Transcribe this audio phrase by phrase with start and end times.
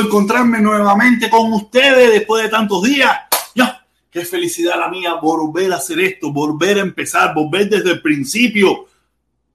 [0.00, 3.10] encontrarme nuevamente con ustedes después de tantos días.
[3.54, 8.02] Ya, qué felicidad la mía volver a hacer esto, volver a empezar, volver desde el
[8.02, 8.86] principio,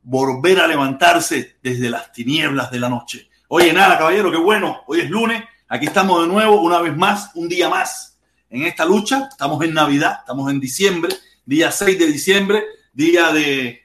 [0.03, 3.29] volver a levantarse desde las tinieblas de la noche.
[3.47, 4.81] Oye, nada, caballero, qué bueno.
[4.87, 8.17] Hoy es lunes, aquí estamos de nuevo, una vez más, un día más
[8.49, 9.27] en esta lucha.
[9.29, 12.63] Estamos en Navidad, estamos en diciembre, día 6 de diciembre,
[12.93, 13.83] día de,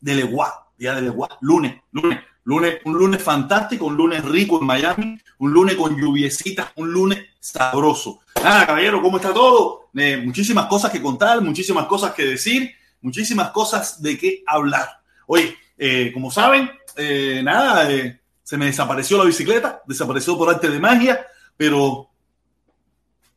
[0.00, 2.18] de Leguá, día de Leguá, lunes, lunes.
[2.50, 8.20] Un lunes fantástico, un lunes rico en Miami, un lunes con lluviecitas, un lunes sabroso.
[8.42, 9.90] Nada, caballero, ¿cómo está todo?
[9.94, 14.88] Eh, muchísimas cosas que contar, muchísimas cosas que decir, muchísimas cosas de qué hablar.
[15.26, 17.86] Oye, eh, como saben, eh, nada,
[18.42, 22.08] se me desapareció la bicicleta, desapareció por arte de magia, pero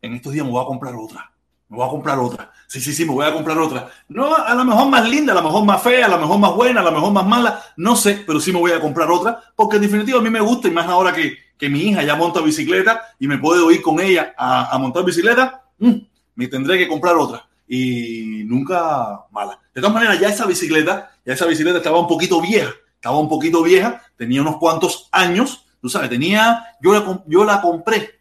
[0.01, 1.30] en estos días me voy a comprar otra.
[1.71, 2.51] Me voy a comprar otra.
[2.67, 3.89] Sí, sí, sí, me voy a comprar otra.
[4.09, 6.53] No, a lo mejor más linda, a lo mejor más fea, a lo mejor más
[6.53, 9.41] buena, a lo mejor más mala, no sé, pero sí me voy a comprar otra,
[9.55, 12.17] porque en definitiva a mí me gusta y más ahora que, que mi hija ya
[12.17, 15.93] monta bicicleta y me puedo ir con ella a, a montar bicicleta, mm,
[16.35, 17.47] me tendré que comprar otra.
[17.69, 19.57] Y nunca mala.
[19.73, 23.29] De todas maneras, ya esa bicicleta, ya esa bicicleta estaba un poquito vieja, estaba un
[23.29, 28.20] poquito vieja, tenía unos cuantos años, tú sabes, tenía, yo la, yo la compré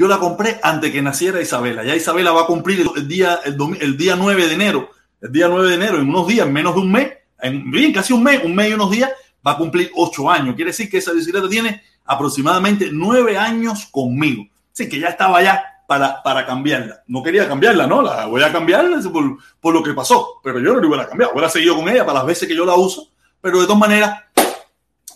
[0.00, 1.84] yo la compré antes que naciera Isabela.
[1.84, 4.90] Ya Isabela va a cumplir el día, el, día 9 de enero.
[5.20, 7.12] El día 9 de enero, en unos días, en menos de un mes,
[7.42, 9.10] en bien, casi un mes, un mes y unos días,
[9.46, 10.54] va a cumplir ocho años.
[10.54, 14.46] Quiere decir que esa bicicleta tiene aproximadamente nueve años conmigo.
[14.72, 17.02] Así que ya estaba ya para, para cambiarla.
[17.06, 18.00] No quería cambiarla, ¿no?
[18.00, 21.08] La voy a cambiar por, por lo que pasó, pero yo no la voy a
[21.10, 21.30] cambiar.
[21.34, 23.78] Voy a seguir con ella para las veces que yo la uso, pero de todas
[23.78, 24.18] maneras,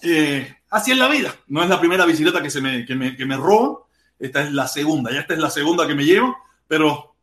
[0.03, 1.35] eh, así es la vida.
[1.49, 3.84] No es la primera bicicleta que, se me, que, me, que me roban
[4.19, 7.15] esta es la segunda, ya esta es la segunda que me llevo, pero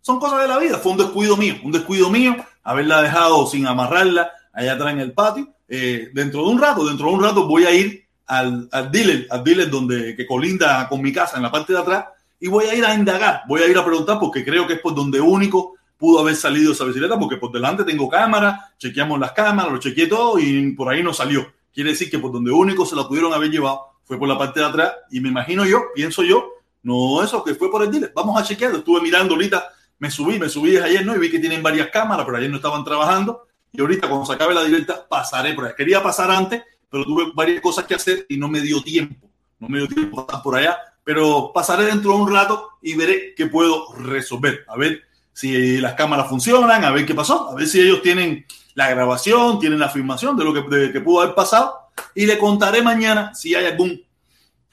[0.00, 0.78] son cosas de la vida.
[0.78, 5.12] Fue un descuido mío, un descuido mío haberla dejado sin amarrarla allá atrás en el
[5.12, 5.48] patio.
[5.68, 9.26] Eh, dentro de un rato, dentro de un rato voy a ir al, al dealer,
[9.30, 12.04] al dealer donde que colinda con mi casa en la parte de atrás
[12.38, 14.80] y voy a ir a indagar, voy a ir a preguntar porque creo que es
[14.80, 19.32] por donde único pudo haber salido esa bicicleta porque por delante tengo cámara, chequeamos las
[19.32, 21.52] cámaras, lo chequeé todo y por ahí no salió.
[21.72, 24.60] Quiere decir que por donde único se la pudieron haber llevado fue por la parte
[24.60, 28.12] de atrás y me imagino yo, pienso yo, no eso, que fue por el dealer.
[28.14, 28.78] Vamos a chequearlo.
[28.78, 31.16] Estuve mirando ahorita, me subí, me subí ayer, ¿no?
[31.16, 33.48] Y vi que tienen varias cámaras, pero ayer no estaban trabajando.
[33.72, 35.74] Y ahorita, cuando se acabe la directa, pasaré por allá.
[35.74, 39.28] Quería pasar antes, pero tuve varias cosas que hacer y no me dio tiempo.
[39.58, 40.78] No me dio tiempo estar por allá.
[41.02, 44.64] Pero pasaré dentro de un rato y veré qué puedo resolver.
[44.68, 48.46] A ver si las cámaras funcionan, a ver qué pasó, a ver si ellos tienen
[48.74, 52.82] la grabación, tienen la afirmación de lo que, que pudo haber pasado y le contaré
[52.82, 54.06] mañana si hay algún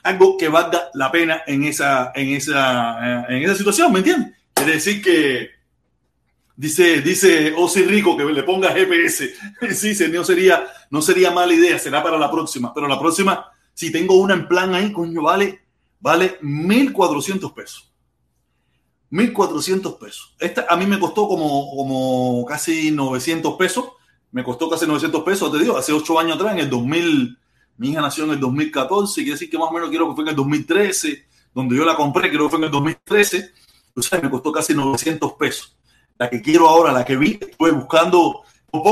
[0.04, 4.34] algo que valga la pena en esa, en esa, en esa situación, ¿me entiendes?
[4.54, 5.50] Quiere decir que
[6.56, 9.34] dice, dice Osi Rico que le ponga GPS.
[9.72, 13.92] sí, no sería, no sería mala idea, será para la próxima, pero la próxima, si
[13.92, 15.62] tengo una en plan ahí, coño, vale,
[16.02, 17.90] vale 1.400 pesos.
[19.10, 20.36] 1.400 pesos.
[20.40, 23.86] Esta a mí me costó como, como casi 900 pesos
[24.33, 27.37] me costó casi 900 pesos, te digo, hace 8 años atrás, en el 2000,
[27.78, 30.23] mi hija nació en el 2014, quiere decir que más o menos quiero que fue
[30.23, 33.52] en el 2013, donde yo la compré, creo que fue en el 2013,
[33.95, 35.78] o sea, me costó casi 900 pesos.
[36.18, 38.83] La que quiero ahora, la que vi, estuve buscando un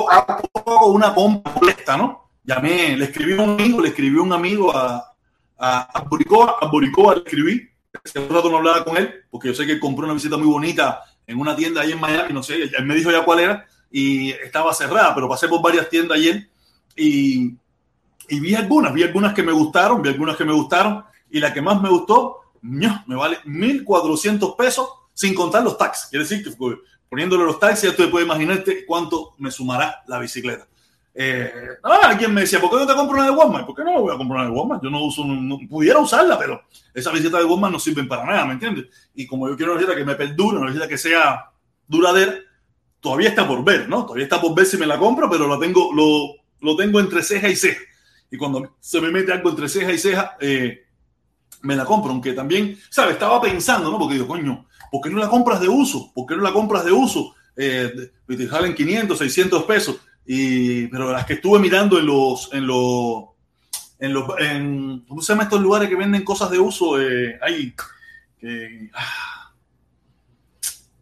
[0.54, 2.30] poco, una compra molesta, ¿no?
[2.44, 5.16] Llamé, le escribí a un amigo, le escribí a un amigo a,
[5.58, 7.68] a, a Boricoa, a Boricoa le escribí,
[8.04, 10.48] hace un rato no hablaba con él, porque yo sé que compró una visita muy
[10.48, 13.66] bonita en una tienda ahí en Miami, no sé, él me dijo ya cuál era,
[13.92, 16.50] y estaba cerrada, pero pasé por varias tiendas ayer
[16.96, 17.54] y,
[18.30, 21.54] y vi algunas, vi algunas que me gustaron, vi algunas que me gustaron y la
[21.54, 26.08] que más me gustó, me vale 1.400 pesos sin contar los taxis.
[26.10, 26.52] Quiere decir que
[27.10, 30.68] poniéndole los taxis, ya tú puedes imaginarte cuánto me sumará la bicicleta.
[31.14, 31.52] Eh,
[31.84, 33.66] ah, alguien me decía, ¿por qué no te compro una de Walmart?
[33.66, 34.84] ¿Por qué no voy a comprar una de Walmart?
[34.84, 38.46] Yo no uso, no, pudiera usarla, pero esas bicicletas de Walmart no sirven para nada,
[38.46, 38.86] ¿me entiendes?
[39.14, 41.52] Y como yo quiero una bicicleta que me perdure, una bicicleta que sea
[41.88, 42.36] duradera,
[43.02, 44.04] todavía está por ver, ¿no?
[44.04, 47.24] Todavía está por ver si me la compro, pero lo tengo, lo, lo tengo entre
[47.24, 47.82] ceja y ceja.
[48.30, 50.86] Y cuando se me mete algo entre ceja y ceja, eh,
[51.64, 52.12] me la compro.
[52.12, 53.14] Aunque también, ¿sabes?
[53.14, 54.00] Estaba pensando, ¿no?
[54.00, 56.12] Porque digo, coño, ¿por qué no la compras de uso?
[56.14, 57.36] ¿Por qué no la compras de uso?
[57.58, 57.92] Eh,
[58.28, 59.98] te salen 500, 600 pesos.
[60.26, 63.26] Y, pero las que estuve mirando en los, en los,
[64.00, 67.02] en los, en, ¿cómo se llama estos lugares que venden cosas de uso?
[67.02, 67.74] Eh, hay,
[68.94, 69.41] ah,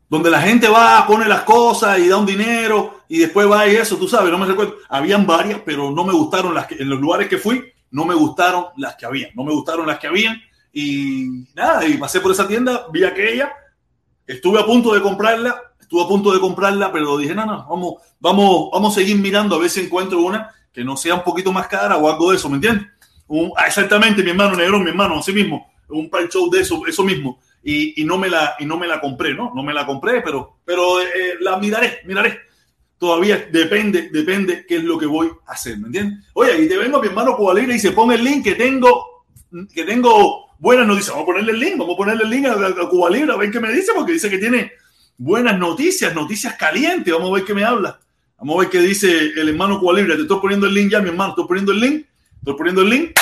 [0.10, 3.75] donde la gente va, pone las cosas y da un dinero y después va y
[3.75, 4.78] eso, tú sabes, no me recuerdo.
[4.89, 8.16] Habían varias, pero no me gustaron las que, en los lugares que fui, no me
[8.16, 10.42] gustaron las que habían, no me gustaron las que habían
[10.74, 13.51] y nada, y pasé por esa tienda, vi aquella,
[14.25, 17.96] estuve a punto de comprarla, estuve a punto de comprarla, pero dije, no, no, vamos,
[18.20, 21.51] vamos, vamos a seguir mirando a ver si encuentro una que no sea un poquito
[21.51, 22.88] más cara o algo de eso, ¿me entiendes?
[23.58, 25.68] Ah, exactamente, mi hermano negro, mi hermano, así mismo.
[25.89, 27.39] un par show de eso, eso mismo.
[27.63, 29.51] Y, y, no me la, y no me la compré, ¿no?
[29.54, 32.39] No me la compré, pero, pero eh, la miraré, miraré.
[32.98, 36.25] Todavía depende, depende qué es lo que voy a hacer, ¿me entiendes?
[36.34, 39.25] Oye, y te vengo a mi hermano Cuba y se pone el link que tengo,
[39.74, 41.12] que tengo buenas noticias.
[41.12, 43.38] Vamos a ponerle el link, vamos a ponerle el link a, a Cuba Libre a
[43.38, 44.72] ver qué me dice, porque dice que tiene
[45.18, 47.13] buenas noticias, noticias calientes.
[47.13, 48.00] Vamos a ver qué me habla.
[48.38, 50.16] Vamos a ver qué dice el hermano Cuba Libre.
[50.16, 51.32] Te estoy poniendo el link ya, mi hermano.
[51.32, 52.06] Estoy poniendo el link.
[52.39, 53.20] Estoy poniendo el link.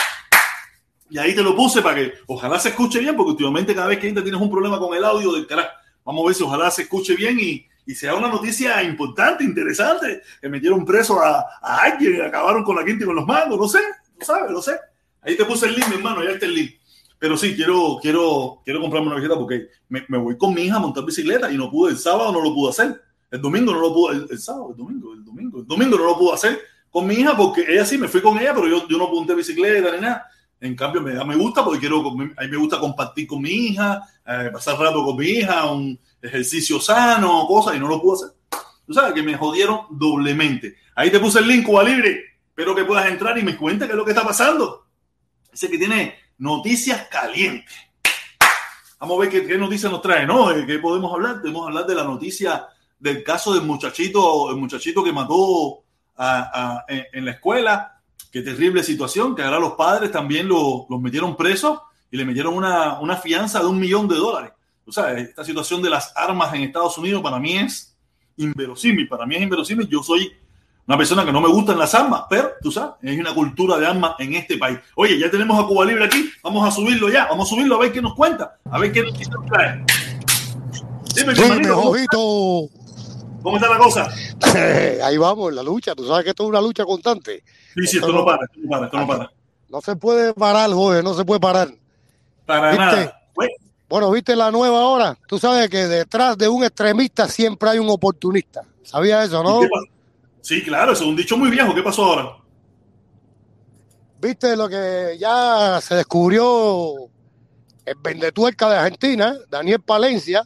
[1.09, 3.99] Y ahí te lo puse para que ojalá se escuche bien, porque últimamente cada vez
[3.99, 5.69] que tienes un problema con el audio del carajo.
[6.03, 10.21] Vamos a ver si ojalá se escuche bien y, y sea una noticia importante, interesante.
[10.41, 13.67] Que metieron preso a, a alguien, acabaron con la quinta y con los mandos, no
[13.67, 13.79] sé,
[14.19, 14.77] no sabes, no sé.
[15.21, 16.71] Ahí te puse el link, mi hermano, ya está el link.
[17.19, 20.75] Pero sí, quiero, quiero, quiero comprarme una bicicleta porque me, me, voy con mi hija
[20.75, 23.01] a montar bicicleta y no pude, el sábado no lo pude hacer.
[23.31, 26.03] El domingo no lo pude, el, el sábado, el domingo, el domingo, el domingo no
[26.05, 26.59] lo pude hacer
[26.89, 29.35] con mi hija porque ella sí, me fui con ella, pero yo, yo no monté
[29.35, 30.25] bicicleta ni nada.
[30.59, 34.49] En cambio, me, me gusta porque quiero, a me gusta compartir con mi hija, eh,
[34.51, 38.37] pasar rato con mi hija, un ejercicio sano, cosas, y no lo pude hacer.
[38.85, 40.77] Tú sabes que me jodieron doblemente.
[40.95, 42.39] Ahí te puse el link, Cuba Libre.
[42.47, 44.87] Espero que puedas entrar y me cuentes qué es lo que está pasando.
[45.51, 47.75] Dice que tiene noticias calientes.
[48.99, 50.49] Vamos a ver qué, qué noticias nos trae, ¿no?
[50.49, 51.41] ¿De qué podemos hablar?
[51.41, 52.67] Podemos hablar de la noticia
[52.99, 55.83] del caso del muchachito, el muchachito que mató
[56.17, 57.96] a, en, la escuela.
[58.31, 61.79] Qué terrible situación, que ahora los padres también lo, los metieron presos
[62.11, 64.51] y le metieron una, una fianza de un millón de dólares.
[64.85, 67.95] O sea, esta situación de las armas en Estados Unidos para mí es
[68.37, 69.87] inverosímil, para mí es inverosímil.
[69.87, 70.31] Yo soy
[70.87, 73.85] una persona que no me gustan las armas, pero tú sabes, hay una cultura de
[73.85, 74.79] armas en este país.
[74.95, 77.79] Oye, ya tenemos a Cuba Libre aquí, vamos a subirlo ya, vamos a subirlo a
[77.79, 79.83] ver qué nos cuenta, a ver qué nos trae.
[81.13, 82.69] Dime, Dime ojito.
[83.47, 84.09] ¿Cómo está la cosa?
[85.05, 87.45] Ahí vamos, la lucha, tú sabes que esto es una lucha constante.
[87.75, 89.31] Sí, sí, esto, esto no, para, esto no para, esto no para.
[89.69, 91.73] No se puede parar, joder, no se puede parar.
[92.45, 92.85] Para ¿Viste?
[92.85, 93.21] nada.
[93.87, 95.17] Bueno, viste la nueva hora.
[95.29, 98.63] Tú sabes que detrás de un extremista siempre hay un oportunista.
[98.83, 99.61] ¿Sabías eso, no?
[100.41, 101.73] Sí, claro, eso es un dicho muy viejo.
[101.73, 102.35] ¿Qué pasó ahora?
[104.19, 106.95] Viste lo que ya se descubrió
[107.85, 110.45] el vendetuerca de Argentina, Daniel Palencia,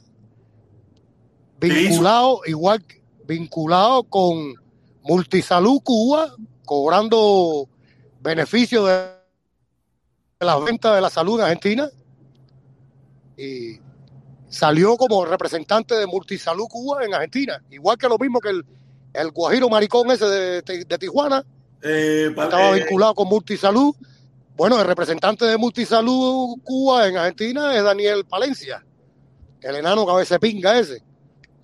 [1.62, 2.84] vinculado, igual
[3.26, 4.56] vinculado con
[5.04, 7.68] Multisalud Cuba, cobrando
[8.22, 9.12] beneficios de
[10.40, 11.90] las ventas de la salud en Argentina.
[13.38, 13.80] Y
[14.50, 18.66] salió como representante de Multisalud Cuba en Argentina, igual que lo mismo que el,
[19.14, 21.44] el Guajiro Maricón ese de, de, de Tijuana,
[21.82, 23.96] eh, estaba eh, vinculado con Multisalud.
[24.56, 28.86] Bueno, el representante de Multisalud Cuba en Argentina es Daniel Palencia,
[29.62, 31.02] el enano cabeza pinga ese,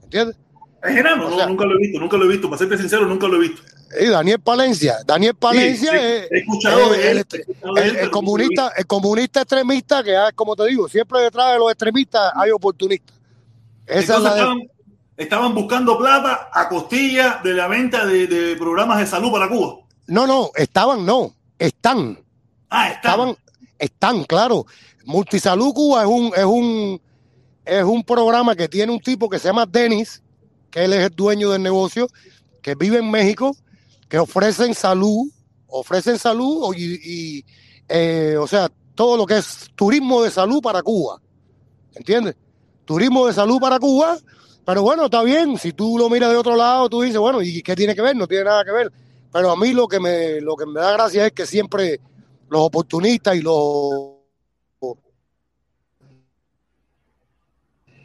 [0.08, 0.38] ¿entiendes?
[0.84, 2.78] Es enano, o sea, no, nunca lo he visto, nunca lo he visto, para serte
[2.78, 3.62] sincero, nunca lo he visto.
[4.00, 8.12] Y Daniel Palencia, Daniel Palencia sí, es, he escuchado es, de él, el, el, el,
[8.12, 13.16] comunista, el comunista extremista que, como te digo, siempre detrás de los extremistas hay oportunistas.
[13.86, 15.24] Esa Entonces, es la estaban, de...
[15.24, 19.78] estaban, buscando plata a costilla de la venta de, de, programas de salud para Cuba.
[20.08, 22.20] No, no, estaban, no, están.
[22.70, 23.12] Ah, están.
[23.12, 23.36] Estaban,
[23.80, 24.66] están, claro.
[25.06, 27.02] Multisalud Cuba es un, es un,
[27.68, 30.22] es un programa que tiene un tipo que se llama Denis,
[30.72, 32.08] que él es el dueño del negocio,
[32.62, 33.56] que vive en México,
[34.10, 35.28] que ofrecen salud,
[35.68, 37.46] ofrecen salud y, y
[37.90, 41.22] eh, o sea, todo lo que es turismo de salud para Cuba.
[41.94, 42.36] ¿Entiendes?
[42.86, 44.18] Turismo de salud para Cuba,
[44.66, 47.62] pero bueno, está bien, si tú lo miras de otro lado, tú dices, bueno, ¿y
[47.62, 48.16] qué tiene que ver?
[48.16, 48.92] No tiene nada que ver.
[49.32, 52.00] Pero a mí lo que me, lo que me da gracia es que siempre
[52.50, 54.17] los oportunistas y los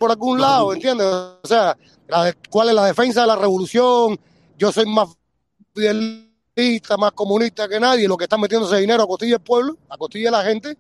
[0.03, 1.07] por algún lado, ¿entiendes?
[1.07, 1.77] O sea,
[2.09, 4.19] la de, cuál es la defensa de la revolución,
[4.59, 5.11] yo soy más
[5.73, 9.97] fidelista, más comunista que nadie, lo que están metiéndose dinero a costilla del pueblo, a
[9.97, 10.77] costilla de la gente,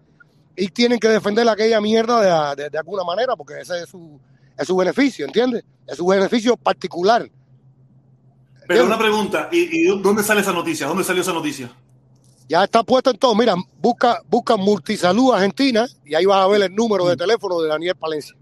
[0.57, 4.19] y tienen que defender aquella mierda de, de, de alguna manera, porque ese es su,
[4.59, 5.63] es su beneficio, ¿entiendes?
[5.87, 7.31] Es su beneficio particular.
[8.67, 10.89] Pero una pregunta, ¿y, ¿y, dónde sale esa noticia?
[10.89, 11.71] ¿Dónde salió esa noticia?
[12.49, 13.37] Ya está puesto en todo.
[13.37, 17.69] Mira, busca, busca Multisalud Argentina y ahí vas a ver el número de teléfono de
[17.69, 18.35] Daniel Palencia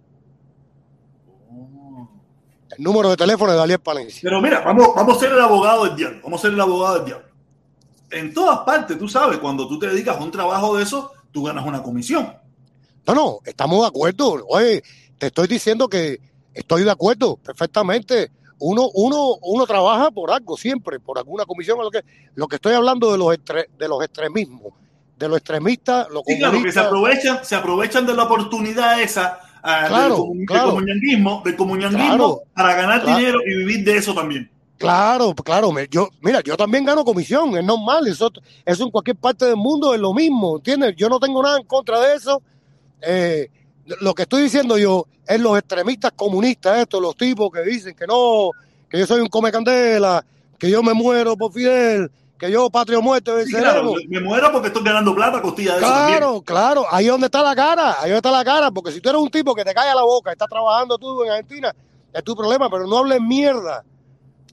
[2.80, 4.20] número de teléfono de Daniel Palencia.
[4.22, 6.20] Pero mira, vamos, vamos a ser el abogado del diablo.
[6.22, 7.26] Vamos a ser el abogado del diablo.
[8.10, 11.44] En todas partes, tú sabes, cuando tú te dedicas a un trabajo de eso, tú
[11.44, 12.34] ganas una comisión.
[13.06, 14.44] No, no, estamos de acuerdo.
[14.48, 14.82] Oye,
[15.18, 16.18] te estoy diciendo que
[16.54, 18.30] estoy de acuerdo perfectamente.
[18.58, 21.78] Uno, uno, uno trabaja por algo siempre, por alguna comisión.
[21.78, 22.02] Lo que,
[22.34, 24.72] lo que estoy hablando de los, extre, de los extremismos,
[25.16, 29.40] de los extremistas, los sí, claro, que se aprovechan, se aprovechan de la oportunidad esa
[29.62, 30.76] Uh, claro, del, comun claro.
[30.80, 34.50] del claro, para ganar dinero y vivir de eso también.
[34.78, 35.70] Claro, claro.
[35.90, 38.06] Yo, mira, yo también gano comisión, es normal.
[38.06, 38.32] Eso,
[38.64, 40.94] eso en cualquier parte del mundo es lo mismo, ¿entiendes?
[40.96, 42.40] Yo no tengo nada en contra de eso.
[43.02, 43.50] Eh,
[44.00, 48.06] lo que estoy diciendo yo es los extremistas comunistas, estos, los tipos que dicen que
[48.06, 48.50] no,
[48.88, 50.24] que yo soy un come candela,
[50.58, 54.68] que yo me muero por Fidel, que yo patrio muerto sí, claro, me muero porque
[54.68, 57.96] estoy ganando plata costilla de claro, eso Claro, claro, ahí es donde está la cara,
[58.00, 59.94] ahí donde está la cara, porque si tú eres un tipo que te cae a
[59.94, 61.70] la boca, estás trabajando tú en Argentina,
[62.10, 63.84] es tu problema, pero no hables mierda.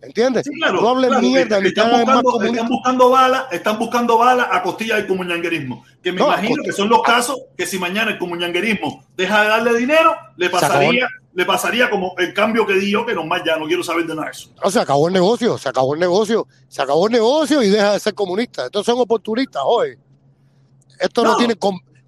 [0.01, 0.45] ¿Entiendes?
[0.45, 1.59] Sí, claro, no claro, mierda.
[1.59, 5.83] Ni están, buscando, están buscando balas, están buscando balas a costilla del comunanguerismo.
[6.03, 9.47] Que me No, imagino que son los casos que si mañana el comunanguerismo deja de
[9.49, 13.57] darle dinero, le pasaría, le pasaría como el cambio que di yo, que nomás ya
[13.57, 14.49] no quiero saber de nada de eso.
[14.63, 17.93] No, se acabó el negocio, se acabó el negocio, se acabó el negocio y deja
[17.93, 18.65] de ser comunista.
[18.65, 19.97] Estos son oportunistas, hoy.
[20.99, 21.37] Estos no, No.
[21.37, 21.57] tienen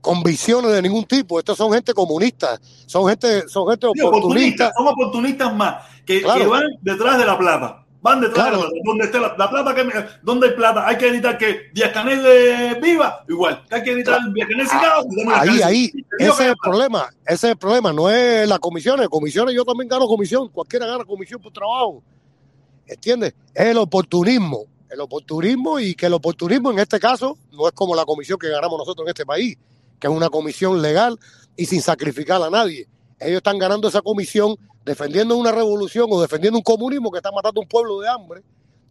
[0.02, 4.08] con- convicciones de ningún tipo, estos son gente comunista, son gente, son gente Sí, oportunistas,
[4.08, 4.72] oportunista.
[4.78, 6.40] son oportunistas más, que, Claro.
[6.42, 7.86] que van detrás de la plata.
[8.02, 8.58] Van detrás Claro.
[8.58, 8.84] de la plata.
[8.86, 10.88] Donde esté la, la plata, que me- ¿dónde hay plata?
[10.88, 13.62] Hay que evitar que Díaz Canel eh, viva, igual.
[13.70, 14.68] Hay que evitar Díaz Canel
[15.28, 19.10] la Ahí, ahí, ese es el problema, ese es el problema, no es las comisiones,
[19.10, 22.02] comisiones yo también gano comisión, cualquiera gana comisión por trabajo,
[22.88, 23.34] ¿entiendes?
[23.54, 27.96] Es el oportunismo, el oportunismo y que el oportunismo en este caso no es como
[27.96, 29.58] la comisión que ganamos nosotros en este país,
[30.00, 31.20] que es una comisión legal
[31.56, 32.88] y sin sacrificar a nadie.
[33.20, 37.62] Ellos están ganando esa comisión defendiendo una revolución o defendiendo un comunismo que está matando
[37.62, 38.42] a un pueblo de hambre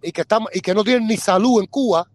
[0.03, 2.09] y que, está, y que no tienen ni salud en Cuba.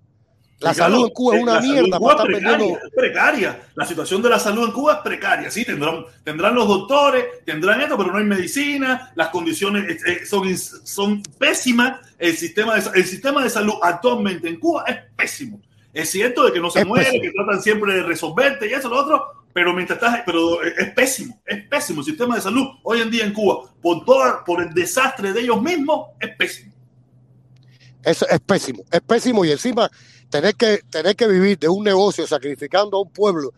[0.60, 2.94] La claro, salud en Cuba es una mierda en para Cuba estar es precaria, es
[2.96, 3.62] precaria.
[3.76, 5.52] La situación de la salud en Cuba es precaria.
[5.52, 9.12] Sí, tendrán, tendrán los doctores, tendrán esto, pero no hay medicina.
[9.16, 12.00] Las condiciones eh, eh, son, son pésimas.
[12.18, 15.60] El sistema, de, el sistema de salud actualmente en Cuba es pésimo.
[15.94, 17.24] Es cierto de que no se Es muere, pésimo.
[17.24, 21.40] que tratan siempre de resolverte y eso, lo otro, pero mientras estás, pero es pésimo,
[21.46, 22.00] es pésimo.
[22.00, 25.42] El sistema de salud hoy en día en Cuba, por, toda, por el desastre de
[25.42, 26.74] ellos mismos, es pésimo.
[28.04, 29.90] Eso es pésimo, es pésimo y encima
[30.30, 33.54] tener que, tener que vivir de un negocio sacrificando a un pueblo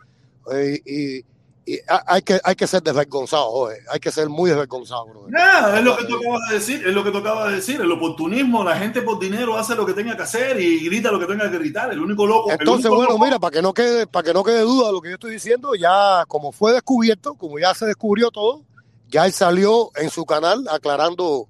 [0.54, 1.35] eh, y,
[1.68, 5.08] y hay, que, hay que ser desvergonzado, joder, hay que ser muy desvergonzado.
[5.30, 7.82] Nada, es lo que tú acabas de decir, es lo que tú acabas de decir,
[7.82, 11.20] el oportunismo, la gente por dinero hace lo que tenga que hacer y grita lo
[11.20, 12.52] que tenga que gritar, el único loco.
[12.52, 14.94] Entonces, único bueno, loco- mira, para que no quede, para que no quede duda de
[14.94, 18.62] lo que yo estoy diciendo, ya como fue descubierto, como ya se descubrió todo,
[19.08, 21.48] ya él salió en su canal aclarando,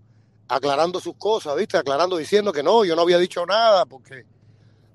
[0.47, 1.77] aclarando sus cosas, ¿viste?
[1.77, 4.23] Aclarando, diciendo que no, yo no había dicho nada, porque,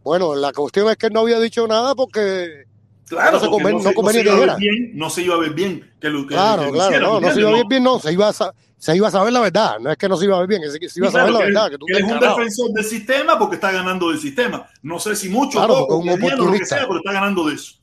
[0.03, 2.70] bueno, la cuestión es que él no había dicho nada porque
[3.17, 4.75] claro, no se conven- no se- convenía se iba que a ver dijera.
[4.75, 7.31] bien, no se iba a ver bien que lo que, Claro, que claro, no, no
[7.33, 8.33] se iba a ver bien, no, se iba a,
[8.79, 10.63] se iba a saber la verdad, no es que no se iba a ver bien,
[10.65, 12.23] es que se iba a saber claro, la verdad, que tú que él estás es
[12.23, 14.67] un defensor del sistema porque está ganando del sistema.
[14.83, 16.77] No sé si mucho, Claro, poco, un oportunista.
[16.77, 17.75] sea, pero está ganando de eso.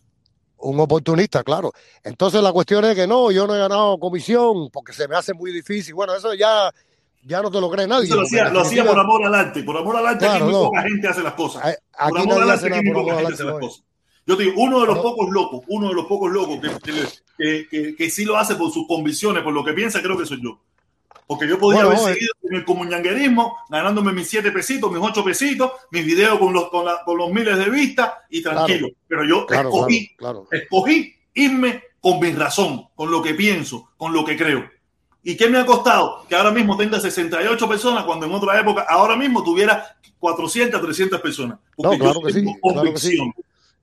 [0.60, 1.72] Un oportunista, claro.
[2.04, 5.36] Entonces la cuestión es que no, yo no he ganado comisión porque se me hace
[5.36, 5.94] muy difícil.
[5.94, 6.72] Bueno, eso ya,
[7.22, 8.06] ya no te lo cree nadie.
[8.06, 9.62] Eso lo hacía, lo hacía definitiva, por amor al arte.
[9.62, 10.64] Por amor al arte, Claro, aquí muy no.
[10.70, 11.62] poca gente hace las cosas.
[11.62, 11.72] Por
[12.18, 13.84] Aquí amor al arte, aquí muy poca gente hace las cosas.
[14.28, 16.60] Yo te digo, uno de los pocos locos, uno de los pocos locos
[17.38, 20.26] que, que, que, sí lo hace por sus convicciones, por lo que piensa, creo que
[20.26, 20.60] soy yo.
[21.26, 22.14] Porque yo podía Bueno, haber eh.
[22.16, 26.70] seguido en el comunanguerismo, ganándome mis siete pesitos, mis ocho pesitos, mis videos con los,
[26.70, 28.90] con, la- con los miles de vistas y tranquilo.
[29.08, 30.48] Pero yo Claro, escogí, claro.
[30.52, 34.70] escogí irme con mi razón, con lo que pienso, con lo que creo.
[35.24, 36.26] ¿Y qué me ha costado?
[36.30, 41.20] Que ahora mismo tenga 68 personas, cuando en otra época, ahora mismo tuviera 400, 300
[41.22, 41.60] personas.
[41.76, 43.18] Porque No, claro yo que sí, tengo claro que sí.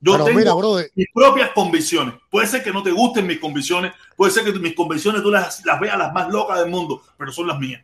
[0.05, 2.15] Yo Pero tengo mira, mis propias convicciones.
[2.31, 5.65] Puede ser que no te gusten mis convicciones, puede ser que mis convicciones tú las,
[5.65, 7.83] las veas las más locas del mundo, pero son las mías.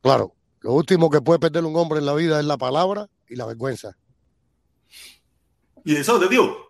[0.00, 3.34] claro, lo último que puede perder un hombre en la vida es la palabra y
[3.34, 3.96] la vergüenza.
[5.84, 6.68] Y eso te digo,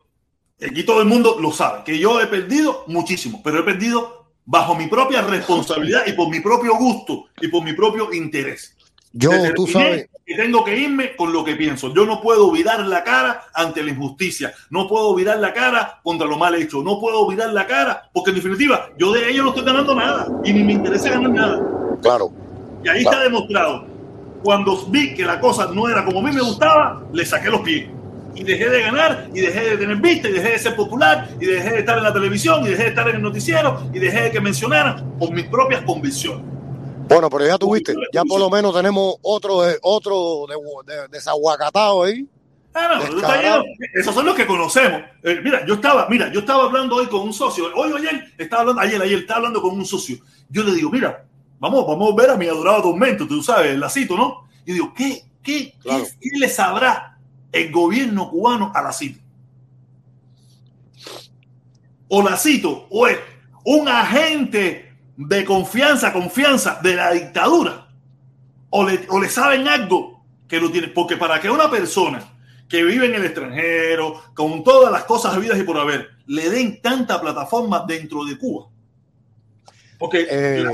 [0.59, 4.75] aquí todo el mundo lo sabe, que yo he perdido muchísimo, pero he perdido bajo
[4.75, 8.75] mi propia responsabilidad y por mi propio gusto y por mi propio interés.
[9.13, 11.93] Yo, tú sabes, tengo que irme con lo que pienso.
[11.95, 14.53] Yo no puedo virar la cara ante la injusticia.
[14.71, 16.83] No puedo virar la cara contra lo mal hecho.
[16.83, 20.27] No puedo virar la cara porque en definitiva yo de ello no estoy ganando nada
[20.45, 21.61] y ni me interesa ganar nada.
[22.01, 22.31] claro,
[22.85, 23.17] Y ahí Claro.
[23.19, 23.85] está demostrado.
[24.43, 27.61] Cuando vi que la cosa no era como a mí me gustaba, le saqué los
[27.61, 27.89] pies.
[28.35, 31.45] Y dejé de ganar, y dejé de tener vista, y dejé de ser popular, y
[31.45, 34.23] dejé de estar en la televisión, y dejé de estar en el noticiero, y dejé
[34.23, 36.41] de que mencionaran por mis propias convicciones.
[37.13, 42.05] Bueno, pero ya tuviste, ya por lo menos tenemos otro, eh, otro de, de- desaguacatado
[42.05, 42.27] ahí.
[42.75, 43.63] Ah, no.
[44.01, 45.03] Esos son los que conocemos.
[45.23, 47.67] Eh, mira, yo estaba, mira, yo estaba hablando hoy con un socio.
[47.75, 50.17] Hoy ayer estaba hablando, ayer, ayer estaba hablando con un socio.
[50.49, 51.27] Yo le digo, mira,
[51.59, 54.49] vamos, vamos a ver a mi adorado tormento, tú sabes, el lacito, ¿no?
[54.65, 56.05] Y digo, ¿qué, qué, Claro.
[56.05, 57.19] qué, qué le sabrá
[57.53, 59.21] el gobierno cubano a Lacito?
[62.09, 63.19] O Lacito, o es
[63.65, 67.89] un agente de confianza, confianza de la dictadura.
[68.71, 70.89] O le, o le saben algo que lo tiene.
[70.89, 72.33] Porque para que una persona
[72.69, 76.81] que vive en el extranjero, con todas las cosas habidas y por haber, le den
[76.81, 78.69] tanta plataforma dentro de Cuba.
[79.99, 80.65] Porque eh,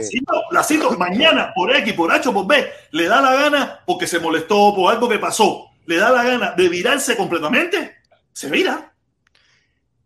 [0.53, 4.21] la, cito, mañana por X, por H por B, le da la gana porque se
[4.21, 7.97] molestó por algo que pasó, le da la gana de virarse completamente,
[8.33, 8.95] se vira.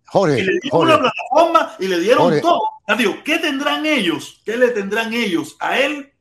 [0.06, 2.62] Jorge, y le dieron una plataforma y le dieron todo.
[2.96, 4.40] Digo, ¿Qué tendrán ellos?
[4.44, 6.12] ¿Qué le tendrán ellos a él?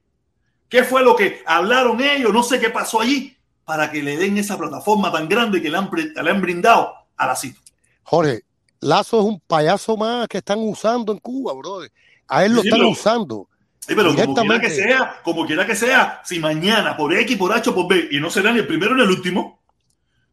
[0.69, 2.33] ¿Qué fue lo que hablaron ellos?
[2.33, 5.77] No sé qué pasó allí para que le den esa plataforma tan grande que le
[5.77, 7.59] han, le han brindado a la cita.
[8.03, 8.41] Jorge,
[8.79, 11.91] Lazo es un payaso más que están usando en Cuba, brother.
[12.27, 13.47] A él lo están usando.
[13.79, 17.51] Sí, pero como quiera que sea, como quiera que sea, si mañana por X, por
[17.51, 19.61] H o por B, y no será ni el primero ni el último,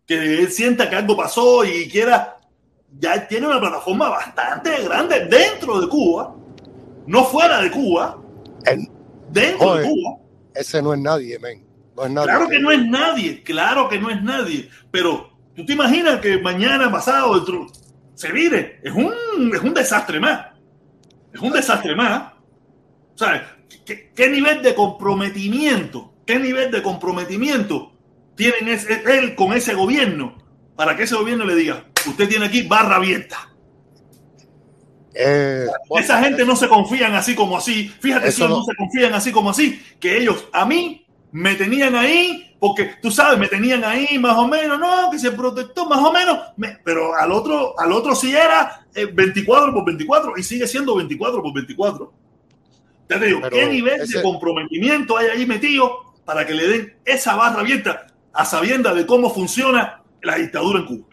[0.07, 2.38] que él sienta que algo pasó y quiera,
[2.99, 6.35] ya tiene una plataforma bastante grande dentro de Cuba,
[7.07, 8.19] no fuera de Cuba,
[9.31, 10.17] dentro de Cuba.
[10.55, 11.65] Ese no es nadie, men.
[11.97, 12.29] No es nadie.
[12.29, 16.39] Claro que no es nadie, claro que no es nadie, pero tú te imaginas que
[16.39, 17.45] mañana, pasado,
[18.15, 20.47] se vire, es un, es un desastre más.
[21.33, 22.33] Es un desastre más.
[23.15, 27.93] O sea, ¿qué, nivel de comprometimiento, qué nivel de comprometimiento
[28.35, 30.37] tienen él con ese gobierno
[30.79, 33.53] para que ese gobierno le diga, usted tiene aquí barra abierta?
[35.13, 35.67] Eh,
[35.99, 37.89] Esa gente no se confían así como así.
[37.99, 42.55] Fíjate si no se confían así como así, que ellos a mí me tenían ahí,
[42.61, 46.13] porque tú sabes, me tenían ahí más o menos, no, que se protectó más o
[46.13, 46.39] menos,
[46.85, 51.43] pero al otro, al otro sí era 24 eh, por 24 y sigue siendo 24
[51.43, 52.13] por 24.
[53.09, 57.63] Te digo, ¿qué nivel de comprometimiento hay ahí metido para que le den esa barra
[57.63, 61.07] abierta a sabienda de cómo funciona la dictadura en Cuba?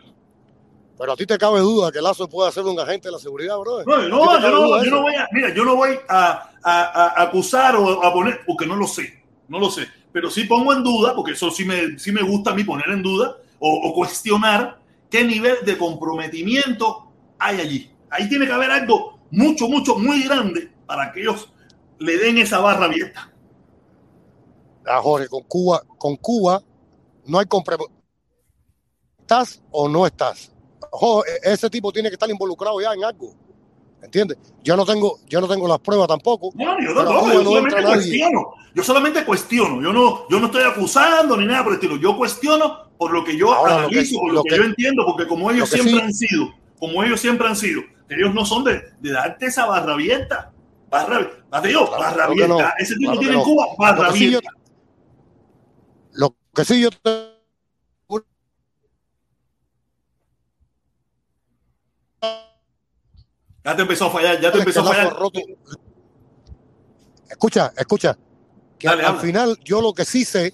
[0.98, 3.58] Pero a ti te cabe duda que Lazo puede ser un agente de la seguridad,
[3.58, 3.84] bro.
[3.84, 7.76] No, no, yo no, yo no, voy a, mira, yo no voy a, a acusar
[7.76, 11.14] o a poner, porque no lo sé, no lo sé pero sí pongo en duda,
[11.14, 15.26] porque eso sí me, sí me gusta a mí poner en duda o, cuestionar qué
[15.26, 17.92] nivel de comprometimiento hay allí.
[18.10, 21.52] Ahí tiene que haber algo mucho, mucho, muy grande para que ellos
[22.00, 23.30] le den esa barra abierta.
[24.86, 26.64] Ah, Jorge, con Cuba, con Cuba
[27.26, 27.46] no hay.
[29.26, 30.52] ¿Estás o no estás?
[31.44, 33.34] ese tipo tiene que estar involucrado ya en algo.
[34.04, 34.38] ¿Entiendes?
[34.64, 36.52] Yo no tengo, yo no tengo las pruebas tampoco.
[36.54, 38.54] No, yo yo solamente cuestiono.
[38.76, 39.82] Yo solamente cuestiono.
[39.82, 41.98] Yo no, yo no estoy acusando ni nada por el estilo.
[41.98, 45.70] Yo cuestiono por lo que yo analizo, por lo, que, yo entiendo, porque como ellos
[45.70, 49.66] siempre han sido, como ellos siempre han sido, ellos no son de, de darte esa
[49.66, 50.54] barra abierta.
[50.88, 52.76] Barra, barra abierta.
[52.78, 54.52] Ese tipo tiene en Cuba barra abierta.
[56.14, 57.35] lo que sí yo te
[63.66, 65.18] Ya te empezó a fallar, ya te empezó a fallar.
[67.28, 68.16] Escucha, escucha.
[68.78, 70.54] Que al, final, yo lo que sí sé,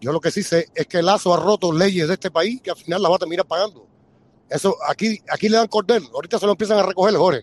[0.00, 2.70] yo lo que sí sé es que Lazo ha roto leyes de este país que
[2.70, 3.86] al final las va a terminar pagando.
[4.50, 7.42] Eso, aquí, aquí le dan cordel, ahorita se lo empiezan a recoger, Jorge.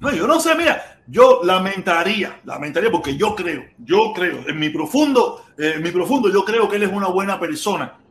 [0.00, 4.68] No, yo no sé, mira, yo lamentaría, lamentaría porque yo creo, yo creo, en mi
[4.68, 8.01] profundo, eh, en mi profundo, yo creo que él es una buena persona.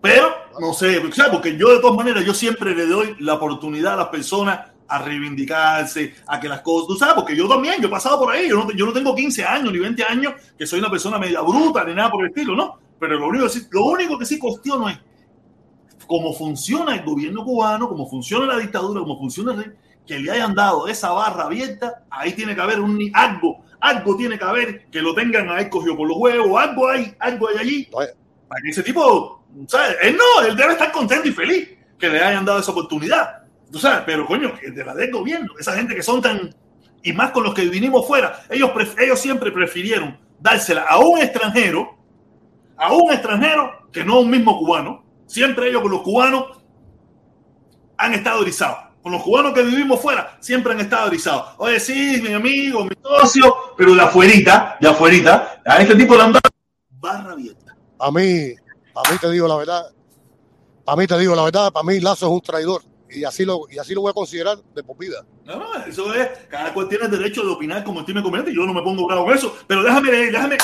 [0.00, 0.28] Pero,
[0.60, 4.08] no sé, porque yo de todas maneras, yo siempre le doy la oportunidad a las
[4.08, 8.18] personas a reivindicarse, a que las cosas, tú sabes, porque yo también, yo he pasado
[8.18, 10.90] por ahí, yo no, yo no tengo 15 años ni 20 años, que soy una
[10.90, 12.78] persona media bruta ni nada por el estilo, ¿no?
[12.98, 14.98] Pero lo único, lo único que sí cuestiono es
[16.06, 20.54] cómo funciona el gobierno cubano, cómo funciona la dictadura, cómo funciona el que le hayan
[20.54, 25.02] dado esa barra abierta, ahí tiene que haber un algo, algo tiene que haber que
[25.02, 28.82] lo tengan ahí cogido por los huevos, algo hay, algo hay allí, para que ese
[28.82, 29.37] tipo
[30.02, 33.42] él no, él debe estar contento y feliz que le hayan dado esa oportunidad.
[33.70, 36.54] Tú sabes, pero coño, de la del gobierno, esa gente que son tan,
[37.02, 41.98] y más con los que vinimos fuera, ellos, ellos siempre prefirieron dársela a un extranjero,
[42.76, 45.04] a un extranjero que no a un mismo cubano.
[45.26, 46.62] Siempre ellos con los cubanos
[47.96, 48.78] han estado erizados.
[49.02, 51.54] Con los cubanos que vivimos fuera, siempre han estado erizados.
[51.58, 56.22] Oye, sí, mi amigo, mi socio, pero de afuerita, de afuerita, a este tipo le
[56.22, 56.34] han
[56.90, 57.76] barra abierta.
[58.00, 58.54] A mí,
[59.02, 59.92] para mí te digo la verdad,
[60.84, 63.62] para mí te digo la verdad, para mí Lazo es un traidor y así lo,
[63.70, 65.24] y así lo voy a considerar de por vida.
[65.44, 68.82] No, eso es, cada cual tiene derecho de opinar como tiene conveniente, yo no me
[68.82, 70.58] pongo bravo con eso, pero déjame, déjame.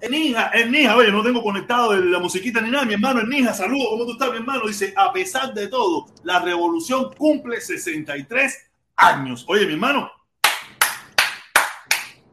[0.00, 4.06] Enija, Enija, oye, no tengo conectado la musiquita ni nada, mi hermano Enija, saludo, ¿cómo
[4.06, 4.68] tú estás, mi hermano?
[4.68, 9.44] Dice, a pesar de todo, la revolución cumple 63 años.
[9.48, 10.08] Oye, mi hermano,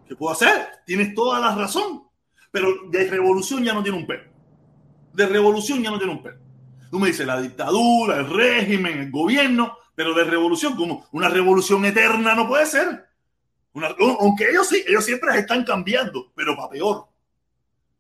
[0.07, 0.67] ¿qué puedo hacer?
[0.85, 2.03] Tienes toda la razón,
[2.51, 4.34] pero de revolución ya no tiene un pelo
[5.15, 6.39] de revolución ya no tiene un perro.
[6.91, 11.85] Tú me dices la dictadura, el régimen, el gobierno, pero de revolución, como una revolución
[11.85, 13.05] eterna no puede ser.
[14.19, 17.07] aunque ellos sí, ellos siempre están cambiando, pero para peor.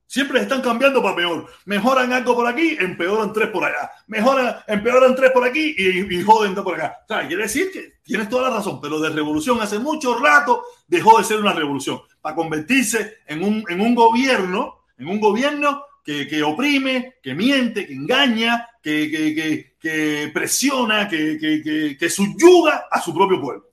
[0.07, 1.47] Siempre están cambiando para peor.
[1.65, 3.89] Mejoran algo por aquí, empeoran tres por allá.
[4.07, 6.99] Mejoran, empeoran tres por aquí y, joden dos por acá.
[7.03, 10.63] O sea, quiere decir que tienes toda la razón, pero de revolución hace mucho rato
[10.87, 15.83] dejó de ser una revolución para convertirse en un, en un gobierno, en un gobierno
[16.05, 23.13] que, oprime, que miente, que engaña, que, que, que presiona, que, que, subyuga a su
[23.13, 23.69] propio pueblo.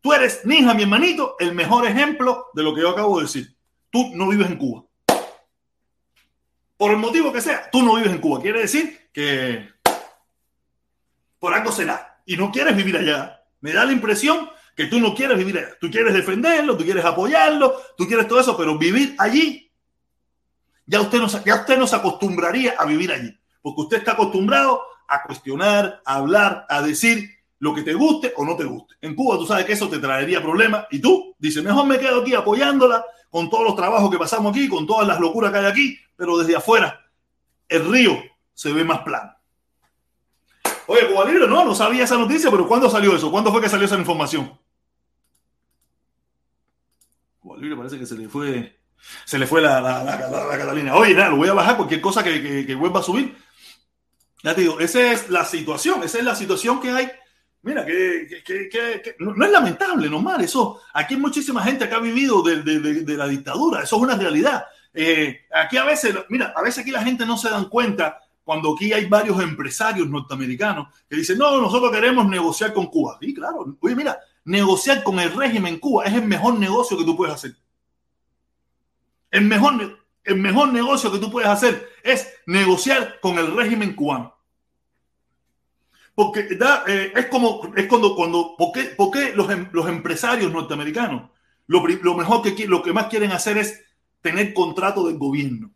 [0.00, 3.54] Tú eres, Ninja, mi hermanito, el mejor ejemplo de lo que yo acabo de decir.
[3.88, 4.84] Tú no vives en Cuba.
[6.76, 8.42] Por el motivo que sea, tú no vives en Cuba.
[8.42, 9.68] Quiere decir que
[11.38, 12.20] por algo será.
[12.26, 13.44] Y no quieres vivir allá.
[13.60, 15.76] Me da la impresión que tú no quieres vivir allá.
[15.80, 19.61] Tú quieres defenderlo, tú quieres apoyarlo, tú quieres todo eso, pero vivir allí,
[20.86, 23.38] ya usted no, ya usted se acostumbraría a vivir allí.
[23.60, 28.44] Porque usted está acostumbrado a cuestionar, a hablar, a decir lo que te guste o
[28.44, 28.96] no te guste.
[29.00, 32.22] En Cuba tú sabes que eso te traería problemas y tú dices, mejor me quedo
[32.22, 35.66] aquí apoyándola con todos los trabajos que pasamos aquí, con todas las locuras que hay
[35.66, 37.00] aquí, pero desde afuera
[37.68, 38.20] el río
[38.52, 39.32] se ve más plano.
[40.86, 43.30] Oye, Cuba Libre, no, no sabía esa noticia, pero ¿cuándo salió eso?
[43.30, 44.58] ¿Cuándo fue que salió esa información?
[47.38, 48.81] Cuba Libre parece que se le fue,
[49.24, 50.94] se le fue la, la, Catalina.
[50.96, 53.36] Oye, nada, lo voy a bajar, cualquier cosa que, que, vuelva a subir.
[54.42, 57.10] Ya te digo, esa es la situación, esa es la situación que hay
[57.64, 60.80] Mira, que, que, que, no, es lamentable, normal, eso.
[60.92, 64.16] Aquí hay muchísima gente que ha vivido de, de, de la dictadura, eso es una
[64.16, 64.64] realidad.
[64.92, 68.74] Eh, aquí a veces, mira, a veces aquí la gente no se dan cuenta cuando
[68.74, 73.18] aquí hay varios empresarios norteamericanos que dicen, no, nosotros queremos negociar con Cuba.
[73.20, 77.04] Y claro, oye, mira, negociar con el régimen en Cuba es el mejor negocio que
[77.04, 77.54] tú puedes hacer.
[79.32, 84.36] El mejor, el mejor negocio que tú puedes hacer es negociar con el régimen cubano.
[86.14, 89.88] Porque da, eh, es como, es cuando, cuando, ¿por qué, por qué los, em, los,
[89.88, 91.30] empresarios norteamericanos
[91.66, 93.82] lo, lo mejor que, lo que más quieren hacer es
[94.20, 95.70] tener contrato del gobierno.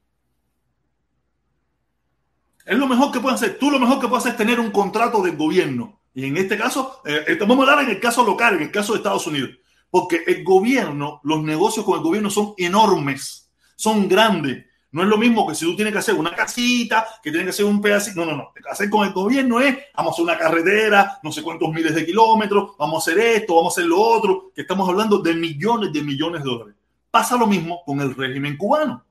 [2.64, 3.58] Es lo mejor que pueden hacer.
[3.58, 6.00] Tú lo mejor que puedes hacer es tener un contrato del gobierno.
[6.14, 8.92] Y en este caso, eh, vamos a hablar en el caso local, en el caso
[8.92, 9.50] de Estados Unidos.
[9.90, 13.45] Porque el gobierno, los negocios con el gobierno son enormes,
[13.76, 14.64] son grandes.
[14.90, 17.50] No es lo mismo que si tú tienes que hacer una casita, que tienes que
[17.50, 18.24] hacer un pedacito.
[18.24, 18.52] No, no, no.
[18.70, 22.06] hacer con el gobierno es, vamos a hacer una carretera, no sé cuántos miles de
[22.06, 25.92] kilómetros, vamos a hacer esto, vamos a hacer lo otro, que estamos hablando de millones
[25.92, 26.74] de millones de dólares.
[27.10, 29.04] Pasa lo mismo con el régimen cubano.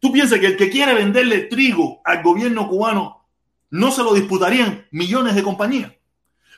[0.00, 3.26] Tú piensas que el que quiere venderle trigo al gobierno cubano
[3.70, 5.92] no se lo disputarían millones de compañías.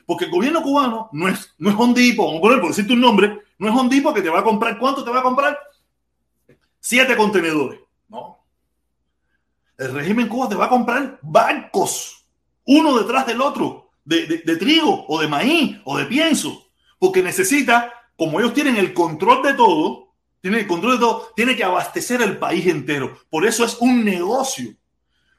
[0.05, 3.01] Porque el gobierno cubano no es, no es Hondipo, vamos a poner, por decirte un
[3.01, 5.57] nombre, no es Hondipo que te va a comprar, ¿cuánto te va a comprar?
[6.81, 7.79] Siete contenedores.
[8.09, 8.43] No.
[9.77, 12.27] El régimen cubano te va a comprar bancos,
[12.65, 17.93] uno detrás del otro, de, de trigo o de maíz o de pienso, porque necesita,
[18.17, 22.21] como ellos tienen el control de todo, tiene el control de todo, tiene que abastecer
[22.21, 23.17] el país entero.
[23.29, 24.75] Por eso es un negocio,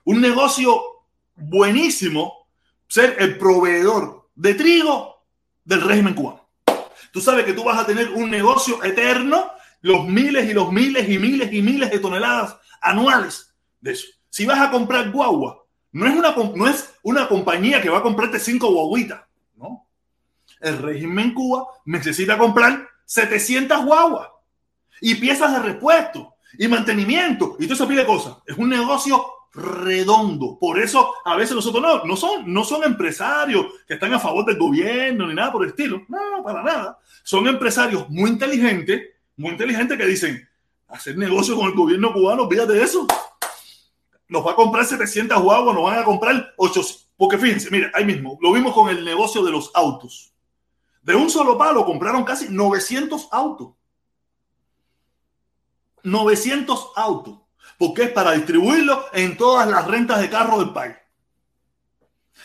[0.05, 0.81] un negocio
[1.35, 2.47] buenísimo
[2.87, 5.25] ser el proveedor de trigo
[5.65, 6.49] del régimen cubano.
[7.13, 9.51] Tú sabes que tú vas a tener un negocio eterno,
[9.83, 14.07] los miles y los miles y miles y miles de toneladas anuales de eso.
[14.31, 18.03] Si vas a comprar guagua, no es una, no es una compañía que va a
[18.03, 19.21] comprarte cinco guaguitas,
[19.57, 19.87] ¿no?
[20.61, 24.29] El régimen Cuba necesita comprar 700 guaguas
[25.01, 28.37] y piezas de repuesto y mantenimiento y todo eso pide cosas.
[28.47, 30.59] Es un negocio redondo.
[30.59, 34.45] Por eso a veces nosotros no, no son, no son empresarios que están a favor
[34.45, 36.03] del gobierno ni nada por el estilo.
[36.09, 36.99] No, para nada.
[37.23, 40.49] Son empresarios muy inteligentes, muy inteligentes que dicen,
[40.89, 43.07] hacer negocio con el gobierno cubano, fíjate de eso.
[44.29, 47.11] Nos va a comprar 700 guaguas, nos van a comprar 800.
[47.17, 50.33] Porque fíjense, mire, ahí mismo, lo vimos con el negocio de los autos.
[51.03, 53.75] De un solo palo compraron casi 900 autos.
[56.05, 57.39] 900 autos,
[57.79, 60.97] porque es para distribuirlo en todas las rentas de carro del país.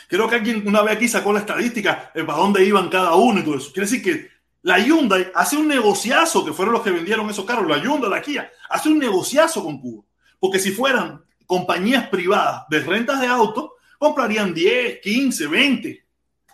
[0.08, 3.39] Creo que alguien una vez aquí sacó la estadística de para dónde iban cada uno
[3.39, 3.71] y todo eso.
[3.73, 4.30] Quiere decir que
[4.62, 8.22] la Hyundai hace un negociazo, que fueron los que vendieron esos carros, la Hyundai, la
[8.22, 10.04] Kia, hace un negociazo con Cuba.
[10.39, 16.06] Porque si fueran compañías privadas de rentas de autos, comprarían 10, 15, 20,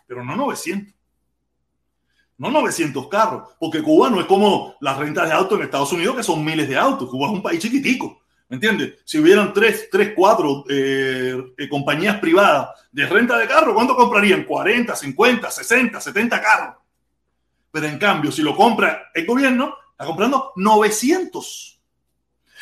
[0.08, 0.94] pero no 900
[2.38, 6.18] no 900 carros, porque Cuba no es como las rentas de autos en Estados Unidos,
[6.18, 7.10] que son miles de autos.
[7.10, 8.96] Cuba es un país chiquitico, ¿me entiendes?
[9.06, 14.44] Si hubieran tres, tres cuatro eh, eh, compañías privadas de renta de carros, ¿cuánto comprarían?
[14.44, 16.76] 40, 50, 60, 70 carros.
[17.74, 21.82] Pero en cambio, si lo compra el gobierno, está comprando 900.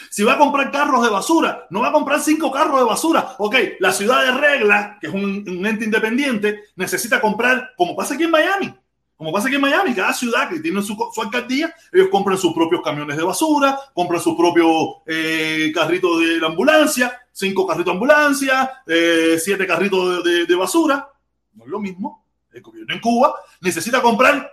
[0.10, 3.36] Si va a comprar carros de basura, no va a comprar cinco carros de basura.
[3.38, 8.24] Ok, la ciudad de regla, que es un ente independiente, necesita comprar, como pasa aquí
[8.24, 8.74] en Miami,
[9.18, 12.82] Como pasa aquí en Miami, cada ciudad que tiene su, alcaldía, ellos compran sus propios
[12.82, 14.68] camiones de basura, compran sus propios
[15.06, 21.06] eh, carritos de la ambulancia, cinco carritos de ambulancia, eh, siete carritos de basura.
[21.54, 22.26] No es lo mismo.
[22.54, 24.50] El gobierno en Cuba necesita comprar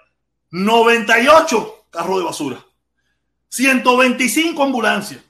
[0.51, 2.65] 98 carros de basura,
[3.49, 5.23] 125 ambulancias.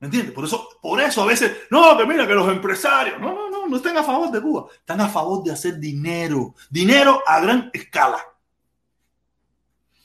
[0.00, 0.34] ¿Me entiendes?
[0.34, 3.66] Por eso, por eso a veces, no, que mira que los empresarios, no, no, no,
[3.66, 7.70] no están a favor de Cuba, están a favor de hacer dinero, dinero a gran
[7.72, 8.18] escala.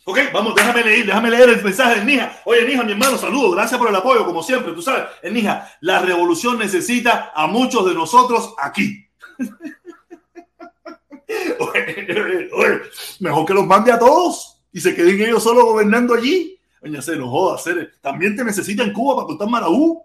[0.05, 2.41] Ok, vamos, déjame leer, déjame leer el mensaje de Nija.
[2.45, 5.99] Oye, Nija, mi hermano, saludos, gracias por el apoyo, como siempre, tú sabes, Nija, la
[5.99, 9.05] revolución necesita a muchos de nosotros aquí.
[13.19, 16.59] mejor que los mande a todos y se queden ellos solo gobernando allí.
[16.81, 17.59] Oye, se nos joda.
[18.01, 20.03] También te necesita en Cuba para contar Maraú.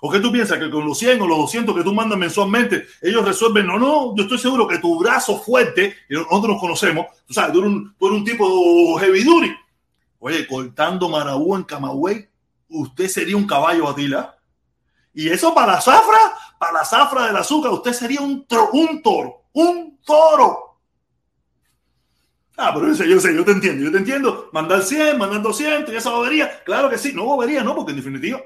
[0.00, 0.58] ¿O qué tú piensas?
[0.58, 3.66] Que con los 100 o los 200 que tú mandas mensualmente, ellos resuelven.
[3.66, 7.52] No, no, yo estoy seguro que tu brazo fuerte, y nosotros nos conocemos, tú sabes,
[7.52, 9.52] tú eres un, tú un tipo heavy duty.
[10.20, 12.28] Oye, cortando Maraú en Camagüey,
[12.68, 14.36] usted sería un caballo Atila.
[15.14, 16.18] Y eso para la zafra,
[16.60, 20.64] para la zafra del azúcar, usted sería un, tro, un toro, un toro.
[22.56, 24.50] Ah, pero yo yo yo te entiendo, yo te entiendo.
[24.52, 26.64] Mandar 100, mandar 200, y esa bobería.
[26.64, 28.40] Claro que sí, no bobería, no, porque en definitiva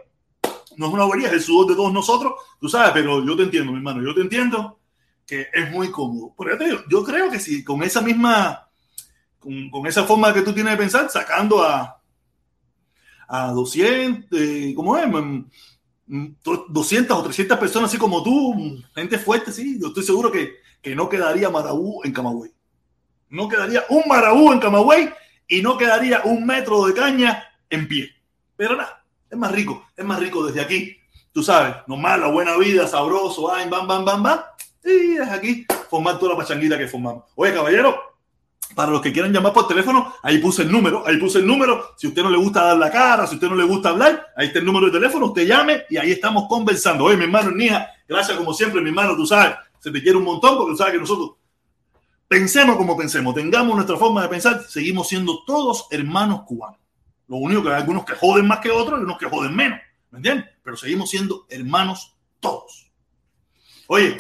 [0.77, 3.45] no es una bobería, es el sudor de todos nosotros, tú sabes, pero yo te
[3.45, 4.79] entiendo, mi hermano, yo te entiendo
[5.27, 6.35] que es muy cómodo.
[6.37, 8.69] Por te digo, yo creo que si con esa misma,
[9.39, 12.01] con, esa forma que tú tienes de pensar, sacando a,
[13.29, 15.07] a 200, eh, ¿cómo es?
[16.07, 20.95] 200 o 300 personas así como tú, gente fuerte, sí, yo estoy seguro que, que
[20.97, 22.53] no quedaría Maraú en Camagüey.
[23.31, 25.11] No quedaría un Maraú en Camagüey
[25.49, 28.11] y no quedaría un metro de caña en pie.
[28.57, 30.99] Pero nada, es más rico, es más rico desde aquí.
[31.33, 34.41] Tú sabes, nomás la buena vida, sabroso, ay, bam, bam, bam, bam.
[34.85, 37.25] Y es aquí formar toda la pachanguita que formamos.
[37.37, 37.99] Oye, caballero,
[38.75, 41.95] para los que quieran llamar por teléfono, ahí puse el número, ahí puse el número.
[41.97, 44.27] Si a usted no le gusta dar la cara, si usted no le gusta hablar,
[44.37, 47.05] ahí está el número de teléfono, usted llame y ahí estamos conversando.
[47.05, 50.25] Oye, mi hermano Nija, gracias como siempre, mi hermano, tú sabes, se te quiere un
[50.25, 51.33] montón porque sabes que nosotros
[52.29, 56.79] pensemos como pensemos, tengamos nuestra forma de pensar, seguimos siendo todos hermanos cubanos.
[57.27, 59.81] Lo único que hay algunos que joden más que otros y unos que joden menos.
[60.11, 60.47] ¿Me entiendes?
[60.63, 62.93] Pero seguimos siendo hermanos todos.
[63.89, 64.17] Oye,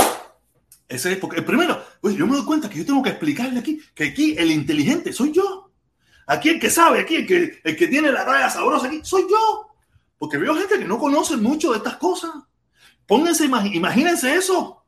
[0.88, 3.80] ese es porque primero, oye, yo me doy cuenta que yo tengo que explicarle aquí
[3.94, 5.70] que aquí el inteligente soy yo.
[6.26, 9.26] Aquí el que sabe, aquí el que, el que tiene la raya sabrosa aquí, soy
[9.30, 9.68] yo.
[10.18, 12.32] Porque veo gente que no conoce mucho de estas cosas.
[13.06, 14.81] Pónganse, imagínense eso.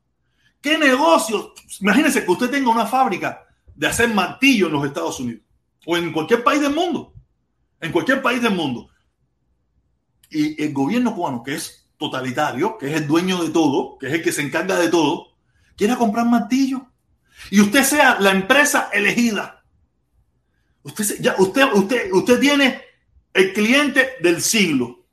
[0.65, 1.53] ¿Qué negocio?
[1.79, 5.43] Imagínense que usted tenga una fábrica de hacer martillo en los Estados Unidos
[5.85, 7.13] o en cualquier país del mundo
[7.85, 8.89] en cualquier país del mundo.
[10.29, 14.13] Y el gobierno cubano, que es totalitario, que es el dueño de todo, que es
[14.13, 15.27] el que se encarga de todo,
[15.77, 16.87] quiere comprar martillo.
[17.51, 19.63] Y usted sea la empresa elegida.
[20.83, 22.81] Usted, ya, usted, usted, usted tiene
[23.33, 25.04] el cliente del siglo.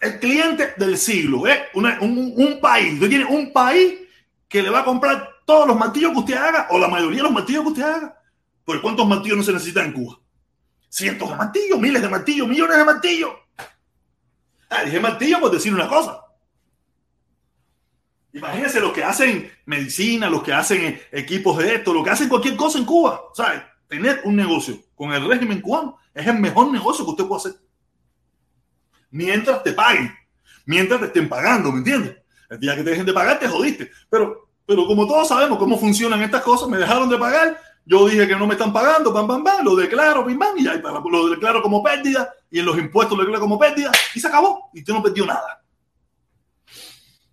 [0.00, 1.46] El cliente del siglo.
[1.46, 1.66] ¿eh?
[1.74, 2.94] Una, un, un país.
[2.94, 3.94] Usted tiene un país
[4.48, 7.24] que le va a comprar todos los martillos que usted haga, o la mayoría de
[7.24, 8.20] los martillos que usted haga.
[8.64, 10.18] Porque ¿cuántos martillos no se necesitan en Cuba?
[10.88, 13.30] cientos de martillos, miles de martillos, millones de martillos.
[14.70, 16.24] Ah, dije martillo por decir una cosa.
[18.32, 22.56] Imagínense los que hacen medicina, los que hacen equipos de esto, lo que hacen cualquier
[22.56, 23.22] cosa en Cuba.
[23.34, 23.62] ¿Sabes?
[23.88, 27.60] Tener un negocio con el régimen cubano es el mejor negocio que usted puede hacer.
[29.10, 30.12] Mientras te paguen,
[30.66, 32.16] mientras te estén pagando, ¿me entiendes?
[32.50, 33.90] El día que te dejen de pagar, te jodiste.
[34.08, 38.28] Pero, pero como todos sabemos cómo funcionan estas cosas, me dejaron de pagar, yo dije
[38.28, 41.28] que no me están pagando, pam, pam, pam, lo declaro, pim, pam, y ya, lo
[41.30, 44.80] declaro como pérdida, y en los impuestos lo declaro como pérdida, y se acabó, y
[44.80, 45.62] usted no perdió nada.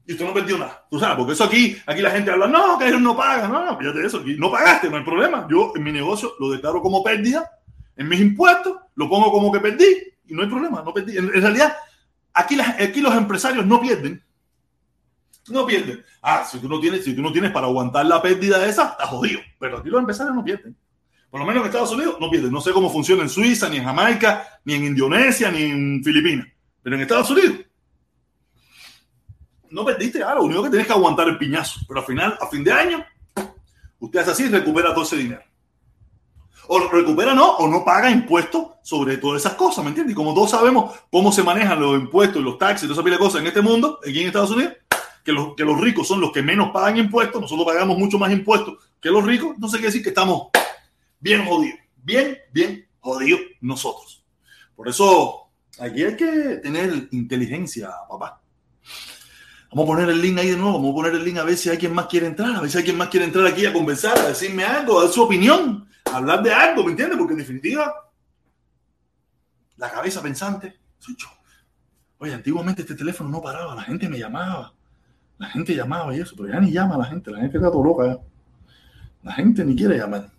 [0.08, 0.86] Y usted no perdió nada.
[0.90, 3.66] Tú sabes, porque eso aquí, aquí la gente habla, no, que ellos no pagan, no,
[3.66, 5.46] no, fíjate eso, no pagaste, no hay problema.
[5.50, 7.52] Yo en mi negocio lo declaro como pérdida,
[7.98, 11.18] en mis impuestos lo pongo como que perdí, y no hay problema, no perdí.
[11.18, 11.76] En, realidad,
[12.34, 14.24] aquí, aquí los empresarios no pierden,
[15.50, 16.04] no pierden.
[16.22, 18.90] Ah, si tú no tienes, si tú no tienes para aguantar la pérdida de esa,
[18.90, 19.40] estás jodido.
[19.60, 20.76] Pero aquí los empresarios no pierden.
[21.30, 22.52] Por lo menos en Estados Unidos no pierden.
[22.52, 26.48] No sé cómo funciona en Suiza, ni en Jamaica, ni en Indonesia, ni en Filipinas.
[26.82, 27.58] Pero en Estados Unidos
[29.70, 30.24] no perdiste.
[30.24, 31.82] Ah, lo único que tienes que aguantar el piñazo.
[31.88, 33.06] Pero al final, a fin de año,
[34.00, 35.44] usted hace así y recupera todo ese dinero.
[36.68, 40.14] O recupera no, o no paga impuestos sobre todas esas cosas, ¿me entiendes?
[40.14, 43.24] Y como todos sabemos cómo se manejan los impuestos, los taxis, toda esa pila de
[43.24, 44.74] cosas en este mundo, aquí en Estados Unidos,
[45.24, 48.32] que los, que los ricos son los que menos pagan impuestos, nosotros pagamos mucho más
[48.32, 50.50] impuestos que los ricos, entonces quiere decir que estamos
[51.20, 54.24] bien jodidos, bien, bien jodidos nosotros.
[54.76, 55.50] Por eso
[55.80, 58.42] aquí hay que tener inteligencia, papá.
[59.72, 61.58] Vamos a poner el link ahí de nuevo, vamos a poner el link a ver
[61.58, 63.66] si hay quien más quiere entrar, a ver si hay quien más quiere entrar aquí
[63.66, 67.18] a conversar, a decirme algo, a dar su opinión, hablar de algo, ¿me entiendes?
[67.18, 67.94] Porque en definitiva,
[69.78, 70.80] la cabeza pensante.
[72.18, 74.74] Oye, antiguamente este teléfono no paraba, la gente me llamaba,
[75.38, 77.84] la gente llamaba y eso, pero ya ni llama la gente, la gente está todo
[77.84, 78.18] loca ya.
[79.24, 80.30] La gente ni quiere llamar.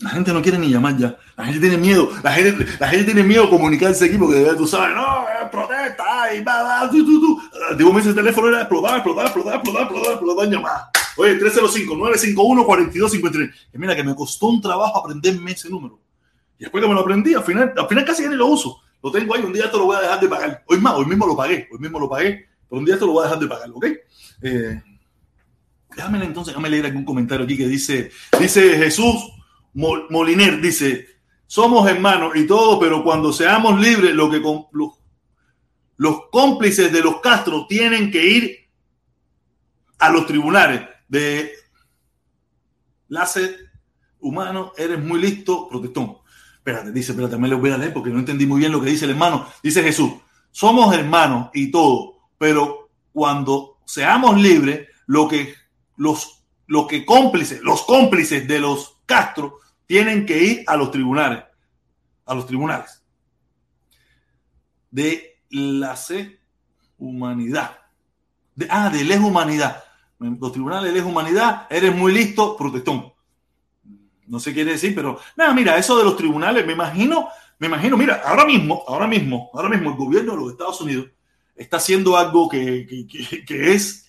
[0.00, 1.16] La gente no quiere ni llamar ya.
[1.36, 2.10] La gente tiene miedo.
[2.22, 6.04] La gente, la gente tiene miedo a comunicarse aquí porque tú sabes, no, es protesta,
[6.06, 7.76] ay, va, va, tú, tú, tú.
[7.76, 10.90] Digo, el teléfono era explotar, explotar, explotar, explotar, explotar, explotar, llamada.
[11.18, 13.52] Oye, 305-951-4253.
[13.72, 15.98] Que mira, que me costó un trabajo aprenderme ese número.
[16.58, 18.80] Y después que me lo aprendí, al final, al final casi ya ni lo uso.
[19.02, 20.62] Lo tengo ahí, un día esto lo voy a dejar de pagar.
[20.66, 23.12] Hoy más, hoy mismo lo pagué, hoy mismo lo pagué, pero un día esto lo
[23.12, 23.86] voy a dejar de pagar, ¿ok?
[24.42, 24.80] Eh,
[25.96, 29.16] déjame entonces, déjame leer algún comentario aquí que dice, dice Jesús
[29.74, 31.08] Moliner, dice,
[31.46, 34.40] somos hermanos y todo, pero cuando seamos libres, lo que
[35.96, 38.68] los cómplices de los Castro tienen que ir
[39.98, 41.52] a los tribunales de
[43.08, 43.70] láser
[44.20, 46.18] humano, eres muy listo, protestón.
[46.56, 48.90] Espérate, dice, espérate, me lo voy a leer porque no entendí muy bien lo que
[48.90, 49.46] dice el hermano.
[49.62, 50.12] Dice Jesús,
[50.50, 55.54] somos hermanos y todo, pero cuando seamos libres, lo que
[55.96, 61.42] los, lo que cómplices, los cómplices de los Castro tienen que ir a los tribunales,
[62.26, 63.02] a los tribunales
[64.90, 66.40] de la C
[66.98, 67.78] humanidad.
[68.54, 69.84] De, ah, de les humanidad.
[70.18, 73.12] Los tribunales de humanidad, eres muy listo, protestón.
[74.26, 77.68] No sé qué quiere decir, pero nada, mira, eso de los tribunales, me imagino, me
[77.68, 81.06] imagino, mira, ahora mismo, ahora mismo, ahora mismo el gobierno de los Estados Unidos
[81.54, 84.06] está haciendo algo que, que, que es,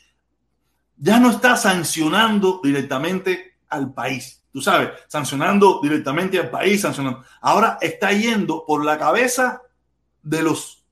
[0.97, 7.23] ya no está sancionando directamente al país tú sabes, sancionando directamente al país, sancionando.
[7.41, 9.61] Ahora está yendo por la cabeza
[10.23, 10.83] de los,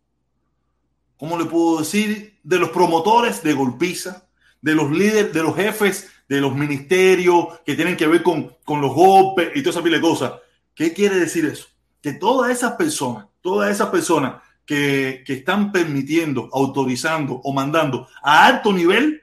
[1.17, 2.39] ¿cómo le puedo decir?
[2.43, 4.26] De los promotores de golpiza,
[4.61, 8.81] de los líderes, de los jefes de los ministerios que tienen que ver con, con
[8.81, 10.33] los golpes y toda esa pila de cosas.
[10.75, 11.67] ¿Qué quiere decir eso?
[12.01, 18.45] Que todas esas personas, todas esas personas que, que están permitiendo, autorizando o mandando a
[18.45, 19.21] alto nivel,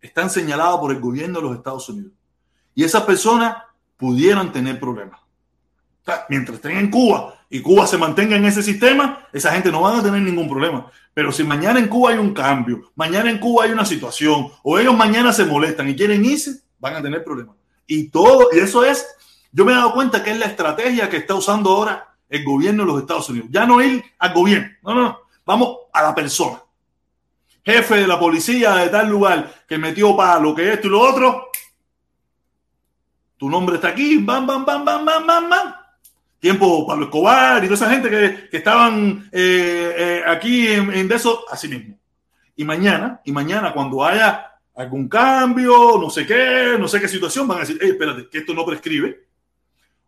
[0.00, 2.12] están señaladas por el gobierno de los Estados Unidos
[2.74, 3.56] y esas personas
[3.96, 5.20] pudieran tener problemas.
[6.28, 9.98] mientras estén en Cuba y Cuba se mantenga en ese sistema, esa gente no va
[9.98, 10.90] a tener ningún problema.
[11.16, 14.78] Pero si mañana en Cuba hay un cambio, mañana en Cuba hay una situación, o
[14.78, 17.56] ellos mañana se molestan y quieren irse, van a tener problemas.
[17.86, 19.06] Y todo, y eso es,
[19.50, 22.82] yo me he dado cuenta que es la estrategia que está usando ahora el gobierno
[22.82, 23.48] de los Estados Unidos.
[23.50, 26.60] Ya no ir al gobierno, no, no, no, vamos a la persona.
[27.64, 31.00] Jefe de la policía de tal lugar que metió para lo que esto y lo
[31.00, 31.48] otro,
[33.38, 35.74] tu nombre está aquí, bam, bam, bam, bam, bam, bam, bam.
[36.46, 41.16] Tiempo Pablo Escobar y toda esa gente que, estaban eh, eh, aquí en, en, de
[41.16, 41.98] eso, así mismo.
[42.54, 47.48] Y mañana, y mañana cuando haya algún cambio, no sé qué, no sé qué situación,
[47.48, 49.26] van a decir, espérate, que esto no prescribe.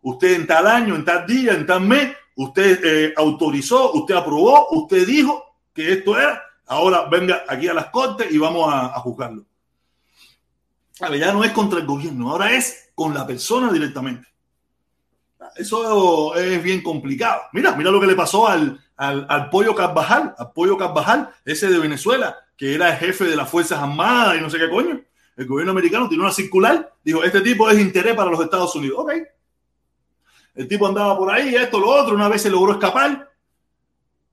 [0.01, 4.69] Usted en tal año, en tal día, en tal mes, usted eh, autorizó, usted aprobó,
[4.69, 8.99] usted dijo que esto era, ahora venga aquí a las cortes y vamos a, a
[9.01, 9.43] juzgarlo.
[11.01, 14.29] Ya no es contra el gobierno, ahora es con la persona directamente.
[15.59, 17.41] Eso es bien complicado.
[17.51, 21.79] Mira, mira lo que le pasó al, al, Pollo Carvajal, al Pollo Carvajal, ese de
[21.79, 25.01] Venezuela, que era el jefe de las Fuerzas Armadas y no sé qué coño.
[25.35, 28.99] El gobierno americano tiene una circular, dijo, este tipo es interés para los Estados Unidos.
[28.99, 29.11] Ok.
[30.55, 33.29] El tipo andaba por ahí, esto, lo otro, una vez se logró escapar.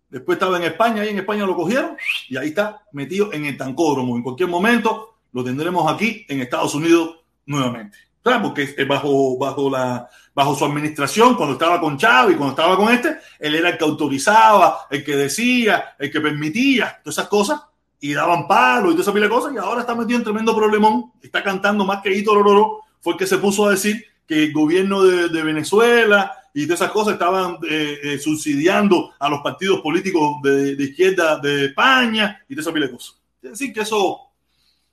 [0.08, 1.96] Después estaba en España, y en España lo cogieron
[2.28, 4.16] y ahí está metido en el tancódromo.
[4.16, 7.16] En cualquier momento lo tendremos aquí en Estados Unidos
[7.46, 8.06] nuevamente
[8.42, 12.92] porque bajo, bajo, la, bajo su administración, cuando estaba con Chávez y cuando estaba con
[12.92, 17.62] este, él era el que autorizaba, el que decía, el que permitía, todas esas cosas,
[17.98, 20.54] y daban palo y toda esa pila de cosas, y ahora está metido en tremendo
[20.54, 24.44] problemón, está cantando más que Hito Lororo, fue el que se puso a decir que
[24.44, 29.80] el gobierno de, Venezuela y todas esas cosas estaban eh, eh, subsidiando a los partidos
[29.80, 33.16] políticos de, de, izquierda de España y toda esa pila de cosas.
[33.40, 34.20] Es decir, que eso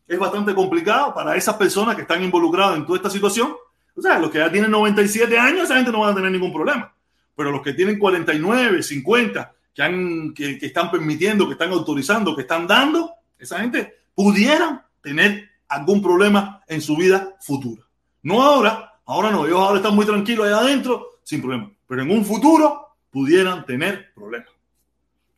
[0.07, 3.53] es bastante complicado para esas personas que están involucradas en toda esta situación.
[3.95, 6.51] O sea, los que ya tienen 97 años, esa gente no va a tener ningún
[6.51, 6.93] problema.
[7.35, 12.41] Pero los que tienen 49, 50, que, han, que, están permitiendo, que están autorizando, que
[12.41, 17.83] están dando, esa gente pudieran tener algún problema en su vida futura.
[18.21, 21.71] No ahora, ahora no, ellos ahora están muy tranquilos allá adentro, sin problema.
[21.87, 24.49] Pero en un futuro pudieran tener problemas.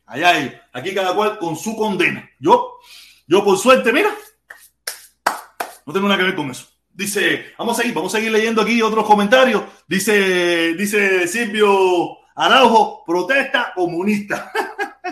[0.06, 2.28] Allá hay, aquí cada cual con su condena.
[2.38, 2.78] Yo,
[3.26, 4.10] yo por suerte, mira,
[5.84, 6.68] no tengo nada que ver con eso.
[6.96, 9.62] Dice, vamos a seguir, vamos a seguir leyendo aquí otros comentarios.
[9.86, 14.50] Dice, dice Silvio Araujo, protesta comunista.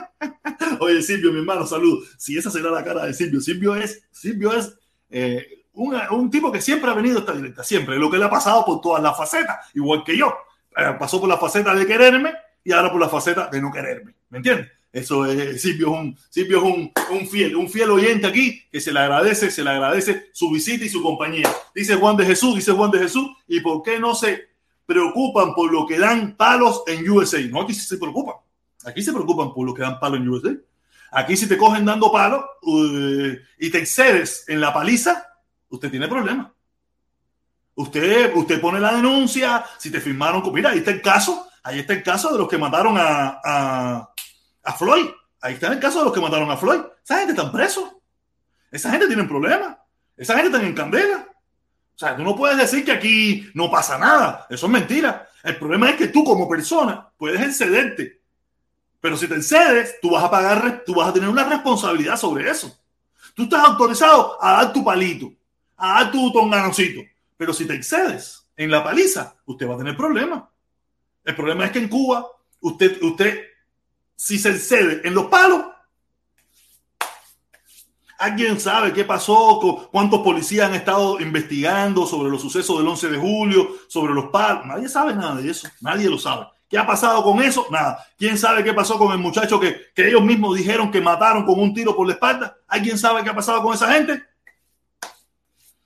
[0.81, 2.03] Oye, Silvio, mi hermano, salud.
[2.17, 3.39] Si esa será la cara de Silvio.
[3.39, 4.75] Silvio es, Silvio es
[5.11, 7.99] eh, un, un, tipo que siempre ha venido a esta directa, siempre.
[7.99, 10.35] Lo que le ha pasado por todas las facetas, igual que yo.
[10.75, 12.33] Eh, pasó por la faceta de quererme
[12.65, 14.15] y ahora por la faceta de no quererme.
[14.31, 14.71] ¿Me entiendes?
[14.95, 18.93] Eso es, Silvio es, un, es un, un, fiel, un fiel oyente aquí que se
[18.93, 21.53] le agradece, se le agradece su visita y su compañía.
[21.75, 24.51] Dice Juan de Jesús, dice Juan de Jesús, ¿y por qué no se
[24.87, 27.41] preocupan por lo que dan palos en USA?
[27.41, 28.37] No, aquí se preocupan.
[28.85, 30.57] Aquí se preocupan por lo que dan palos en USA.
[31.11, 35.27] Aquí si te cogen dando palos uh, y te excedes en la paliza,
[35.71, 36.53] usted tiene problemas.
[37.75, 41.95] Usted, usted pone la denuncia, si te firmaron, mira, ahí está el caso, ahí está
[41.95, 44.09] el caso de los que mataron a
[44.65, 45.07] a Floyd.
[45.41, 46.81] Ahí está el caso de los que mataron a Floyd.
[47.03, 48.01] Esa gente está preso.
[48.71, 49.77] Esa gente tiene problemas.
[50.17, 51.29] Esa gente está en candela.
[51.95, 54.47] O sea, tú no puedes decir que aquí no pasa nada.
[54.51, 55.29] Eso es mentira.
[55.43, 58.21] El problema es que tú como persona puedes excederte.
[59.01, 62.51] Pero si te excedes, tú vas a pagar, tú vas a tener una responsabilidad sobre
[62.51, 62.75] eso.
[63.35, 65.31] Tú estás autorizado a dar tu palito,
[65.77, 67.03] a dar tu tonganocito.
[67.37, 70.45] Pero si te excedes en la paliza, usted va a tener problemas.
[71.23, 72.27] El problema es que en Cuba,
[72.61, 73.45] usted, usted
[74.17, 75.67] si se excede en los palos,
[78.19, 79.89] ¿Alguien sabe qué pasó?
[79.91, 84.67] ¿Cuántos policías han estado investigando sobre los sucesos del 11 de julio, sobre los palos?
[84.67, 85.69] Nadie sabe nada de eso.
[85.81, 86.47] Nadie lo sabe.
[86.69, 87.67] ¿Qué ha pasado con eso?
[87.71, 88.05] Nada.
[88.17, 91.61] ¿Quién sabe qué pasó con el muchacho que, que ellos mismos dijeron que mataron con
[91.61, 92.57] un tiro por la espalda?
[92.69, 94.23] ¿Alguien sabe qué ha pasado con esa gente?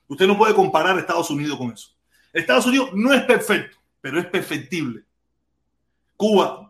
[0.06, 1.88] Usted no puede comparar Estados Unidos con eso.
[2.32, 5.02] Estados Unidos no es perfecto, pero es perfectible.
[6.16, 6.67] Cuba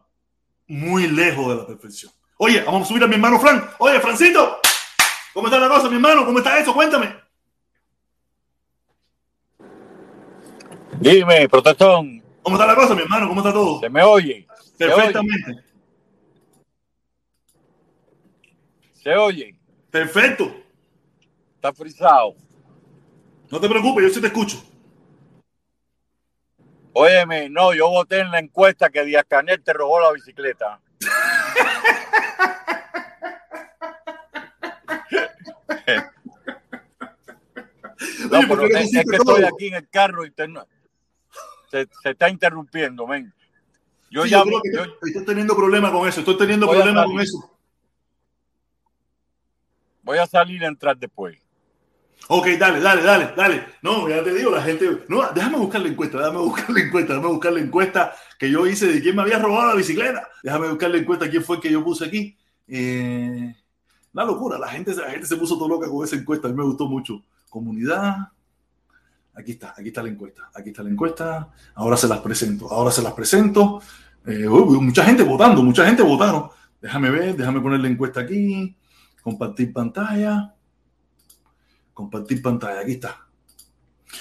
[0.69, 2.13] muy lejos de la perfección.
[2.37, 3.69] Oye, vamos a subir a mi hermano Fran.
[3.79, 4.59] Oye, Francito,
[5.33, 6.25] ¿cómo está la cosa, mi hermano?
[6.25, 6.73] ¿Cómo está eso?
[6.73, 7.17] Cuéntame.
[11.01, 12.23] Dime, protestón.
[12.43, 13.29] ¿Cómo está la cosa, mi hermano?
[13.29, 13.81] ¿Cómo está todo?
[13.81, 14.47] Se me oye.
[14.77, 15.65] Perfectamente.
[18.95, 19.59] Se oye.
[19.91, 20.53] Perfecto.
[21.57, 22.37] Está frisado.
[23.51, 24.63] No te preocupes, yo sí te escucho.
[27.01, 30.81] Óyeme, no, yo voté en la encuesta que Díaz Canel te robó la bicicleta.
[38.29, 40.49] no, pero es, es, que estoy aquí en el carro y te,
[41.71, 43.33] se, se, está interrumpiendo, men.
[44.11, 47.57] Yo sí, ya yo yo, estoy teniendo problemas con eso, estoy teniendo problemas con eso.
[50.03, 51.39] Voy a salir a entrar después.
[52.27, 53.67] Ok, dale, dale, dale, dale.
[53.83, 55.05] No, ya te digo, la gente.
[55.09, 58.67] No, déjame buscar la encuesta, déjame buscar la encuesta, déjame buscar la encuesta que yo
[58.67, 60.29] hice de quién me había robado la bicicleta.
[60.43, 62.37] Déjame buscar la encuesta quién fue que yo puse aquí.
[62.67, 63.55] Eh,
[64.13, 66.57] la locura, la gente, la gente se puso todo loca con esa encuesta, a mí
[66.57, 67.23] me gustó mucho.
[67.49, 68.29] Comunidad.
[69.35, 71.49] Aquí está, aquí está la encuesta, aquí está la encuesta.
[71.77, 73.81] Ahora se las presento, ahora se las presento.
[74.27, 76.51] Eh, mucha gente votando, mucha gente votaron.
[76.83, 78.77] Déjame ver, déjame poner la encuesta aquí.
[79.23, 80.55] Compartir pantalla.
[81.99, 83.27] Compartir pantalla, aquí está.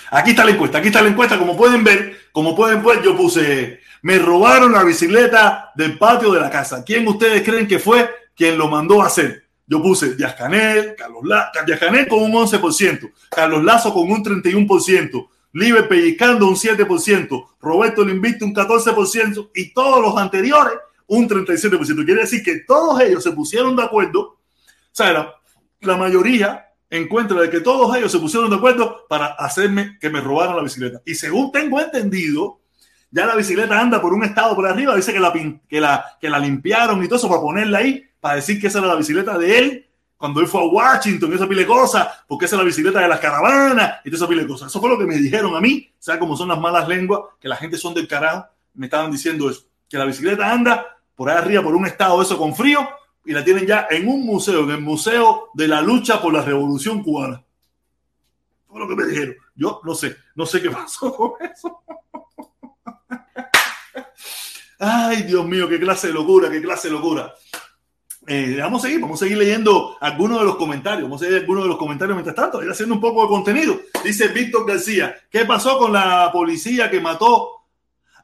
[0.10, 1.38] Aquí está la encuesta, aquí está la encuesta.
[1.38, 6.40] Como pueden ver, como pueden ver, yo puse, me robaron la bicicleta del patio de
[6.40, 6.84] la casa.
[6.84, 9.44] ¿Quién ustedes creen que fue quien lo mandó a hacer?
[9.68, 14.24] Yo puse Díaz Canel, Carlos La Díaz Canel con un 11%, Carlos Lazo con un
[14.24, 20.74] 31%, Libre pellizcando un 7%, Roberto Limbito un 14% y todos los anteriores
[21.06, 22.06] un 37%.
[22.06, 24.40] Quiere decir que todos ellos se pusieron de acuerdo, o
[24.92, 25.36] sea,
[25.82, 30.22] la mayoría encuentro de que todos ellos se pusieron de acuerdo para hacerme que me
[30.22, 31.02] robaran la bicicleta.
[31.06, 32.62] Y según tengo entendido,
[33.12, 35.34] ya la bicicleta anda por un estado por arriba, dice que la,
[35.68, 38.80] que la, que la limpiaron y todo eso para ponerla ahí, para decir que esa
[38.80, 42.46] era la bicicleta de él cuando él fue a Washington esa pile de cosas, porque
[42.46, 44.54] esa es la bicicleta de las caravanas y esa pile de.
[44.54, 47.22] Eso fue lo que me dijeron a mí, o sea, como son las malas lenguas,
[47.40, 50.86] que la gente son del carajo, me estaban diciendo eso, que la bicicleta anda
[51.16, 52.88] por ahí arriba, por un estado eso con frío,
[53.28, 56.42] y la tienen ya en un museo, en el Museo de la Lucha por la
[56.42, 57.44] Revolución Cubana.
[58.66, 59.36] Fue lo que me dijeron.
[59.54, 61.84] Yo no sé, no sé qué pasó con eso.
[64.80, 67.34] Ay, Dios mío, qué clase de locura, qué clase de locura.
[68.26, 71.04] Eh, vamos a seguir, vamos a seguir leyendo algunos de los comentarios.
[71.04, 73.78] Vamos a seguir algunos de los comentarios mientras tanto, ir haciendo un poco de contenido.
[74.06, 77.66] Dice Víctor García, ¿qué pasó con la policía que mató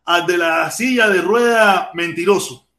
[0.05, 2.69] al de la silla de rueda mentiroso?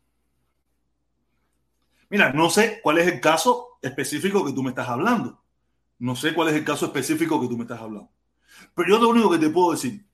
[2.14, 5.42] Mira, no sé cuál es el caso específico que tú me estás hablando.
[5.98, 8.08] No sé cuál es el caso específico que tú me estás hablando.
[8.72, 10.06] Pero yo lo único que te puedo decir,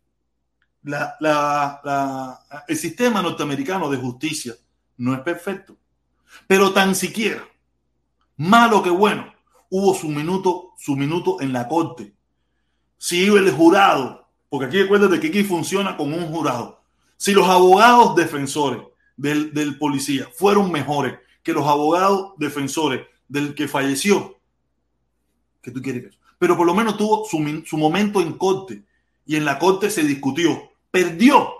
[0.83, 4.55] el sistema norteamericano de justicia
[4.97, 5.77] no es perfecto.
[6.47, 7.47] Pero tan siquiera,
[8.39, 9.35] malo que bueno,
[9.69, 12.15] hubo su minuto, su minuto en la corte.
[12.97, 16.83] Si el jurado, porque aquí recuerda que aquí funciona con un jurado.
[17.19, 18.85] Si los abogados defensores
[19.19, 24.39] del policía fueron mejores que los abogados defensores del que falleció,
[25.63, 28.83] que tú quieres pero por lo menos tuvo su, su momento en corte
[29.27, 31.53] y en la corte se discutió, perdió,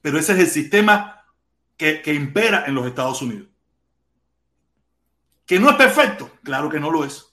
[0.00, 1.26] pero ese es el sistema
[1.76, 3.48] que, que impera en los Estados Unidos.
[5.44, 7.26] Que no es perfecto, claro que no lo es.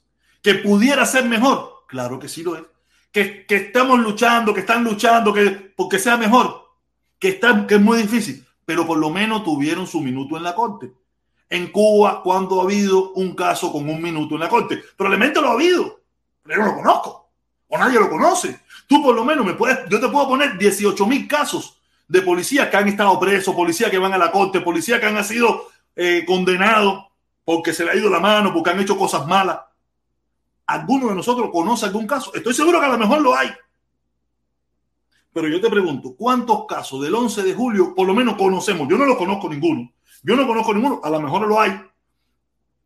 [0.43, 2.63] Que pudiera ser mejor, claro que sí lo es.
[3.13, 6.65] Que, que estamos luchando, que están luchando, que porque sea mejor,
[7.18, 10.53] que, está, que es muy difícil, pero por lo menos tuvieron su minuto en la
[10.53, 10.91] corte.
[11.49, 15.49] En Cuba, cuando ha habido un caso con un minuto en la corte, probablemente lo
[15.49, 16.01] ha habido,
[16.43, 17.27] pero no lo conozco
[17.69, 18.61] o nadie lo conoce.
[18.87, 22.69] Tú por lo menos me puedes, yo te puedo poner 18 mil casos de policías
[22.69, 26.23] que han estado presos, policías que van a la corte, policías que han sido eh,
[26.25, 27.05] condenados
[27.43, 29.59] porque se le ha ido la mano, porque han hecho cosas malas.
[30.65, 32.33] ¿Alguno de nosotros conoce algún caso?
[32.33, 33.49] Estoy seguro que a lo mejor lo hay.
[35.31, 38.87] Pero yo te pregunto, ¿cuántos casos del 11 de julio por lo menos conocemos?
[38.89, 39.91] Yo no lo conozco ninguno.
[40.24, 41.01] Yo no conozco ninguno.
[41.03, 41.80] A lo mejor lo hay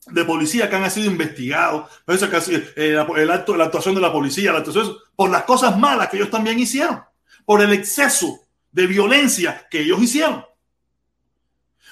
[0.07, 4.59] de policía que han sido investigados, eh, el acto, la actuación de la policía, la
[4.59, 7.01] actuación, por las cosas malas que ellos también hicieron,
[7.45, 10.43] por el exceso de violencia que ellos hicieron.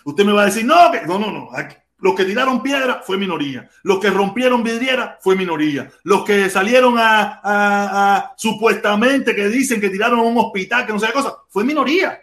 [0.05, 1.49] Usted me va a decir, no, que, no, no, no.
[1.97, 3.69] los que tiraron piedra fue minoría.
[3.83, 5.91] Los que rompieron vidriera fue minoría.
[6.03, 10.99] Los que salieron a, a, supuestamente que dicen que tiraron a un hospital, que no
[10.99, 12.17] sé qué cosa, fue minoría.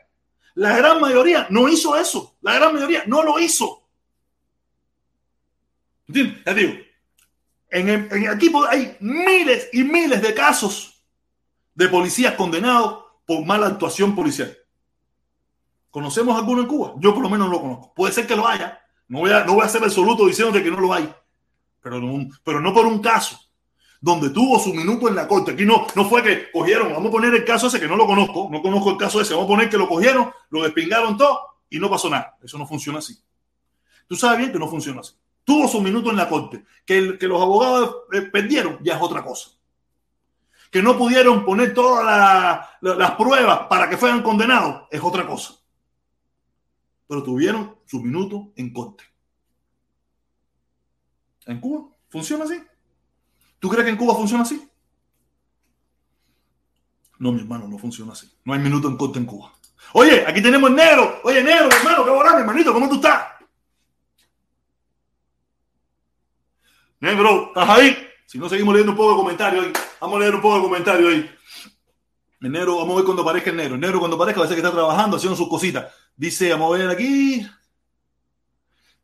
[0.56, 2.38] La gran mayoría no hizo eso.
[2.40, 3.82] La gran mayoría no lo hizo.
[6.08, 6.54] ¿Entiendes?
[6.54, 6.72] Digo,
[7.68, 11.04] en el, en equipo hay miles y miles de casos
[11.74, 14.56] de policías condenados por mala actuación policial.
[15.90, 16.94] ¿Conocemos alguno en Cuba?
[17.00, 17.94] Yo por lo menos no lo conozco.
[17.94, 18.80] Puede ser que lo haya.
[19.08, 21.12] No voy a, no voy a ser absoluto diciendo que no lo hay.
[21.82, 23.38] Pero no, pero no por un caso
[24.06, 25.50] donde tuvo su minuto en la corte.
[25.50, 28.06] Aquí no, no fue que cogieron, vamos a poner el caso ese que no lo
[28.06, 31.40] conozco, no conozco el caso ese, vamos a poner que lo cogieron, lo despingaron todo
[31.68, 32.38] y no pasó nada.
[32.42, 33.18] Eso no funciona así.
[34.06, 35.14] Tú sabes bien que no funciona así.
[35.44, 36.64] Tuvo su minuto en la corte.
[36.84, 39.50] Que, el, que los abogados eh, perdieron ya es otra cosa.
[40.70, 45.54] Que no pudieron poner todas las pruebas para que fueran condenados es otra cosa
[47.06, 49.04] pero tuvieron su minuto en corte.
[51.46, 52.60] ¿En Cuba funciona así?
[53.66, 54.64] ¿Tú crees que en Cuba funciona así?
[57.18, 58.32] No, mi hermano, no funciona así.
[58.44, 59.52] No hay minuto en corte en Cuba.
[59.94, 61.20] Oye, aquí tenemos el negro.
[61.24, 63.26] Oye, negro, hermano, qué mi hermanito, ¿cómo tú estás?
[67.00, 68.08] Negro, ¿estás ahí?
[68.24, 69.72] Si no, seguimos leyendo un poco de comentarios ahí.
[70.00, 71.30] Vamos a leer un poco de comentaririo ahí.
[72.42, 73.74] El negro, vamos a ver cuando aparezca el negro.
[73.74, 75.92] El negro cuando aparezca va a ser que está trabajando, haciendo sus cositas.
[76.14, 77.44] Dice, vamos a ver aquí.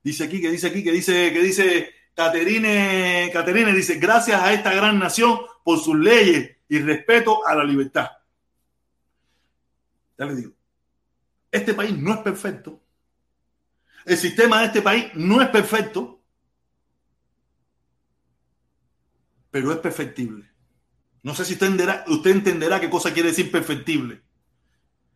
[0.05, 4.73] Dice aquí, que dice aquí, que dice, que dice Caterine, Caterine dice, gracias a esta
[4.75, 8.11] gran nación por sus leyes y respeto a la libertad.
[10.19, 10.53] Ya le digo,
[11.51, 12.81] este país no es perfecto.
[14.05, 16.23] El sistema de este país no es perfecto,
[19.51, 20.51] pero es perfectible.
[21.23, 24.23] No sé si usted entenderá, usted entenderá qué cosa quiere decir perfectible.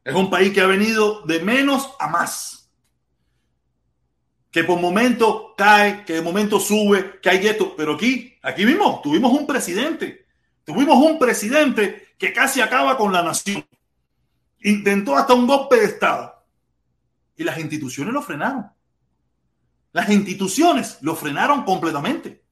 [0.04, 2.65] Es un país que ha venido de menos a más.
[4.56, 7.76] Que por momento cae, que de momento sube, que hay esto.
[7.76, 10.28] Pero aquí, aquí mismo, tuvimos un presidente.
[10.64, 13.66] Tuvimos un presidente que casi acaba con la nación.
[14.62, 16.42] Intentó hasta un golpe de Estado.
[17.36, 18.70] Y las instituciones lo frenaron.
[19.92, 22.42] Las instituciones lo frenaron completamente.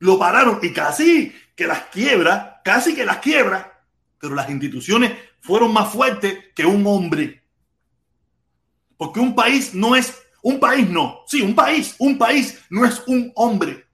[0.00, 3.84] Lo pararon y casi que las quiebra, casi que las quiebra,
[4.18, 7.44] pero las instituciones fueron más fuertes que un hombre.
[8.96, 13.02] Porque un país no es, un país no, sí, un país, un país no es
[13.06, 13.86] un hombre.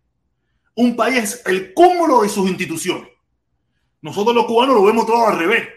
[0.74, 3.08] Un país es el cúmulo de sus instituciones.
[4.02, 5.68] Nosotros los cubanos lo vemos todo al revés.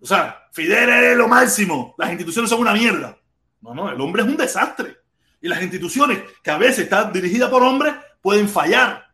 [0.00, 3.18] O sea, Fidel es lo máximo, las instituciones son una mierda.
[3.60, 4.96] No, no, el hombre es un desastre.
[5.40, 9.12] Y las instituciones que a veces están dirigidas por hombres pueden fallar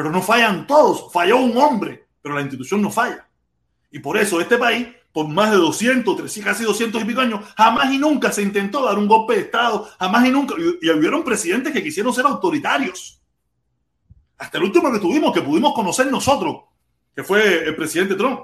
[0.00, 1.12] pero no fallan todos.
[1.12, 3.28] Falló un hombre, pero la institución no falla.
[3.90, 7.40] Y por eso este país, por más de 200, 300, casi 200 y pico años,
[7.56, 10.54] jamás y nunca se intentó dar un golpe de Estado, jamás y nunca.
[10.58, 13.20] Y, y hubieron presidentes que quisieron ser autoritarios.
[14.38, 16.62] Hasta el último que tuvimos, que pudimos conocer nosotros,
[17.14, 18.40] que fue el presidente Trump.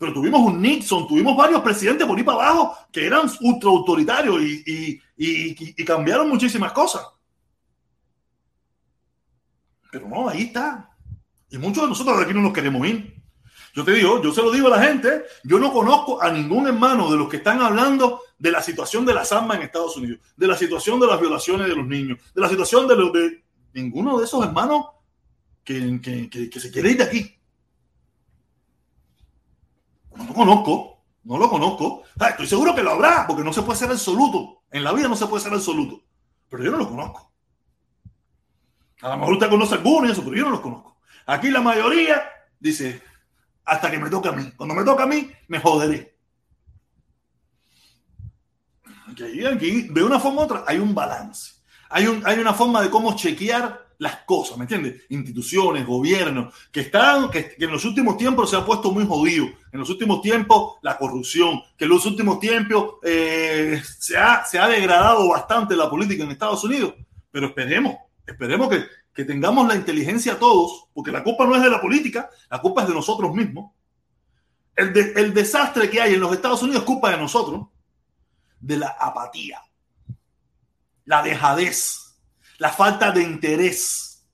[0.00, 4.40] Pero tuvimos un Nixon, tuvimos varios presidentes por ahí para abajo que eran ultra autoritarios
[4.40, 7.06] y, cambiaron muchísimas cosas.
[9.92, 10.88] Pero no, ahí está.
[11.50, 13.19] Y muchos de nosotros aquí no nos queremos ir.
[13.74, 16.66] Yo te digo, yo se lo digo a la gente, yo no conozco a ningún
[16.66, 20.20] hermano de los que están hablando de la situación de las armas en Estados Unidos,
[20.36, 23.44] de la situación de las violaciones de los niños, de la situación de los de
[23.74, 24.86] ninguno de esos hermanos
[25.62, 26.00] que,
[26.50, 27.38] que, se quiere ir de aquí.
[30.16, 32.02] No lo conozco, no lo conozco.
[32.28, 34.62] estoy seguro que lo habrá, porque no se puede ser absoluto.
[34.70, 36.02] En la vida no se puede ser absoluto.
[36.48, 37.30] pero yo no los conozco.
[39.02, 40.98] A lo mejor usted conoce algunos eso, pero yo no los conozco.
[41.26, 42.22] Aquí la mayoría
[42.58, 43.02] dice,
[43.64, 44.52] hasta que me toque a mí.
[44.56, 46.16] Cuando me toca a mí, me joderé.
[49.10, 51.54] Aquí, aquí, de una forma u otra, hay un balance.
[51.88, 55.02] Hay, un, hay una forma de cómo chequear las cosas, ¿me entiendes?
[55.10, 59.46] Instituciones, gobiernos, que están, que, en los últimos tiempos se ha puesto muy jodido.
[59.72, 64.58] En los últimos tiempos, la corrupción, que en los últimos tiempos eh, se, ha, se
[64.58, 66.94] ha degradado bastante la política en Estados Unidos.
[67.30, 67.96] Pero esperemos,
[68.30, 72.30] esperemos que, que tengamos la inteligencia todos, porque la culpa no es de la política,
[72.50, 73.72] la culpa es de nosotros mismos.
[74.76, 77.66] El, el desastre que hay en los Estados Unidos es culpa de nosotros,
[78.60, 79.62] de la apatía,
[81.04, 82.16] la dejadez,
[82.58, 84.24] la falta de interés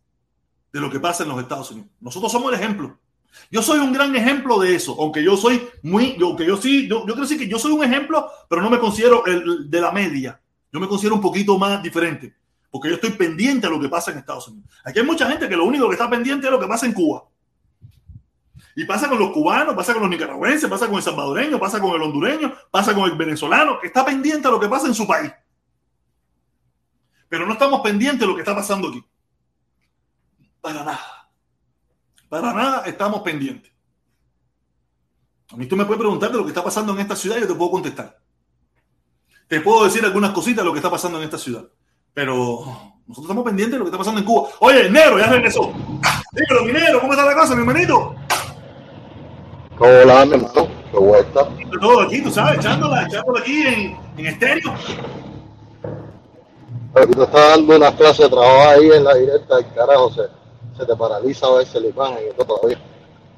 [0.72, 1.90] de lo que pasa en los Estados Unidos.
[2.00, 2.98] Nosotros somos el ejemplo.
[3.50, 7.06] Yo soy un gran ejemplo de eso, aunque yo soy muy, aunque yo sí, yo,
[7.06, 9.92] yo creo sí que yo soy un ejemplo, pero no me considero el de la
[9.92, 10.40] media.
[10.72, 12.34] Yo me considero un poquito más diferente
[12.76, 14.68] porque yo estoy pendiente a lo que pasa en Estados Unidos.
[14.84, 16.92] Aquí hay mucha gente que lo único que está pendiente es lo que pasa en
[16.92, 17.24] Cuba.
[18.74, 21.94] Y pasa con los cubanos, pasa con los nicaragüenses, pasa con el salvadoreño, pasa con
[21.94, 25.06] el hondureño, pasa con el venezolano, que está pendiente a lo que pasa en su
[25.06, 25.32] país.
[27.30, 29.02] Pero no estamos pendientes de lo que está pasando aquí.
[30.60, 31.30] Para nada.
[32.28, 33.72] Para nada estamos pendientes.
[35.50, 37.40] A mí tú me puedes preguntar de lo que está pasando en esta ciudad y
[37.40, 38.20] yo te puedo contestar.
[39.48, 41.66] Te puedo decir algunas cositas de lo que está pasando en esta ciudad.
[42.16, 42.64] Pero
[43.06, 44.48] nosotros estamos pendientes de lo que está pasando en Cuba.
[44.60, 45.70] Oye, Nero, ya regresó.
[46.32, 48.14] Dímelo, minero, ¿cómo está la cosa, mi hermanito?
[49.78, 51.46] Hola, mi hermano, qué vuelta.
[51.78, 54.72] Todo aquí, tú sabes, echándola, echándola aquí en, en estéreo.
[56.94, 60.22] Pero tú estás dando una clase de trabajo ahí en la directa, carajo, se,
[60.78, 62.78] se te paraliza a veces la imagen y todo todavía.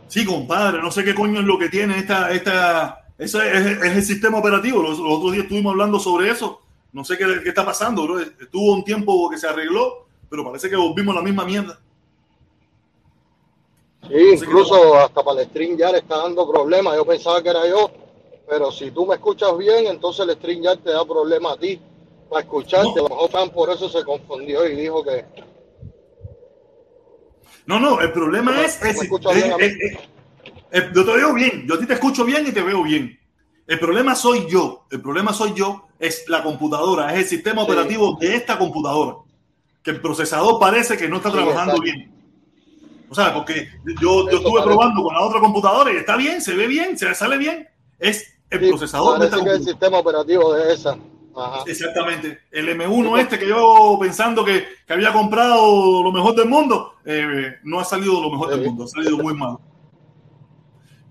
[0.06, 3.96] Sí, compadre, no sé qué coño es lo que tiene esta, esta, ese es, es
[3.96, 4.80] el sistema operativo.
[4.80, 6.60] Los, los otros días estuvimos hablando sobre eso
[6.98, 8.18] no sé qué, qué está pasando, bro.
[8.18, 11.78] Estuvo un tiempo que se arregló, pero parece que volvimos a la misma mierda.
[14.02, 16.96] Sí, incluso hasta para el stream ya le está dando problemas.
[16.96, 17.88] Yo pensaba que era yo,
[18.48, 21.80] pero si tú me escuchas bien, entonces el stream ya te da problemas a ti
[22.28, 22.96] para escucharte.
[22.96, 23.06] No.
[23.06, 25.24] A lo mejor Fan por eso se confundió y dijo que.
[27.66, 28.82] No, no, el problema es.
[28.82, 29.98] es, es,
[30.72, 33.16] es yo te veo bien, yo a ti te escucho bien y te veo bien.
[33.68, 37.70] El problema soy yo, el problema soy yo es la computadora, es el sistema sí.
[37.70, 39.16] operativo de esta computadora.
[39.82, 42.12] Que el procesador parece que no está sí, trabajando bien.
[43.10, 43.68] O sea, porque
[44.00, 47.14] yo, yo estuve probando con la otra computadora y está bien, se ve bien, se
[47.14, 47.66] sale bien.
[47.98, 50.96] Es el sí, procesador de esta que el sistema operativo de esa.
[51.34, 51.62] Ajá.
[51.66, 52.40] Exactamente.
[52.50, 57.56] El M1 este que yo pensando que, que, había comprado lo mejor del mundo, eh,
[57.62, 59.56] no ha salido lo mejor del mundo, ha salido muy mal.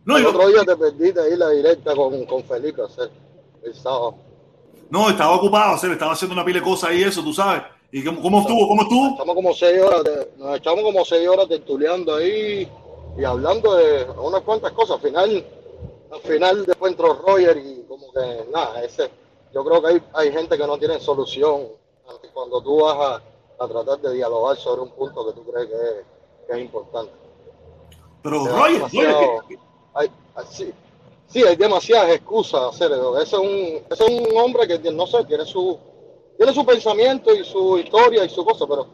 [0.03, 2.81] No, el yo, otro día te perdiste ahí la directa con, con Felipe,
[3.63, 4.26] el sábado.
[4.89, 7.63] No, estaba ocupado, o sea, estaba haciendo una pila de cosas y eso, tú sabes.
[7.91, 8.67] ¿Y cómo, cómo estuvo?
[8.67, 9.07] ¿Cómo estuvo?
[9.09, 12.69] Estamos como seis horas, de, nos echamos como seis horas tertuleando ahí
[13.17, 14.97] y hablando de unas cuantas cosas.
[14.97, 15.45] Al final,
[16.11, 19.09] al final después entró Roger y como que nada, ese,
[19.53, 21.67] yo creo que hay, hay gente que no tiene solución
[22.33, 25.75] cuando tú vas a, a tratar de dialogar sobre un punto que tú crees que
[25.75, 26.05] es,
[26.47, 27.11] que es importante.
[28.21, 29.07] Pero Roger, Roger,
[29.93, 30.11] hay,
[30.49, 30.73] sí,
[31.27, 33.19] sí, hay demasiadas excusas hacer eso.
[33.19, 35.77] Ese es un, ese es un hombre que, no sé, tiene su,
[36.37, 38.87] tiene su pensamiento y su historia y su cosa, pero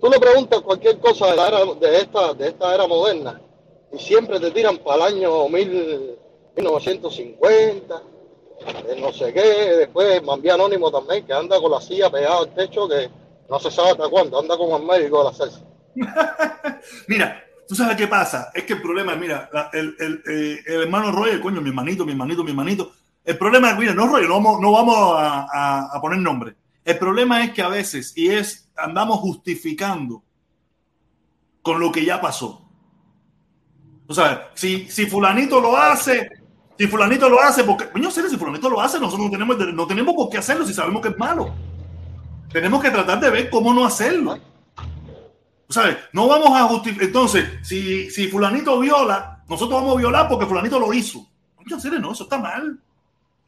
[0.00, 3.40] tú le preguntas cualquier cosa de, la era, de, esta, de esta era moderna
[3.92, 6.16] y siempre te tiran para el año mil,
[6.56, 8.02] 1950,
[9.00, 12.88] no sé qué, después Mambí Anónimo también, que anda con la silla pegada al techo,
[12.88, 13.08] que
[13.48, 15.60] no se sabe hasta cuándo, anda con el médico de la Celsa.
[17.06, 18.50] Mira, ¿Tú sabes qué pasa?
[18.54, 22.06] Es que el problema es, mira, el, el, el, el hermano Roy, coño, mi hermanito,
[22.06, 22.92] mi hermanito, mi hermanito.
[23.22, 26.56] El problema es, mira, no Roy, no vamos, no vamos a, a, a, poner nombre.
[26.82, 30.22] El problema es que a veces, y es, andamos justificando
[31.60, 32.66] con lo que ya pasó.
[34.06, 36.30] O sea, si, si fulanito lo hace,
[36.78, 40.14] si fulanito lo hace, porque, coño, si fulanito lo hace, nosotros no tenemos, no tenemos
[40.14, 41.54] por qué hacerlo si sabemos que es malo.
[42.50, 44.38] Tenemos que tratar de ver cómo no hacerlo.
[45.68, 45.96] ¿Sabes?
[46.12, 47.06] No vamos a justificar.
[47.08, 51.26] Entonces, si, si Fulanito viola, nosotros vamos a violar porque Fulanito lo hizo.
[51.66, 52.78] No, serio, no, eso está mal.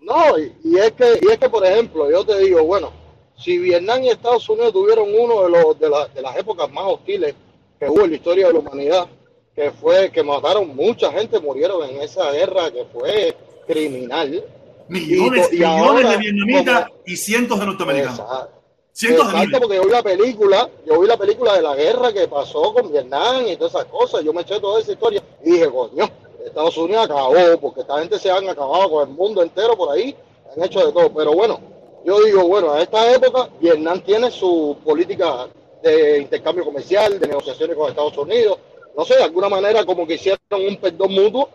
[0.00, 2.92] No, y, y, es que, y es que, por ejemplo, yo te digo, bueno,
[3.38, 6.84] si Vietnam y Estados Unidos tuvieron uno de, los, de, la, de las épocas más
[6.84, 7.34] hostiles
[7.78, 9.06] que hubo en la historia de la humanidad,
[9.54, 13.34] que fue que mataron mucha gente, murieron en esa guerra que fue
[13.66, 14.44] criminal.
[14.88, 18.18] Millones, y, y millones ahora, de vietnamitas como, y cientos de norteamericanos.
[18.18, 18.59] Exacto.
[18.98, 22.74] Exacto, porque yo vi la película, yo vi la película de la guerra que pasó
[22.74, 26.08] con Vietnam y todas esas cosas, yo me eché toda esa historia y dije, coño,
[26.44, 30.14] Estados Unidos acabó, porque esta gente se han acabado con el mundo entero por ahí,
[30.54, 31.60] han hecho de todo, pero bueno,
[32.04, 35.48] yo digo, bueno, a esta época Vietnam tiene su política
[35.82, 38.58] de intercambio comercial, de negociaciones con Estados Unidos,
[38.96, 41.48] no sé, de alguna manera como que hicieron un perdón mutuo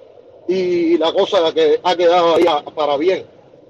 [0.48, 3.26] y la cosa que ha quedado ahí para bien.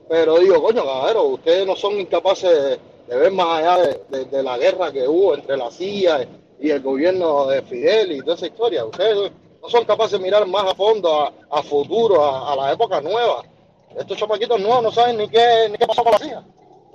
[0.07, 4.91] Pero digo, coño, caballero, ustedes no son incapaces de, ver más allá de, la guerra
[4.91, 6.28] que hubo entre la CIA
[6.60, 8.86] y el gobierno de Fidel y toda esa historia.
[8.86, 9.32] Ustedes
[9.62, 13.43] no son capaces de mirar más a fondo, a, futuro, a, la época nueva.
[13.97, 16.43] Estos chamaquitos nuevos no saben ni qué, ni qué pasó con la CIA.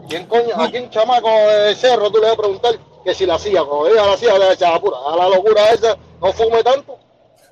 [0.09, 3.39] ¿Quién coño, ¿A quién chamaco de cerro tú le vas a preguntar que si la
[3.39, 6.99] CIA, como diga la CIA, le echa pura, a la locura esa, no fume tanto?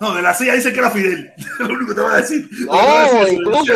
[0.01, 1.33] No, de la CIA dice que era Fidel.
[1.59, 2.49] Lo único que te voy a decir.
[2.67, 3.73] No, incluso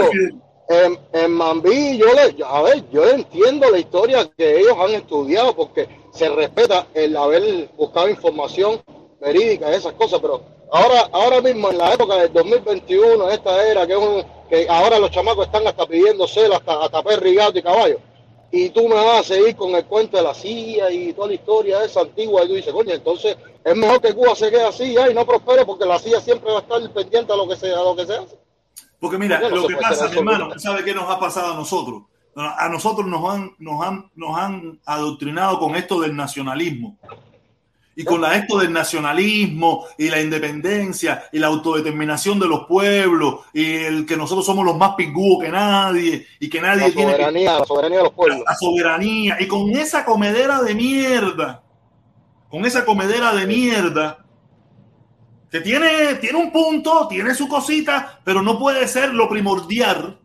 [0.68, 5.54] en, en Mambí, yo le, a ver, yo entiendo la historia que ellos han estudiado
[5.54, 8.80] porque se respeta el haber buscado información
[9.20, 13.86] verídica y esas cosas, pero ahora, ahora mismo en la época del 2021, esta era
[13.86, 17.62] que, es un, que ahora los chamacos están hasta pidiendo celo, hasta, hasta gato y
[17.62, 17.98] caballo
[18.54, 21.34] y tú me vas a seguir con el cuento de la CIA y toda la
[21.34, 23.34] historia esa antigua y tú dices, coño, entonces
[23.64, 26.58] es mejor que Cuba se quede así y no prospere porque la CIA siempre va
[26.58, 28.36] a estar pendiente a lo que se, a lo que se hace.
[29.02, 32.04] Porque mira, lo que pasa, mi hermano, ¿sabe qué nos ha pasado a nosotros?
[32.36, 36.96] A nosotros nos han, nos han, nos han adoctrinado con esto del nacionalismo.
[37.96, 43.40] Y con la, esto del nacionalismo y la independencia y la autodeterminación de los pueblos
[43.52, 47.58] y el que nosotros somos los más pingüos que nadie y que nadie la soberanía,
[47.58, 48.38] la soberanía de los pueblos.
[48.46, 49.36] La, soberanía.
[49.40, 51.64] Y con esa comedera de mierda,
[52.48, 54.21] con esa comedera de mierda,
[55.52, 60.18] que tiene, tiene un punto, tiene su cosita, pero no puede ser lo primordial,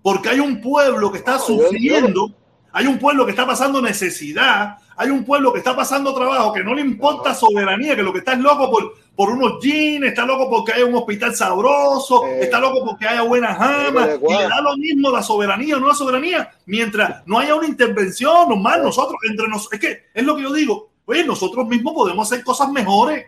[0.00, 2.32] porque hay un pueblo que está sufriendo,
[2.72, 6.64] hay un pueblo que está pasando necesidad, hay un pueblo que está pasando trabajo, que
[6.64, 10.24] no le importa soberanía, que lo que está es loco por, por unos jeans, está
[10.24, 14.62] loco porque haya un hospital sabroso, está loco porque haya buenas jamas, y le da
[14.62, 19.18] lo mismo la soberanía o no la soberanía, mientras no haya una intervención normal, nosotros,
[19.28, 22.70] entre nosotros, es que es lo que yo digo, oye, nosotros mismos podemos hacer cosas
[22.70, 23.26] mejores.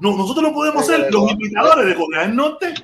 [0.00, 2.74] No, nosotros no podemos ser los imitadores de Corea del Norte.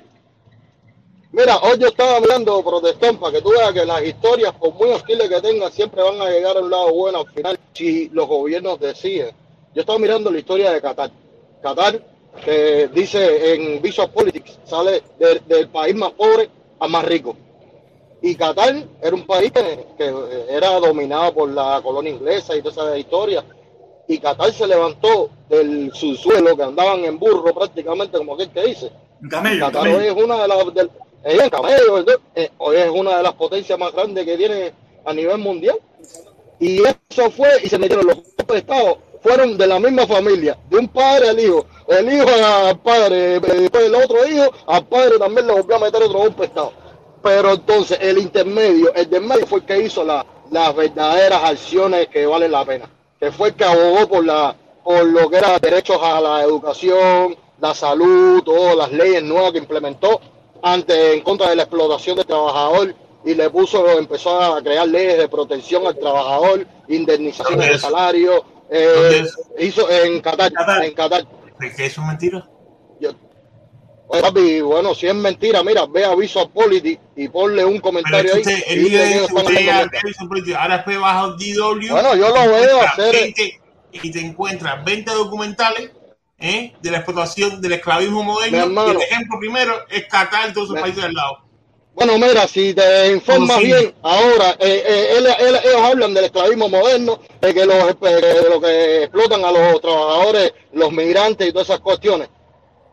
[1.33, 4.91] Mira, hoy yo estaba mirando Protestón para que tú veas que las historias, por muy
[4.91, 8.29] hostiles que tengan, siempre van a llegar a un lado bueno al final si los
[8.29, 9.35] gobiernos deciden.
[9.75, 11.11] Yo estaba mirando la historia de Qatar.
[11.61, 12.01] Qatar,
[12.45, 15.03] que dice en Visual Politics, sale
[15.49, 16.49] del país más pobre
[16.79, 17.37] a más rico.
[18.23, 20.15] Y Qatar era un país que,
[20.49, 23.45] era dominado por la colonia inglesa y toda esa historia.
[24.07, 28.93] Y Qatar se levantó del subsuelo, que andaban en burro prácticamente, como aquel que dice.
[29.31, 30.59] Qatar es una de las
[31.25, 34.73] ella camello, eh, hoy es una de las potencias más grandes que tiene
[35.07, 35.79] a nivel mundial.
[36.61, 40.77] Y eso fue, y se metieron los de Estado, fueron de la misma familia, de
[40.77, 45.47] un padre al hijo, el hijo al padre, después el otro hijo, al padre también
[45.47, 46.73] le volvió a meter otro golpe de Estado.
[47.23, 52.09] Pero entonces el intermedio, el del medio fue el que hizo la, las verdaderas acciones
[52.09, 52.91] que valen la pena,
[53.25, 54.55] que fue el que abogó por, la,
[54.85, 59.59] por lo que era derechos a la educación, la salud, todas las leyes nuevas que
[59.59, 60.20] implementó
[60.62, 62.95] ante, en contra de la explotación del trabajador
[63.25, 69.25] y le puso, empezó a crear leyes de protección al trabajador, indemnización de salario, eh,
[69.59, 70.53] hizo en Qatar,
[70.85, 71.27] en Qatar.
[71.59, 72.47] qué es mentira?
[74.07, 78.43] Bueno, si es mentira, mira, ve a Visual Polity y ponle un comentario ahí.
[80.57, 81.91] ahora después vas a DW.
[81.91, 83.35] Bueno, yo lo veo hacer.
[83.93, 85.91] y te encuentras 20 documentales
[86.39, 86.75] ¿eh?
[86.81, 88.91] de la explotación del esclavismo moderno.
[88.91, 91.39] el ejemplo primero es Qatar, todos esos países del lado.
[91.95, 97.55] Bueno, mira, si te informas bien, ahora eh, eh, ellos hablan del esclavismo moderno, de
[97.55, 102.29] que los, de lo que explotan a los trabajadores, los migrantes y todas esas cuestiones.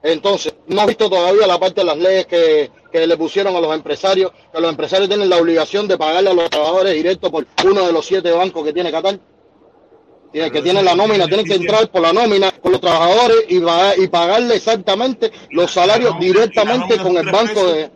[0.03, 3.61] Entonces, no has visto todavía la parte de las leyes que, que le pusieron a
[3.61, 7.45] los empresarios, que los empresarios tienen la obligación de pagarle a los trabajadores directo por
[7.63, 9.19] uno de los siete bancos que tiene Qatar
[10.31, 14.07] que tiene la nómina, tienen que entrar por la nómina con los trabajadores y, y
[14.07, 17.91] pagarle exactamente los salarios directamente con el banco de.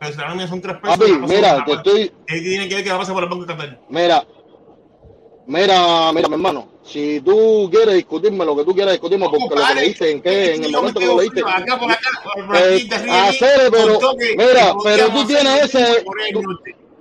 [0.00, 1.20] Pero la nómina son tres pesos.
[1.28, 2.12] mira, te estoy.
[2.26, 4.26] ¿Qué tiene que ver que pasa por el banco de Mira,
[5.46, 6.75] mira, mira, mi hermano.
[6.86, 10.54] Si tú quieres discutirme lo que tú quieras discutirme, porque lo que leíste, en qué,
[10.54, 11.42] en el momento que lo leíste.
[11.44, 12.08] Acá por acá,
[12.54, 13.98] eh, hacer, pero,
[14.36, 16.04] mira, pero tú tienes ese.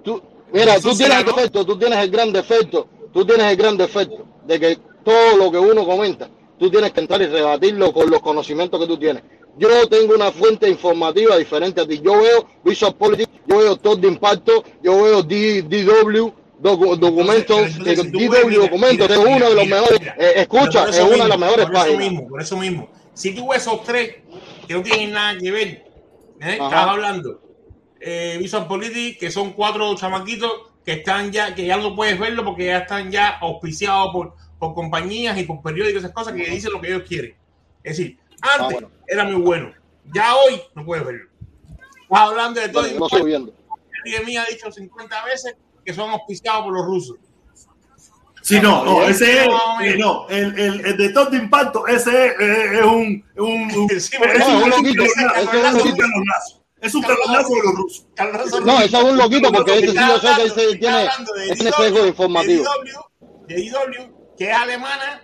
[0.03, 0.21] Tú,
[0.51, 4.25] mira, tú tienes el defecto, tú tienes el gran defecto, tú tienes el gran defecto
[4.45, 8.21] de que todo lo que uno comenta, tú tienes que entrar y rebatirlo con los
[8.21, 9.23] conocimientos que tú tienes.
[9.57, 12.01] Yo tengo una fuente informativa diferente a ti.
[12.01, 19.09] Yo veo Visual Politics, yo veo todo de impacto, yo veo DW, documentos, DW documentos,
[19.09, 22.27] es uno de los mejores, eh, escucha, es una de las mejores por Eso mismo,
[22.27, 22.89] por eso mismo.
[23.13, 24.17] Si tú ves esos tres
[24.67, 26.53] que no tienen nada que ver, ¿eh?
[26.53, 27.41] estás hablando,
[27.99, 30.51] eh, Visual Politics, que son cuatro chamaquitos
[30.85, 34.73] que están ya, que ya no puedes verlo porque ya están ya auspiciados por, por
[34.73, 37.35] compañías y por periódicos, esas cosas que dicen lo que ellos quieren.
[37.83, 39.73] Es decir, antes ah, era muy bueno,
[40.13, 41.29] ya hoy no puedes verlo.
[42.03, 42.83] Estás hablando de todo.
[42.83, 43.53] Bueno, no estoy viendo.
[44.25, 45.55] mí ha dicho 50 veces
[45.85, 47.17] que son auspiciados por los rusos.
[48.41, 49.47] Sí, no, no, ese es,
[49.81, 52.33] eh, no, el, el, el, de todo de impacto, ese es,
[52.77, 55.03] es un, un, un, es un loquito,
[56.79, 58.05] es un calonazo de los rusos.
[58.63, 61.09] No, ese es un loquito porque ese sí yo sé que ese tiene,
[61.55, 62.65] tiene sesgo informativo.
[63.47, 65.23] De IW, que es alemana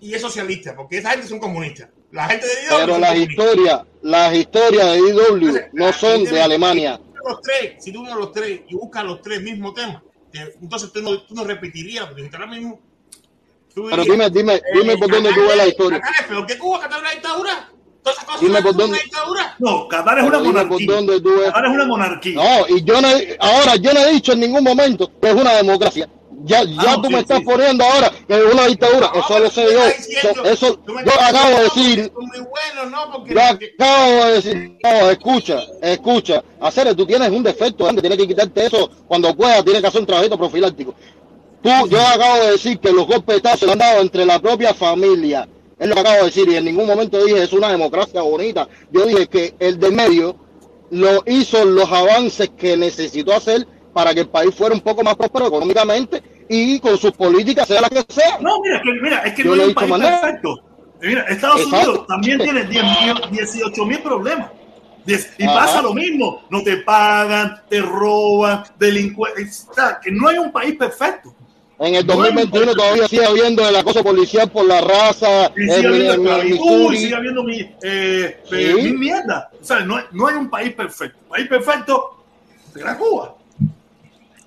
[0.00, 1.88] y es socialista, porque esa gente son comunistas.
[2.12, 2.78] La gente de IW.
[2.78, 7.00] Pero las historias, las historias de IW no son de Alemania.
[7.24, 10.02] Los tres, si tú unes los tres y buscas los tres mismos temas
[10.60, 12.80] entonces tú no, tú no repetirías, porque ahora mismo.
[13.74, 16.00] Pero dime, dime, dime por dónde tú ves la historia.
[16.28, 17.70] ¿Pero qué Cuba, Qatar es una dictadura?
[18.02, 18.98] Todas esas cosas dime por dónde.
[19.58, 20.86] No, Qatar es una monarquía.
[21.46, 22.34] Qatar es una monarquía.
[22.34, 23.08] No, y yo no,
[23.40, 26.08] ahora yo no he dicho en ningún momento que es una democracia.
[26.46, 29.10] Ya, ya ah, tú me estás poniendo ahora que es una dictadura.
[29.14, 30.42] eso lo sé yo.
[30.44, 32.12] eso, yo acabo de decir.
[33.26, 34.78] Yo acabo de decir.
[34.82, 36.44] No, escucha, escucha.
[36.60, 39.64] Hacer, tú tienes un defecto, antes tienes que quitarte eso cuando puedas.
[39.64, 40.94] Tienes que hacer un trabajito profiláctico.
[41.62, 45.48] Tú, yo acabo de decir que los golpes se han dado entre la propia familia.
[45.78, 46.46] Es lo que acabo de decir.
[46.50, 48.68] Y en ningún momento dije es una democracia bonita.
[48.92, 50.36] Yo dije que el de medio
[50.90, 55.14] lo hizo los avances que necesitó hacer para que el país fuera un poco más
[55.16, 58.38] próspero económicamente y con sus políticas, sea la que sea.
[58.40, 60.60] No, mira, que, mira es que no hay un país perfecto.
[61.00, 64.50] Mira, Estados Unidos también tiene 18 mil problemas.
[65.06, 69.66] Y pasa lo mismo, no te pagan, te roban, delincuentes,
[70.02, 71.34] que no hay un país perfecto.
[71.78, 75.52] En el 2021 todavía sigue habiendo el acoso policial por la raza.
[75.56, 79.50] Y sigue habiendo sigue habiendo mi, eh, eh, mi mierda.
[79.60, 81.18] O sea, no, no hay un país perfecto.
[81.28, 82.24] país perfecto
[82.72, 83.34] será Cuba.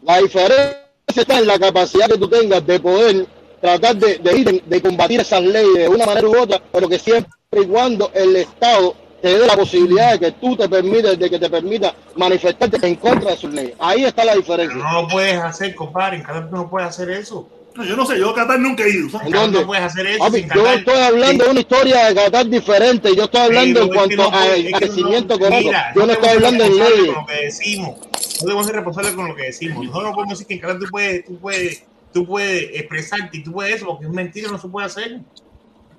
[0.04, 3.28] La diferencia está en la capacidad que tú tengas de poder
[3.62, 7.32] tratar de, ir, de combatir esas leyes de una manera u otra, pero que siempre
[7.52, 11.40] y cuando el Estado te dé la posibilidad de que tú te permites, de que
[11.40, 13.74] te permita manifestarte en contra de sus leyes.
[13.80, 14.78] Ahí está la diferencia.
[14.78, 16.18] no lo puedes hacer, compadre.
[16.18, 17.50] En Qatar no puedes hacer eso.
[17.78, 19.08] No, yo no sé, yo Qatar nunca he ido.
[19.24, 19.60] ¿En dónde?
[19.62, 20.28] No puedes hacer eso.
[20.56, 23.16] yo estoy hablando de una historia de Qatar diferente.
[23.16, 25.72] Yo estoy hablando en cuanto al crecimiento económico.
[25.96, 27.08] yo no estoy hablando en leyes.
[27.08, 27.96] Lo que decimos
[28.42, 29.86] no debemos ser responsables con lo que decimos.
[29.86, 33.44] Nosotros no podemos decir que en Qatar tú puedes, tú puedes, tú puedes expresarte y
[33.44, 35.20] tú puedes eso, porque es mentira, no se puede hacer.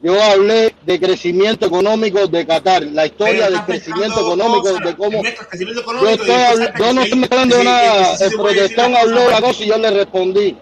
[0.01, 5.23] Yo hablé de crecimiento económico de Qatar, la historia del crecimiento económico, de cómo.
[5.23, 6.29] Yo, estoy,
[6.79, 8.15] yo no estoy hablando de nada.
[8.21, 10.57] El protestón habló de una cosa y yo le respondí.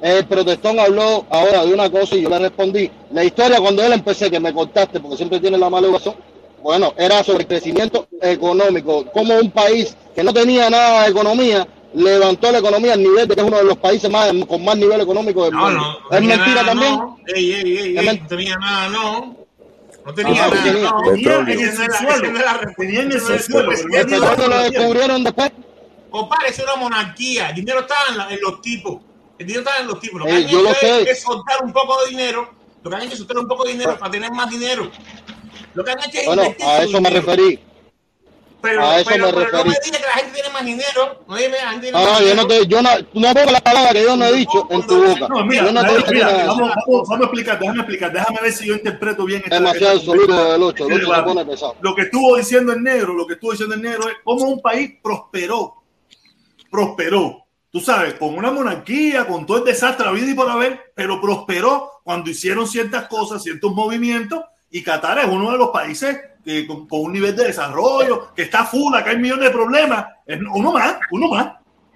[0.00, 2.90] El protestón habló ahora de una cosa y yo le respondí.
[3.12, 6.14] La historia cuando él empecé, que me cortaste, porque siempre tiene la mala educación,
[6.62, 12.52] bueno, era sobre crecimiento económico, como un país que no tenía nada de economía levantó
[12.52, 15.00] la economía al nivel de que es uno de los países más con más nivel
[15.00, 15.98] económico del mundo.
[16.10, 16.94] No, ¿Es mentira también?
[16.96, 17.18] No.
[17.26, 19.36] Ey, ey, ey, no tenía nada, no.
[20.04, 20.90] No tenía nada, tenía.
[20.90, 21.02] no.
[21.02, 22.32] Tenía en el subsuelo.
[22.76, 23.72] Tenía en el subsuelo.
[23.72, 25.52] ¿El lo descubrieron después?
[26.10, 27.50] Compadre, es una monarquía.
[27.50, 27.94] El dinero está
[28.30, 28.98] en, los tipos.
[29.38, 30.20] El dinero está en los tipos.
[30.20, 30.68] Lo que han hecho
[31.06, 32.50] es, soltar un poco de dinero.
[32.82, 34.90] Lo que han hecho es soltar un poco de dinero para tener más dinero.
[35.74, 37.60] Lo que han hecho es bueno, a eso me referí.
[38.60, 39.52] Pero, a eso pero, me referí.
[39.52, 41.24] no me digas que la gente tiene más dinero.
[41.28, 43.92] No dime, la gente tiene no, yo no te, yo no, no pongo la palabra
[43.92, 45.28] que yo no he dicho en tu boca.
[45.28, 48.40] No, mira, yo no te mira, mira, vamos, vamos, vamos, a explicar, déjame explicar, déjame
[48.40, 49.42] ver si yo interpreto bien.
[49.44, 51.76] Esta, Demasiado absoluto del 8, el 8 se pone pesado.
[51.80, 54.60] Lo que estuvo diciendo el negro, lo que estuvo diciendo el negro es cómo un
[54.60, 55.74] país prosperó,
[56.68, 57.47] prosperó.
[57.78, 62.00] Tú sabes, con una monarquía, con todo el desastre habido y por haber, pero prosperó
[62.02, 66.88] cuando hicieron ciertas cosas, ciertos movimientos y Qatar es uno de los países que, con,
[66.90, 70.06] un nivel de desarrollo, que está full, acá hay millones de problemas.
[70.26, 71.52] Es uno más, uno más.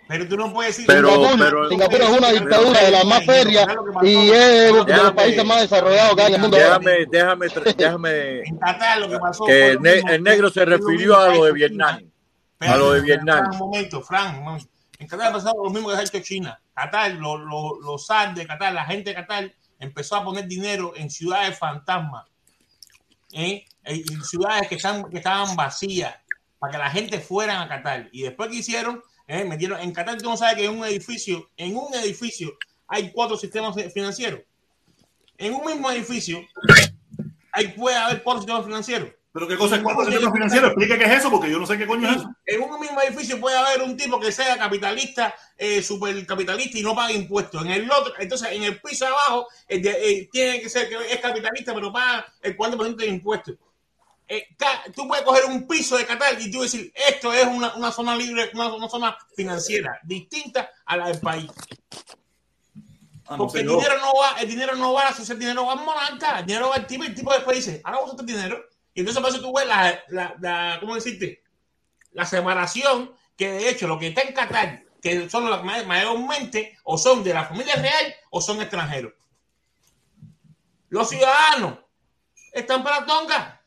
[0.07, 3.67] Pero tú no puedes decir pero, Singapur, Singapur es una dictadura de las más ferias
[4.03, 6.57] y es de los países más desarrollados que hay en el mundo.
[6.59, 8.43] Déjame, déjame, déjame.
[9.47, 11.99] que el, negro se refirió a lo de Vietnam.
[12.61, 13.51] A lo de Vietnam.
[13.51, 14.63] Un momento, Frank.
[15.03, 16.63] En Qatar ha pasado lo mismo que ha hecho China.
[16.75, 21.11] Qatar, los, los, los de Qatar, la gente de Qatar empezó a poner dinero en
[21.11, 22.25] ciudades fantasmas
[23.33, 23.65] ¿eh?
[23.83, 26.15] en ciudades que, están, que estaban vacías
[26.61, 28.11] para que la gente fuera a Qatar.
[28.13, 29.43] Y después que hicieron, ¿eh?
[29.43, 33.37] metieron, en Qatar tú no sabes que en un edificio, en un edificio hay cuatro
[33.37, 34.43] sistemas financieros.
[35.37, 36.47] En un mismo edificio
[37.51, 39.09] hay, puede haber cuatro sistemas financieros.
[39.33, 40.71] ¿Pero qué cosa es cuatro sistemas financieros?
[40.71, 42.31] Explica qué es eso, porque yo no sé qué coño es eso.
[42.45, 46.95] En un mismo edificio puede haber un tipo que sea capitalista, eh, supercapitalista y no
[46.95, 47.65] paga impuestos.
[47.65, 51.19] En el otro, entonces, en el piso de abajo, eh, tiene que ser que es
[51.21, 53.57] capitalista, pero paga el 40% de impuestos.
[54.29, 54.49] eh,
[54.95, 58.15] tú puedes coger un piso de Qatar y tú decir, esto es una, una zona
[58.15, 61.51] libre, una, una, zona financiera distinta a la del país.
[63.27, 65.77] Ah, Porque el dinero no va, el dinero no va a el dinero va a
[65.77, 68.27] monarca, el dinero va al tipo y el tipo después dice, ahora vamos a hacer
[68.27, 68.72] dinero.
[68.95, 71.43] Y entonces por eso tú ves la, la, ¿cómo decirte?
[72.13, 76.99] La separación que de hecho lo que está en Qatar, que son los mayormente o
[76.99, 79.15] son de la familia real o son extranjeros.
[80.91, 81.79] Los ciudadanos
[82.53, 83.63] están para Tonga.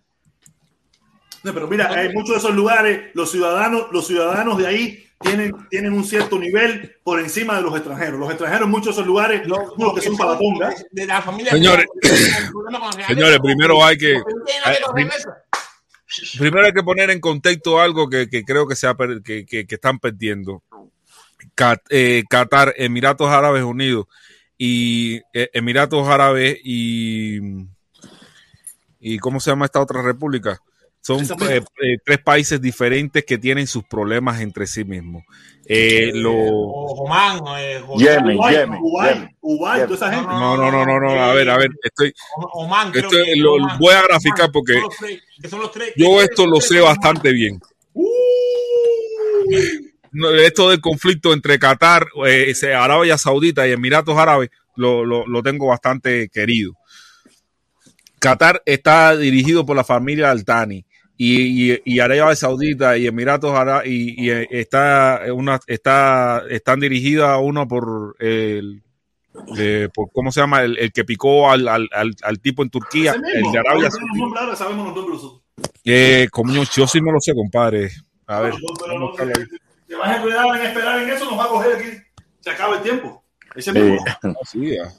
[1.44, 5.68] No, pero mira, hay muchos de esos lugares, los ciudadanos, los ciudadanos de ahí tienen,
[5.70, 8.20] tienen un cierto nivel por encima de los extranjeros.
[8.20, 10.74] Los extranjeros en muchos de esos lugares, los, que son para Tonga.
[10.92, 11.86] De la familia señores,
[13.08, 14.22] señores, primero hay que
[16.38, 19.76] primero hay que poner en contexto algo que, que creo que, sea, que, que, que
[19.76, 20.64] están perdiendo.
[21.90, 24.08] Eh, Qatar, Emiratos Árabes Unidos
[24.58, 27.40] y eh, Emiratos Árabes y,
[29.00, 30.60] y ¿cómo se llama esta otra república?
[31.06, 35.24] Son eh, eh, tres países diferentes que tienen sus problemas entre sí mismos.
[35.68, 36.34] Eh, lo...
[36.34, 37.42] Oman,
[37.96, 38.80] Yemen, Yemen,
[39.40, 40.28] Uruguay, toda esa gente.
[40.28, 42.12] No, no, no, no, no, a ver, a ver, estoy,
[42.54, 44.82] Oman, estoy lo voy a graficar porque
[45.96, 47.60] yo esto lo sé bastante bien.
[47.94, 48.04] Uh.
[50.42, 52.08] Esto del conflicto entre Qatar,
[52.76, 56.74] Arabia Saudita y Emiratos Árabes lo, lo, lo tengo bastante querido.
[58.18, 60.84] Qatar está dirigido por la familia Altani
[61.18, 68.16] y, y, Arabia Saudita y Emiratos Árabes y, está una está están dirigidas uno por
[68.20, 68.84] el
[69.58, 70.62] eh, por, ¿cómo se llama?
[70.64, 74.56] El, el que picó al, al, al, tipo en Turquía, el de Arabia Saudita.
[74.56, 75.42] Sabemos los
[75.84, 77.92] eh, como yo, sí me lo sé, compadre.
[78.28, 78.54] A ver.
[78.54, 79.12] No,
[79.88, 81.98] te vas a cuidar en esperar en eso, nos va a coger aquí.
[82.40, 83.24] Se acaba el tiempo.
[83.54, 84.04] Ese mismo.
[84.44, 84.92] Sí, ya.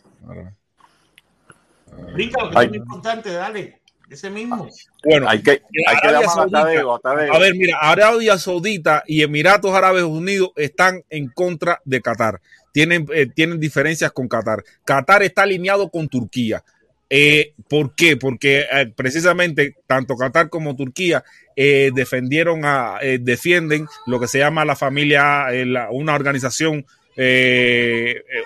[2.12, 3.80] Brinca, lo que es muy importante, dale.
[4.08, 4.68] Ese mismo.
[5.04, 11.02] Bueno, hay que, hay que a, ver, mira, Arabia Saudita y Emiratos Árabes Unidos están
[11.10, 12.40] en contra de Qatar.
[12.72, 14.62] Tienen, eh, tienen diferencias con Qatar.
[14.84, 16.62] Qatar está alineado con Turquía.
[17.10, 18.16] Eh, ¿Por qué?
[18.16, 21.24] Porque eh, precisamente tanto Qatar como Turquía
[21.56, 25.46] defendieron a, defienden lo que se llama la familia,
[25.90, 26.84] una organización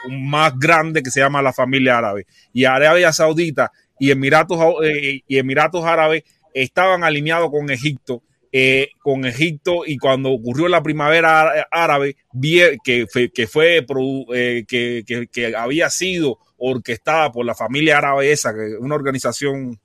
[0.09, 2.27] más grande que se llama la familia árabe.
[2.53, 6.25] Y Arabia Saudita y Emiratos, eh, y Emiratos Árabes
[6.55, 8.25] estaban alineados con Egipto.
[8.53, 13.87] Eh, con Egipto y cuando ocurrió la primavera árabe, que, que fue
[14.35, 19.79] eh, que, que, había sido orquestada por la familia árabe esa, una organización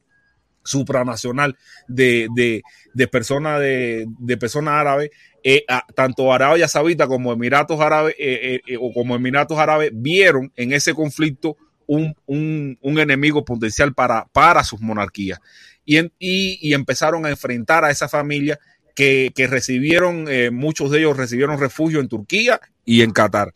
[0.63, 1.55] supranacional
[1.88, 2.63] de, de,
[2.95, 5.11] de personas de, de árabes,
[5.93, 8.16] tanto Arabia Saudita como Emiratos Árabes
[8.80, 11.55] o como Emiratos Árabes vieron en ese conflicto
[11.88, 15.39] un, un, enemigo potencial para, para sus monarquías.
[15.86, 18.59] Y, y, empezaron a enfrentar a esa familia
[18.95, 23.53] que, que recibieron, eh, muchos de ellos recibieron refugio en Turquía y en Qatar.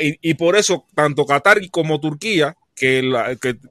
[0.00, 3.02] Y, por eso, tanto Qatar como Turquía, que,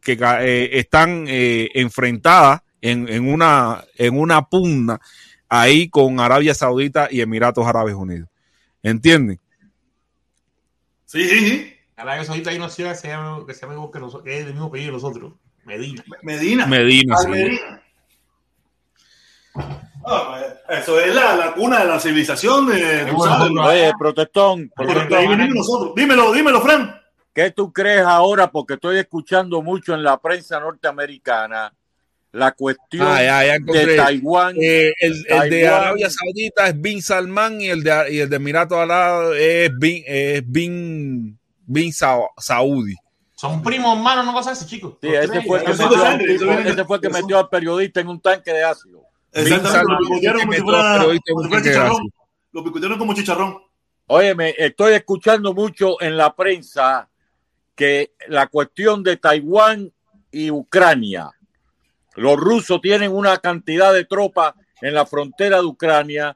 [0.01, 4.99] que, eh, están eh, enfrentadas en, en, una, en una pugna
[5.47, 8.29] ahí con Arabia Saudita y Emiratos Árabes Unidos.
[8.83, 9.39] ¿Entienden?
[11.05, 11.73] Sí, sí, sí.
[11.99, 14.39] Arabia Saudita hay una ciudad que se llama, que se llama igual que, nosotros, que
[14.39, 15.33] es del mismo apellido de nosotros,
[15.65, 16.03] Medina.
[16.23, 16.65] Medina.
[16.65, 17.27] Medina, sí.
[17.27, 17.83] Medina.
[20.05, 22.67] Ah, pues, eso es la, la, cuna de la civilización.
[22.67, 24.71] De, Oye, protestón.
[24.73, 25.49] protestón.
[25.53, 25.93] nosotros.
[25.93, 27.01] Dímelo, dímelo, Fran.
[27.33, 28.49] ¿Qué tú crees ahora?
[28.49, 31.73] Porque estoy escuchando mucho en la prensa norteamericana
[32.31, 34.55] la cuestión ah, ya, ya de Taiwán.
[34.61, 35.43] Eh, el, Taiwán.
[35.45, 39.37] el, de Arabia Saudita es Bin Salman y el de, y el de Emiratos Árabes
[39.39, 41.38] es Bin, es Bin
[41.69, 42.95] Bin Saudi.
[43.35, 44.95] Son primos hermanos, no cosas así, chicos.
[44.99, 45.87] Sí, ese fue, el que, metió,
[46.17, 49.03] tipo, ese fue el que metió al periodista en un tanque de ácido.
[49.31, 50.53] Exactamente, lo picotearon como
[51.43, 52.09] si fuera, chicharrón.
[52.51, 53.59] Lo picotearon como chicharrón.
[54.07, 57.07] Óyeme, estoy escuchando mucho en la prensa
[57.75, 59.93] que la cuestión de Taiwán
[60.31, 61.29] y Ucrania,
[62.15, 66.35] los rusos tienen una cantidad de tropas en la frontera de Ucrania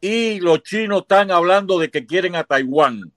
[0.00, 3.12] y los chinos están hablando de que quieren a Taiwán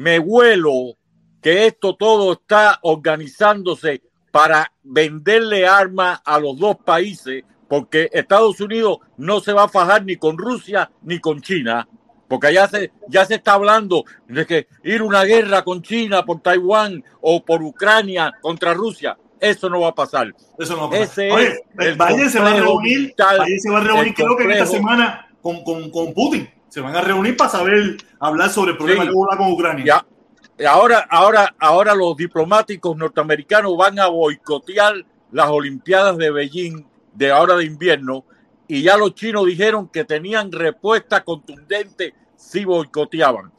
[0.00, 0.96] me huelo
[1.42, 8.96] que esto todo está organizándose para venderle armas a los dos países, porque Estados Unidos
[9.18, 11.86] no se va a fajar ni con Rusia ni con China,
[12.28, 16.40] porque ya se, ya se está hablando de que ir una guerra con China por
[16.40, 19.18] Taiwán o por Ucrania contra Rusia.
[19.38, 20.34] Eso no va a pasar.
[20.58, 21.30] Eso no va a pasar.
[21.30, 23.14] Oye, Biden se va a reunir,
[23.44, 26.96] Biden se va a reunir creo que esta semana con, con, con Putin se van
[26.96, 29.84] a reunir para saber hablar sobre el problema de con Ucrania.
[29.84, 30.66] Ya.
[30.68, 37.56] Ahora, ahora, ahora los diplomáticos norteamericanos van a boicotear las Olimpiadas de Beijing de ahora
[37.56, 38.24] de invierno
[38.68, 43.52] y ya los chinos dijeron que tenían respuesta contundente si boicoteaban.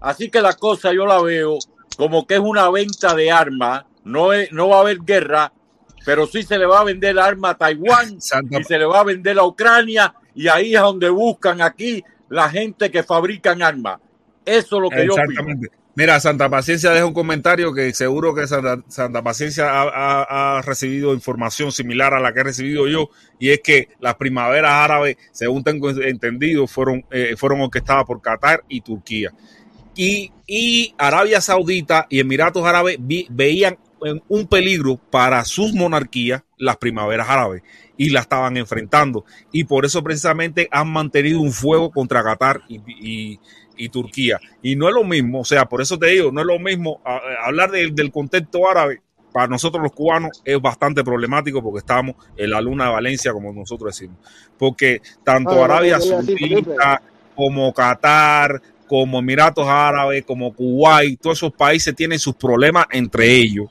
[0.00, 1.58] Así que la cosa yo la veo
[1.96, 5.52] como que es una venta de armas, no, es, no va a haber guerra,
[6.04, 9.00] pero sí se le va a vender arma a Taiwán Santa- y se le va
[9.00, 14.00] a vender a Ucrania y ahí es donde buscan aquí la gente que fabrican armas.
[14.44, 15.60] Eso es lo que yo opino.
[15.96, 21.70] Mira, Santa Paciencia deja un comentario que seguro que Santa, Santa Paciencia ha, recibido información
[21.70, 25.90] similar a la que he recibido yo, y es que las primaveras árabes, según tengo
[25.90, 29.32] entendido, fueron, eh, fueron orquestadas por Qatar y Turquía.
[29.94, 32.98] Y, y Arabia Saudita y Emiratos Árabes
[33.30, 33.78] veían
[34.28, 37.62] un peligro para sus monarquías las primaveras árabes
[37.96, 39.24] y la estaban enfrentando.
[39.52, 43.40] Y por eso precisamente han mantenido un fuego contra Qatar y, y-
[43.76, 44.38] y Turquía.
[44.62, 47.00] Y no es lo mismo, o sea, por eso te digo, no es lo mismo
[47.04, 49.00] a- a hablar del- del contexto árabe.
[49.32, 53.52] Para nosotros los cubanos es bastante problemático porque estamos en la luna de Valencia, como
[53.52, 54.16] nosotros decimos.
[54.56, 57.02] Porque tanto Ah, Arabia Saudita
[57.34, 63.66] como Qatar, como Emiratos Árabes, como Kuwait, todos esos países tienen sus problemas entre ellos.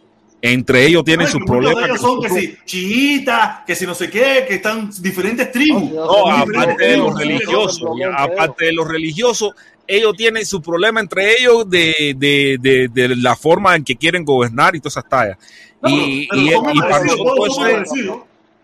[0.45, 1.85] Entre ellos tienen sus que problemas.
[1.85, 5.89] ellos son que si chiitas, que si no sé qué, que están diferentes tribus.
[5.93, 9.51] No, aparte de los religiosos, no, ya, no, aparte de los religiosos,
[9.87, 14.25] ellos tienen su problema entre ellos de, de, de, de la forma en que quieren
[14.25, 15.37] gobernar y todas esas tallas.
[15.81, 17.89] No, y, para nosotros eso es.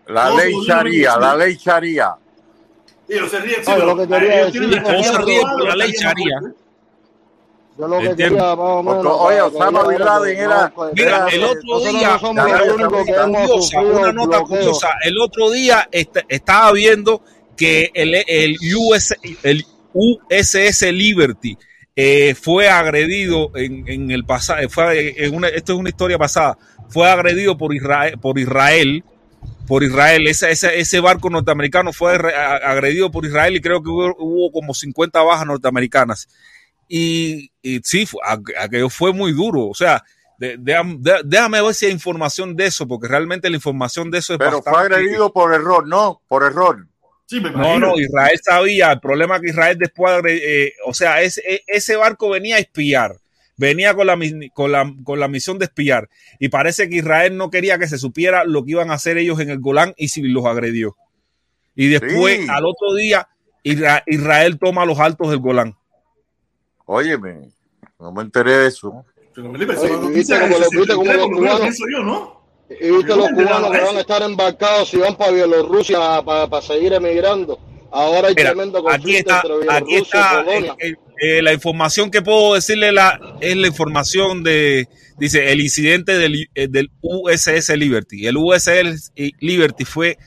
[0.06, 2.14] La ley Sharia, la ley Sharia.
[3.08, 6.40] Ellos se ríen, sí, No, pero lo que quería ellos decir la que ley Sharia.
[7.80, 8.34] Yo lo que Entiendo.
[8.36, 9.06] quería, más o menos.
[9.06, 12.20] Oye, para Osama que Bin vean Laden que era- no, Mira, el otro día,
[13.82, 14.88] una nota curiosa.
[15.02, 17.22] El otro día est- estaba viendo
[17.56, 21.56] que el, el, US, el USS Liberty
[21.96, 24.68] eh, fue agredido en, en el pasado.
[24.68, 26.56] Fue en una, esto es una historia pasada.
[26.88, 29.04] Fue agredido por Israel, por Israel.
[29.66, 34.16] Por Israel, ese, ese, ese barco norteamericano fue agredido por Israel y creo que hubo,
[34.18, 36.28] hubo como 50 bajas norteamericanas.
[36.92, 38.04] Y, y sí,
[38.58, 39.68] aquello fue muy duro.
[39.68, 40.02] O sea,
[40.38, 44.18] de- déjame, de- déjame ver si hay información de eso, porque realmente la información de
[44.18, 46.88] eso es Pero fue agredido por error, no, por error.
[47.26, 48.90] Sí, me No, no, Israel sabía.
[48.90, 52.58] El problema es que Israel después, eh, o sea, ese, e- ese barco venía a
[52.58, 53.14] espiar,
[53.56, 54.18] venía con la,
[54.52, 56.08] con, la, con la misión de espiar.
[56.40, 59.38] Y parece que Israel no quería que se supiera lo que iban a hacer ellos
[59.38, 60.96] en el Golán y si los agredió.
[61.76, 62.46] Y después, Sí.
[62.50, 63.28] al otro día,
[63.62, 65.76] Isra- Israel toma los altos del Golán.
[66.92, 67.48] Óyeme,
[68.00, 69.04] no me enteré de eso.
[69.32, 71.40] Pero, Felipe, Oye, eso es ¿viste noticia como los- viste como 63, los por lo
[71.40, 71.78] menos cubanos?
[71.92, 72.40] yo, ¿no?
[72.68, 76.92] Y viste los cubanos que van a estar embarcados y van para Bielorrusia para seguir
[76.92, 77.58] emigrando.
[77.92, 80.76] Ahora hay Mira, tremendo aquí conflicto está, entre aquí Bielorrusia está y Polonia.
[80.80, 84.88] eh, eh, la información que puedo decirle la, es la información de,
[85.18, 88.26] dice, el incidente del, eh, del USS Liberty.
[88.26, 90.18] El USS Liberty fue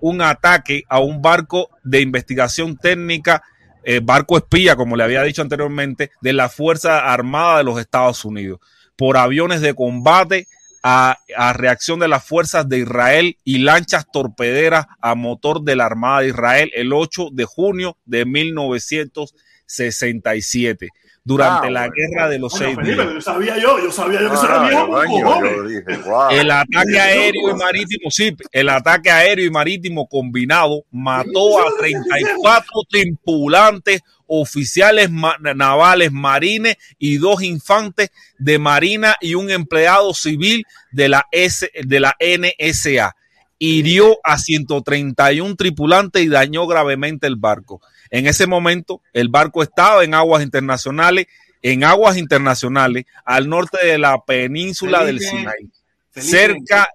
[0.00, 3.42] un ataque a un barco de investigación técnica,
[3.84, 8.24] eh, barco espía, como le había dicho anteriormente, de la Fuerza Armada de los Estados
[8.24, 8.58] Unidos,
[8.96, 10.48] por aviones de combate
[10.82, 15.86] a, a reacción de las fuerzas de Israel y lanchas torpederas a motor de la
[15.86, 20.88] Armada de Israel el 8 de junio de 1967,
[21.24, 21.94] durante Ah, la bueno.
[21.96, 23.06] guerra de los Bueno, seis días.
[23.14, 26.30] yo sabía yo, yo sabía yo que eso era Ah, viejo wow.
[26.30, 32.70] El ataque aéreo y marítimo, sí, el ataque aéreo y marítimo combinado mató a 34
[32.90, 41.08] tripulantes oficiales ma- navales marines y dos infantes de marina y un empleado civil de
[41.08, 43.14] la, S, de la NSA.
[43.58, 47.80] Hirió a 131 tripulantes y dañó gravemente el barco.
[48.12, 51.26] En ese momento, el barco estaba en aguas internacionales,
[51.62, 55.70] en aguas internacionales, al norte de la península del Sinaí
[56.10, 56.30] Felipe.
[56.36, 56.88] cerca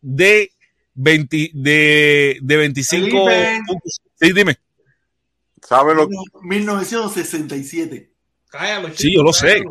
[0.00, 0.50] de
[0.94, 3.60] 20 de, de 25 Felipe.
[3.66, 4.00] puntos.
[4.20, 4.56] Sí, dime.
[5.62, 8.10] ¿Sabe lo que 1967.
[8.50, 9.46] Cállalo, Sí, chico, yo lo sé.
[9.48, 9.70] cállalo.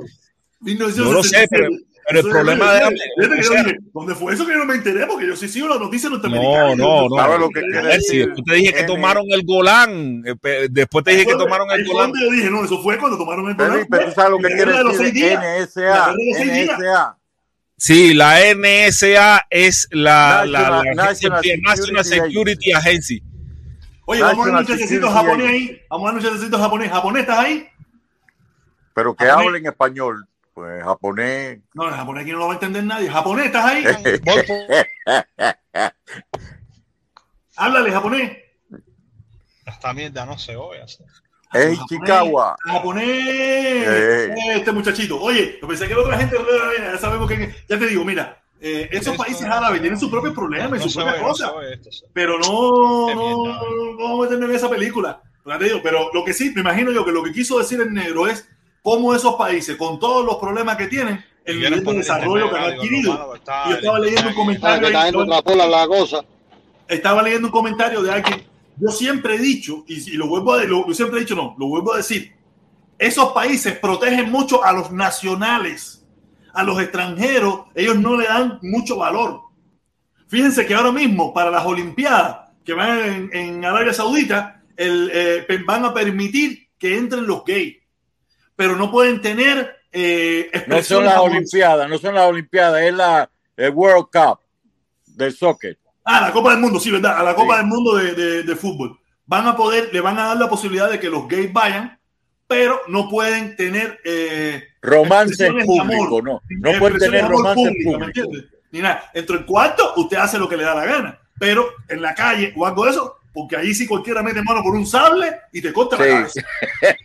[0.61, 0.97] 1967.
[1.05, 1.69] Yo lo sé, pero-
[2.13, 5.05] pero el problema de- ¿Dónde fue eso que yo no me enteré?
[5.07, 6.77] Porque yo sí sigo las noticias norteamericanas.
[6.77, 7.15] No, no, no.
[7.17, 11.35] ¿Sabe lo que después te dije que tomaron el Golán, eh, después te dije que
[11.35, 12.11] tomaron el Golán.
[12.19, 13.73] yo dije, no, eso fue cuando tomaron el Golán.
[13.73, 14.71] Felipe, ¿tú sabes lo que La quiere
[15.51, 15.83] decir.
[15.83, 16.13] La NSA?
[16.77, 17.17] NSA.
[17.77, 23.21] Sí, la NSA es la, la, la National- National Security Agency.
[24.05, 25.81] Oye, vamos a dar un chasecito japonés ahí.
[25.89, 26.91] Vamos a dar un chasecito japonés.
[26.91, 27.67] ¿Japonés estás ahí?
[28.93, 29.47] Pero que Japonés.
[29.47, 30.27] hablen español.
[30.53, 31.59] Pues japonés.
[31.73, 33.09] No, el japonés aquí no lo va a entender nadie.
[33.09, 33.83] ¿Japonés estás ahí?
[37.55, 38.37] Háblale, japonés.
[39.65, 40.81] Esta mierda no se oye.
[40.81, 40.97] así.
[41.51, 41.79] Japonés.
[41.79, 42.55] Ichikawa.
[42.65, 43.87] Japonés.
[44.55, 45.19] Este muchachito.
[45.21, 46.35] Oye, yo pensé que la otra gente.
[46.79, 47.53] Ya sabemos que.
[47.67, 48.39] Ya te digo, mira.
[48.59, 51.51] Eh, esos Esto- países árabes tienen sus propios problemas y sus propias no cosas.
[52.13, 55.21] pero no, no, vamos a meternos en esa película.
[55.45, 57.81] Ya te digo, pero lo que sí, me imagino yo que lo que quiso decir
[57.81, 58.47] el negro es
[58.83, 62.73] cómo esos países, con todos los problemas que tienen, el nivel de desarrollo que han
[62.73, 63.33] adquirido.
[63.69, 64.87] yo estaba leyendo un comentario
[66.87, 68.43] estaba leyendo un comentario de alguien.
[68.77, 71.55] Yo siempre he dicho, y, y lo vuelvo a lo, yo siempre he dicho, no,
[71.57, 72.33] lo vuelvo a decir.
[72.99, 76.05] Esos países protegen mucho a los nacionales,
[76.53, 79.41] a los extranjeros, ellos no le dan mucho valor.
[80.27, 85.45] Fíjense que ahora mismo, para las Olimpiadas que van en, en Arabia Saudita, el, eh,
[85.65, 87.77] van a permitir que entren los gays,
[88.55, 91.17] pero no pueden tener eh, No son las.
[91.17, 94.39] Olimpiadas, no son las Olimpiadas, es la el World Cup
[95.05, 95.77] del soccer.
[96.03, 97.17] Ah, la Copa del Mundo, sí, ¿verdad?
[97.19, 97.59] A la Copa Sí.
[97.59, 98.97] del Mundo de, de- de fútbol.
[99.25, 101.97] Van a poder, le van a dar la posibilidad de que los gays vayan,
[102.47, 106.23] pero no pueden tener eh, Romance público, amor.
[106.23, 106.41] no.
[106.49, 108.19] No pueden tener romance público, ¿me público.
[108.21, 108.45] entiendes?
[108.71, 109.09] Ni nada.
[109.13, 112.51] Dentro del cuarto, usted hace lo que le da la gana, pero en la calle
[112.57, 115.73] o algo de eso, porque ahí si cualquiera mete mano por un sable y te
[115.73, 116.09] corta la Sí.
[116.11, 116.41] cabeza.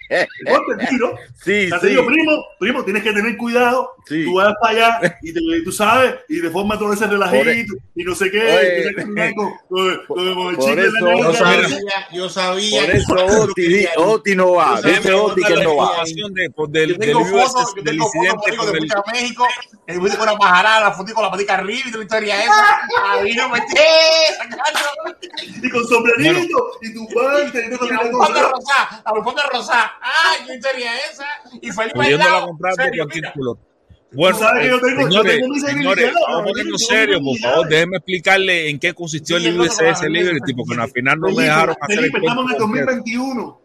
[0.08, 1.14] Te corta el tiro.
[1.44, 3.92] Sí, O sea, te sí, digo, primo, primo, tienes que tener cuidado.
[4.06, 4.24] sí.
[4.24, 8.02] Tú vas para allá y te, tú sabes, y de forma todo ese relajito y
[8.04, 8.40] no sé qué.
[8.42, 8.90] Oye.
[8.90, 12.80] y la Yo sabía, yo sabía.
[12.82, 14.80] Por que- eso Oti, di- Oti no va.
[14.82, 16.02] Dice que Oti que no va.
[16.54, 18.80] pues, del, Yo tengo fotos, yo tengo fotos de
[19.12, 19.46] México,
[19.86, 22.80] el con la pajarada, la foto con la patica arriba y toda la historia esa.
[23.12, 23.80] Ahí no me esté
[24.36, 25.16] sacando.
[25.62, 25.86] y con
[26.22, 29.92] y tu parte y Y la rosada, la bufanda rosada.
[30.00, 31.26] Ay, qué historia esa.
[31.60, 32.46] Y Felipe al pudiéndola lado.
[32.46, 33.58] comprar de Serio, cualquier color.
[34.10, 36.78] Bueno, Tú sabes que yo tengo- yo señores, tengo mis señores, vamos a yo tengo
[36.78, 37.68] serios, por favor.
[37.68, 39.64] Déjenme explicarle en qué consistió Sí, el el va,
[40.08, 42.86] Liberty, porque al final no me dejaron hacer el estamos en el cuento completo.
[42.86, 43.60] 2021.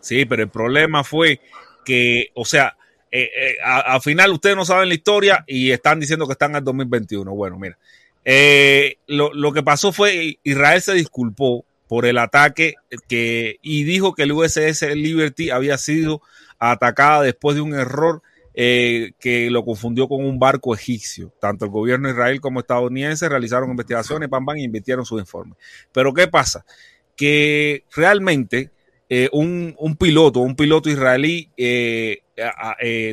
[0.00, 1.40] Sí, pero el problema fue
[1.84, 2.76] que, o sea,
[3.10, 6.58] eh, eh, al final ustedes no saben la historia y están diciendo que están en
[6.58, 7.32] el 2021.
[7.34, 7.76] Bueno, mira,
[8.24, 12.74] eh, lo, lo que pasó fue Israel se disculpó por el ataque
[13.08, 16.22] que y dijo que el USS Liberty había sido
[16.58, 18.22] atacada después de un error
[18.54, 21.32] eh, que lo confundió con un barco egipcio.
[21.40, 25.56] Tanto el gobierno de Israel como estadounidense realizaron investigaciones, pam, pam, y emitieron sus informes.
[25.92, 26.64] Pero ¿qué pasa?
[27.16, 28.70] Que realmente
[29.08, 31.50] eh, un, un piloto, un piloto israelí,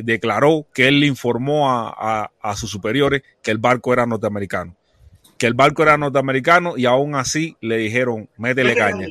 [0.04, 1.94] declaró que él le informó a,
[2.24, 4.76] a- a sus superiores que el barco era norteamericano.
[5.38, 9.06] Que el barco era norteamericano y aún así le dijeron, métele caña,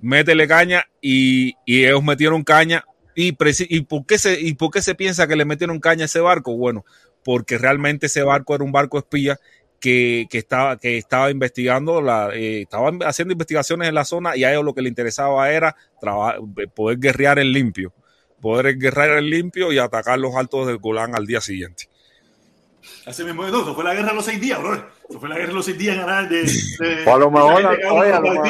[0.00, 2.84] métele caña y, y ellos metieron caña.
[3.14, 3.36] ¿Y,
[3.68, 6.20] y, por qué se, ¿Y por qué se piensa que le metieron caña a ese
[6.20, 6.56] barco?
[6.56, 6.84] Bueno,
[7.24, 9.36] porque realmente ese barco era un barco espía
[9.80, 14.44] que, que estaba, que estaba investigando, la, eh, estaban haciendo investigaciones en la zona y
[14.44, 16.36] a ellos lo que le interesaba era traba-
[16.74, 17.92] poder guerrear en limpio,
[18.40, 21.88] poder guerrear en limpio y atacar los altos del Golán al día siguiente.
[23.06, 24.74] Así mismo, no, eso fue la guerra de los seis días, bro.
[25.08, 27.30] Eso fue la guerra de los seis días en ganar de, de- O a lo
[27.30, 28.46] mejor, de- de- de- oye, a lo de- mejor-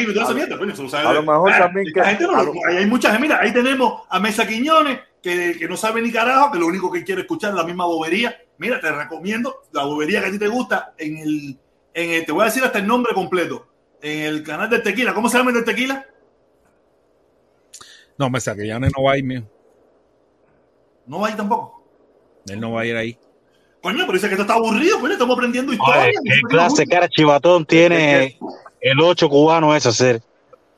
[1.06, 3.40] a mejor Ah, también que- gente no a lo- lo- ahí hay mucha gente, mira,
[3.40, 7.04] ahí tenemos a Mesa Quiñones, que, que no sabe ni carajo, que lo único que
[7.04, 8.36] quiere escuchar es la misma bobería.
[8.58, 11.58] Mira, te recomiendo la bobería que a ti te gusta en el,
[11.94, 13.66] en el- te voy a decir hasta el nombre completo,
[14.02, 15.14] en el canal del tequila.
[15.14, 16.04] ¿Cómo se llama el del tequila?
[18.16, 19.44] No, me saqué, ya no va a ir, mijo.
[21.06, 21.84] No va ahí tampoco.
[22.48, 23.18] Él no va a ir ahí.
[23.82, 26.02] Coño, pero dice que esto está aburrido, coño, estamos aprendiendo historia.
[26.02, 28.36] Oye, qué clase cara chivatón tiene
[28.80, 30.20] el 8 cubano ese hacer.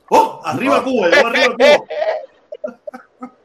[0.09, 1.83] Oh, arriba Cuba, yo arriba Cuba.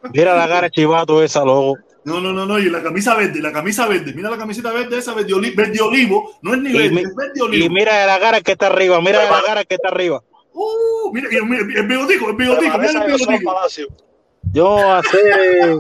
[0.13, 1.79] Mira la cara chivato esa, loco.
[2.05, 4.13] No, no, no, no, y la camisa verde, la camisa verde.
[4.15, 6.37] Mira la camiseta verde esa, verde, oli- verde olivo.
[6.43, 7.75] No es ni Y, verde, mi- es verde y olivo.
[7.75, 10.23] mira la cara que está arriba, mira la cara que está arriba.
[10.53, 13.55] Uh, mira, y el, el, el bigotico, el bigotico, mira el bigotico.
[14.53, 15.77] Yo hacer.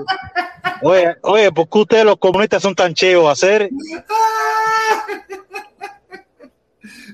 [0.82, 3.30] Oye, oye, ¿por qué ustedes los comunistas son tan chivos?
[3.30, 3.70] Hacer.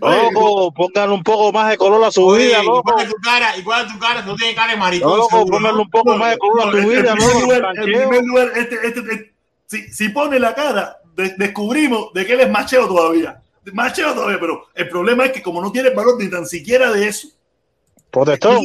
[0.01, 2.91] Loco, pónganle un poco más de color a su Oye, vida, loco.
[2.91, 5.17] igual que tu cara, igual que tu cara, no tiene cara de maricón.
[5.17, 7.41] Loco, pónganle un poco más de color a tu vida, loco.
[7.41, 7.99] lugar, tan en chivo.
[8.09, 9.35] primer lugar, este, este, este-
[9.67, 13.41] si, si pone la cara, de- descubrimos de que él es macheo todavía.
[13.73, 17.07] Macheo todavía, pero el problema es que como no tiene valor ni tan siquiera de
[17.07, 17.29] eso,
[18.11, 18.65] Protestón.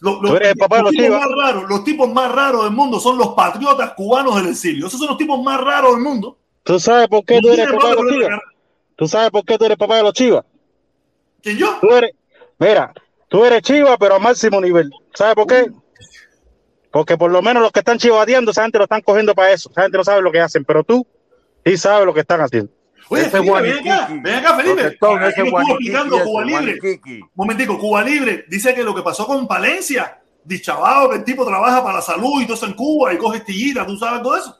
[0.00, 3.28] Los, eres papá los tipos más raros, los tipos más raros del mundo son los
[3.28, 4.86] patriotas cubanos del exilio.
[4.86, 6.36] Esos son los tipos más raros del mundo.
[6.62, 8.28] ¿Tú sabes por qué tú eres papá de los chivas?
[8.28, 8.42] cara.
[8.96, 10.44] ¿Tú sabes por qué tú eres papá de los chivas?
[11.42, 11.78] ¿Quién yo?
[11.80, 12.10] Tú eres,
[12.58, 12.92] mira,
[13.28, 14.90] tú eres chiva, pero a máximo nivel.
[15.14, 15.70] ¿Sabes por qué?
[16.90, 19.70] Porque por lo menos los que están chivateando, esa gente lo están cogiendo para eso.
[19.70, 21.06] Esa gente no sabe lo que hacen, pero tú
[21.64, 22.72] sí sabes lo que están haciendo.
[23.08, 24.80] Oye, Ese Felipe, ven acá, ven acá, Felipe.
[24.80, 26.78] Ese estuvo explicando Cuba Libre.
[27.34, 31.82] Momentico, Cuba Libre dice que lo que pasó con Palencia, dichabado que el tipo trabaja
[31.82, 34.56] para la salud y todo eso en Cuba y coge estillitas, ¿tú sabes todo eso?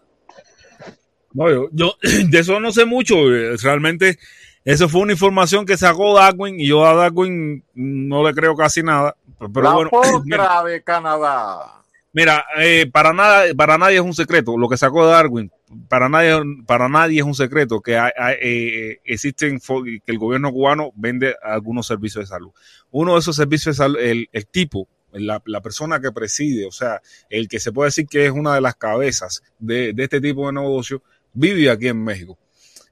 [1.32, 1.94] No, yo, yo
[2.30, 3.16] de eso no sé mucho.
[3.34, 4.18] eh, Realmente,
[4.64, 8.82] eso fue una información que sacó Darwin y yo a Darwin no le creo casi
[8.82, 9.16] nada.
[9.38, 9.90] Pero la bueno,
[10.24, 11.82] mira, de Canadá.
[12.16, 15.52] Mira, eh, para nada, para nadie es un secreto lo que sacó Darwin.
[15.86, 20.92] Para nadie, para nadie es un secreto que hay- eh, existen que el gobierno cubano
[20.94, 22.52] vende algunos servicios de salud.
[22.90, 27.02] Uno de esos servicios de salud, el, el tipo, la, persona que preside, o sea,
[27.28, 30.54] el que se puede decir que es una de las cabezas de, este tipo de
[30.54, 31.02] negocio,
[31.34, 32.38] vive aquí en México.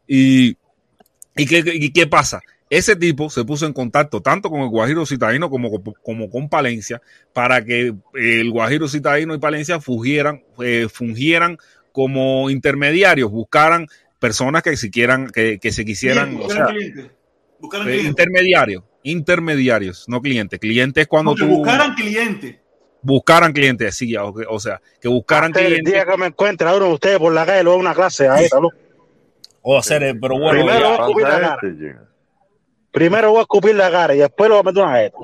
[0.06, 0.58] Y,
[1.34, 2.42] ¿y, qué, y qué pasa?
[2.70, 5.70] Ese tipo se puso en contacto tanto con el Guajiro Citadino como,
[6.02, 7.00] como con Palencia
[7.32, 11.58] para que el Guajiro Citadino y Palencia fungieran, eh, fungieran
[11.92, 13.86] como intermediarios, buscaran
[14.18, 17.10] personas que, si quieran, que, que se quisieran, o Buscaran sea, clientes.
[17.60, 18.10] Buscaran eh, clientes.
[18.10, 20.58] intermediarios, intermediarios, no clientes.
[20.58, 22.56] Clientes es cuando Porque tú buscaran clientes.
[23.02, 25.92] buscaran clientes, sí, o, o sea, que buscaran Hasta el clientes.
[25.92, 28.26] día que me encuentre a uno de ustedes por la calle, lo hago una clase
[28.26, 28.70] a esa, ¿no?
[29.62, 30.96] O hacer, eh, pero bueno, Primero
[31.78, 32.02] ya,
[32.94, 35.18] Primero voy a escupir la cara y después lo voy a meter una jeta.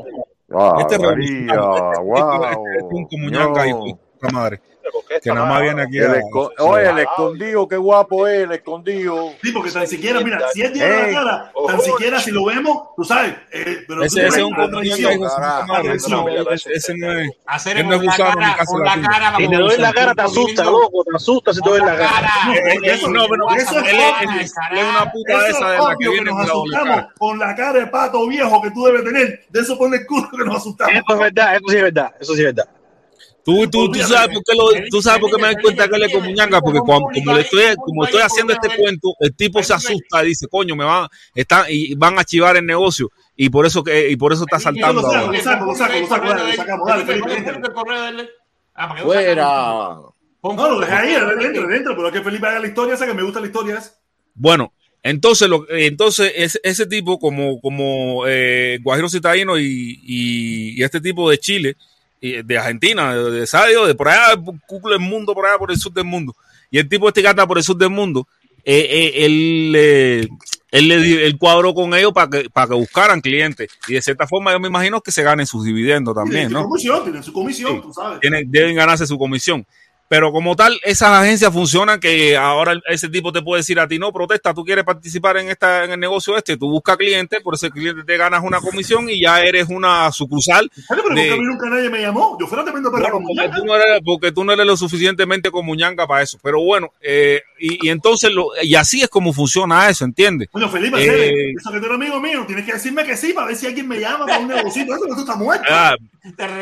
[0.53, 1.01] Ah, este es.
[1.01, 1.57] Este-
[2.03, 2.45] wow.
[2.45, 4.61] este es un comuñanca, hijo de
[5.23, 6.91] que nada más viene aquí El a...
[6.91, 9.33] el escondido, qué guapo es el escondido.
[9.43, 12.89] Sí, porque tan siquiera, mira, si él tiene la cara, tan siquiera si lo vemos,
[12.97, 13.35] tú sabes.
[13.53, 15.83] eh, pero Ese, tú ese es un La
[16.75, 17.31] ese no, es...
[17.47, 19.37] Hacer Él no es con la gusano ni cara, casa con la cara.
[19.37, 22.31] Si te doy la cara, te asusta, loco, te asusta si te doy la cara.
[22.47, 23.93] No, Eh, eh, eso- no, pero eso es
[24.91, 26.31] una puta esa es de la que viene
[27.19, 29.45] con la cara de pato viejo que tú debes tener.
[29.49, 30.95] De eso pone el culo que nos asustamos.
[30.95, 32.80] Eso es verdad, eso sí es verdad, eso sí es verdad.
[33.45, 35.97] Tú, tú, tú sabes por qué lo, tú sabes por qué me doy cuenta que
[35.97, 39.63] él es comuñanga, porque cuando, como le estoy, como estoy haciendo este cuento, el tipo
[39.63, 43.49] se asusta y dice, coño, me van, están, y van a chivar el negocio, y
[43.49, 46.51] por eso que, y por eso está saltando lo saco, lo saco, lo saco, dale,
[46.51, 48.31] lo sacamos, dale, Felipe.
[48.75, 49.37] Ah, Fuera.
[50.43, 53.15] No, lo dejé ahí, dentro, dentro, pero es que Felipe haga la historia esa que
[53.15, 53.95] me gusta la historia esa.
[54.35, 54.73] Bueno,
[55.03, 61.01] entonces, lo, entonces ese, ese tipo como, como eh, Guajiro Citadino y, y, y este
[61.01, 61.77] tipo de Chile,
[62.21, 65.71] y de Argentina, de, de Sadio, de por allá, culo del mundo, por allá, por
[65.71, 66.35] el sur del mundo.
[66.71, 68.29] Y el tipo este gata por el sur del mundo,
[68.65, 70.29] eh, eh, él, eh,
[70.71, 73.71] él le él cuadró con ellos para que, para que buscaran clientes.
[73.89, 76.59] Y de cierta forma, yo me imagino que se ganen sus dividendos también, Tienen su
[76.59, 76.69] ¿no?
[76.69, 77.81] comisión, tienen su comisión, Sí.
[77.83, 78.21] tú sabes.
[78.21, 79.67] tienen, deben ganarse su comisión.
[80.11, 83.97] Pero como tal, esas agencias funcionan que ahora ese tipo te puede decir a ti,
[83.97, 87.55] no, protesta, tú quieres participar en esta en el negocio este, tú buscas clientes, por
[87.55, 90.69] ese cliente te ganas una comisión y ya eres una sucursal.
[90.89, 92.37] Pero de- porque a mí nunca nadie me llamó.
[92.41, 94.77] Yo fuera tremendo perro Bueno, como porque, tú no eres, porque tú no eres lo
[94.77, 96.41] suficientemente comuñanga para eso.
[96.43, 100.49] Pero bueno, eh, y, y entonces, lo, y así es como funciona eso, ¿entiendes?
[100.51, 103.47] Coño, Felipe, Eh, eso que tú eres amigo mío, tienes que decirme que sí para
[103.47, 104.83] ver si alguien me llama para un negocio.
[104.83, 105.67] Eso que tú estás muerto.
[105.71, 105.95] Ah,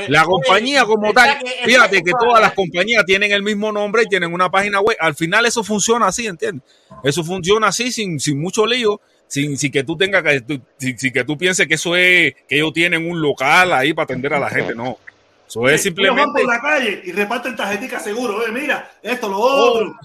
[0.08, 4.32] la compañía como tal, fíjate que todas las compañías tienen el mismo nombre y tienen
[4.32, 4.96] una página web.
[5.00, 6.68] Al final eso funciona así, ¿entiendes?
[7.02, 10.42] Eso funciona así, sin, sin mucho lío, sin, sin que tú tengas que,
[10.78, 14.04] sin, sin que tú pienses que eso es, que ellos tienen un local ahí para
[14.04, 14.98] atender a la gente, no.
[15.46, 18.36] Eso es Ellos van simplemente por la calle y reparten tarjeticas seguro.
[18.36, 19.96] Oye, mira, esto, lo Oh, otro.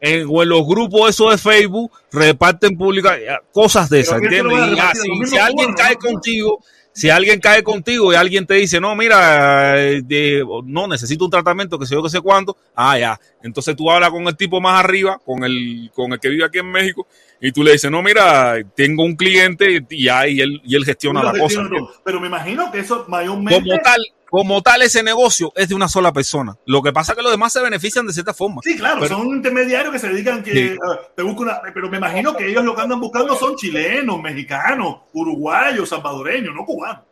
[0.00, 3.18] en, o en los grupos esos de Facebook reparten públicas
[3.52, 4.78] cosas de esas, Pero ¿quién se lo ¿entiendes?
[4.78, 8.94] Y así, si alguien cae contigo, si alguien cae contigo y alguien te dice, no,
[8.94, 13.20] mira, eh, de- no, necesito un tratamiento, que sé yo, que sé cuánto, ah, ya.
[13.42, 16.58] Entonces tú hablas con el tipo más arriba, con el, con el que vive aquí
[16.58, 17.06] en México,
[17.40, 20.84] y tú le dices, no, mira, tengo un cliente y, ya, y él, y él
[20.84, 21.62] gestiona la cosa.
[22.04, 23.54] Pero me imagino que eso mayormente.
[23.60, 24.00] Como tal,
[24.32, 26.56] como tal, ese negocio es de una sola persona.
[26.64, 28.62] Lo que pasa es que los demás se benefician de cierta forma.
[28.64, 30.76] Sí, claro, Pero- son intermediarios que se dedican que Sí.
[30.88, 34.22] ah, te buscan una, pero me imagino que ellos lo que andan buscando son chilenos,
[34.22, 37.02] mexicanos, uruguayos, salvadoreños, no cubanos.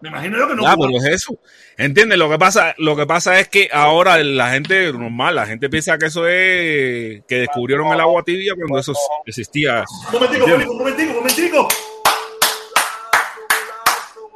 [0.00, 1.04] Me imagino yo que no Ya, pero cubanos.
[1.06, 1.38] es eso.
[1.76, 2.18] ¿Entiendes?
[2.18, 5.96] Lo que pasa, lo que pasa es que ahora la gente normal, la gente piensa
[5.96, 8.92] que eso es que descubrieron el agua tibia cuando eso
[9.26, 9.84] existía.
[10.08, 11.68] Un momentico, un momentico, un momentico.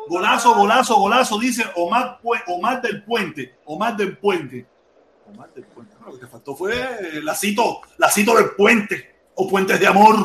[0.08, 3.56] Golazo, golazo, golazo, dice Omar, Omar del Puente.
[3.64, 4.66] Omar del Puente.
[5.32, 5.96] Omar del Puente.
[6.04, 9.14] Lo que te faltó fue eh, lacito, lacito del puente.
[9.34, 10.16] O puentes de amor.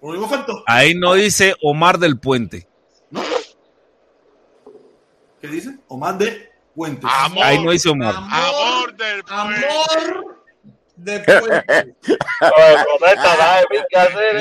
[0.00, 0.62] Lo único faltó.
[0.66, 2.66] Ahí no dice Omar del Puente.
[3.10, 3.22] ¿No?
[5.40, 5.78] ¿Qué dice?
[5.88, 7.06] Omar de Puente.
[7.10, 8.14] Amor, Ahí no dice Omar.
[8.16, 9.42] amor del pueblo.
[9.42, 10.33] Amor
[10.96, 11.96] de puente.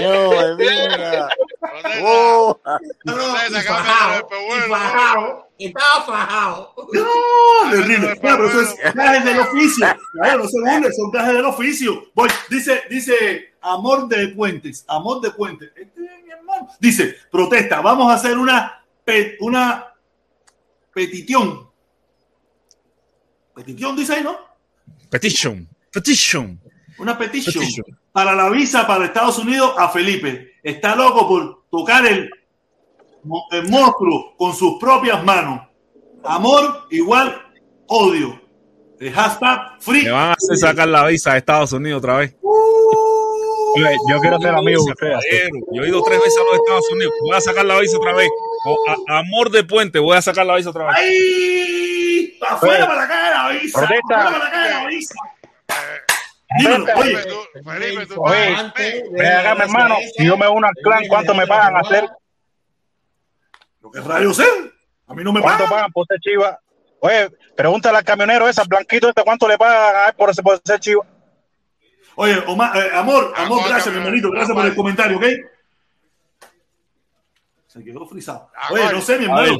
[0.01, 1.27] No, mira.
[1.59, 2.59] Protesta, Oh,
[3.05, 4.65] No, protesta, y cámbialo fajado, de pueblo.
[4.65, 6.75] y fajado, estaba fajado.
[6.93, 8.19] No, terrible.
[8.19, 8.93] Claro, pero eso es
[9.25, 9.87] del oficio.
[10.13, 12.03] Claro, no se son gajes del oficio.
[12.13, 15.71] Voy, dice, dice, amor de puentes, amor de puentes.
[15.75, 16.67] Este es mi hermano.
[16.79, 18.83] Dice, protesta, vamos a hacer una,
[19.39, 19.93] una
[20.93, 21.69] petición.
[23.55, 24.37] Petición dice ahí, ¿no?
[25.09, 25.67] Petition.
[25.93, 26.59] Petition.
[26.97, 27.85] Una petition, Petition.
[28.11, 30.53] para la visa para Estados Unidos a Felipe.
[30.63, 32.29] Está loco por tocar el,
[33.23, 35.61] mo- el monstruo con sus propias manos.
[36.23, 37.41] Amor igual
[37.87, 38.41] odio.
[38.99, 40.03] El hashtag free.
[40.05, 42.35] Me van a hacer sacar la visa de Estados Unidos otra vez.
[43.75, 47.13] Oye, Yo quiero ser amigo de Yo he ido tres veces a los Estados Unidos.
[47.21, 48.29] Voy a sacar la visa otra vez.
[48.65, 50.95] O a- amor de puente, voy a sacar la visa otra vez.
[50.97, 52.37] ¡Ay!
[52.39, 53.73] ¡Para afuera para la cara de la visa!
[53.81, 55.15] ¡Para afuera para la cara de la visa!
[56.59, 57.17] Dímelo, oye,
[57.63, 58.23] Felipe, tú,
[59.11, 59.95] Ven acá, mi hermano.
[60.15, 62.07] Si yo me uno al clan, ¿cuánto me pagan a hacer?
[63.81, 64.45] lo que rayos sé.
[65.07, 65.77] A mí no me ¿Cuánto pagan.
[65.77, 66.59] pagan por ser chiva?
[66.99, 70.41] Oye, pregúntale al camionero ese, al blanquito este, ¿cuánto le pagan a él por, ese,
[70.41, 71.05] por ser chiva?
[72.15, 74.31] Oye, Omar, eh, amor, amor, Amor, gracias, mi hermanito.
[74.31, 75.25] Gracias por el comentario, ¿ok?
[77.67, 78.49] Se quedó frisado.
[78.55, 78.79] Amor.
[78.79, 79.57] Oye, no sé, mi A hermano.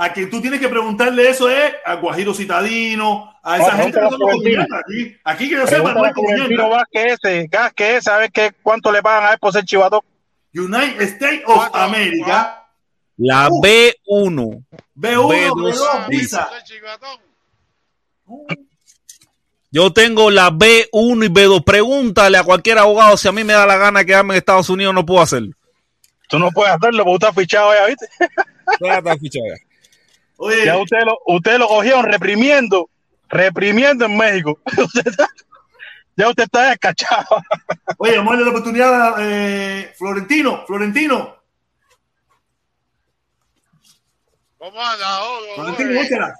[0.00, 3.98] A, quien tú tienes que preguntarle eso es a Guajiro Citadino, a esa No, gente
[3.98, 4.64] que a Florentino.
[4.64, 4.66] comunidad.
[4.80, 9.24] Aquí, aquí que yo sepa, no ese, Vázquez ese, a ver qué, cuánto le pagan
[9.28, 10.00] a él por ser chivatón.
[10.54, 11.68] United States of.
[11.72, 12.64] America,
[13.16, 13.92] La B1.
[14.06, 14.64] B1,
[14.94, 16.36] B2, B2, dice.
[16.36, 16.48] visa.
[19.70, 21.64] Yo tengo la B1 y B2.
[21.64, 24.94] Pregúntale a cualquier abogado si a mí me da la gana quedarme en Estados Unidos,
[24.94, 25.52] no puedo hacerlo.
[26.28, 28.06] Tú no puedes hacerlo porque tú estás fichado allá, ¿viste?
[28.80, 29.67] Ya está fichado ya.
[30.40, 32.88] Oye, Ya usted lo, usted lo cogieron reprimiendo,
[33.28, 34.58] reprimiendo en México.
[36.16, 37.26] Ya usted está descachado.
[37.98, 41.36] oye, vamos a darle la oportunidad a eh, Florentino, Florentino,
[44.58, 44.72] ¿Cómo?
[45.54, 46.34] Florentino, Oye, échala.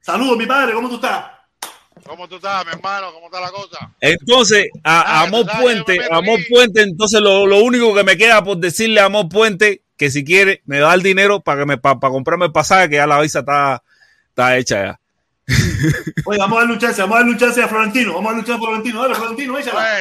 [0.00, 1.24] Saludos, mi padre, ¿cómo tú estás?
[2.06, 3.12] ¿Cómo tú estás, mi hermano?
[3.12, 3.90] ¿Cómo está la cosa?
[4.00, 6.48] Entonces, a, a Ah, Amor tú sabes, Puente, Amor aquí.
[6.48, 10.24] Puente, entonces lo, lo único que me queda por decirle a Amor Puente que si
[10.24, 13.20] quiere me da el dinero para que me para comprarme el pasaje que ya la
[13.20, 13.82] visa está,
[14.28, 15.00] está hecha ya.
[16.24, 19.14] Oye, vamos a chance, vamos a chance a Florentino, vamos a chance a Florentino, dale,
[19.14, 19.98] Florentino, échala.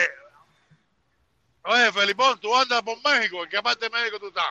[1.64, 3.44] Oye, oye, Felipón, tú andas por México.
[3.44, 4.46] ¿En qué parte de México tú estás?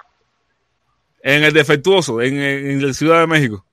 [1.23, 3.65] En el defectuoso, en, en, en la Ciudad de México.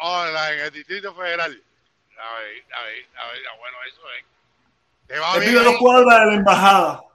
[0.00, 1.60] Hola, en el Distrito Federal.
[2.20, 4.24] A ver, a ver, a ver, ah, bueno, eso es.
[5.08, 5.64] ¿Te va bien?
[5.64, 7.07] dos cuadras de la embajada.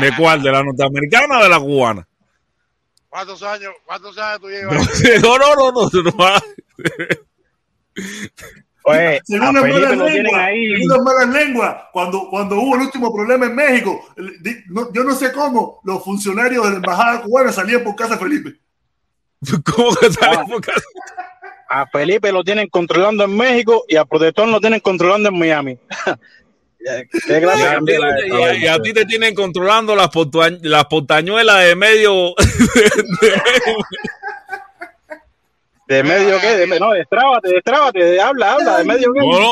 [0.00, 0.42] ¿De cuál?
[0.42, 2.06] ¿De la norteamericana o de la cubana?
[3.08, 4.76] ¿Cuántos años, cuántos años tú llevas?
[5.22, 5.90] No, no, no, no.
[5.92, 6.30] no, no.
[8.84, 10.50] Oye, Según las malas lenguas,
[10.86, 14.00] las malas lenguas, cuando, cuando hubo el último problema en México,
[14.68, 18.20] no- yo no sé cómo los funcionarios de la embajada cubana salían por casa de
[18.20, 18.54] Felipe.
[19.64, 20.80] ¿Cómo que sale por casa?
[21.68, 25.78] A Felipe lo tienen controlando en México y a Protector lo tienen controlando en Miami.
[26.78, 30.08] Qué Y clase a, ti, y y a te tienen controlando las,
[30.86, 32.34] portañuelas de medio.
[33.20, 33.84] de medio-
[35.88, 36.56] ¿De medio qué?
[36.56, 39.20] De, no, destrábate, destrábate, de- habla, habla, de medio qué.
[39.20, 39.50] No, no.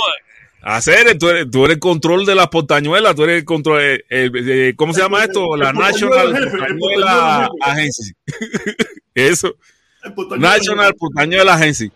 [0.62, 3.80] Hacer, tú eres, tú eres el control de las portañuelas, tú eres el control.
[3.82, 5.56] eh, eh, ¿Cómo se llama esto?
[5.56, 7.48] La el National el Portañuela.
[7.60, 8.12] Agency.
[9.14, 9.54] Eso.
[10.02, 11.90] El National Portañuela Agency.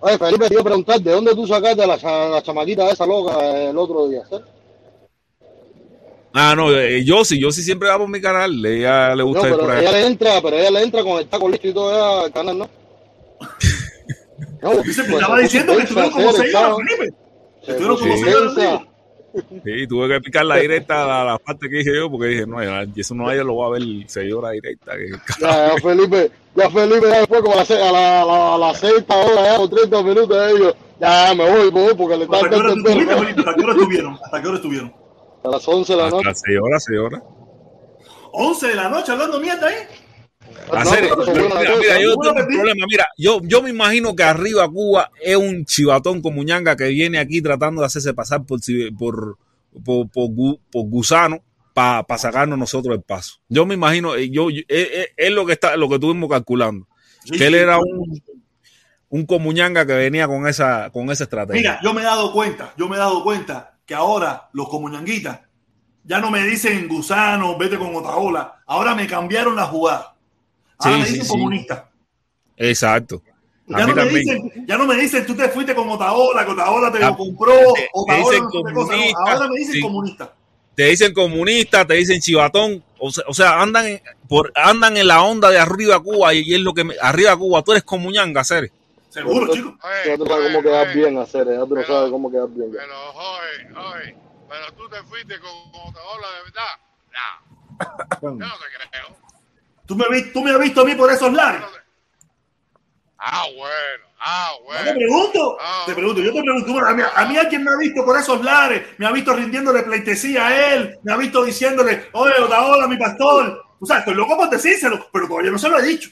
[0.00, 2.90] Oye, Felipe, te iba a preguntar, ¿de dónde tú sacaste a la, cha- la chamaquita
[2.90, 4.22] esa loca el otro día?
[4.28, 4.36] ¿sí?
[6.34, 8.62] Ah, no, eh, yo sí, yo sí siempre va por mi canal.
[8.64, 9.80] A ella le No, gusta ir por pero ahí.
[9.82, 12.32] ella le entra, pero ella le entra con el taco listo y todo ella al
[12.32, 12.68] canal, ¿no?
[14.62, 16.76] No, pues, estaba diciendo que puso estuvieron como seis horas.
[16.76, 17.14] Felipe.
[17.66, 18.80] Estuvieron como seis horas.
[19.64, 22.46] Sí, tuve que picar la directa a la, la parte que dije yo, porque dije,
[22.46, 24.92] no, ya, eso no nadie lo va a ver seis horas directa.
[24.96, 25.10] que-
[25.40, 28.58] Ya, ya Felipe, ya Felipe, ya después como a las a la, a la, a
[28.58, 32.36] las seis horas, ya, o 30 minutos ellos, ya me voy, voy, porque le ¿Hasta
[32.38, 33.12] están hora el Felipe?
[33.12, 34.18] ¿Hasta qué hora estuvieron?
[34.24, 34.94] ¿Hasta qué hora estuvieron?
[35.44, 36.28] A las 11 de la noche.
[36.28, 37.22] Hasta seis horas, seis horas.
[38.32, 39.76] 11 de la noche hablando mierda ahí.
[40.72, 41.80] Hacer, No, pero mira, buena mira, cosa.
[41.80, 42.86] mira, yo tengo un problema.
[42.88, 47.18] Mira, yo, yo me imagino que arriba Cuba es un chivatón como ñanga que viene
[47.18, 48.58] aquí tratando de hacerse pasar por,
[48.98, 49.38] por,
[49.84, 50.30] por, por
[50.70, 51.40] por gusano
[51.74, 53.34] para sacarnos nosotros el paso.
[53.48, 56.86] Yo me imagino, eh, yo, yo- es, es- lo que está, lo que estuvimos calculando.
[57.24, 58.22] Sí, que él era un,
[59.10, 61.60] un comuñanga que venía con esa, con esa estrategia.
[61.60, 65.40] Mira, yo me he dado cuenta, yo me he dado cuenta que ahora los comuñanguitas
[66.04, 68.62] ya no me dicen gusano, vete con Otaola.
[68.66, 70.15] Ahora me cambiaron la jugada.
[70.78, 71.30] Ahora Sí, me sí, dicen sí.
[71.32, 71.90] comunista.
[72.56, 73.22] Exacto.
[73.68, 76.92] Ya no, me dicen, ya no me dicen, tú te fuiste con Otaola, que Otaola
[76.92, 78.72] te lo compró, te- Otaola te dicen no cosa.
[78.72, 79.80] No, comunista, ahora me dicen sí.
[79.80, 80.34] comunista.
[80.76, 85.08] te dicen comunista, te dicen chivatón, o sea, o sea, andan en, por, andan en
[85.08, 87.82] la onda de arriba Cuba y, y es lo que me, arriba Cuba, tú eres
[87.82, 88.70] comuñanga, Ceres.
[89.08, 89.72] Seguro, chicos.
[89.82, 92.48] Oye, Ya tú sabes cómo quedar bien, hacer, ya tú no Pero- sabes cómo quedar
[92.50, 92.70] bien.
[92.72, 92.78] ya.
[92.78, 94.16] Pero, oye, oye,
[94.48, 98.20] pero tú te fuiste con, con Otaola de verdad.
[98.22, 99.25] No, yo no te creo.
[99.86, 101.60] ¿Tú me, vi- tú me has visto a mí por esos lares.
[101.60, 101.66] no
[103.18, 104.04] Ah, bueno.
[104.18, 104.84] Ah, Yo bueno.
[104.84, 105.82] te pregunto, Ah.
[105.86, 108.42] te pregunto, yo te pregunto, a mí, a mí alguien me ha visto por esos
[108.44, 112.96] lares, me ha visto rindiéndole pleitesía a él, me ha visto diciéndole, oye, hola, mi
[112.96, 113.62] pastor.
[113.78, 116.10] O sea, estoy loco por decírselo, pero todavía no se lo he dicho.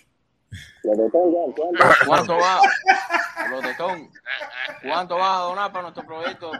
[2.06, 2.60] ¿Cuánto va?
[4.82, 6.52] ¿cuánto vas a donar para nuestro proyecto?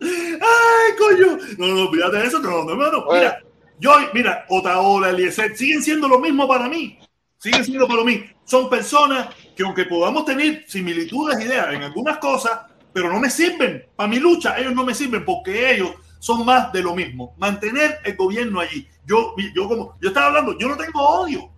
[0.00, 1.38] Ay, coño.
[1.58, 3.04] No, no, olvídate de eso, no, no, hermano.
[3.10, 3.40] Mira,
[3.80, 6.98] yo, mira, Otaola, Eliezer, siguen siendo lo mismo para mí.
[7.38, 8.24] Siguen siendo para mí.
[8.44, 12.60] Son personas que aunque podamos tener similitudes de ideas en algunas cosas,
[12.92, 13.86] pero no me sirven.
[13.96, 17.34] Para mi lucha, ellos no me sirven porque ellos son más de lo mismo.
[17.38, 18.86] Mantener el gobierno allí.
[19.06, 21.50] Yo, yo como, yo estaba hablando, yo no tengo odio.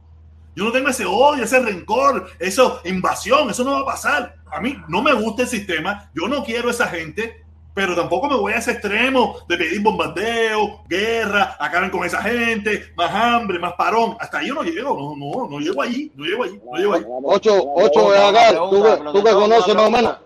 [0.54, 4.36] Yo no tengo ese odio, ese rencor, esa invasión, eso no va a pasar.
[4.50, 7.41] A mí no me gusta el sistema, yo no quiero esa gente,
[7.74, 12.92] pero tampoco me voy a ese extremo de pedir bombardeo, guerra, acaben con esa gente,
[12.96, 14.16] más hambre, más parón.
[14.20, 16.94] Hasta ahí yo no llego, no, no, no llego allí, no llego allí, no llego
[16.94, 17.04] allí.
[17.24, 20.16] Ocho, ocho, ven acá, tú, que- tú que conoces más o menos.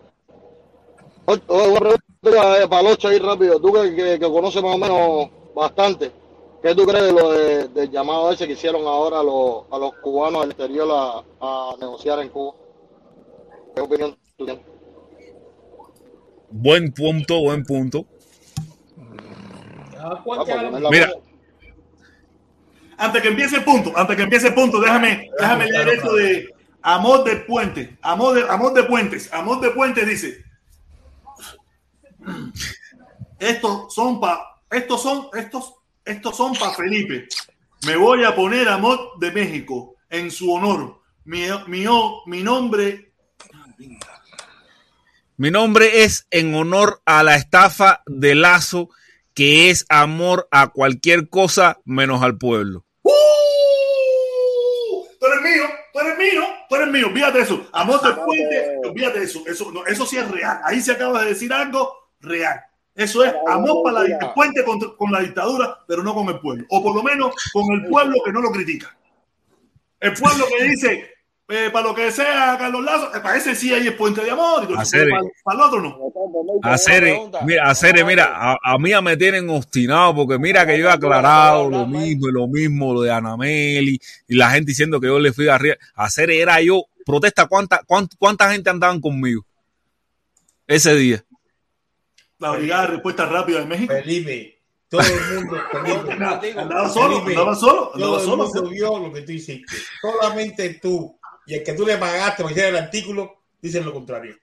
[1.26, 3.60] Ocho, una pregunta eh, para el ocho ahí rápido.
[3.60, 6.12] Tú que, que, que conoces más o menos bastante.
[6.62, 9.78] ¿Qué tú crees de lo de, del llamado ese que hicieron ahora a los, a
[9.78, 12.54] los cubanos al exterior a, a negociar en Cuba?
[13.74, 14.64] ¿Qué opinión tú tienes?
[16.58, 18.06] Buen punto, buen punto.
[20.90, 21.12] Mira.
[22.96, 26.54] Antes que empiece el punto, antes que empiece el punto, déjame, déjame leer esto de
[26.80, 27.98] Amor de Puente.
[28.00, 29.30] Amor de, Amor de Puentes.
[29.34, 30.44] Amor de Puentes dice:
[33.38, 35.74] Estos son pa, estos son, estos,
[36.06, 37.28] estos son para Felipe.
[37.86, 41.02] Me voy a poner Amor de México en su honor.
[41.26, 41.84] Mi, mi,
[42.24, 43.12] mi nombre
[45.38, 48.88] Mi nombre es en honor a la estafa de Lazo,
[49.34, 52.86] que es amor a cualquier cosa menos al pueblo.
[53.02, 53.12] ¡Uh!
[55.20, 57.06] Tú eres mío, tú eres mío, tú eres mío.
[57.08, 57.68] Olvídate de eso.
[57.74, 59.42] Amor de puente, olvídate de eso.
[59.46, 60.58] Eso, no, eso sí es real.
[60.64, 62.58] Ahí se acaba de decir algo real.
[62.94, 66.40] Eso es amor para la dictadura, puente con, con, la dictadura, pero no con el
[66.40, 66.64] pueblo.
[66.70, 68.96] O por lo menos con el pueblo que no lo critica.
[70.00, 71.15] El pueblo que dice,
[71.48, 74.30] eh, para lo que sea Carlos Lazo, eh, para ese sí hay el puente de
[74.32, 74.84] amor, y para,
[75.44, 76.12] para, el otro no.
[76.62, 77.04] Hacer,
[77.44, 80.90] mira, hacer, mira, a, a, mí ya me tienen obstinado porque mira que yo he
[80.90, 85.20] aclarado lo mismo y lo mismo, lo de Anameli y la gente diciendo que yo
[85.20, 85.76] le fui a arriba.
[85.94, 89.46] Hacer era yo, protesta, ¿cuánta, cuánta, cuánta gente andaban conmigo
[90.66, 91.24] ese día?
[92.38, 93.94] La brigada de respuesta rápida de México.
[93.94, 94.58] Felipe,
[94.88, 98.42] todo el mundo, Felipe, andaba solo, Felipe, andaba solo, andaba todo solo.
[98.42, 99.76] el mundo vio lo que tú hiciste.
[100.02, 101.16] Solamente tú
[101.46, 104.36] y el que tú le pagaste para hiciera el artículo dicen lo contrario.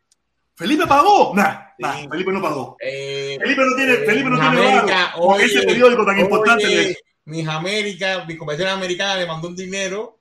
[0.56, 2.08] Felipe pagó, nah, nah sí.
[2.10, 2.78] Felipe no pagó.
[2.80, 6.68] Eh, Felipe no tiene, Felipe no tiene América, barro, oye, ese periódico tan oye, importante.
[6.68, 6.98] De...
[7.26, 10.20] Mis América, mi convención americana le mandó un dinero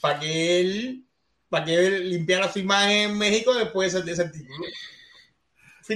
[0.00, 1.04] para que él,
[1.48, 4.66] para que él limpiara su imagen en México después de ese artículo.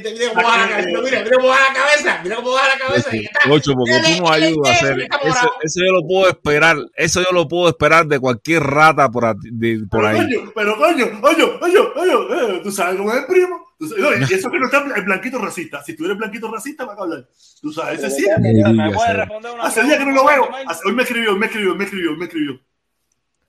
[0.00, 2.78] Mira cómo baja la cabeza, mira, mira cómo baja la cabeza, mira cómo baja la
[2.78, 3.10] cabeza.
[3.50, 7.32] Ocho, porque tú nos ayudas a hacer eso, eso yo lo puedo esperar, eso yo
[7.32, 10.16] lo puedo esperar de cualquier rata por, de, por pero, ahí.
[10.16, 13.64] Coño, pero coño, oye, oye, oye, tú sabes cómo es el primo.
[13.80, 15.82] Y eso que no está el blanquito racista.
[15.82, 17.28] Si tú eres blanquito racista, va a hablar.
[17.60, 18.26] Tú sabes, ese sí.
[18.40, 20.48] ¿Me puedes responder una Hace día que no lo veo.
[20.84, 22.60] Hoy me escribió, me escribió, me escribió, me escribió.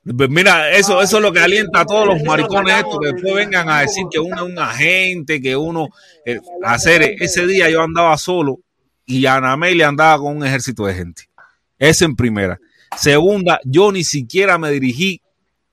[0.06, 3.34] Pues mira, eso, eso es lo que alienta a todos los maricones estos que después
[3.34, 5.88] vengan a decir que uno es un agente, que uno
[6.24, 8.60] eh, hacer ese día yo andaba solo
[9.08, 11.24] y Ana Amelia andaba con un ejército de gente.
[11.80, 12.60] Eso en primera.
[12.96, 15.22] Segunda, yo ni siquiera me dirigí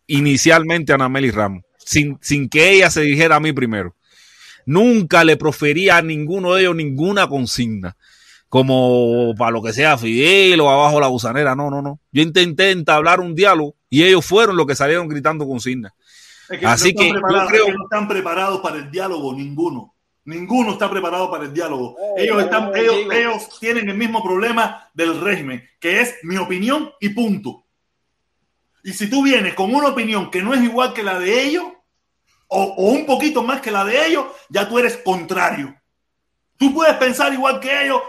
[0.06, 3.94] inicialmente a Ana Amelia Ramos, sin, sin que ella se dirigiera a mí primero.
[4.64, 7.98] Nunca le profería a ninguno de ellos ninguna consigna
[8.48, 11.54] como para lo que sea Fidel o abajo la gusanera.
[11.54, 12.00] No, no, no.
[12.12, 15.92] Yo intenté entablar un diálogo y ellos fueron los que salieron gritando consignas.
[16.48, 19.34] Es que Así no que yo creo es que no están preparados para el diálogo,
[19.34, 19.94] ninguno.
[20.24, 21.98] Ninguno está preparado para el diálogo.
[22.16, 27.10] Ellos, están, ellos, ellos tienen el mismo problema del régimen, que es mi opinión y
[27.10, 27.66] punto.
[28.82, 31.64] Y si tú vienes con una opinión que no es igual que la de ellos,
[32.48, 35.76] o, o un poquito más que la de ellos, ya tú eres contrario.
[36.56, 38.00] Tú puedes pensar igual que ellos,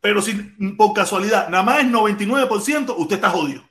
[0.00, 0.32] pero si
[0.78, 3.65] por casualidad nada más es 99%, usted está jodido.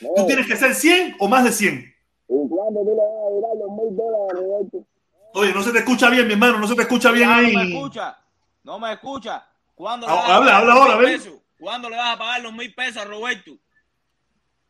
[0.00, 0.08] No.
[0.16, 1.94] Tú tienes que ser 100 o más de 100.
[2.28, 4.86] ¿Y cuándo tú le vas a dar los mil dólares, Roberto?
[5.34, 7.52] Oye, no se te escucha bien, mi hermano, no se te escucha bien no, ahí.
[7.52, 8.18] No me escucha,
[8.62, 9.46] no me escucha.
[9.74, 11.20] ¿Cuándo le ah, vas habla, a habla ahora, ven.
[11.58, 13.52] ¿Cuándo le vas a pagar los mil pesos a Roberto?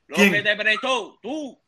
[0.06, 0.32] Lo ¿Quién?
[0.32, 1.58] que te prestó, tú.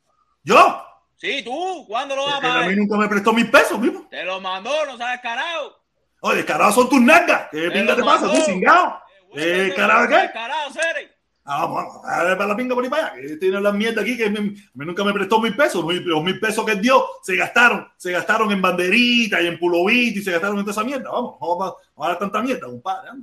[0.43, 0.83] ¿Yo?
[1.15, 1.85] Sí, tú.
[1.87, 2.63] ¿Cuándo lo vas a pagar?
[2.63, 4.07] a mí nunca me prestó mil pesos, mismo.
[4.09, 5.75] Te lo mandó, no sabes carajo.
[6.21, 7.49] Oye, carajo son tus nalgas.
[7.51, 8.31] ¿Qué pinga te pasa?
[8.31, 8.99] Tú cingado.
[9.35, 10.31] Eh, carajo, ¿qué?
[10.33, 11.16] Carajo, Cere.
[11.49, 13.21] Ah, vamos, a ver para la pinga por ahí para allá.
[13.21, 15.81] Que tiene la mierda aquí que me- a mí nunca me prestó mil pesos.
[15.83, 17.87] Los mil- pesos que dio se gastaron.
[17.95, 21.09] Se gastaron en banderitas y en pulovita y se gastaron en toda esa mierda.
[21.09, 23.11] Vamos, vamos, a- vamos a dar tanta mierda, compadre.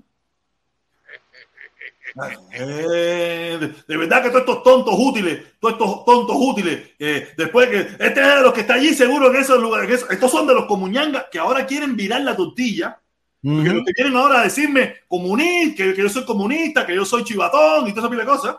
[2.53, 7.69] Eh, de, de verdad que todos estos tontos útiles, todos estos tontos útiles, eh, después
[7.69, 10.47] que este es de los que está allí seguro en esos lugares, que estos son
[10.47, 13.01] de los comuñangas que ahora quieren virar la tortilla,
[13.45, 17.25] porque los que quieren ahora decirme comunista, que, que yo soy comunista, que yo soy
[17.25, 18.57] chivatón y toda esa pila de cosas.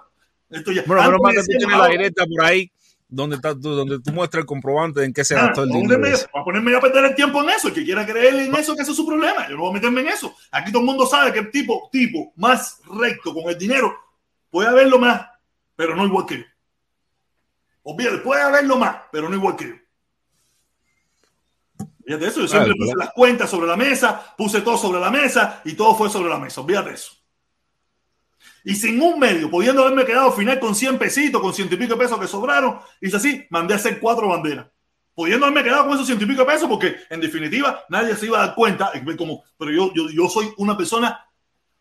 [0.49, 2.71] Esto ya, Bueno, pero más que tú tienes la directa por ahí
[3.07, 5.73] donde, está, tú, donde tú muestras el comprobante en qué se Ah, gastó el ¿a
[5.77, 6.05] dinero.
[6.07, 6.27] ese.
[6.33, 7.67] a ponerme a perder el tiempo en eso.
[7.69, 9.47] El que quiera creer en eso, que ese es su problema.
[9.49, 10.35] Yo no voy a meterme en eso.
[10.51, 13.95] Aquí todo el mundo sabe que el tipo, tipo más recto con el dinero
[14.49, 15.27] puede haberlo más,
[15.75, 16.43] pero no igual que yo.
[17.83, 19.73] Olvídate, puede haberlo más, pero no igual que yo.
[22.05, 23.05] Fíjate eso, yo siempre Claro, puse claro.
[23.05, 26.37] las cuentas sobre la mesa, puse todo sobre la mesa y todo fue sobre la
[26.37, 26.61] mesa.
[26.61, 27.13] Olvídate eso.
[28.63, 31.77] Y sin un medio, pudiendo haberme quedado al final con 100 pesitos, con ciento y
[31.77, 34.67] pico de pesos que sobraron, hice así, mandé a hacer cuatro banderas.
[35.13, 38.41] Pudiendo haberme quedado con esos ciento y pico pesos, porque en definitiva nadie se iba
[38.41, 41.27] a dar cuenta, como, pero yo, yo, yo soy una persona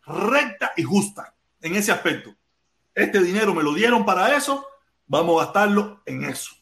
[0.05, 2.35] recta y justa en ese aspecto.
[2.93, 4.65] Este dinero me lo dieron para eso,
[5.07, 6.54] vamos a gastarlo en eso.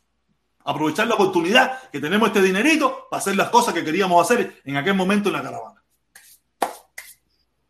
[0.65, 4.77] Aprovechar la oportunidad que tenemos este dinerito para hacer las cosas que queríamos hacer en
[4.77, 5.83] aquel momento en la caravana.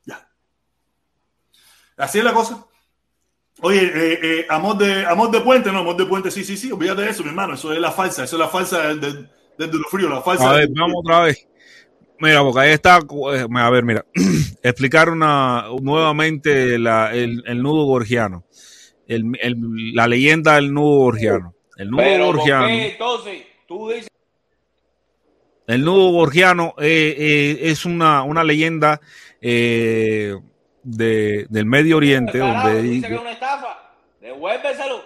[0.05, 0.27] Ya.
[1.97, 2.65] Así es la cosa.
[3.61, 6.71] Oye, eh, eh, amor, de, amor de puente, no, amor de puente, sí, sí, sí,
[6.71, 9.29] olvídate de eso, mi hermano, eso es la falsa, eso es la falsa del, del,
[9.57, 10.49] del duro frío, la falsa.
[10.49, 11.47] A ver, del- vamos otra vez.
[12.19, 12.99] Mira, porque ahí está.
[13.33, 14.05] eh, A ver, mira.
[14.63, 18.45] Explicar una, nuevamente la- el, el nudo gorgiano.
[19.07, 21.53] El- el- la leyenda del nudo gorgiano.
[21.83, 22.67] El nudo Pero ¿por gorgiano.
[22.67, 24.07] qué entonces tú dices
[25.67, 28.99] El nudo gorgiano eh, eh, es una, una leyenda
[29.41, 30.35] eh,
[30.83, 33.93] de, del Medio Oriente carajo, donde dices que es una estafa?
[34.21, 35.01] Devuélveselo.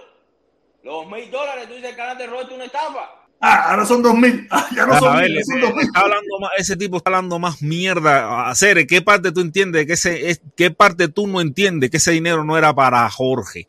[0.83, 3.11] Los mil dólares, tú dices que ganaste roto una estafa.
[3.39, 4.47] Ah, ahora son dos mil.
[4.49, 5.85] Ah, ya no A son ver, mil, son dos mil.
[5.85, 8.49] está hablando más- ese tipo está hablando más mierda.
[8.49, 9.85] Hacer, ¿qué parte tú entiendes?
[9.85, 11.91] Que ese, es, ¿Qué parte tú no entiendes?
[11.91, 13.67] Que ese dinero no era para Jorge.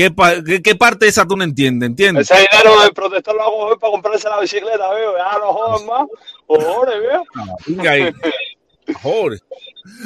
[0.00, 1.88] ¿Qué, pa- qué, qué parte esa tú no entiendes?
[1.88, 2.30] ¿Entiendes?
[2.30, 5.12] Ese dinero del protector lo hago hoy para comprarse la bicicleta, veo.
[5.16, 6.06] Ya no jodan más.
[6.46, 7.22] Joder, veo.
[7.66, 8.10] Venga ahí.
[9.02, 9.38] Jorge.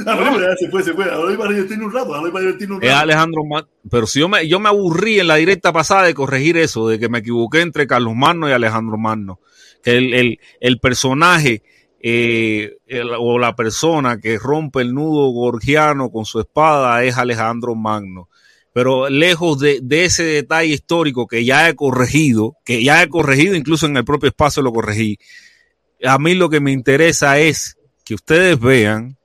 [0.07, 1.11] Ah, ya se fue, se fue.
[1.11, 3.03] Ahora iba a divertirnos un rato, ahora iba a divertirnos un Es rato.
[3.03, 6.57] Alejandro Ma- Pero si yo me, yo me aburrí en la directa pasada de corregir
[6.57, 9.39] eso, de que me equivoqué entre Carlos Magno y Alejandro Magno.
[9.83, 11.63] Que el, el, el personaje
[12.01, 17.75] eh, el- o la persona que rompe el nudo gorgiano con su espada es Alejandro
[17.75, 18.29] Magno.
[18.75, 23.55] Pero lejos de, de ese detalle histórico que ya he corregido, que ya he corregido,
[23.55, 25.19] incluso en el propio espacio lo corregí,
[26.05, 29.17] a mí lo que me interesa es que ustedes vean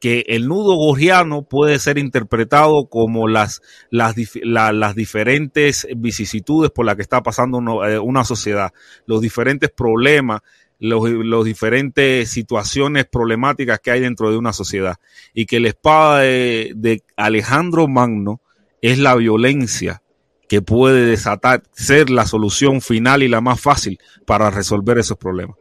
[0.00, 6.86] que el nudo gorgiano puede ser interpretado como las, las, la- las diferentes vicisitudes por
[6.86, 8.72] las que está pasando uno- eh, una sociedad,
[9.06, 10.42] los diferentes problemas,
[10.78, 14.96] los, los diferentes situaciones problemáticas que hay dentro de una sociedad.
[15.34, 18.40] Y que la espada de, de Alejandro Magno
[18.82, 20.02] es la violencia
[20.48, 25.56] que puede desatar, ser la solución final y la más fácil para resolver esos problemas.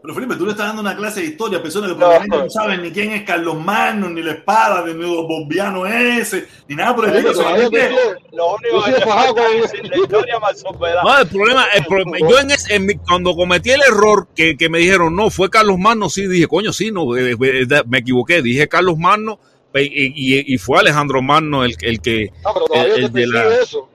[0.00, 2.48] Pero Felipe, tú le estás dando una clase de historia a personas que probablemente no
[2.48, 6.76] saben ni quién es Carlos Magno, ni la espada, ni el nudo bobbiano ese, ni
[6.76, 7.32] nada por el estilo.
[8.32, 11.02] Lo único que fajado falta con- es decir la historia superada.
[11.02, 14.56] No, el problema, el problema yo en ese- en mi- cuando cometí el error que,
[14.56, 17.98] que me dijeron, no, fue Carlos Magno, sí, dije, coño, sí, no, eh, eh, me
[17.98, 19.40] equivoqué, dije Carlos Magno
[19.84, 23.20] y, y- y fue Alejandro Magno el, el que, No, pero todavía el- el te
[23.20, 23.88] de la- eso.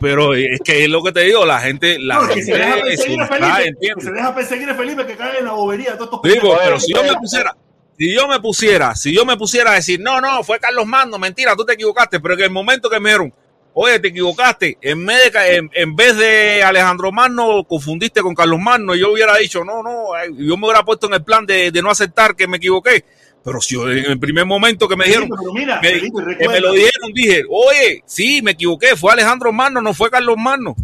[0.00, 3.20] pero es que es lo que te digo, la gente, la No, se deja perseguir
[3.20, 6.32] a Felipe, se deja perseguir a Felipe que cae en la bobería de todos estos
[6.32, 7.56] Digo, pero si yo me pusiera,
[7.98, 11.18] si yo me pusiera, si yo me pusiera a decir, no, no, fue Carlos Magno,
[11.18, 13.34] mentira, tú te equivocaste, pero en el momento que me dijeron,
[13.78, 18.60] oye, te equivocaste, en vez de, en, en vez de Alejandro Magno, confundiste con Carlos
[18.60, 21.70] Magno, y yo hubiera dicho, no, no, yo me hubiera puesto en el plan de,
[21.72, 23.04] de no aceptar que me equivoqué.
[23.46, 26.60] Pero si yo en el primer momento que me dijeron, mira, me- Felipe, que me
[26.60, 30.74] lo dijeron, dije, oye, sí, me equivoqué, fue Alejandro Magno, no fue Carlos Magno.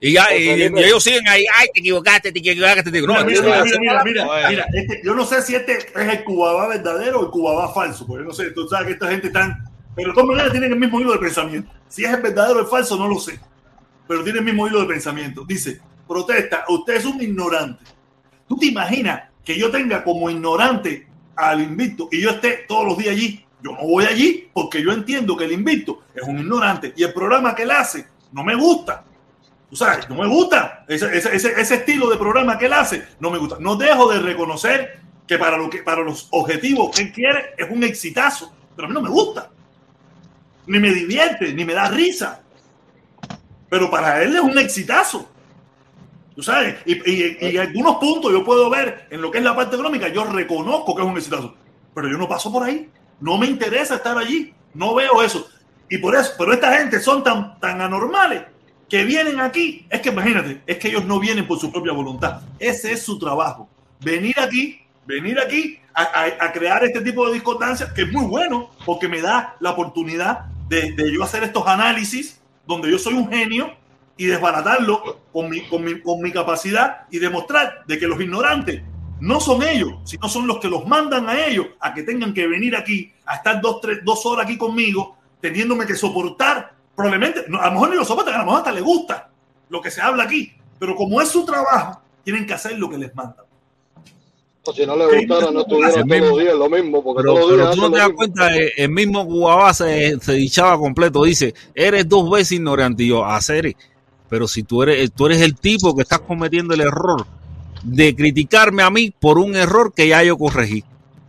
[0.00, 3.22] Y, ya, y- y ellos siguen ahí, ay, te equivocaste, te equivocaste, te digo, no,
[3.24, 7.20] Mira, mira, mira, mira, mira, este- yo no sé si este es el cubabá verdadero
[7.20, 9.54] o el cubabá falso, porque yo no sé, tú sabes que esta gente están,
[9.94, 11.70] pero de todas maneras tienen el mismo hilo de pensamiento.
[11.88, 13.38] Si es el verdadero o el falso, no lo sé,
[14.08, 15.44] pero tiene el mismo hilo de pensamiento.
[15.46, 17.84] Dice, protesta, usted es un ignorante.
[18.48, 21.06] ¿Tú te imaginas que yo tenga como ignorante
[21.36, 23.44] al invicto y yo esté todos los días allí?
[23.62, 27.12] Yo no voy allí porque yo entiendo que el invicto es un ignorante y el
[27.12, 29.04] programa que él hace no me gusta.
[29.68, 33.04] Tú sabes, no me gusta ese, ese, ese, ese estilo de programa que él hace,
[33.18, 33.56] no me gusta.
[33.58, 37.68] No dejo de reconocer que para, lo que, para los objetivos que él quiere es
[37.68, 39.50] un exitazo, pero a mí no me gusta.
[40.66, 42.42] ni me divierte, ni me da risa.
[43.68, 45.28] Pero para él es un exitazo.
[46.36, 49.74] Tú sabes, y, y, algunos puntos yo puedo ver en lo que es la parte
[49.74, 51.54] económica, yo reconozco que es un exitazo,
[51.94, 52.90] pero yo no paso por ahí.
[53.20, 54.52] No me interesa estar allí.
[54.74, 55.48] No veo eso.
[55.88, 58.42] Y por eso, pero esta gente son tan, tan anormales
[58.88, 59.86] que vienen aquí.
[59.88, 62.42] Es que imagínate, es que ellos no vienen por su propia voluntad.
[62.58, 63.66] Ese es su trabajo.
[64.00, 68.26] Venir aquí, venir aquí a, a- a crear este tipo de discordancias, que es muy
[68.26, 73.14] bueno, porque me da la oportunidad de, de yo hacer estos análisis donde yo soy
[73.14, 73.72] un genio
[74.16, 78.82] y desbaratarlo con mi, con, mi, con mi capacidad y demostrar de que los ignorantes
[79.20, 82.46] no son ellos, sino son los que los mandan a ellos a que tengan que
[82.46, 87.60] venir aquí, a estar dos, tres, dos horas aquí conmigo, teniéndome que soportar, probablemente, no,
[87.60, 89.30] a lo mejor ni lo soportan, a lo mejor hasta les gusta
[89.68, 92.98] lo que se habla aquí, pero como es su trabajo, tienen que hacer lo que
[92.98, 93.44] les mandan.
[94.68, 97.50] O si no le gustara, no estuvieran todos los días lo mismo, porque Pero, todos
[97.50, 98.16] los pero días tú no te das mismo.
[98.16, 103.08] cuenta, eh, el mismo Guabá se, se dichaba completo, dice, eres dos veces ignorante, y
[103.08, 103.76] yo, hacer,
[104.28, 107.26] pero si tú eres, tú eres el tipo que estás cometiendo el error
[107.82, 110.84] de criticarme a mí por un error que ya yo corregí.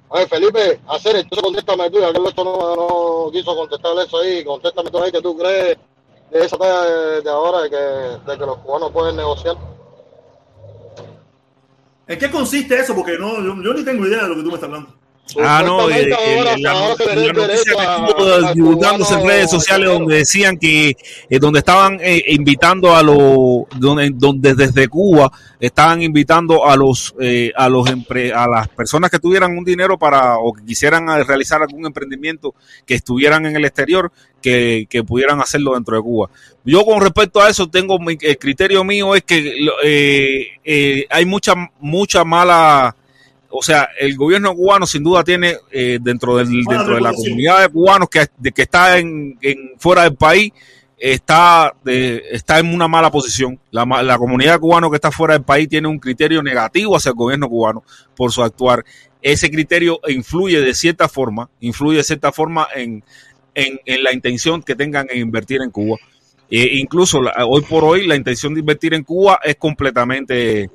[0.09, 4.43] Oye, Felipe, hacer, entonces contéstame tú, ya que esto no, no quiso contestar eso ahí,
[4.43, 5.77] contéstame tú ahí que tú crees
[6.31, 9.57] de esa talla de, de ahora de que, de que los cubanos pueden negociar.
[12.07, 12.95] ¿En qué consiste eso?
[12.95, 14.96] Porque no, yo, yo ni tengo idea de lo que tú me estás hablando.
[15.39, 16.95] Ah, no, eh, eh, la, ahora
[17.33, 19.99] noticia que estuvo al divulgándose en redes sociales extranjero.
[19.99, 20.97] donde decían que,
[21.29, 27.13] eh, donde estaban eh, invitando a los, donde, donde desde Cuba estaban invitando a los,
[27.19, 31.07] eh, a los empre- a las personas que tuvieran un dinero para, o que quisieran
[31.25, 32.55] realizar algún emprendimiento
[32.85, 36.29] que estuvieran en el exterior, que, que pudieran hacerlo dentro de Cuba.
[36.63, 41.25] Yo con respecto a eso tengo, mi- el criterio mío es que eh, eh, hay
[41.25, 42.95] mucha, mucha mala,
[43.49, 46.47] o sea, el gobierno cubano sin duda tiene eh, dentro del
[46.77, 50.51] dentro de la comunidad de cubanos que, de que está en, en- fuera del país
[50.99, 53.59] está de- está en una mala posición.
[53.71, 57.15] La, la comunidad cubana que está fuera del país tiene un criterio negativo hacia el
[57.15, 57.83] gobierno cubano
[58.15, 58.83] por su actuar.
[59.21, 63.03] Ese criterio influye de cierta forma, influye de cierta forma en,
[63.53, 65.97] en, en la intención que tengan en invertir en Cuba.
[66.49, 70.69] E incluso la- hoy por hoy la intención de invertir en Cuba es completamente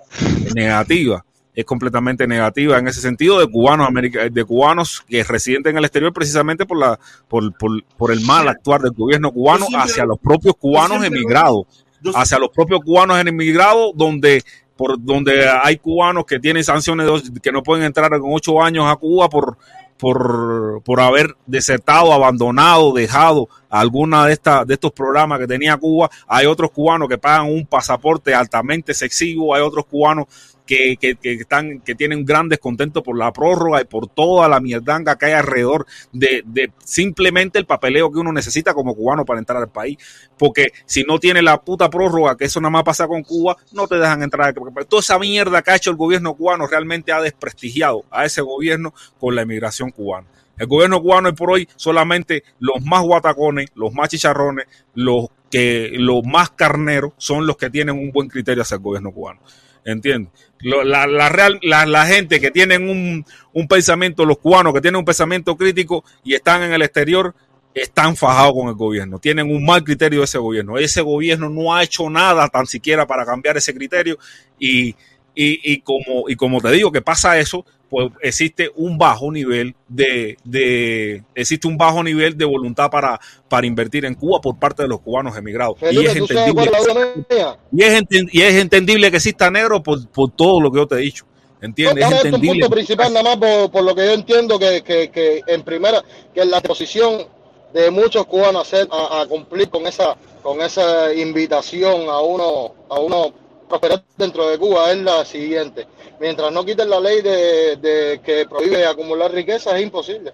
[0.54, 1.24] negativa.
[1.54, 5.84] Es completamente negativa en ese sentido de cubanos america- de cubanos que residen en el
[5.84, 6.98] exterior precisamente por la
[7.28, 11.20] por, por, por el mal actuar del gobierno cubano siempre- hacia los propios cubanos siempre-
[11.20, 11.66] emigrados
[12.00, 14.42] Yo- hacia los propios cubanos emigrados donde
[14.76, 18.86] por donde hay cubanos que tienen sanciones de que no pueden entrar en ocho años
[18.88, 19.58] a Cuba por
[19.98, 26.10] por, por haber desertado, abandonado, dejado alguna de estas de estos programas que tenía Cuba.
[26.26, 30.26] Hay otros cubanos que pagan un pasaporte altamente excesivo, hay otros cubanos
[30.72, 34.48] que, que, que están, que tienen un gran descontento por la prórroga y por toda
[34.48, 39.38] la mierdanga que hay alrededor de, simplemente el papeleo que uno necesita como cubano para
[39.38, 39.98] entrar al país.
[40.38, 43.86] Porque si no tiene la puta prórroga, que eso nada más pasa con Cuba, no
[43.86, 44.54] te dejan entrar.
[44.88, 48.94] Toda esa mierda que ha hecho el gobierno cubano realmente ha desprestigiado a ese gobierno
[49.20, 50.26] con la emigración cubana.
[50.56, 55.90] El gobierno cubano hoy por hoy solamente los más guatacones, los más chicharrones, los que
[55.94, 59.40] los más carneros son los que tienen un buen criterio hacia el gobierno cubano.
[59.84, 60.32] ¿Entiendes?
[60.60, 65.00] La, la, real, la, la gente que tienen un, un pensamiento, los cubanos que tienen
[65.00, 67.34] un pensamiento crítico y están en el exterior,
[67.74, 70.78] están fajados con el gobierno, tienen un mal criterio de ese gobierno.
[70.78, 74.18] Ese gobierno no ha hecho nada tan siquiera para cambiar ese criterio
[74.58, 74.90] y,
[75.34, 79.74] y, y como, y como te digo que pasa eso, pues existe un bajo nivel
[79.86, 83.20] de, de existe un bajo nivel de voluntad para,
[83.50, 85.76] para invertir en Cuba por parte de los cubanos emigrados.
[85.82, 87.58] y es ¿tú sabes cuál entendible, mía?
[87.70, 90.86] y es, enten- y es entendible que exista negro por, por todo lo que yo
[90.86, 91.26] te he dicho.
[91.60, 92.02] ¿Entiendes?
[92.02, 92.60] Dame Es entendible.
[92.60, 96.02] punto principal, nada más por, por lo que yo entiendo que, que, que en primera,
[96.34, 97.26] que la posición
[97.74, 102.74] de muchos cubanos a, hacer- a, a cumplir con esa, con esa invitación a uno,
[102.88, 103.34] a uno
[103.80, 105.86] prosperar dentro de Cuba es la siguiente.
[106.20, 110.32] Mientras no quiten la ley de, de que prohíbe acumular riqueza, es imposible.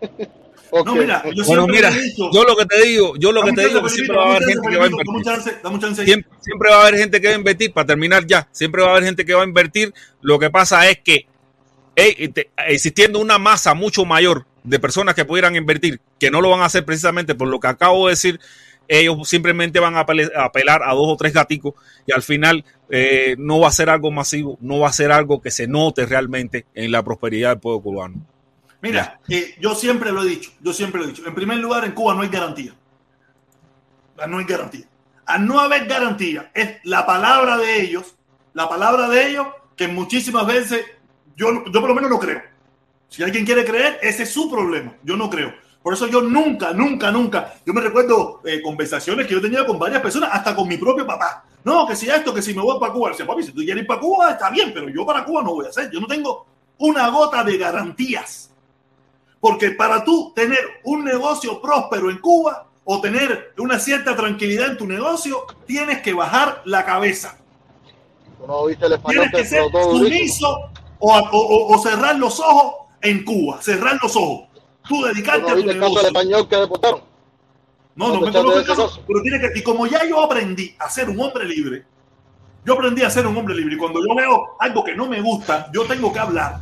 [0.00, 0.30] Porque-
[0.90, 3.52] No, mira, yo Bueno, mira, he dicho- yo lo que te digo, yo lo que
[3.52, 6.04] te digo que siempre va a haber gente que va a invertir.
[6.04, 8.88] Siempre, siempre va a haber gente que va a invertir, para terminar ya, siempre va
[8.88, 9.94] a haber gente que va a invertir.
[10.20, 11.26] Lo que pasa es que
[11.94, 16.60] te- existiendo una masa mucho mayor de personas que pudieran invertir, que no lo van
[16.62, 18.40] a hacer precisamente por lo que acabo de decir,
[18.88, 21.74] ellos simplemente van a apelar a dos o tres gaticos
[22.06, 25.40] y al final eh, no va a ser algo masivo, no va a ser algo
[25.40, 28.26] que se note realmente en la prosperidad del pueblo cubano.
[28.82, 31.26] Mira, eh, yo siempre lo he dicho, yo siempre lo he dicho.
[31.26, 32.74] En primer lugar, en Cuba no hay garantía.
[34.28, 34.86] No hay garantía.
[35.26, 38.14] Al no haber garantía, es la palabra de ellos,
[38.52, 40.84] la palabra de ellos, que muchísimas veces
[41.34, 42.42] yo, yo por lo menos no creo.
[43.08, 44.94] Si alguien quiere creer, ese es su problema.
[45.02, 45.54] Yo no creo.
[45.84, 49.78] Por eso yo nunca, nunca, nunca, yo me recuerdo eh, conversaciones que yo tenía con
[49.78, 51.44] varias personas, hasta con mi propio papá.
[51.62, 53.10] No, que si esto, que si me voy para Cuba.
[53.10, 55.52] Dice, papi, si tú quieres ir para Cuba, está bien, pero yo para Cuba no
[55.52, 55.90] voy a hacer.
[55.90, 56.46] Yo no tengo
[56.78, 58.50] una gota de garantías.
[59.40, 64.78] Porque para tú tener un negocio próspero en Cuba o tener una cierta tranquilidad en
[64.78, 67.36] tu negocio, tienes que bajar la cabeza.
[68.38, 73.22] Tú no viste el español Tienes que ser sumiso o- o cerrar los ojos en
[73.22, 73.60] Cuba.
[73.60, 74.48] Cerrar los ojos.
[74.88, 76.06] Tú dedicarte a tu negocio.
[76.06, 77.00] español que deportaron.
[77.96, 80.74] No, no ¿No me conozco el caso, pero tiene que, y como ya yo aprendí
[80.78, 81.84] a ser un hombre libre,
[82.64, 83.74] yo aprendí a ser un hombre libre.
[83.74, 86.60] Y cuando yo veo algo que no me gusta, yo tengo que hablar.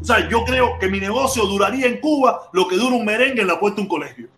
[0.00, 3.42] O sea, yo creo que mi negocio duraría en Cuba lo que dura un merengue
[3.42, 4.28] en la puerta de un colegio.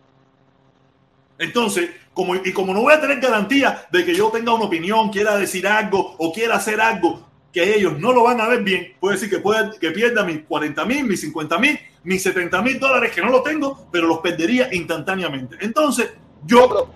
[1.37, 5.09] Entonces, como, y como no voy a tener garantía de que yo tenga una opinión,
[5.09, 7.25] quiera decir algo o quiera hacer algo
[7.55, 10.43] que ellos no lo van a ver bien, puede decir que, pueda, que pierda mis
[10.43, 14.19] 40 mil, mis 50 mil, mis 70 mil dólares que no lo tengo, pero los
[14.19, 15.55] perdería instantáneamente.
[15.61, 16.11] Entonces,
[16.45, 16.89] yo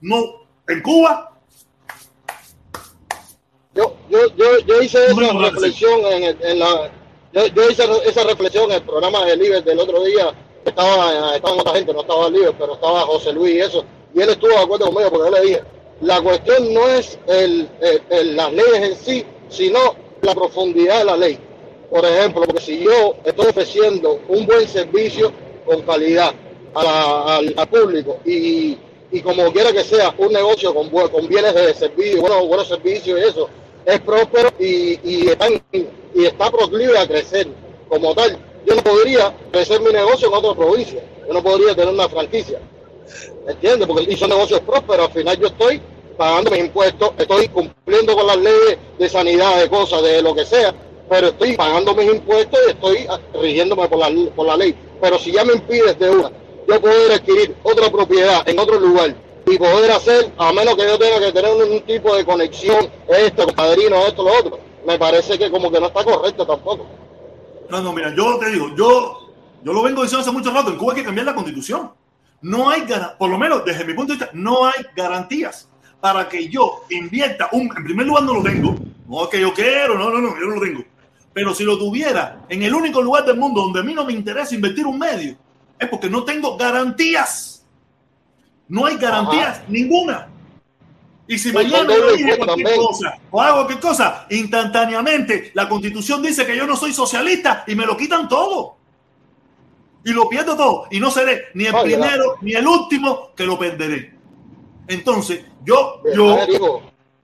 [0.00, 0.24] no,
[0.68, 1.32] en Cuba,
[3.74, 6.90] Yo, yo, yo, yo hice esa reflexión en, el- en la.
[7.32, 10.32] Yo, yo hice esa reflexión en el programa de Liber del otro día.
[10.64, 13.84] Estaba, estaba otra gente, no estaba Liber, pero estaba José Luis y eso.
[14.14, 15.62] Y él estuvo de acuerdo conmigo porque yo le dije:
[16.02, 17.68] la cuestión no es el-
[18.36, 19.80] las leyes en sí, sino
[20.24, 21.38] la profundidad de la ley.
[21.90, 25.32] Por ejemplo, porque si yo estoy ofreciendo un buen servicio
[25.64, 26.32] con calidad
[26.74, 28.76] al, al público y,
[29.12, 33.18] y como quiera que sea un negocio con, con bienes de servicio, buenos, buenos servicios
[33.20, 33.48] y eso,
[33.86, 37.46] es próspero y, y, está, y está proclive a crecer
[37.88, 38.36] como tal.
[38.66, 42.58] Yo no podría crecer mi negocio en otra provincia, yo no podría tener una franquicia.
[43.46, 43.86] ¿Entiendes?
[43.86, 45.80] Porque y son negocios prósperos, al final yo estoy
[46.16, 50.44] pagando mis impuestos, estoy cumpliendo con las leyes de sanidad, de cosas, de lo que
[50.44, 50.74] sea,
[51.08, 54.74] pero estoy pagando mis impuestos y estoy ah, rigiéndome por la, por la ley.
[55.00, 56.30] Pero si ya me impides de una,
[56.66, 59.14] yo poder adquirir otra propiedad en otro lugar
[59.46, 63.46] y poder hacer, a menos que yo tenga que tener un, tipo de conexión, esto,
[63.48, 66.86] padrino, esto, lo otro, me parece que como que no está correcto tampoco.
[67.68, 69.32] no, no, mira, yo te digo, yo,
[69.62, 71.90] yo lo vengo diciendo hace mucho rato, en Cuba hay que cambiar la constitución.
[72.40, 72.84] No hay,
[73.18, 75.68] por lo menos desde mi punto de vista, no hay garantías
[76.04, 78.76] para que yo invierta un, en primer lugar no lo tengo,
[79.08, 80.84] no es que yo quiero, no, no, no, yo no lo tengo.
[81.32, 84.12] Pero si lo tuviera en el único lugar del mundo donde a mí no me
[84.12, 85.34] interesa invertir un medio,
[85.78, 87.64] es porque no tengo garantías.
[88.68, 90.28] No hay garantías ninguna.
[91.26, 92.76] Y si Pues mañana yo cualquier también.
[92.76, 97.74] cosa o hago cualquier cosa, instantáneamente la constitución dice que yo no soy socialista y
[97.74, 98.76] me lo quitan todo.
[100.04, 100.86] Y lo pierdo todo.
[100.90, 104.13] Y no seré ni el Oye, primero ni el último que lo perderé.
[104.88, 106.48] Entonces, yo, yo ver,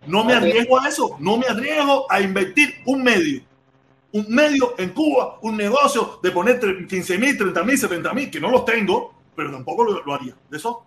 [0.06, 1.16] no me arriesgo a eso.
[1.18, 3.42] No me arriesgo a invertir un medio.
[4.12, 8.40] Un medio en Cuba, un negocio de poner 15 mil, 30 mil, 70 mil, que
[8.40, 10.34] no los tengo, pero tampoco lo, lo haría.
[10.50, 10.82] De eso,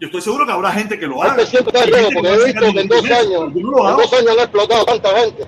[0.00, 1.42] yo estoy seguro que habrá gente que lo haga.
[1.42, 4.84] Este siempre está porque he visto que en dos años, en dos años han explotado
[4.84, 5.46] tanta gente.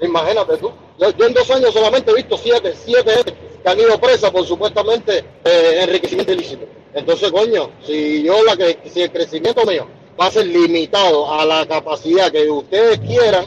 [0.00, 0.72] Imagínate tú.
[0.98, 4.44] Yo, yo en dos años solamente he visto siete, siete que han ido presas por
[4.44, 6.66] supuestamente eh, enriquecimiento ilícito.
[6.94, 9.86] Entonces, coño, si yo la que, si el crecimiento mío
[10.18, 13.46] va a ser limitado a la capacidad que ustedes quieran,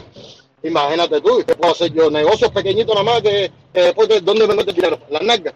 [0.62, 2.10] imagínate tú, ¿qué puedo hacer yo?
[2.10, 5.54] Negocios pequeñitos nada más que, que después de dónde me meto el dinero, las nalgas.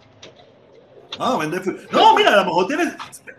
[1.19, 1.37] Ah,
[1.91, 2.93] No, mira, a lo mejor tienes.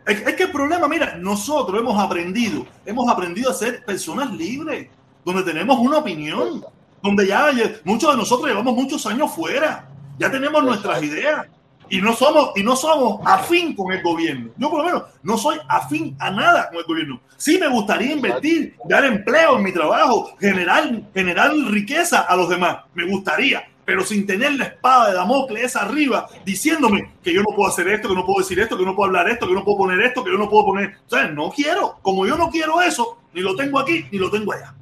[0.06, 4.88] Es, que el problema, mira, nosotros hemos aprendido, hemos aprendido a ser personas libres,
[5.24, 6.64] donde tenemos una opinión,
[7.02, 7.50] donde ya
[7.82, 11.46] muchos de nosotros llevamos muchos años fuera, ya tenemos nuestras ideas
[11.88, 14.50] y no somos y no somos afín con el gobierno.
[14.56, 17.20] Yo por lo menos no soy afín a nada con el gobierno.
[17.36, 22.78] Sí me gustaría invertir, dar empleo en mi trabajo, generar generar riqueza a los demás.
[22.94, 27.68] Me gustaría, pero sin tener la espada de Damocles arriba diciéndome que yo no puedo
[27.68, 29.78] hacer esto, que no puedo decir esto, que no puedo hablar esto, que no puedo
[29.78, 30.96] poner esto, que yo no puedo poner.
[31.06, 31.98] O sea, no quiero.
[32.02, 34.74] Como yo no quiero eso, ni lo tengo aquí, ni lo tengo allá.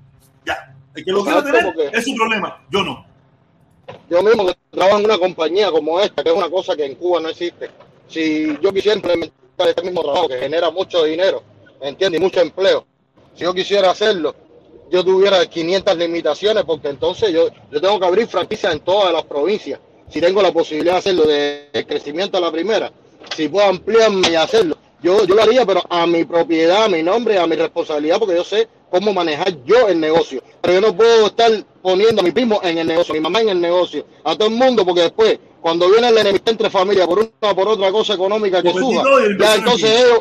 [0.45, 0.75] Ya.
[0.95, 2.61] El que lo quiera Exacto, tener es su problema.
[2.71, 3.12] Yo no.
[4.09, 6.95] Yo mismo que trabajo en una compañía como esta, que es una cosa que en
[6.95, 7.71] Cuba no existe,
[8.09, 11.43] si yo quisiera implementar este mismo trabajo que genera mucho dinero,
[11.81, 12.21] ¿entiendes?
[12.21, 12.87] Y mucho empleo,
[13.35, 14.35] si yo quisiera hacerlo,
[14.91, 19.25] yo tuviera 500 limitaciones porque entonces yo, yo tengo que abrir franquicias en todas las
[19.25, 19.81] provincias.
[20.11, 22.93] Si tengo la posibilidad de hacerlo de, crecimiento a la primera,
[23.35, 27.03] si puedo ampliarme y hacerlo, yo, yo lo haría, pero a mi propiedad, a mi
[27.03, 30.43] nombre, a mi responsabilidad, porque yo sé cómo manejar yo el negocio.
[30.61, 31.51] Pero yo no puedo estar
[31.83, 34.49] poniendo a mi primo en el negocio, a mi mamá en el negocio, a todo
[34.49, 38.15] el mundo, porque después, cuando viene la enemistad entre familias por una por otra cosa
[38.15, 40.21] económica que suba, ya entonces ellos,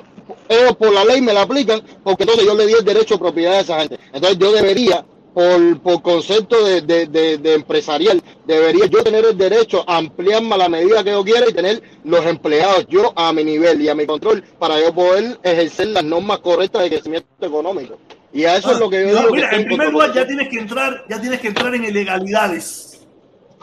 [0.49, 3.19] ellos por la ley me la aplican, porque entonces yo le di el derecho de
[3.19, 3.99] propiedad a esa gente.
[4.13, 9.38] Entonces yo debería por, por concepto de, de, de, de empresarial, debería yo tener el
[9.38, 13.31] derecho a ampliarme a la medida que yo quiera y tener los empleados yo a
[13.31, 17.27] mi nivel y a mi control para yo poder ejercer las normas correctas de crecimiento
[17.39, 17.97] económico.
[18.34, 19.34] Y a eso Ah, es lo que yo no, digo.
[19.36, 22.88] mira, que en primer lugar ya tienes que entrar, ya tienes que entrar en ilegalidades.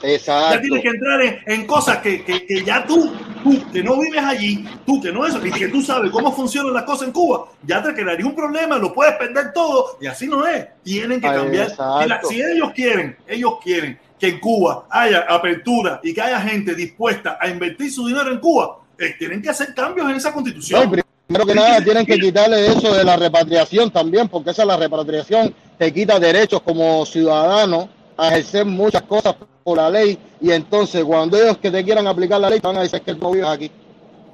[0.02, 0.54] Exacto.
[0.54, 3.12] Ya tienes que entrar en, en cosas que, que, que ya tú,
[3.42, 6.72] tú que no vives allí, tú que no eso, y que tú sabes cómo funcionan
[6.72, 10.28] las cosas en Cuba, ya te crearía un problema, lo puedes perder todo, y así
[10.28, 10.66] no es.
[10.84, 11.72] Tienen que Ay, cambiar.
[12.06, 16.74] la- si ellos quieren, ellos quieren que en Cuba haya apertura y que haya gente
[16.76, 20.34] dispuesta a invertir su dinero en Cuba, eh, tienen que hacer cambios en esa No,
[20.36, 20.92] constitución.
[20.94, 24.68] y primero que nada tienen que quitarle eso de la repatriación también, porque esa es
[24.68, 30.50] la repatriación, te quita derechos como ciudadano a ejercer muchas cosas por la ley y
[30.50, 33.30] entonces cuando ellos que te quieran aplicar la ley te van a decir que no
[33.30, 33.70] vives aquí.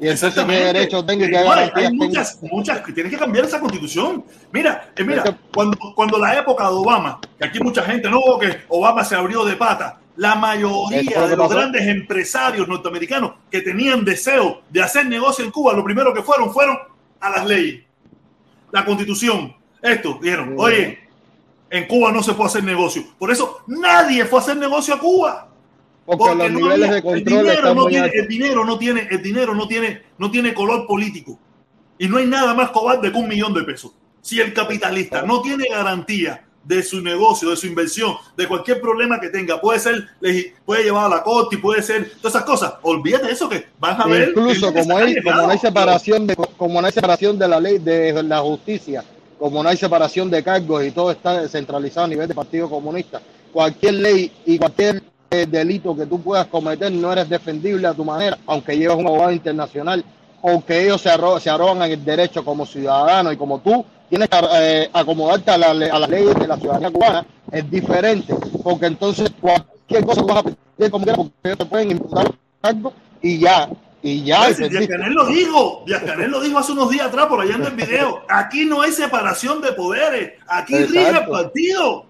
[0.00, 0.64] Y Exactamente.
[0.72, 2.04] derechos tengo no, hay- tengo.
[2.04, 4.24] muchas, muchas que tienes que cambiar esa constitución.
[4.52, 8.20] Mira, eh, mira, que- cuando, cuando la época de Obama, que aquí mucha gente no
[8.40, 14.04] que Obama se abrió de pata, la mayoría de los grandes empresarios norteamericanos que tenían
[14.04, 16.78] deseo de hacer negocio en Cuba, lo primero que fueron fueron
[17.20, 17.82] a las leyes,
[18.70, 19.54] la constitución.
[19.82, 21.00] Esto, dijeron, oye,
[21.70, 23.02] en Cuba no se puede hacer negocio.
[23.18, 25.48] Por eso nadie fue a hacer negocio a Cuba.
[26.06, 29.08] Porque los no niveles había- de control el dinero no tiene, el dinero no tiene,
[29.10, 31.38] el dinero no tiene, no tiene color político.
[31.98, 33.92] Y no hay nada más cobarde que un millón de pesos.
[34.20, 39.20] Si el capitalista no tiene garantía de su negocio, de su inversión, de cualquier problema
[39.20, 40.08] que tenga, puede ser,
[40.64, 42.74] puede llevar a la corte y puede ser todas esas cosas.
[42.82, 44.30] Olvídate de eso que van a ver.
[44.30, 47.78] Incluso como hay, como no hay separación de como no hay separación de la ley
[47.78, 49.04] de la justicia,
[49.38, 53.20] como no hay separación de cargos y todo está descentralizado a nivel de Partido Comunista,
[53.52, 58.04] cualquier ley y cualquier eh, delito que tú puedas cometer no eres defendible a tu
[58.04, 60.04] manera, aunque lleves un abogado internacional,
[60.40, 64.38] porque ellos se, arro- se arrogan el derecho como ciudadano y como tú tienes que
[64.52, 69.30] eh, acomodarte a, la a las leyes de la ciudadanía cubana, es diferente, porque entonces
[69.40, 73.68] cualquier cosa vas a pedir como quieras, porque ellos te pueden imputar cargos y ya,
[74.02, 74.50] y ya.
[74.50, 74.86] y Díaz.
[74.88, 77.72] Canel lo dijo, Díaz Canel lo dijo hace unos días atrás por allá en el
[77.72, 78.22] video.
[78.28, 81.32] Aquí no hay separación de poderes, aquí rige el Exacto.
[81.32, 82.06] partido.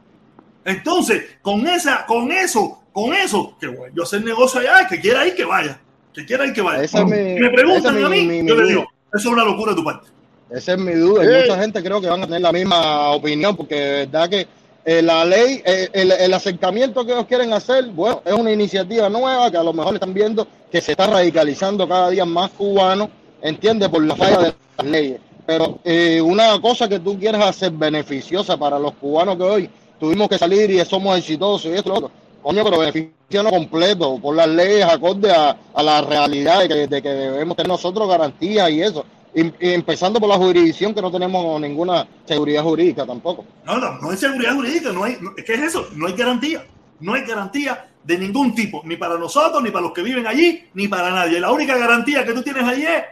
[0.65, 5.27] Entonces, con esa, con eso, con eso, que bueno, yo hacer negocio allá, que quiera
[5.27, 5.79] ir que vaya,
[6.13, 6.81] que quiera ir que vaya.
[6.83, 7.05] Mi- Si
[7.41, 8.89] me preguntan a mí, mi- mi yo le digo, eso
[9.19, 10.09] es una locura de tu parte.
[10.55, 11.25] Esa es mi duda.
[11.25, 14.47] Y mucha gente creo que van a tener la misma opinión, porque de verdad que
[14.85, 19.09] eh, la ley, eh, el, el acercamiento que ellos quieren hacer, bueno, es una iniciativa
[19.09, 23.11] nueva que a lo mejor están viendo que se está radicalizando cada día más cubano,
[23.43, 25.21] entiende, por la falla de las leyes.
[25.47, 30.29] Pero eh, una cosa que tú quieres hacer beneficiosa para los cubanos que hoy tuvimos
[30.29, 32.11] que salir y somos exitosos y esto lo otro,
[32.43, 33.13] coño, pero beneficio
[33.51, 37.69] completo, por las leyes acorde a, a la realidad de que, de que debemos tener
[37.69, 39.05] nosotros garantías y eso.
[39.35, 43.45] Y, y empezando por la jurisdicción que no tenemos ninguna seguridad jurídica tampoco.
[43.65, 45.89] No, no, no hay seguridad jurídica, no hay, no- ¿qué es eso?
[45.95, 46.65] No hay garantía,
[47.01, 50.65] no hay garantía de ningún tipo, ni para nosotros, ni para los que viven allí,
[50.75, 51.41] ni para nadie.
[51.41, 53.03] La única garantía que tú tienes allí es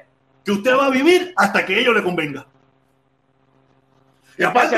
[0.44, 2.47] que usted va a vivir hasta que a ellos le convenga.
[4.39, 4.77] Y aparte,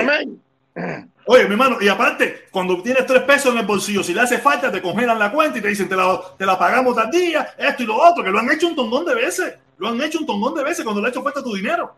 [1.26, 4.38] oye, mi hermano, y aparte, cuando tienes tres pesos en el bolsillo, si le hace
[4.38, 7.54] falta, te congelan la cuenta y te dicen, te la, te la pagamos tal día,
[7.56, 9.54] esto y lo otro, que lo han hecho un tongón de veces.
[9.78, 11.94] Lo han hecho un tongón de veces cuando le ha hecho falta tu dinero.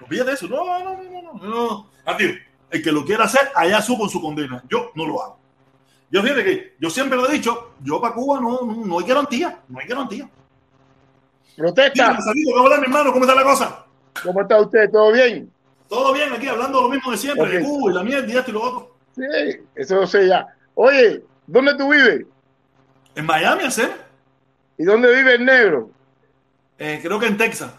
[0.00, 0.48] Olvídate de eso.
[0.48, 1.48] No, no, no, no, no.
[1.48, 1.90] no.
[2.04, 2.34] A ti,
[2.70, 4.62] el que lo quiera hacer, allá su con su condena.
[4.68, 5.38] Yo no lo hago.
[6.10, 9.06] Yo fíjate que yo siempre lo he dicho, yo para Cuba no, no, no hay
[9.06, 10.28] garantía, no hay garantía.
[11.56, 12.20] Protesta.
[12.20, 13.84] Saludos, hola mi hermano, ¿cómo está la cosa?
[14.22, 14.90] ¿Cómo está usted?
[14.90, 15.50] ¿Todo bien?
[15.88, 17.64] Todo bien aquí, hablando lo mismo de siempre, de Ok.
[17.64, 18.96] Cuba y la mierda y esto y lo otro.
[19.14, 19.22] Sí,
[19.74, 20.46] eso lo sé ya.
[20.74, 22.26] Oye, ¿dónde tú vives?
[23.14, 24.04] En Miami, hacer,
[24.76, 25.90] ¿Y dónde vive el negro?
[26.78, 27.70] Eh, creo que en Texas.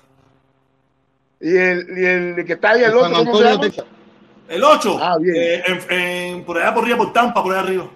[1.40, 3.62] ¿Y el, y el que está ahí, el San otro, cómo se Antonio, llama?
[3.62, 3.86] Texas.
[4.48, 5.36] El 8, Ah, bien.
[5.38, 7.90] eh, en, en- por allá por arriba, por Tampa, por allá arriba.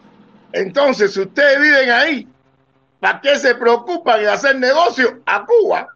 [0.51, 2.27] Entonces, si ustedes viven ahí,
[2.99, 5.87] ¿para qué se preocupan de hacer negocio a Cuba?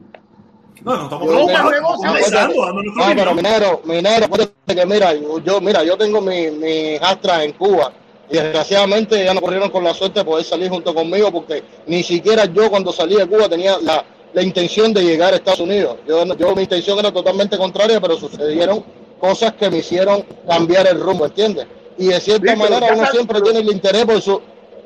[0.84, 5.40] No, no, estamos más estamos negocio, nuestra No, pero minero, minero, acuérdate que mira, yo,
[5.40, 7.92] yo- mira, yo tengo mi, mi astra en Cuba
[8.30, 12.04] y desgraciadamente ya no corrieron con la suerte de poder salir junto conmigo porque ni
[12.04, 14.04] siquiera yo cuando salí de Cuba tenía la,
[14.34, 15.98] la intención de llegar a Estados Unidos.
[16.08, 18.84] Yo, yo mi intención era totalmente contraria, pero sucedieron
[19.20, 21.68] cosas que me hicieron cambiar el rumbo, ¿entiendes?
[21.98, 24.42] Y de cierta Sí, manera uno sabes- siempre tiene el interés por su...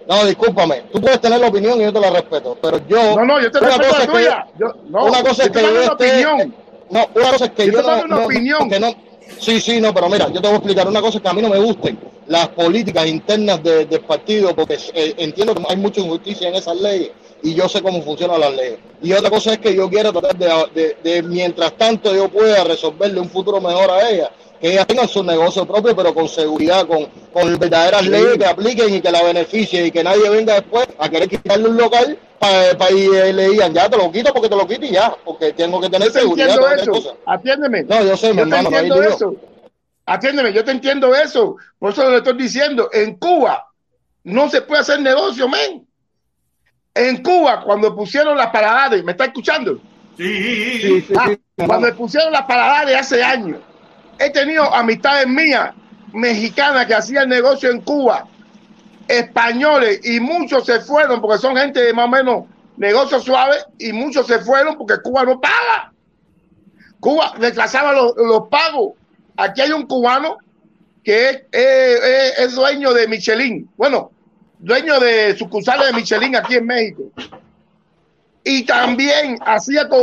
[0.07, 3.15] No, discúlpame, tú puedes tener la opinión y yo te la respeto, pero yo...
[3.15, 4.47] No, no, yo te una respeto cosa la tuya.
[4.59, 5.91] Yo- no, una cosa es que yo esté-
[6.25, 6.55] opinión.
[6.89, 8.69] no, una cosa es que Yo yo, no, una no- opinión.
[8.69, 8.95] que no-
[9.39, 11.41] sí, sí, no, pero mira, yo te voy a explicar una cosa que a mí
[11.41, 11.97] no me gusten
[12.27, 16.75] las políticas internas de- del partido porque eh, entiendo que hay mucha injusticia en esas
[16.77, 17.11] leyes
[17.43, 18.79] y yo sé cómo funcionan las leyes.
[19.01, 22.63] Y otra cosa es que yo quiero tratar de, de- de, mientras tanto yo pueda
[22.63, 26.87] resolverle un futuro mejor a ella, que ellas tengan su negocio propio, pero con seguridad,
[26.87, 28.09] con, con verdaderas Sí.
[28.09, 31.69] leyes que apliquen y que la beneficien y que nadie venga después a querer quitarle
[31.69, 34.85] un local para y eh, le digan, ya te lo quito porque te lo quito
[34.85, 36.79] y ya, porque tengo que tener Yo te seguridad.
[36.79, 37.17] eso.
[37.25, 37.83] Atiéndeme.
[37.83, 39.35] No, yo sé, mi Yo te hermano, entiendo eso.
[40.05, 41.57] Atiéndeme, yo te entiendo eso.
[41.79, 43.67] Por eso le estoy diciendo, en Cuba
[44.23, 45.86] no se puede hacer negocio, men.
[46.97, 49.79] En Cuba, cuando pusieron las paradadas, ¿me está escuchando?
[50.17, 51.29] Sí, Sí, sí, Ah,
[51.65, 53.59] cuando pusieron las paradadas hace años,
[54.19, 55.73] he tenido amistades mías
[56.13, 58.27] mexicanas que hacían negocio en Cuba,
[59.07, 62.43] españoles, y muchos se fueron porque son gente de más o menos
[62.77, 65.93] negocio suave, y muchos se fueron porque Cuba no paga.
[66.99, 68.93] Cuba retrasaba los, los pagos.
[69.35, 70.37] Aquí hay un cubano
[71.03, 73.69] que es, es- es- es dueño de Michelin.
[73.77, 74.11] Bueno,
[74.59, 77.03] dueño de sucursales de Michelin aquí en México.
[78.43, 79.99] Y también hacía con,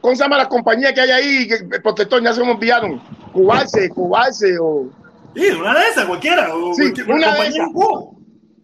[0.00, 1.48] ¿cómo se llama la compañía que hay ahí?
[1.48, 3.00] Que el protector ya se me enviaron.
[3.32, 4.88] Cubarse, Cubarse o...
[5.34, 6.54] Sí, una de esas, cualquiera.
[6.54, 7.66] o Sí, cualquier- una de compañía esas.
[7.68, 8.10] en Cuba.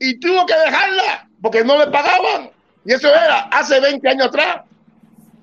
[0.00, 2.50] Y tuvo que dejarla porque no le pagaban.
[2.84, 4.62] Y eso era hace 20 años atrás.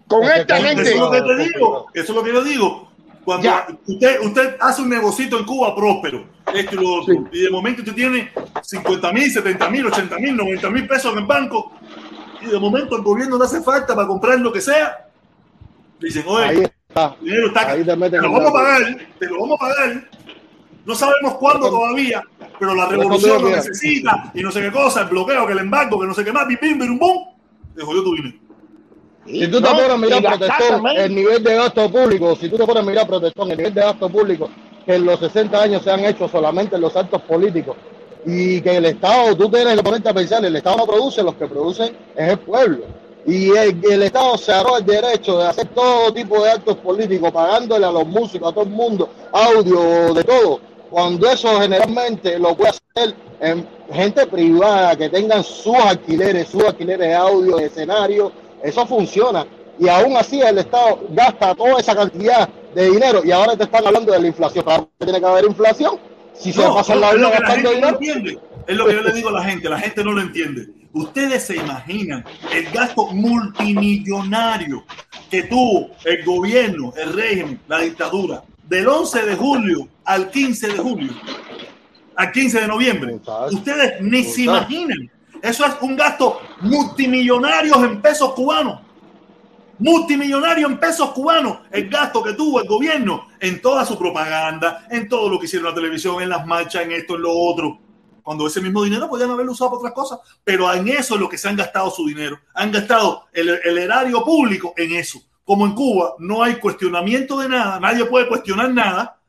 [0.08, 0.92] Con Es que esta con- Eso gente...
[0.92, 1.88] es lo que te digo.
[1.96, 2.92] Eso es lo que yo digo.
[3.26, 3.68] Cuando Ya.
[3.88, 7.19] usted, usted hace un negocito en Cuba próspero, esto y lo otro, Sí.
[7.32, 11.19] y de momento usted tiene 50 mil, 70 mil, 80 mil, 90 mil pesos en
[11.19, 11.72] el banco,
[12.41, 15.07] y de momento el gobierno le hace falta para comprar lo que sea,
[15.99, 17.15] dicen, oye, Ahí está.
[17.19, 20.10] el dinero está Ahí te te lo vamos a pagar, te lo vamos a pagar.
[20.84, 22.23] No sabemos cuándo todavía,
[22.60, 25.99] pero la revolución lo necesita, y no sé qué cosa, el bloqueo, que el embargo,
[25.99, 27.18] que no sé qué más, bim, bim, bim, bum,
[27.76, 28.38] te jodió tu dinero.
[29.28, 32.57] Si tú te No, pones a mirar protestón, el nivel de gasto público, si tú
[32.57, 34.49] te pones a mirar protestón, el nivel de gasto público
[34.92, 37.78] que en los 60 años se han hecho solamente en los actos políticos
[38.26, 41.36] y que el Estado, tú tienes que ponerte a pensar, el Estado no produce, los
[41.36, 42.84] que producen es el pueblo.
[43.26, 47.86] Y el, Estado se agarró el derecho de hacer todo tipo de actos políticos, pagándole
[47.86, 50.60] a los músicos, a todo el mundo, audio, de todo,
[50.90, 57.08] cuando eso generalmente lo puede hacer en gente privada que tengan sus alquileres, sus alquileres
[57.08, 58.32] de audio, de escenario,
[58.62, 59.48] eso funciona.
[59.80, 63.85] Y aún así el Estado gasta toda esa cantidad de dinero y ahora te están
[63.85, 64.64] hablando de la inflación.
[64.64, 65.99] Claro que tiene que haber inflación.
[66.34, 67.98] Si se No, pasan la vida gastando no dinero.
[67.99, 68.39] entiende.
[68.68, 70.68] Es lo que yo le digo a la gente, la gente no lo entiende.
[70.93, 72.23] Ustedes se imaginan
[72.53, 74.84] el gasto multimillonario
[75.30, 80.77] que tuvo el gobierno, el régimen, la dictadura, del 11 de julio al 15 de
[80.77, 81.11] julio,
[82.15, 83.19] al 15 de noviembre.
[83.52, 85.10] Ustedes ni se imaginan.
[85.41, 88.80] Eso es un gasto multimillonario en pesos cubanos.
[89.82, 95.10] Multimillonario en pesos cubanos, el gasto que tuvo el gobierno en toda su propaganda, en
[95.10, 97.80] todo lo que hicieron la televisión, en las marchas, en esto, en lo otro.
[98.22, 101.28] Cuando ese mismo dinero podían haberlo usado para otras cosas, pero en eso es lo
[101.28, 102.40] que se han gastado su dinero.
[102.53, 105.20] Han gastado el, erario público en eso.
[105.44, 109.20] Como en Cuba no hay cuestionamiento de nada, nadie puede cuestionar nada,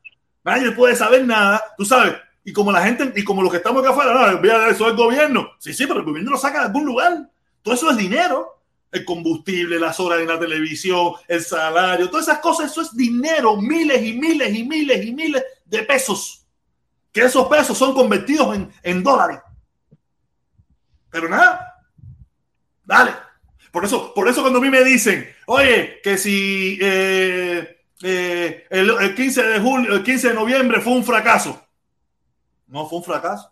[0.43, 2.13] nadie puede saber nada, tú sabes.
[2.45, 4.97] Y como la gente, y como los que estamos acá afuera, no, eso es el
[4.97, 5.49] gobierno.
[5.57, 7.27] Sí, sí, pero el gobierno lo saca de algún lugar.
[7.63, 8.53] Todo eso es dinero
[8.93, 13.57] el combustible, las horas en la televisión, el salario, todas esas cosas, eso es dinero,
[13.57, 16.45] miles y miles y miles y miles de pesos.
[17.11, 19.39] Que esos pesos son convertidos en, en dólares.
[21.09, 21.83] Pero nada,
[22.85, 23.13] dale.
[23.71, 28.91] Por eso, por eso cuando a mí me dicen, oye, que si eh, eh, el,
[28.91, 31.67] el 15 de julio, el 15 de noviembre fue un fracaso.
[32.67, 33.51] No fue un fracaso.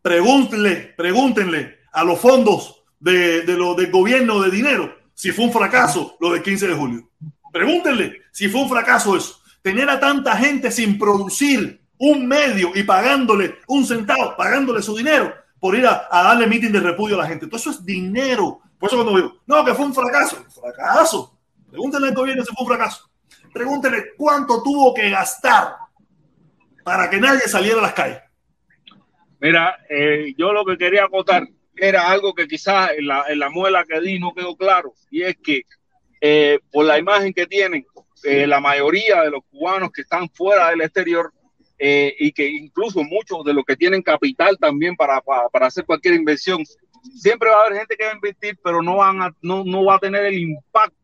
[0.00, 5.52] Pregúntenle, pregúntenle a los fondos de, de lo del gobierno de dinero si fue un
[5.52, 7.10] fracaso lo del 15 de julio.
[7.52, 9.40] Pregúntenle si fue un fracaso eso.
[9.62, 15.32] Tener a tanta gente sin producir un medio y pagándole un centavo, pagándole su dinero
[15.60, 17.46] por ir a, a darle meeting de repudio a la gente.
[17.46, 18.60] Todo eso es dinero.
[18.78, 20.44] Por eso cuando digo, no, que fue un fracaso.
[20.60, 21.38] Fracaso.
[21.70, 23.10] Pregúntenle al gobierno si fue un fracaso.
[23.52, 25.76] Pregúntenle cuánto tuvo que gastar
[26.82, 28.20] para que nadie saliera a las calles.
[29.40, 33.50] Mira, eh, yo lo que quería acotar era algo que quizás en la, en la
[33.50, 35.62] muela que di no quedó claro, y es que
[36.20, 37.84] eh, por la imagen que tienen,
[38.22, 41.32] eh, la mayoría de los cubanos que están fuera del exterior
[41.78, 45.84] eh, y que incluso muchos de los que tienen capital también para, para, para hacer
[45.84, 46.64] cualquier inversión,
[47.14, 49.84] siempre va a haber gente que va a invertir, pero no, van a, no, no
[49.84, 50.96] va a tener el impacto,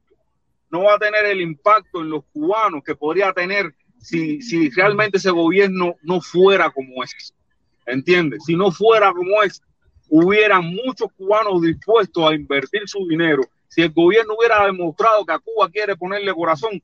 [0.70, 5.18] no va a tener el impacto en los cubanos que podría tener si, si realmente
[5.18, 7.34] ese gobierno no fuera como es.
[7.86, 8.44] ¿Entiendes?
[8.46, 9.60] Si no fuera como es,
[10.10, 13.42] hubieran muchos cubanos dispuestos a invertir su dinero.
[13.68, 16.82] Si el gobierno hubiera demostrado que a Cuba quiere ponerle corazón,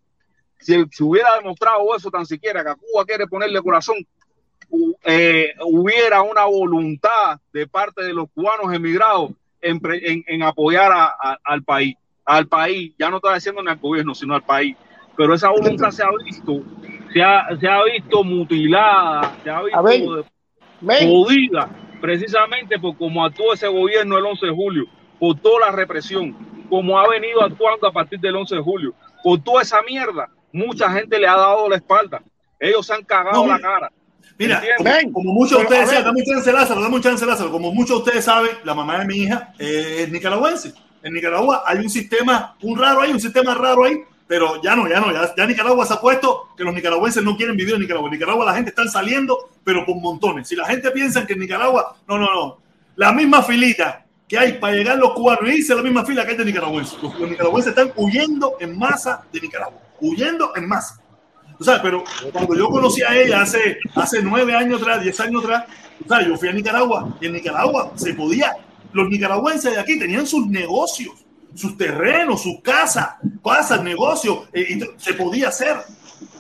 [0.58, 3.96] si, si hubiera demostrado eso tan siquiera, que a Cuba quiere ponerle corazón,
[5.04, 9.30] eh, hubiera una voluntad de parte de los cubanos emigrados
[9.60, 13.70] en, en- en apoyar a- a- al país, al país, ya no está diciendo ni
[13.70, 14.76] al gobierno, sino al país.
[15.16, 16.62] Pero esa voluntad se ha visto
[17.12, 19.78] se ha, se ha visto mutilada, se ha visto
[20.10, 20.24] ver,
[21.08, 21.70] jodida,
[22.00, 24.84] precisamente por cómo actuó ese gobierno el 11 de julio,
[25.18, 26.36] por toda la represión,
[26.68, 30.90] como ha venido actuando a partir del 11 de julio, por toda esa mierda, mucha
[30.90, 32.22] gente le ha dado la espalda.
[32.58, 33.92] Ellos se han cagado No, la cara.
[34.38, 35.12] Mira, ¿Entiendes?
[35.12, 37.50] como, muchos de ustedes saben, dame un chance, Lázaro, dame un chance, Lázaro.
[37.50, 40.74] Como muchos de ustedes saben, la mamá de mi hija es nicaragüense.
[41.02, 44.88] En Nicaragua hay un sistema, un raro ahí, un sistema raro ahí, pero ya no,
[44.88, 47.80] ya no, ya, ya Nicaragua se ha puesto que los nicaragüenses no quieren vivir en
[47.80, 48.08] Nicaragua.
[48.08, 50.48] En Nicaragua la gente está saliendo, pero por montones.
[50.48, 52.58] Si la gente piensa que en Nicaragua, no, no, no.
[52.96, 56.36] La misma filita que hay para llegar los cubanos y la misma fila que hay
[56.36, 57.00] de nicaragüenses.
[57.02, 61.00] Los, los nicaragüenses están huyendo en masa de Nicaragua, huyendo en masa.
[61.58, 65.44] Tú sabes, pero cuando yo conocí a ella hace, hace nueve años atrás, diez años
[65.44, 65.64] atrás,
[65.98, 68.56] tú sabes, yo fui a Nicaragua y en Nicaragua se podía,
[68.92, 71.14] los nicaragüenses de aquí tenían sus negocios,
[71.56, 75.76] sus terrenos, sus casas, casas, negocios, eh, se podía hacer.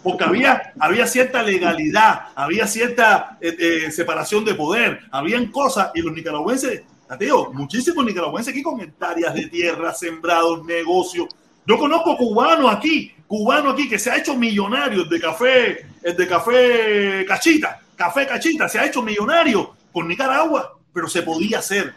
[0.02, 6.00] Porque había, había cierta legalidad, había cierta eh, eh, separación de poder, habían cosas y
[6.00, 11.26] los nicaragüenses, Mateo, muchísimos nicaragüenses aquí con hectáreas de tierra, sembrados, negocios.
[11.66, 16.16] Yo conozco cubanos aquí, cubanos aquí que se ha hecho millonario el de café, el
[16.16, 21.94] de café cachita, café cachita, se ha hecho millonario con Nicaragua, pero se podía hacer.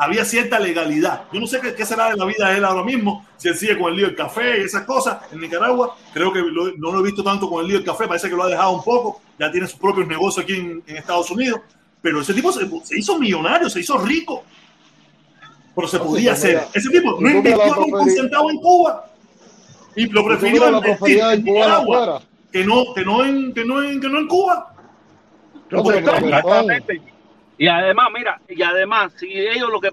[0.00, 1.24] Había cierta legalidad.
[1.32, 3.56] Yo no sé qué, qué será de la vida de él ahora mismo, si él
[3.56, 5.96] sigue con el lío del café y esas cosas en Nicaragua.
[6.12, 8.36] Creo que lo- no lo he visto tanto con el lío del café, parece que
[8.36, 11.60] lo ha dejado un poco, ya tiene sus propios negocios aquí en, en Estados Unidos,
[12.00, 14.44] pero ese tipo se, se hizo millonario, se hizo rico.
[15.74, 16.68] Pero se No, podía sí, pero hacer.
[16.68, 19.04] mira, Ese tipo no invirtió un prosperidad- centavo en Cuba
[19.96, 22.22] y lo prefirió invertir en Nicaragua
[22.52, 24.74] que no, que no en, que no en, que no en Cuba.
[25.70, 27.02] no, pero, pero, Exactamente.
[27.58, 29.90] Y además, mira, y además, si ellos lo que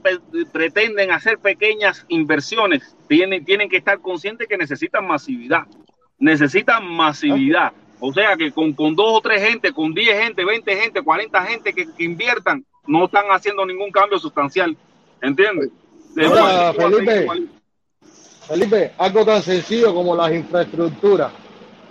[0.54, 5.66] pretenden hacer pequeñas inversiones, tienen, tienen que estar conscientes que necesitan masividad.
[6.20, 7.74] Necesitan masividad.
[8.00, 11.46] O sea que con, con dos o tres gente, con 10 gente, 20 gente, 40
[11.46, 14.78] gente que, que inviertan, no están haciendo ningún cambio sustancial.
[15.22, 15.72] ¿Entiendes?
[16.14, 17.28] De Ahora, Felipe.
[18.48, 21.32] Felipe, algo tan sencillo como las infraestructuras.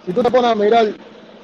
[0.06, 0.86] Si tú te pones a mirar,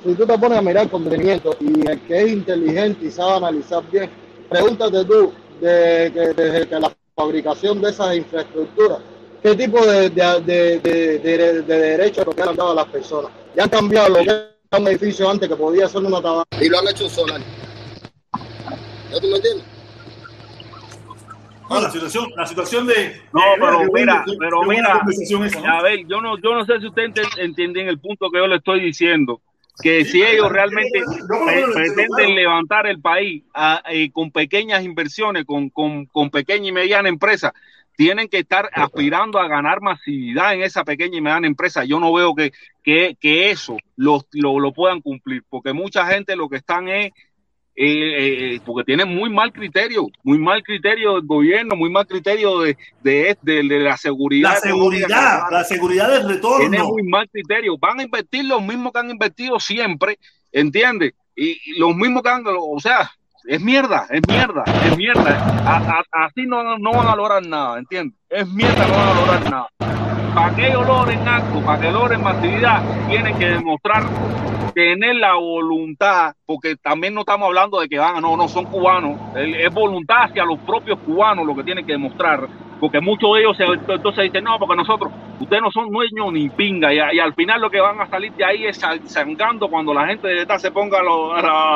[0.05, 3.37] si tú te pones a mirar con detenimiento y el que es inteligente y sabe
[3.37, 4.11] analizar bien,
[4.49, 8.99] pregúntate tú de que desde que la fabricación de esas infraestructuras,
[9.43, 12.87] qué tipo de, de, de, de, de- de derechos lo que han dado a las
[12.87, 13.31] personas.
[13.55, 16.69] Ya han cambiado lo que era un edificio antes que podía ser una tabaca y
[16.69, 17.41] lo han hecho solar.
[19.11, 19.65] ¿Ya tú me entiendes?
[21.69, 23.21] No, la situación, la situación de.
[23.33, 25.01] No, pero mira, pero mira,
[25.69, 28.57] a ver, yo no, yo no sé si ustedes entienden el punto que yo le
[28.57, 29.41] estoy diciendo,
[29.83, 35.71] que si ellos realmente pre- pretenden levantar el país a- eh, con pequeñas inversiones, con,
[35.71, 37.53] con, con pequeña y mediana empresa,
[37.97, 41.85] tienen que estar aspirando a ganar masividad en esa pequeña y mediana empresa.
[41.85, 42.53] Yo no veo que,
[42.83, 47.13] que, que eso lo, lo, lo puedan cumplir, porque mucha gente lo que están es
[47.83, 52.61] eh, eh, porque tienen muy mal criterio, muy mal criterio del gobierno, muy mal criterio
[52.61, 54.51] de, de, de- de la seguridad.
[54.51, 56.89] La seguridad, la seguridad del retorno.
[56.91, 57.79] muy mal criterio.
[57.79, 60.19] Van a invertir los mismos que han invertido siempre,
[60.53, 61.15] ¿entiendes?
[61.35, 63.11] Y, y los mismos que han, o sea,
[63.47, 65.31] es mierda, es mierda, es mierda.
[65.65, 68.19] A- a- así no, no van a lograr nada, ¿entiendes?
[68.29, 69.69] Es mierda, no van a lograr nada.
[70.33, 74.05] Para que ellos logren algo, para que logren masividad, tienen que demostrar
[74.75, 79.21] tener la voluntad, porque también no estamos hablando de que van, no, no, son cubanos,
[79.35, 82.49] es voluntad hacia los propios cubanos lo que tienen que demostrar,
[82.79, 86.51] porque muchos de ellos se, entonces dicen, no, porque nosotros, ustedes no son dueños ni
[86.51, 89.93] pinga, y, a- al final lo que van a salir de ahí es sangrando cuando
[89.93, 91.03] la gente de verdad se ponga a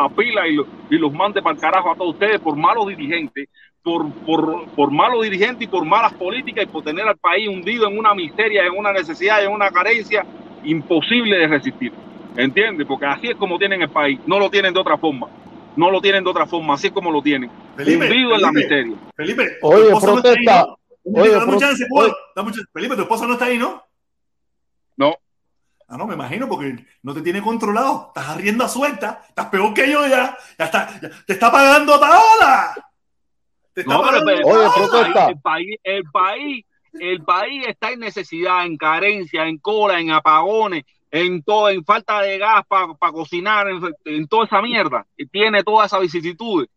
[0.06, 0.56] la pila y,
[0.90, 3.48] y los mande para el carajo a todos ustedes por malos dirigentes,
[3.84, 7.86] por, por, por malos dirigentes y por malas políticas y por tener al país hundido
[7.86, 10.24] en una miseria, en una necesidad, en una carencia
[10.64, 11.92] imposible de resistir.
[12.34, 12.86] ¿Entiendes?
[12.88, 14.18] Porque así es como tienen el país.
[14.26, 15.28] No lo tienen de otra forma.
[15.76, 16.74] No lo tienen de otra forma.
[16.74, 17.50] Así es como lo tienen.
[17.76, 18.96] Felipe, hundido en la Felipe, miseria.
[19.14, 20.66] Felipe, tu Oye, esposa no está ahí, protesta.
[20.66, 20.78] ¿no?
[21.20, 22.06] Oye, minutito, dame chance, ¿puedo?
[22.08, 22.16] oye.
[22.34, 22.66] Dame chance.
[22.72, 23.84] Felipe, tu esposa no está ahí, ¿no?
[24.96, 25.14] No.
[25.86, 28.06] Ah, no, me imagino, porque no te tiene controlado.
[28.08, 29.22] Estás a rienda suelta.
[29.28, 30.36] Estás peor que yo ya.
[30.58, 32.74] Ya está, ya- te está pagando Taola.
[33.74, 39.46] Te No, pero, Oye, el país, el país, el país está en necesidad, en carencia,
[39.46, 44.46] en cola, en apagones, en todo, en falta de gas para cocinar, en, en toda
[44.46, 45.06] esa mierda.
[45.16, 46.68] Y tiene todas esas vicisitudes.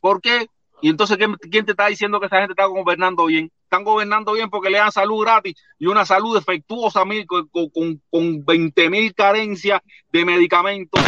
[0.00, 0.46] ¿Por qué?
[0.82, 3.50] Y entonces, ¿quién, quién te está diciendo que esa gente está gobernando bien?
[3.62, 8.02] Están gobernando bien porque le dan salud gratis y una salud defectuosa mil, con, con,
[8.10, 9.80] con 20 mil carencias
[10.10, 11.00] de medicamentos.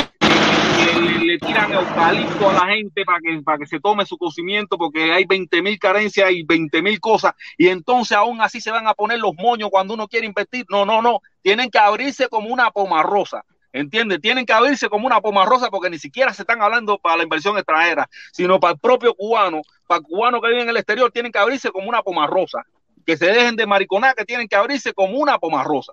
[1.00, 5.12] Le, tiran eucalipto a la gente para que, para que se tome su cocimiento porque
[5.12, 7.34] hay 20 mil carencias y 20 mil cosas.
[7.58, 10.66] Y entonces aún así se van a poner los moños cuando uno quiere invertir.
[10.68, 11.20] No, no, no.
[11.42, 13.44] Tienen que abrirse como una pomarrosa.
[13.74, 14.20] ¿Entiendes?
[14.20, 17.22] Tienen que abrirse como una poma rosa porque ni siquiera se están hablando para la
[17.24, 21.10] inversión extranjera, sino para el propio cubano, para el cubano que vive en el exterior,
[21.10, 22.62] tienen que abrirse como una poma rosa.
[23.04, 25.92] Que se dejen de mariconar, que tienen que abrirse como una poma rosa.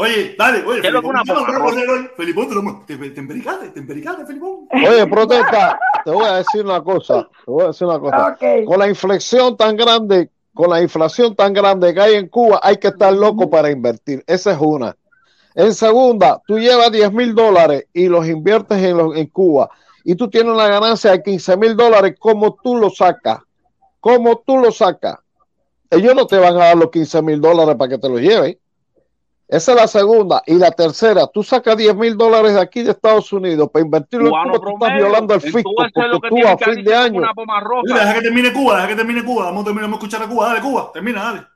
[0.00, 2.10] Oye, dale, oye, ¿Qué es lo que una Felipón.
[2.16, 4.68] Felipón, te, lo- te, te empericaste, te empericaste, Felipón.
[4.72, 8.16] Oye, protesta, te voy a decir una cosa, te voy a decir una cosa.
[8.64, 12.76] Con la inflexión tan grande, con la inflación tan grande que hay en Cuba, hay
[12.76, 14.22] que estar loco para invertir.
[14.26, 14.96] Esa es una.
[15.56, 19.68] En segunda, tú llevas 10 mil dólares y los inviertes en, los- en Cuba
[20.04, 23.40] y tú tienes una ganancia de 15 mil dólares, ¿cómo tú lo sacas?
[23.98, 25.16] ¿Cómo tú lo sacas?
[25.90, 28.56] Ellos no te van a dar los 15 mil dólares para que te los lleven.
[29.48, 30.42] Esa es la segunda.
[30.46, 34.26] Y la tercera, tú sacas 10 mil dólares de aquí de Estados Unidos para invertirlo
[34.26, 35.04] en Cuba, tú estás promedio.
[35.06, 37.20] violando el fisco, porque que tú a fin de año.
[37.84, 39.44] Mira, deja que termine Cuba, deja que termine Cuba.
[39.46, 40.46] Vamos a terminar, vamos a escuchar a Cuba.
[40.48, 41.46] Dale, Cuba, termina, dale.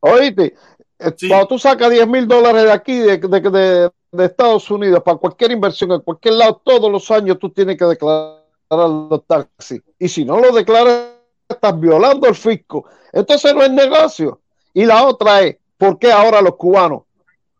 [0.00, 0.54] Oíste,
[0.98, 5.02] eh, cuando tú sacas 10 mil dólares de aquí, de, de- de- de Estados Unidos,
[5.04, 8.38] para cualquier inversión en cualquier lado, todos los años tú tienes que declarar
[8.70, 9.82] los taxis.
[9.98, 11.08] Y si no lo declaras,
[11.46, 12.86] estás violando el fisco.
[13.12, 14.40] Entonces no es negocio.
[14.72, 17.02] Y la otra es, ¿por qué ahora los cubanos?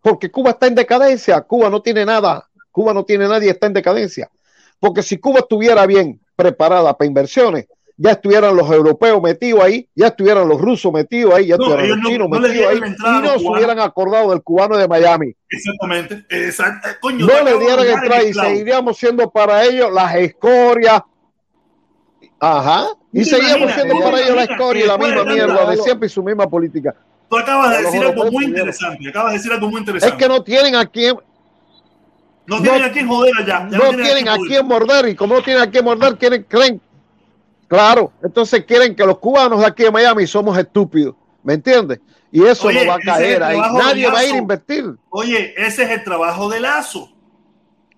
[0.02, 1.40] Porque Cuba está en decadencia.
[1.40, 2.46] Cuba no tiene nada.
[2.70, 4.30] Cuba no tiene nadie, está en decadencia.
[4.78, 7.66] Porque si Cuba estuviera bien preparada para inversiones,
[7.96, 11.88] ya estuvieran los europeos metidos ahí, ya estuvieran los rusos metidos ahí, ya No, estuvieran
[11.88, 15.34] los no- chinos no metidos ahí, y no se hubieran acordado del cubano de Miami.
[15.50, 16.24] Exactamente.
[16.28, 16.88] Exacto.
[16.88, 21.02] Eh, Coño, No le dieran entrada y seguiríamos siendo para ellos las escorias.
[22.40, 22.86] Ajá.
[23.12, 23.74] Y ¿Tú te seguíamos imaginas?
[23.74, 26.22] siendo ¿Tú te para ellos la escoria y la misma mierda de siempre y su
[26.22, 26.94] misma política.
[27.28, 29.08] Tú acabas de decir algo muy interesante.
[29.08, 30.16] Acabas de decir algo muy Es interesante.
[30.16, 31.16] que no tienen a quién,
[32.46, 33.68] no tienen a quién joder allá.
[33.70, 36.80] Ya no tienen a quién morder y como no tienen a quién morder, quieren, creen,
[37.66, 42.00] claro, entonces quieren que los cubanos de aquí de Miami somos estúpidos, ¿me entiendes?
[42.32, 44.94] Y eso Oye, no va a es caer ahí, nadie va a ir a invertir.
[45.10, 47.10] Oye, ese es el trabajo de Lazo.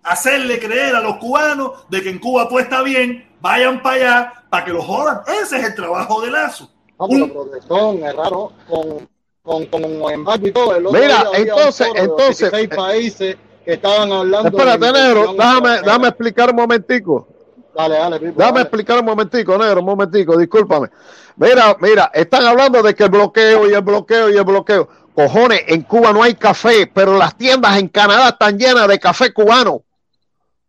[0.02, 4.32] Hacerle creer a los cubanos de que en Cuba todo está bien, vayan para allá
[4.48, 5.20] para que los jodan.
[5.42, 6.70] Ese es el trabajo de Lazo.
[6.98, 9.08] No, pero protestón, es raro, con,
[9.42, 10.76] con, con embargo y todo.
[10.76, 14.48] El otro Mira, día había un entonces- entonces- 16 países que estaban hablando.
[14.48, 17.28] Espérate, de negro, déjame, déjame explicar un momentico.
[17.74, 18.60] Dale, dale, Pipo, dale.
[18.62, 20.88] explicar un momentico, negro, un momentico, discúlpame.
[21.36, 24.88] Mira, mira, están hablando de que el bloqueo y el bloqueo y el bloqueo.
[25.14, 29.32] Cojones, en Cuba no hay café, pero las tiendas en Canadá están llenas de café
[29.32, 29.82] cubano.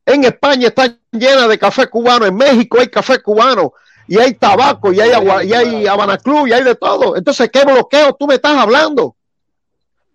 [0.06, 2.26] En España están llenas de café cubano.
[2.26, 3.74] En México hay café cubano.
[4.12, 7.16] Y hay tabaco, y hay, agua, y hay Habana Club, y hay de todo.
[7.16, 9.16] Entonces, ¿qué bloqueo tú me estás hablando?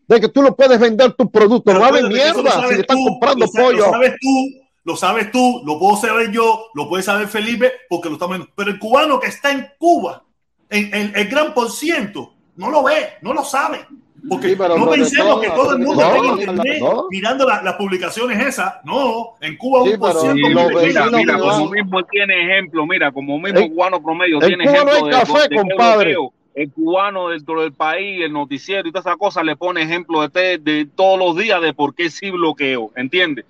[0.06, 1.72] De que tú no puedes vender tus productos.
[1.72, 3.86] No lo mierda si le están comprando pollo.
[3.86, 4.50] Lo sabes tú,
[4.84, 8.52] lo sabes tú, lo puedo saber yo, lo puede saber Felipe, porque lo estamos viendo.
[8.54, 10.22] Pero el cubano que está en Cuba,
[10.68, 13.86] en, en el gran por ciento, no lo ve, no lo sabe.
[14.28, 17.06] Porque Sí, pero no pensemos que todo el mundo no, está en internet no.
[17.10, 18.74] mirando la- las publicaciones esas.
[18.84, 22.04] No, en Cuba Sí, un por ciento Sí, los vive mira, mira, que como mismo
[22.04, 25.48] tiene ejemplo, mira, como mismo cubano promedio en tiene Cuba no ejemplo hay de, café,
[25.48, 26.16] de compadre.
[26.54, 30.28] El cubano dentro del país, el noticiero y todas esas cosas le pone ejemplo de,
[30.30, 33.44] te- de todos los días de por qué sí bloqueo, ¿entiendes?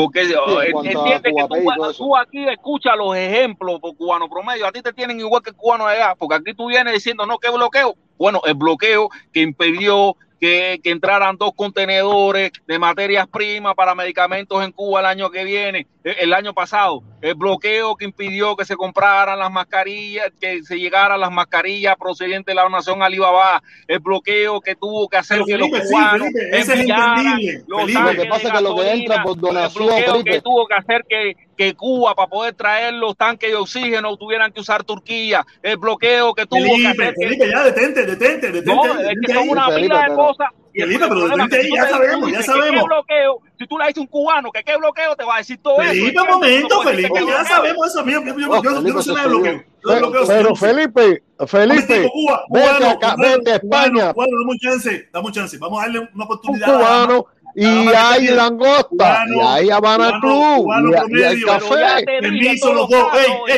[0.00, 2.04] Porque cuanto a entiende que tú, eso.
[2.04, 5.86] tú aquí escuchas los ejemplos por cubano promedio, a ti te tienen igual que cubano
[5.86, 7.94] de allá, porque aquí tú vienes diciendo, no, ¿qué bloqueo?
[8.18, 14.64] Bueno, el bloqueo que impidió que, que entraran dos contenedores de materias primas para medicamentos
[14.64, 18.76] en Cuba el año que viene, el año pasado, el bloqueo que impidió que se
[18.76, 24.60] compraran las mascarillas, que se llegaran las mascarillas procedentes de la nación Alibaba, el bloqueo
[24.60, 27.64] que tuvo que hacer que los sí, cubanos Felipe, ese es enviaran entendible.
[27.66, 27.98] los Felipe.
[28.00, 30.30] Lo tanques que pasa es que lo que entra por el donación, bloqueo Felipe.
[30.30, 34.50] que tuvo que hacer que, que Cuba para poder traer los tanques de oxígeno tuvieran
[34.52, 38.46] que usar Turquía, el bloqueo que tuvo que Felipe, hacer que Felipe, ya detente, detente,
[38.52, 38.74] detente.
[38.74, 40.48] no, es que son una pila de pero- cosas.
[40.72, 42.80] Y el, Felipe, pero que ahí, ya sabemos, ya sabemos.
[42.82, 45.38] qué bloqueo, si tú le dices a un cubano que qué bloqueo, te va a
[45.38, 45.90] decir todo eso.
[45.90, 46.34] Felipe, un ¿entiendes?
[46.34, 47.44] momento, Felipe, que ya bloqueo.
[47.46, 48.04] sabemos eso.
[48.06, 48.18] Yo, yo-
[48.50, 49.64] Oh, yo- yo Felipe no sé nada de bloqueo.
[49.82, 50.56] Pero, pero.
[50.56, 55.08] Felipe, Un Felipe, Cuba, vete cubano, acá, cubano, vete a España, cubano, dame un chance,
[55.12, 55.58] dame un chance.
[55.58, 57.06] Vamos a darle una un oportunidad a la dama.
[57.06, 57.26] cubano
[57.56, 62.04] y hay langosta Cubano, y hay Habana Club cubano y, y hay café.
[62.20, 63.08] Permiso los dos,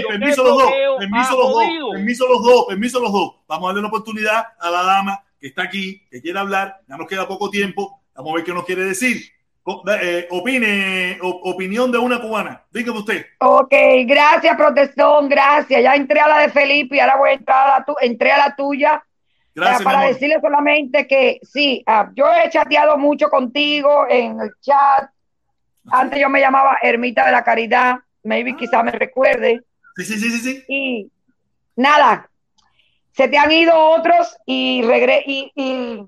[0.09, 3.33] permiso los dos, permiso los dos, permiso los dos, permiso los dos.
[3.49, 6.97] Vamos a darle una oportunidad a la dama que está aquí, que quiere hablar, ya
[6.97, 9.21] nos queda poco tiempo, vamos a ver qué nos quiere decir.
[9.65, 13.27] Co- eh, opine, opinión de una cubana, dígame usted.
[13.41, 13.73] Ok,
[14.07, 15.83] gracias, protestón, gracias.
[15.83, 18.31] Ya entré a la de Felipe y ahora voy a entrar a la, tu- entré
[18.31, 19.05] a la tuya.
[19.55, 24.41] Gracias, Eh, mi para decirle solamente que sí, ah, yo he chateado mucho contigo en
[24.41, 25.11] el chat.
[25.91, 29.61] Antes yo me llamaba Ermita de la Caridad, maybe quizá me recuerde.
[29.97, 30.65] Sí, sí, sí, sí, sí.
[30.69, 31.11] Y
[31.77, 32.29] nada,
[33.13, 36.07] se te han ido otros y, regre y, y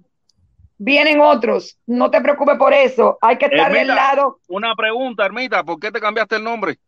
[0.79, 1.79] vienen otros.
[1.87, 3.19] No te preocupes por eso.
[3.21, 4.41] Hay que estar del lado.
[4.49, 6.79] Una pregunta, Ermita, ¿por qué te cambiaste el nombre?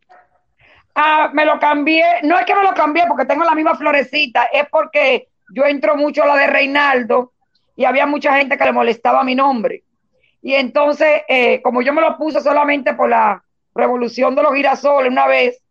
[0.94, 2.04] Ah, me lo cambié.
[2.22, 5.96] No es que me lo cambié porque tengo la misma florecita, es porque yo entro
[5.96, 7.32] mucho a la de Reinaldo
[7.76, 9.84] y había mucha gente que le molestaba mi nombre.
[10.42, 13.42] Y entonces, eh, como yo me lo puse solamente por la
[13.74, 15.62] revolución de los girasoles una vez,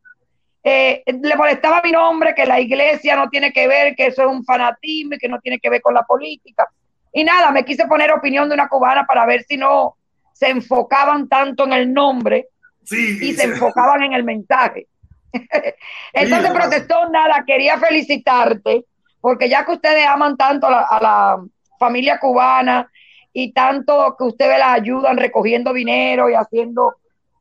[0.67, 4.27] eh, le molestaba mi nombre, que la iglesia no tiene que ver, que eso es
[4.27, 6.67] un fanatismo y que no tiene que ver con la política.
[7.13, 9.95] Y nada, me quise poner opinión de una cubana para ver si no
[10.33, 12.47] se enfocaban tanto en el nombre
[12.83, 14.87] Sí, y se enfocaban en el mensaje.
[16.13, 18.85] Entonces Sí, protestó nada, quería felicitarte,
[19.21, 21.45] porque ya que ustedes aman tanto a la, a la
[21.77, 22.91] familia cubana
[23.31, 26.95] y tanto que ustedes la ayudan recogiendo dinero y haciendo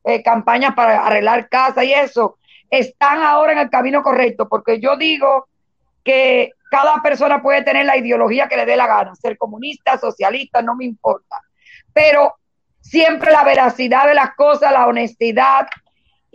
[0.05, 2.37] eh, campañas para arreglar casa y eso,
[2.71, 5.49] están ahora en el camino correcto, porque yo digo
[6.03, 10.61] que cada persona puede tener la ideología que le dé la gana, ser comunista, socialista,
[10.61, 11.41] no me importa,
[11.93, 12.35] pero
[12.81, 15.67] siempre la veracidad de las cosas, la honestidad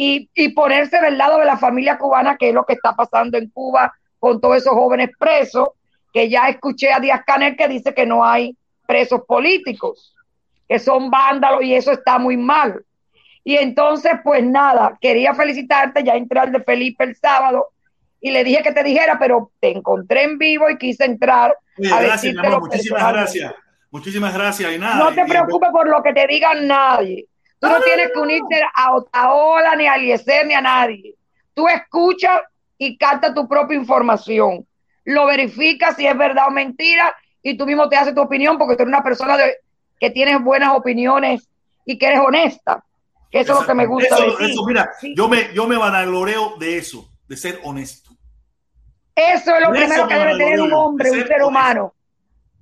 [0.01, 3.49] y, ponerse del lado de la familia cubana, que es lo que está pasando en
[3.49, 5.69] Cuba con todos esos jóvenes presos,
[6.13, 8.57] que ya escuché a Díaz Canel que dice que no hay
[8.87, 10.15] presos políticos,
[10.69, 12.85] que son vándalos y eso está muy mal.
[13.49, 17.69] Y entonces, pues nada, quería felicitarte, ya entré al de Felipe el sábado
[18.21, 21.91] y le dije que te dijera, pero te encontré en vivo y quise entrar Oye,
[21.91, 22.61] a gracias, mi amor.
[22.61, 23.53] Muchísimas gracias.
[23.89, 24.71] Muchísimas gracias.
[24.71, 24.97] Y nada.
[24.97, 27.25] No te y- preocupes por lo que te digan nadie.
[27.59, 31.15] Tú no tienes que unirte a Otaola, ni a Eliezer, ni a nadie.
[31.55, 32.41] Tú escuchas
[32.77, 34.63] y captas tu propia información.
[35.05, 38.75] Lo verificas si es verdad o mentira y tú mismo te haces tu opinión porque
[38.75, 39.55] tú eres una persona de-
[39.99, 41.49] que tienes buenas opiniones
[41.83, 42.83] y que eres honesta.
[43.29, 45.77] Que eso es lo que me gusta Eso, de eso, mira, yo me, yo me
[45.77, 48.11] vanagloreo de eso, de ser honesto.
[49.15, 51.47] Eso es lo De primero que me debe tener un hombre, un ser ser honesto.
[51.47, 51.93] humano.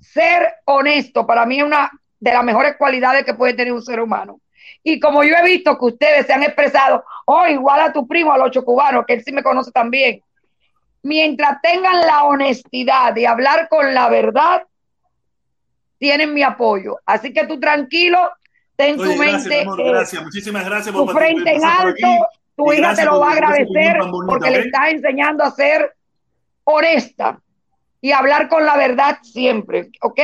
[0.02, 4.00] Ser honesto, para mí es una de las mejores cualidades que puede tener un ser
[4.00, 4.42] humano.
[4.84, 8.34] Y como yo he visto que ustedes se han expresado, oh, igual a tu primo,
[8.34, 10.22] al ocho cubano, que él sí me conoce también,
[11.04, 14.64] mientras tengan la honestidad de hablar con la verdad,
[15.98, 16.98] tienen mi apoyo.
[17.06, 18.32] Así que tú tranquilo,
[18.78, 20.24] ten Oye, tu gracias, mente, amor, eh, gracias.
[20.24, 22.08] Muchísimas gracias tu frente en alto,
[22.56, 25.94] tu hija te lo va a agradecer bonita, porque le estás enseñando a ser
[26.64, 27.40] honesta
[28.02, 30.20] y hablar con la verdad siempre, ¿ok?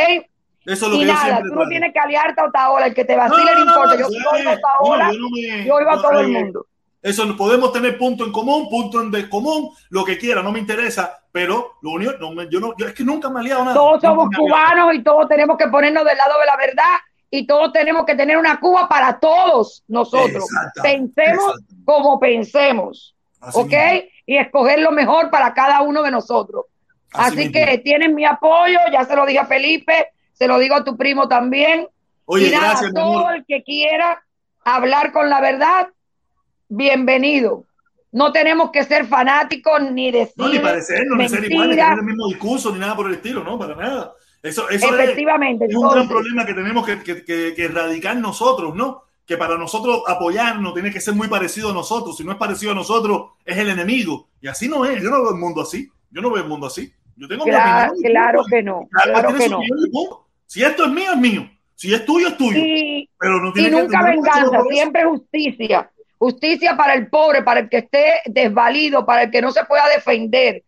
[0.65, 2.85] Eso es lo y que yo nada, siempre tú no tienes que aliarte a Otaola,
[2.85, 3.97] el que te vacile No, no, no, importa.
[3.97, 6.65] yo soy Otaola, yo no me- yo iba a todo el mundo.
[7.01, 11.21] Eso podemos tener punto en común, punto en descomún, lo que quiera, no me interesa,
[11.33, 13.75] pero lo único, no me- yo no, yo es que nunca me he aliado nada.
[13.75, 16.95] Todos somos cubanos y todos tenemos que ponernos del lado de la verdad
[17.35, 20.45] y todos tenemos que tener una Cuba para todos nosotros.
[20.83, 23.69] Pensemos como pensemos, Así ¿ok?
[23.69, 24.09] mismo.
[24.27, 26.65] Y escoger lo mejor para cada uno de nosotros.
[27.11, 30.83] Así que tienes mi apoyo, ya se lo dije a Felipe, se lo digo a
[30.83, 31.87] tu primo también.
[32.25, 33.35] Oye, y nada, gracias, todo amor.
[33.37, 34.23] el que quiera
[34.63, 35.87] hablar con la verdad,
[36.69, 37.65] bienvenido.
[38.11, 41.97] No tenemos que ser fanáticos ni decir No, ni parecernos, ni ser iguales, ni tener
[41.97, 44.13] el mismo discurso, ni nada por el estilo, no, para nada.
[44.43, 48.15] Eso, eso es- Efectivamente, es, un gran problema que tenemos que, que, que- que erradicar
[48.17, 49.03] nosotros, ¿no?
[49.25, 52.17] Que para nosotros apoyarnos tiene que ser muy parecido a nosotros.
[52.17, 54.27] Si no es parecido a nosotros, es el enemigo.
[54.41, 55.01] Y así no es.
[55.01, 55.89] Yo no veo el mundo así.
[56.11, 56.91] Yo no veo el mundo así.
[57.15, 58.05] Yo tengo mi Claro, opinión.
[58.05, 59.59] y claro que no, claro tiene que no.
[59.63, 60.09] y.
[60.45, 61.49] Si esto es mío, es mío.
[61.75, 62.57] Si es tuyo, es tuyo.
[62.59, 65.89] Y, Pero no y tiene que nunca que venganza, siempre justicia.
[66.17, 69.87] Justicia para el pobre, para el que esté desvalido, para el que no se pueda
[69.89, 70.63] defender.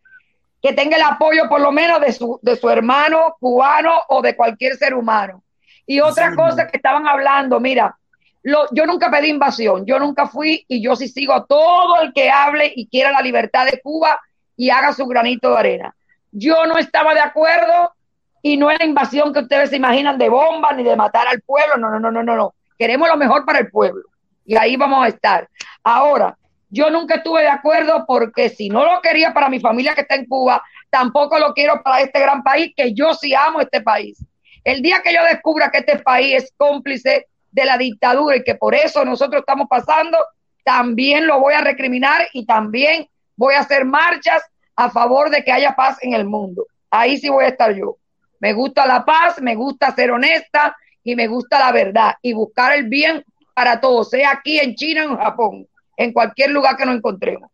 [0.66, 4.36] Que tenga el apoyo por lo menos de su, de su hermano cubano o de
[4.36, 5.44] cualquier ser humano.
[5.86, 7.96] Y otra cosa que estaban hablando, mira,
[8.42, 12.14] lo- yo nunca pedí invasión, yo nunca fui y yo sí sigo a todo el
[12.14, 14.20] que hable y quiera la libertad de Cuba
[14.58, 15.96] y haga su granito de arena.
[16.32, 17.94] Yo no estaba de acuerdo
[18.42, 21.42] y no es la invasión que ustedes se imaginan de bombas ni de matar al
[21.42, 22.56] pueblo, no, no, no, no, no, no.
[22.78, 24.04] Queremos lo mejor para el pueblo
[24.46, 25.48] y ahí vamos a estar.
[25.84, 26.36] Ahora,
[26.76, 30.16] yo nunca estuve de acuerdo porque si no lo quería para mi familia que está
[30.16, 34.22] en Cuba, tampoco lo quiero para este gran país, que yo sí amo este país.
[34.62, 38.56] El día que yo descubra que este país es cómplice de la dictadura y que
[38.56, 40.18] por eso nosotros estamos pasando,
[40.66, 43.08] también lo voy a recriminar y también
[43.38, 44.44] voy a hacer marchas
[44.76, 46.68] a favor de que haya paz en el mundo.
[46.92, 47.96] Ahí sí voy a estar yo.
[48.42, 50.76] Me gusta la paz, me gusta ser honesta
[51.06, 53.24] y me gusta la verdad y buscar el bien
[53.54, 55.68] para todos, sea aquí en China, en Japón,
[55.98, 57.50] en cualquier lugar que nos encontremos.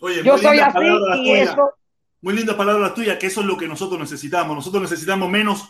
[0.00, 1.50] Oye, Yo soy así y tuyas.
[1.50, 1.70] eso
[2.20, 4.54] Muy lindas palabras tuyas, que eso es lo que nosotros necesitamos.
[4.56, 5.68] Nosotros necesitamos menos,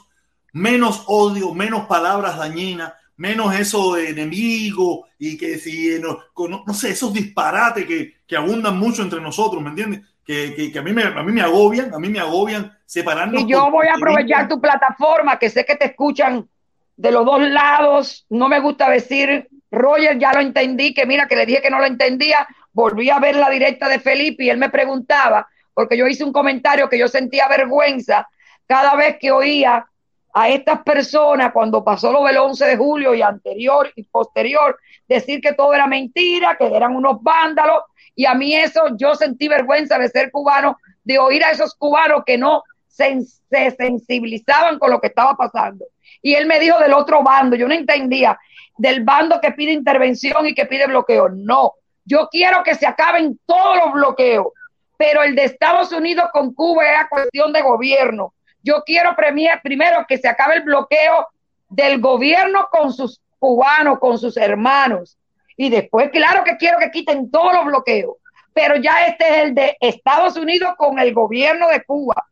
[0.53, 6.75] menos odio, menos palabras dañinas, menos eso de enemigo y que si no, con- no
[6.75, 10.01] sé, esos disparates que, que abundan mucho entre nosotros, ¿me entiendes?
[10.25, 13.43] Que, que, que a, mí me, a mí me agobian, a mí me agobian separarnos.
[13.43, 16.49] Y yo voy a aprovechar tu plataforma, que sé que te escuchan
[16.97, 18.25] de los dos lados.
[18.31, 21.79] No me gusta decir, Roger, ya lo entendí, que mira, que le dije que no
[21.79, 22.47] lo entendía.
[22.73, 26.33] Volví a ver la directa de Felipe y él me preguntaba, porque yo hice un
[26.33, 28.29] comentario que yo sentía vergüenza
[28.67, 29.87] cada vez que oía
[30.35, 34.79] a estas personas cuando pasó lo del 11 de julio y anterior y posterior,
[35.09, 37.83] decir que todo era mentira, que eran unos vándalos,
[38.15, 42.23] y a mí eso, yo sentí vergüenza de ser cubano, de oír a esos cubanos
[42.25, 43.21] que no se,
[43.51, 45.87] se sensibilizaban con lo que estaba pasando.
[46.21, 48.39] Y él me dijo del otro bando, yo no entendía,
[48.83, 51.29] del bando que pide intervención y que pide bloqueo.
[51.31, 54.49] No, yo quiero que se acaben todos los bloqueos,
[54.97, 58.33] pero el de Estados Unidos con Cuba era cuestión de gobierno
[58.63, 61.29] yo quiero premier, primero que se acabe el bloqueo
[61.69, 65.19] del gobierno con sus cubanos, con sus hermanos.
[65.57, 68.17] Y después, claro que quiero que quiten todos los bloqueos.
[68.55, 72.27] Pero ya este es el de Estados Unidos con el gobierno de Cuba.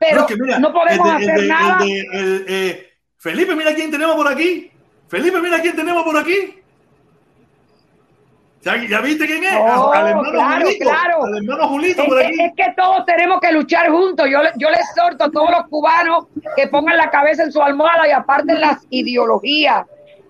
[0.00, 0.26] Pero
[0.60, 1.78] no, podemos hacer nada.
[1.84, 4.70] Eh, Felipe, mira quién tenemos por aquí.
[5.08, 6.54] Felipe, mira quién tenemos por aquí.
[8.62, 9.54] ¿Ya, viste quién es?
[9.56, 11.24] Oh, al hermano claro, Julito, claro.
[11.24, 12.40] Al hermano Julito es, por aquí.
[12.42, 14.26] Es, que todos tenemos que luchar juntos.
[14.30, 18.06] Yo, yo les exhorto a todos los cubanos que pongan la cabeza en su almohada
[18.06, 19.86] y aparten las ideologías.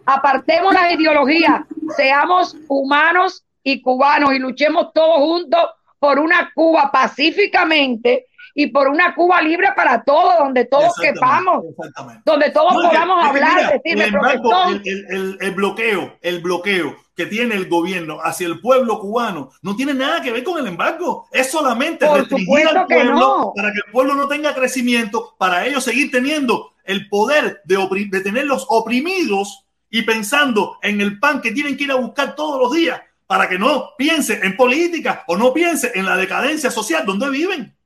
[0.06, 1.62] Apartemos las ideologías.
[1.96, 5.60] Seamos humanos y cubanos y luchemos todos juntos
[5.98, 8.26] por una Cuba pacíficamente
[8.58, 11.64] y por una Cuba libre para todos, donde todos quepamos,
[12.24, 18.18] donde todos podamos hablar, decirme, el, el, el, bloqueo, el bloqueo que tiene el gobierno
[18.20, 22.66] hacia el pueblo cubano no tiene nada que ver con el embargo, es solamente restringir
[22.66, 27.60] al pueblo para que el pueblo no tenga crecimiento, para ellos seguir teniendo el poder
[27.64, 32.34] de, de tenerlos oprimidos y pensando en el pan que tienen que ir a buscar
[32.34, 36.72] todos los días para que no piense en política o no piense en la decadencia
[36.72, 37.77] social donde viven.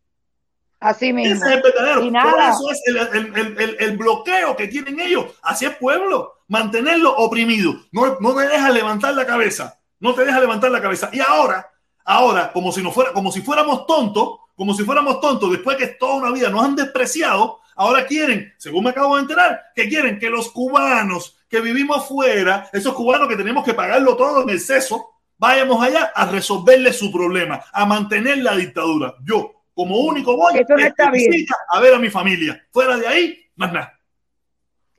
[0.82, 1.34] Así mismo.
[1.34, 2.00] Ese es el verdadero.
[2.00, 6.40] Por eso es el, el, el, el, bloqueo que tienen ellos hacia el pueblo.
[6.48, 7.74] Mantenerlo oprimido.
[7.92, 9.78] No, no te deja levantar la cabeza.
[10.00, 11.08] No te deja levantar la cabeza.
[11.12, 11.70] Y ahora,
[12.04, 15.86] ahora, como si, no fuera, como si fuéramos tontos, como si fuéramos tontos, después que
[15.86, 20.18] toda una vida nos han despreciado, ahora quieren, según me acabo de enterar, que quieren
[20.18, 25.10] que los cubanos que vivimos fuera, esos cubanos que tenemos que pagarlo todo en exceso,
[25.38, 29.14] vayamos allá a resolverle su problema, a mantener la dictadura.
[29.24, 32.62] Yo, como único voy a ver a mi familia.
[32.70, 33.98] Fuera de ahí, más nada.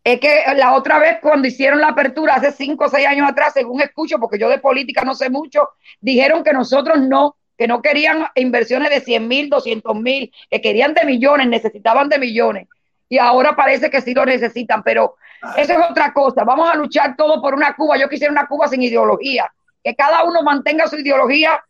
[0.04, 3.54] Es que la otra vez cuando hicieron la apertura, hace cinco o seis años atrás,
[3.54, 5.70] según escucho, porque yo de política no sé mucho,
[6.02, 10.94] dijeron que nosotros no, que no querían inversiones de 100 mil, 200 mil, que querían
[10.94, 12.68] de millones, necesitaban de millones.
[13.08, 15.16] Y ahora parece que sí lo necesitan, pero
[15.56, 16.44] eso es otra cosa.
[16.44, 17.98] Vamos a luchar todo por una Cuba.
[17.98, 21.64] Yo quisiera una Cuba sin ideología, que cada uno mantenga su ideología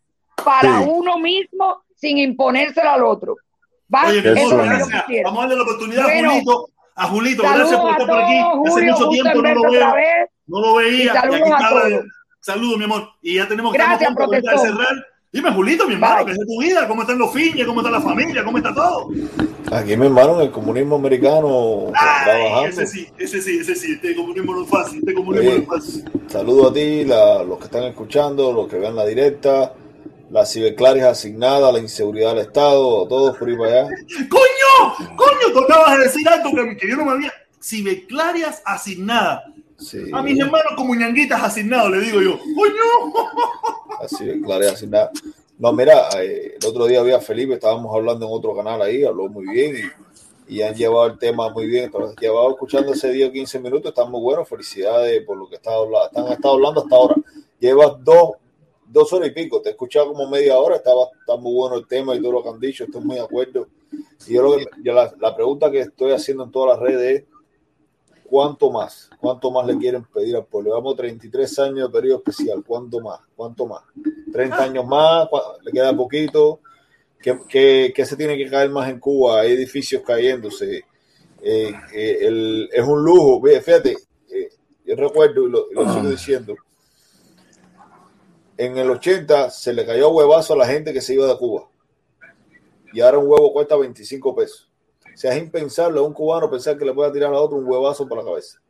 [0.44, 3.36] para uno mismo sin imponérselo al otro.
[3.92, 5.04] Va, Oye, eso gracias.
[5.24, 6.68] Vamos a darle la oportunidad bueno, a Julito.
[6.96, 8.38] A Julito, gracias por estar por aquí.
[8.66, 9.94] Hace mucho tiempo no lo veo.
[10.46, 11.02] No lo veía.
[11.02, 12.08] Y, y aquí.
[12.40, 13.08] Saludos, mi amor.
[13.22, 15.06] Y ya tenemos que cerrar.
[15.32, 16.86] Dime, Julito, mi hermano, ¿qué es de tu vida?
[16.86, 17.66] ¿Cómo están los fines?
[17.66, 18.44] ¿Cómo está la familia?
[18.44, 19.08] ¿Cómo está todo?
[19.72, 22.68] Aquí, mi hermano, en el comunismo americano Ay, trabajando.
[22.68, 23.92] Ese sí, ese sí, ese sí.
[23.94, 25.00] Este comunismo no es fácil.
[25.00, 26.10] Este comunismo Oye, no es fácil.
[26.28, 29.72] Saludo a ti, la, los que están escuchando, los que vean la directa
[30.30, 33.88] las ciberclarias asignadas, la inseguridad del Estado, todos por ahí para allá.
[34.28, 35.16] ¡Coño!
[35.16, 35.52] ¡Coño!
[35.52, 37.32] Tú acabas de decir algo que, que yo no me había.
[37.62, 39.44] Ciberclarias asignadas.
[39.78, 40.04] Sí.
[40.12, 42.38] A mis hermanos como ñanguitas asignados, le digo yo.
[42.38, 43.14] ¡Coño!
[44.00, 45.10] Las ciberclarias asignadas.
[45.58, 49.28] No, mira, eh, el otro día había Felipe, estábamos hablando en otro canal ahí, habló
[49.28, 49.76] muy bien
[50.48, 51.84] y, y han llevado el tema muy bien.
[51.84, 54.48] Entonces, llevado escuchando ese día 15 minutos, están muy buenos.
[54.48, 56.06] Felicidades por lo que están hablando.
[56.06, 57.14] Están estado hablando hasta ahora.
[57.60, 58.32] Llevas dos
[58.86, 59.60] dos horas y pico.
[59.60, 62.42] Te he escuchado como media hora, estaba está muy bueno el tema y todo lo
[62.42, 63.68] que han dicho, estoy muy de acuerdo.
[64.26, 67.22] Y yo, lo que, yo la, la, pregunta que estoy haciendo en todas las redes
[67.22, 67.24] es,
[68.24, 69.10] ¿cuánto más?
[69.20, 70.70] ¿Cuánto más le quieren pedir al pueblo?
[70.70, 73.20] Llevamos 33 años de periodo especial, ¿cuánto más?
[73.36, 73.82] ¿Cuánto más?
[74.32, 75.28] ¿30 años más?
[75.62, 76.60] ¿Le queda poquito?
[77.20, 79.40] ¿Qué, qué, qué se tiene que caer más en Cuba?
[79.40, 80.84] Hay edificios cayéndose.
[81.42, 83.40] Eh, eh, el, es un lujo.
[83.42, 83.96] Fíjate,
[84.30, 84.48] eh,
[84.84, 86.54] yo recuerdo y lo, y lo sigo diciendo
[88.56, 91.68] en el 80 se le cayó huevazo a la gente que se iba de Cuba.
[92.92, 94.70] Y ahora un huevo cuesta 25 pesos.
[95.12, 97.64] O sea, es impensable a un cubano pensar que le pueda tirar a otro un
[97.66, 98.60] huevazo por la cabeza.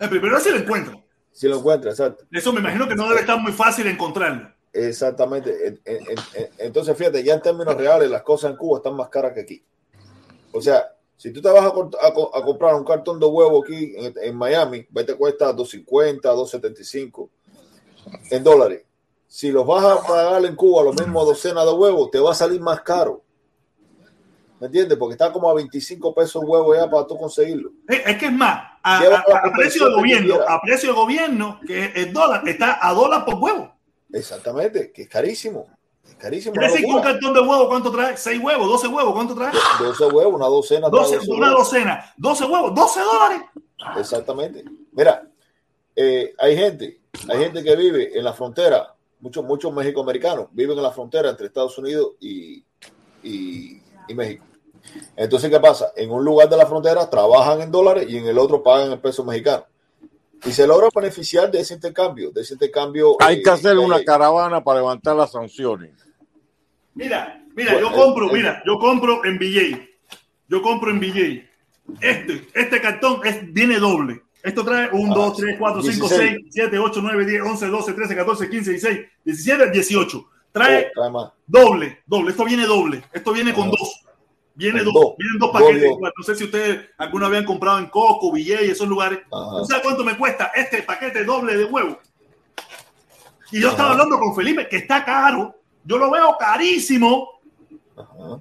[0.00, 1.00] El primero si lo encuentra.
[1.32, 2.24] Si lo encuentra, exacto.
[2.30, 4.52] Eso me imagino que no debe estar muy fácil encontrarlo.
[4.72, 5.80] Exactamente.
[6.58, 9.64] Entonces, fíjate, ya en términos reales, las cosas en Cuba están más caras que aquí.
[10.52, 13.94] O sea, si tú te vas a, a, a comprar un cartón de huevo aquí
[13.96, 17.28] en, en Miami, te cuesta 2.50, 2.75
[18.30, 18.82] en dólares.
[19.26, 22.34] Si los vas a pagar en Cuba, lo mismo docena de huevos, te va a
[22.34, 23.22] salir más caro.
[24.60, 24.96] ¿Me entiendes?
[24.96, 27.70] Porque está como a 25 pesos el huevo ya para tú conseguirlo.
[27.88, 31.60] Es, es que es más, a, a- a precio de gobierno, a precio de gobierno,
[31.66, 33.72] que el dólar está a dólar por huevo.
[34.12, 35.66] Exactamente, que es carísimo.
[36.08, 36.54] Es carísimo.
[36.60, 38.16] Decir que un cartón de huevo, ¿cuánto trae?
[38.16, 38.82] ¿Seis huevos?
[38.84, 39.12] ¿12 huevos?
[39.12, 39.52] ¿Cuánto trae?
[39.80, 40.88] 12 huevos, una docena.
[40.88, 41.58] trae 12, 12 una huevos.
[41.70, 42.12] docena.
[42.16, 43.40] 12 huevos, 12 dólares.
[43.98, 44.64] Exactamente.
[44.92, 45.26] Mira,
[45.96, 50.82] eh, hay gente, hay gente que vive en la frontera, muchos, muchos mexicoamericanos viven en
[50.82, 52.64] la frontera entre Estados Unidos y,
[53.22, 54.44] y, y México.
[55.16, 55.92] Entonces, ¿qué pasa?
[55.96, 59.00] En un lugar de la frontera trabajan en dólares y en el otro pagan en
[59.00, 59.64] pesos mexicanos.
[60.44, 63.16] Y se logra beneficiar de ese intercambio, de ese intercambio.
[63.20, 65.92] Hay que eh, hacer una eh, caravana para levantar las sanciones.
[66.94, 69.88] Mira, mira, Bueno, yo compro, eh, mira, yo compro en BJ.
[70.48, 71.48] Yo compro en BJ.
[72.00, 74.22] Este, este cartón es, viene doble.
[74.44, 76.46] Esto trae 1, Ah, 2, 3, 4, 5, 6, 16.
[76.50, 80.28] 7, 8, 9, 10, 11, 12, 13, 14, 15, 16, 17, 18.
[80.52, 81.32] Trae oh, trae más.
[81.46, 82.30] doble, doble.
[82.30, 83.02] Esto viene doble.
[83.12, 84.00] Esto viene con dos.
[84.56, 85.02] Viene Con dos.
[85.02, 85.14] dos.
[85.18, 85.90] Vienen dos Dos, paquetes.
[85.90, 85.98] dos.
[86.16, 89.20] No sé si ustedes alguna habían comprado en Coco, BJ, esos lugares.
[89.30, 91.98] ¿Tú sabes cuánto me cuesta este paquete doble de huevo?
[93.50, 93.76] Y yo Ajá.
[93.76, 95.56] estaba hablando con Felipe que está caro.
[95.84, 97.40] Yo lo veo carísimo.
[97.96, 98.40] Ajá.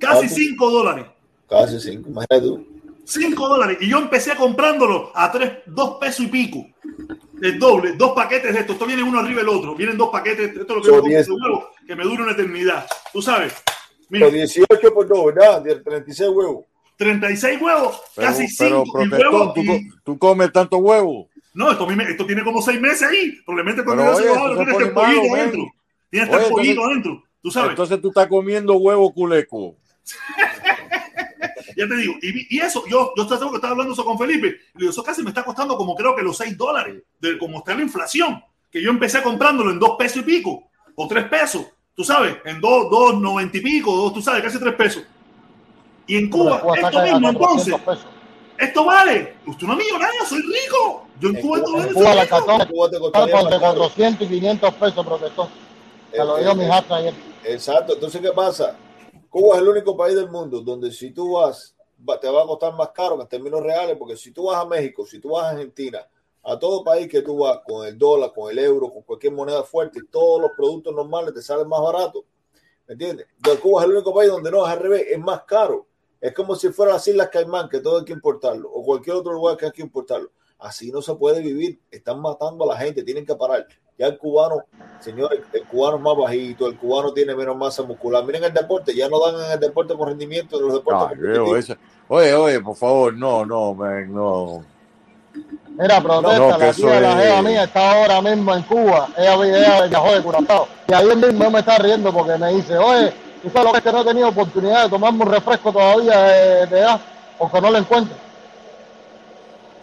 [0.00, 1.06] Casi Ah, tú- 5 dólares.
[1.48, 2.66] Casi cinco, imagínate tú.
[3.08, 3.78] 5 dólares.
[3.80, 6.66] Y yo empecé comprándolo a 3, 2 pesos y pico.
[7.40, 8.72] El doble, dos paquetes de esto.
[8.72, 9.74] Esto viene uno arriba del otro.
[9.74, 10.50] Vienen dos paquetes.
[10.56, 11.26] Esto es lo que Son yo compro 10.
[11.26, 12.86] de huevo, que me dura una eternidad.
[13.12, 13.54] Tú sabes.
[14.08, 15.62] Mira, 18 por 2, ¿verdad?
[15.84, 16.64] 36 huevos.
[16.96, 19.02] 36 huevos, Pero, casi pero 5.
[19.04, 19.54] Y protestón, huevos.
[19.54, 21.28] ¿tú, y- tú comes tanto huevo.
[21.54, 23.38] No, esto, esto tiene como 6 meses ahí.
[23.46, 25.62] Probablemente cuando yo se lo hago, eso se tiene este pollito adentro.
[26.10, 27.22] Tiene este pollito adentro.
[27.40, 27.70] Tú sabes.
[27.70, 29.76] Entonces tú estás comiendo huevo culeco.
[31.78, 34.50] Ya te digo, y, y eso, yo, yo estaba estaba hablando eso con Felipe, y
[34.50, 37.58] le digo, eso casi me está costando como creo que los 6 dólares, de como
[37.58, 41.66] está la inflación, que yo empecé comprándolo en 2 pesos y pico, o 3 pesos,
[41.94, 45.04] tú sabes, en 2, 2, 90 y pico, dos, tú sabes, casi 3 pesos.
[46.08, 48.06] Y en Cuba, esto mismo entonces, 400 pesos.
[48.58, 52.22] esto vale, usted no es millonario, soy rico, yo en En Cuba, En la te
[52.22, 52.38] está
[52.98, 53.78] costaría por más de caro.
[53.78, 55.48] 400 y 500 pesos, protestó.
[56.10, 57.14] Me lo dijo mi hija ayer.
[57.44, 57.94] Exacto.
[57.94, 58.76] Entonces, ¿qué pasa?
[59.30, 61.76] Cuba es el único país del mundo donde si tú vas,
[62.08, 64.66] va- te va a costar más caro en términos reales, porque si tú vas a
[64.66, 66.06] México, si tú vas a Argentina,
[66.42, 69.62] a todo país que tú vas con el dólar, con el euro, con cualquier moneda
[69.62, 72.24] fuerte, todos los productos normales te salen más baratos.
[72.86, 73.26] ¿Me entiendes?
[73.62, 75.86] Cuba es el único país donde no es al revés, es más caro.
[76.20, 79.32] Es como si fuera las Islas Caimán, que todo hay que importarlo, o cualquier otro
[79.32, 80.30] lugar que hay que importarlo.
[80.58, 81.80] Así no se puede vivir.
[81.90, 83.66] Están matando a la gente, tienen que parar.
[83.98, 84.62] Ya el cubano,
[85.00, 88.24] señores, el cubano es más bajito, el cubano tiene menos masa muscular.
[88.24, 91.18] Miren el deporte, ya no dan en el deporte con rendimiento de los deportes.
[91.56, 94.64] Esa- Oye, oye, por favor, no, no, man, no.
[95.76, 99.08] Mira, protesta, No, la tía de la es- jeva mía está ahora mismo en Cuba.
[99.16, 100.68] Ella, ella viajó de Curazao.
[100.88, 103.12] Y ayer mismo yo me está riendo porque me dice, oye,
[103.42, 106.22] tú sabes lo que es que no he tenido oportunidad de tomarme un refresco todavía
[106.22, 107.00] de, de edad,
[107.36, 108.16] porque no lo encuentro.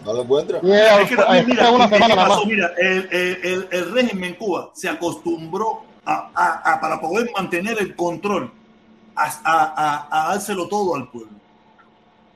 [0.06, 0.62] No lo encuentran.
[0.64, 2.40] Y ella Es que también, mira, fue una ¿qué semana nada pasó?
[2.42, 2.48] más.
[2.48, 7.30] Mira, el, el- el- el régimen en Cuba se acostumbró a, a- a- para poder
[7.36, 8.52] mantener el control
[9.16, 11.32] a, a- a- a dárselo todo al pueblo.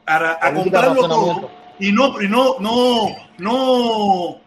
[0.08, 3.08] A, comprarlo todo y no, y no, no,
[3.38, 4.38] no,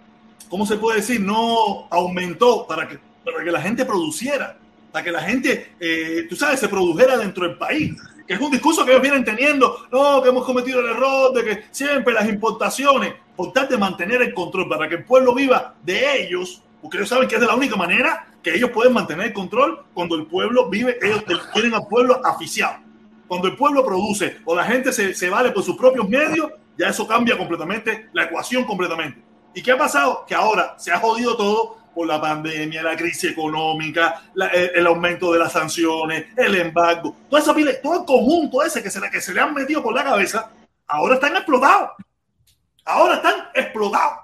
[0.50, 1.20] ¿cómo se puede decir?
[1.20, 4.56] No aumentó para que, para que la gente produciera,
[4.90, 7.94] para que la gente, eh, tú sabes, se produjera dentro del país.
[8.26, 11.44] Que es un discurso que ellos vienen teniendo, no, que hemos cometido el error de
[11.44, 15.74] que siempre las importaciones, por tal de mantener el control, para que el pueblo viva
[15.82, 19.28] de ellos, porque ellos saben que es de la única manera que ellos pueden mantener
[19.28, 22.78] el control cuando el pueblo vive, ellos tienen al pueblo aficiado.
[23.28, 26.88] Cuando el pueblo produce o la gente se, se vale por sus propios medios, ya
[26.88, 29.22] eso cambia completamente la ecuación completamente.
[29.54, 30.24] ¿Y qué ha pasado?
[30.26, 34.22] Que ahora se ha jodido todo por la pandemia, la crisis económica,
[34.52, 38.90] el, aumento de las sanciones, el embargo, toda esa pila- todo el conjunto ese que
[38.90, 40.50] se, que se le han metido por la cabeza,
[40.86, 41.90] ahora están explotados.
[42.84, 44.18] Ahora están explotados.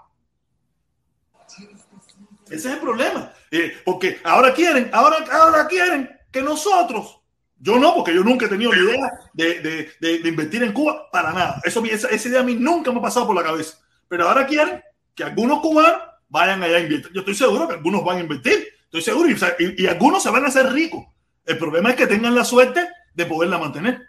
[2.46, 3.32] Ese es el problema.
[3.50, 7.20] Eh, porque ahora quieren, ahora, ahora quieren que nosotros,
[7.58, 10.72] yo no, porque yo nunca he tenido la idea de, de- de- de invertir en
[10.72, 11.60] Cuba para nada.
[11.64, 13.78] Eso, esa, esa idea a mí nunca me ha pasado por la cabeza.
[14.08, 14.82] Pero ahora quieren
[15.14, 17.12] que algunos cubanos vayan allá a invertir.
[17.12, 18.68] Yo estoy seguro que algunos van a invertir.
[18.84, 19.28] Estoy seguro.
[19.58, 21.04] Y, algunos se van a hacer ricos.
[21.44, 24.00] El problema es que tengan la suerte de poderla mantener.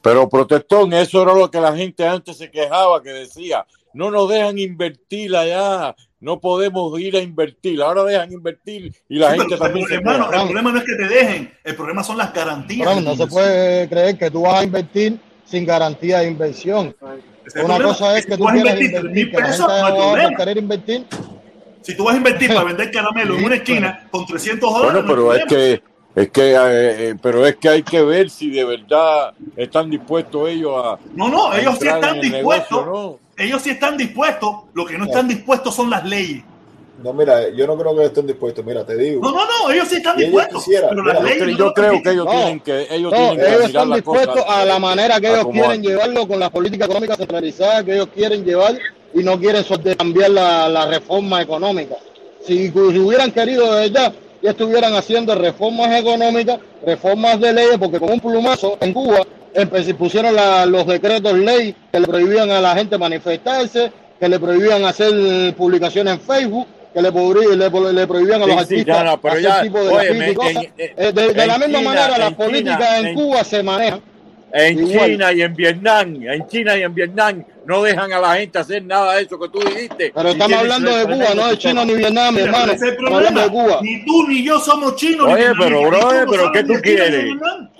[0.00, 3.64] Pero protestón, eso era lo que la gente antes se quejaba, que decía,
[3.94, 9.32] no nos dejan invertir allá, no podemos ir a invertir, ahora dejan invertir y la
[9.32, 11.76] Sí, gente pero, también pero, se hermano, el problema no es que te dejen, el
[11.76, 12.84] problema son las garantías.
[12.86, 16.96] Bueno, no se puede creer que tú vas a invertir sin garantía de inversión.
[17.60, 17.88] Una problema.
[17.88, 19.46] cosa es Si que tú tú vas a quieres invertir tres invertir, mil que la
[19.46, 21.06] pesos, gente no hay va a querer invertir.
[21.82, 25.02] Si tú vas a invertir para vender caramelo en una esquina con 300 dólares, Bueno,
[25.02, 25.82] no hay pero es que
[26.14, 26.56] Es que, eh,
[27.10, 30.98] eh, pero es que hay que ver si de verdad están dispuestos ellos a.
[31.14, 32.78] No, no, ellos sí están el dispuestos.
[32.78, 34.56] negocio, Ellos sí están dispuestos.
[34.74, 36.42] Lo que no están dispuestos son las leyes.
[37.02, 38.64] No, mira, yo no creo que estén dispuestos.
[38.64, 39.20] Mira, te digo.
[39.22, 40.64] No, no, no, ellos sí están dispuestos.
[40.88, 43.48] pero mira, yo no yo creo que ellos No, tienen que ellos No, tienen que
[43.48, 47.84] ellos están dispuestos a la manera que ellos quieren llevarlo con la política económica centralizada
[47.84, 48.78] que ellos quieren llevar
[49.14, 49.64] y no quieren
[49.98, 51.96] cambiar la, la reforma económica.
[52.46, 58.00] Si, si hubieran querido de verdad, ya estuvieran haciendo reformas económicas, reformas de leyes, porque
[58.00, 59.20] con un plumazo en Cuba
[59.54, 64.40] empe- pusieron la- los decretos ley que le prohibían a la gente manifestarse, que le
[64.40, 67.10] prohibían hacer publicaciones en Facebook, que le,
[67.56, 70.30] le, le prohibían a los Sí, sí, artistas ya no, pero hacer ya, tipo de
[70.30, 70.56] y cosas.
[70.56, 74.00] en- en- Eh, de, de la misma China, manera, las políticas en Cuba se manejan.
[74.54, 75.10] En Igual.
[75.12, 78.84] China y en Vietnam, en China y en Vietnam no dejan a la gente hacer
[78.84, 80.12] nada de eso que tú dijiste.
[80.14, 81.56] Pero estamos hablando de Cuba, no de.
[81.56, 82.72] China ni Vietnam, mi hermano.
[82.72, 83.48] ese hablando de problema.
[83.50, 83.78] Cuba.
[83.80, 85.26] Ni tú ni yo somos chinos.
[85.32, 85.90] Oye, pero Ni tú no
[86.30, 87.24] pero sabes ¿qué tú quieres?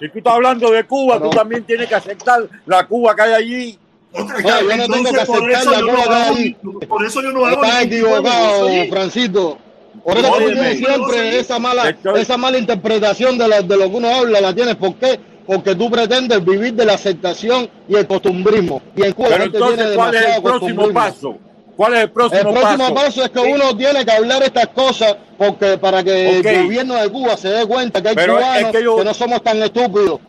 [0.01, 3.21] Si tú estás hablando de Cuba, Pero- tú también tienes que aceptar la Cuba que
[3.23, 3.79] hay allí.
[4.15, 6.57] Otra- No, yo no tengo que aceptar eso la que allí.
[6.63, 8.69] ni- por eso yo no hago Estás equivocado.
[8.91, 9.59] Francito.
[10.05, 13.91] Por eso tú tienes siempre esa mala, estoy- esa mala interpretación de, la- de lo
[13.91, 14.77] que uno habla, la tienes.
[14.77, 15.19] ¿Por qué?
[15.47, 18.81] Porque tú pretendes vivir de la aceptación y el costumbrismo.
[18.97, 21.37] Y en Cuba la Pero entonces, ¿cuál es el próximo paso?
[21.77, 22.95] ¿Cuál es el próximo, El próximo paso?
[22.95, 26.47] paso es que uno tiene que hablar estas cosas porque para que Ok.
[26.47, 29.15] el gobierno de Cuba se dé cuenta que hay Pero es cubanos que yo- no
[29.15, 30.21] somos tan estúpidos.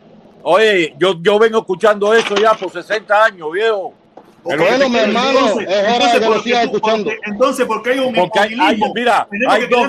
[0.46, 3.94] Oye, yo, yo vengo escuchando eso ya por 60 años, viejo.
[4.46, 5.68] Que Bueno, mi hermano, decir.
[5.68, 7.10] es hora de que lo sigas escuchando.
[7.24, 9.88] entonces, ¿por qué hay un Porque hay, hay- mira, hay que dos.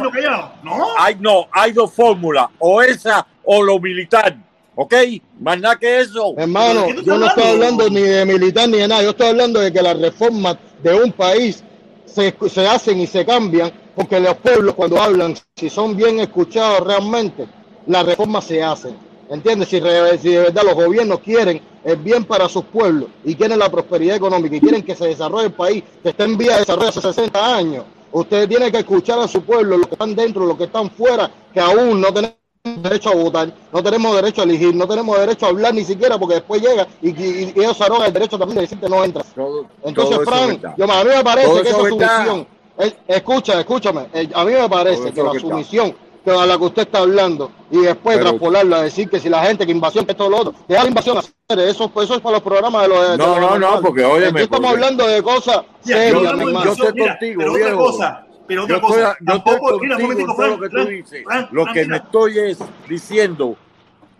[0.63, 0.85] No.
[0.97, 4.37] hay, no, hay dos fórmulas, o esa o lo militar,
[4.75, 4.93] ¿ok?
[5.41, 6.33] Más nada que eso.
[6.37, 7.83] Hermano, ¿De qué tú yo no estoy hablando?
[7.83, 9.03] hablando ni de militar ni de nada.
[9.03, 11.61] Yo estoy hablando de que las reformas de un país
[12.05, 16.79] se, se hacen y se cambian porque los pueblos cuando hablan, si son bien escuchados
[16.79, 17.45] realmente,
[17.87, 18.95] las reformas se hacen.
[19.35, 19.69] ¿Entiendes?
[19.69, 19.77] Si,
[20.21, 24.15] si de verdad los gobiernos quieren el bien para sus pueblos y quieren la prosperidad
[24.17, 27.01] económica y quieren que se desarrolle el país que está en vía de desarrollo hace
[27.01, 30.63] 60 años, ustedes tienen que escuchar a su pueblo, los que están dentro, los que
[30.63, 34.87] están fuera, que aún no tenemos derecho a votar, no tenemos derecho a elegir, no
[34.87, 38.13] tenemos derecho a hablar ni siquiera porque después llega y, y, y ellos arrogan el
[38.13, 39.27] derecho también de decirte no entras.
[39.35, 42.47] Todo- Entonces, todo Frank, yo, a mí me parece Todo que esa sumisión,
[42.79, 45.95] eh, escucha, escúchame, eh, a mí me parece que la sumisión
[46.31, 49.43] a la que usted está hablando y después Pero- traspolarlo a decir que si la
[49.43, 52.33] gente, que invasión, que esto, lo otro, deja la invasión hacer, eso, eso es para
[52.37, 55.21] los programas de los de No, los no, no, porque, Aquí estamos porque- hablando de
[55.23, 56.21] cosas serias, yo
[56.63, 59.79] yo estoy mira, contigo, pero otra cosa, pero otra Yo estoy, cosa, yo estoy tampoco,
[59.79, 61.23] mira, un contigo momentico, en todo lo que tú Frank, dices.
[61.25, 62.57] Frank, Lo Frank, que me estoy es
[62.89, 63.55] diciendo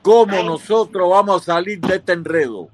[0.02, 2.68] cómo nosotros vamos a salir de este enredo.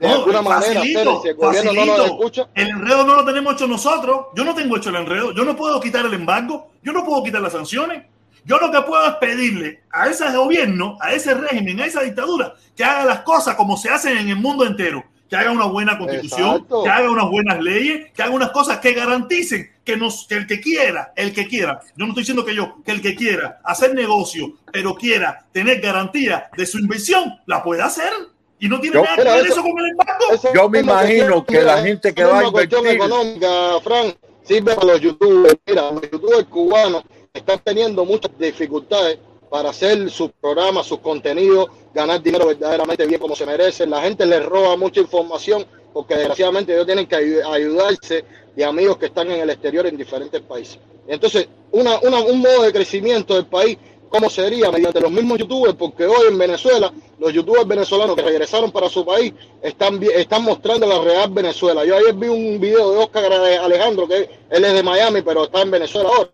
[0.00, 3.24] De No, alguna manera, facilito, si el gobierno no nos escucha, El enredo no lo
[3.24, 4.26] tenemos hecho nosotros.
[4.34, 5.32] Yo no tengo hecho el enredo.
[5.32, 6.66] Yo no puedo quitar el embargo.
[6.82, 8.04] Yo no puedo quitar las sanciones.
[8.44, 12.54] Yo lo que puedo es pedirle a ese gobierno, a ese régimen, a esa dictadura,
[12.76, 15.02] que haga las cosas como se hacen en el mundo entero.
[15.30, 16.84] Que haga una buena constitución, Exacto.
[16.84, 20.46] que haga unas buenas leyes, que haga unas cosas que garanticen que, nos, que el
[20.46, 23.58] que quiera, el que quiera, yo no estoy diciendo que yo, que el que quiera
[23.64, 28.12] hacer negocio, pero quiera tener garantía de su inversión, la puede hacer.
[28.60, 30.24] Y no tiene Yo- nada que ver eso- eso con el embargo.
[30.32, 33.48] Esa Yo me imagino que la gente que va a invertir- económica,
[33.82, 34.14] Frank,
[34.44, 35.56] sirve para los youtubers.
[35.66, 37.02] Mira, los youtubers cubanos
[37.34, 39.18] están teniendo muchas dificultades
[39.50, 43.90] para hacer sus programas, sus contenidos, ganar dinero verdaderamente bien como se merecen.
[43.90, 48.98] La gente les roba mucha información porque desgraciadamente ellos tienen que ayu- ayudarse de amigos
[48.98, 50.78] que están en el exterior en diferentes países.
[51.08, 54.70] Entonces, una, una- un modo de crecimiento del país, ¿cómo sería?
[54.70, 59.04] Mediante los mismos youtubers, porque hoy en Venezuela, los youtubers venezolanos que regresaron para su
[59.04, 61.84] país están, están mostrando la real Venezuela.
[61.84, 65.62] Yo ayer vi un video de Oscar Alejandro, que él es de Miami, pero está
[65.62, 66.30] en Venezuela ahora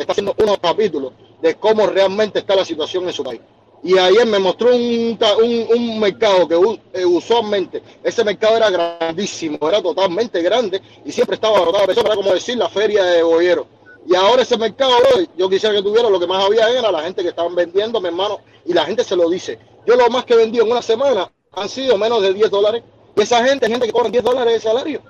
[0.00, 3.40] está haciendo unos capítulos de cómo realmente está la situación en su país.
[3.82, 6.54] Y ayer me mostró un, un, un mercado que
[6.94, 11.92] eh, usualmente ese mercado era grandísimo, era totalmente grande y siempre estaba abarrotado.
[11.92, 13.66] Eso era como decir la feria de Boyero.
[14.06, 14.92] Y ahora ese mercado,
[15.36, 18.08] yo quisiera que tuviera lo que más había era la gente que estaban vendiendo, mi
[18.08, 19.58] hermano, y la gente se lo dice.
[19.86, 22.82] Yo lo más que vendí en una semana han sido menos de 10 dólares.
[23.16, 25.02] Y esa gente, gente que cobra 10 dólares de salario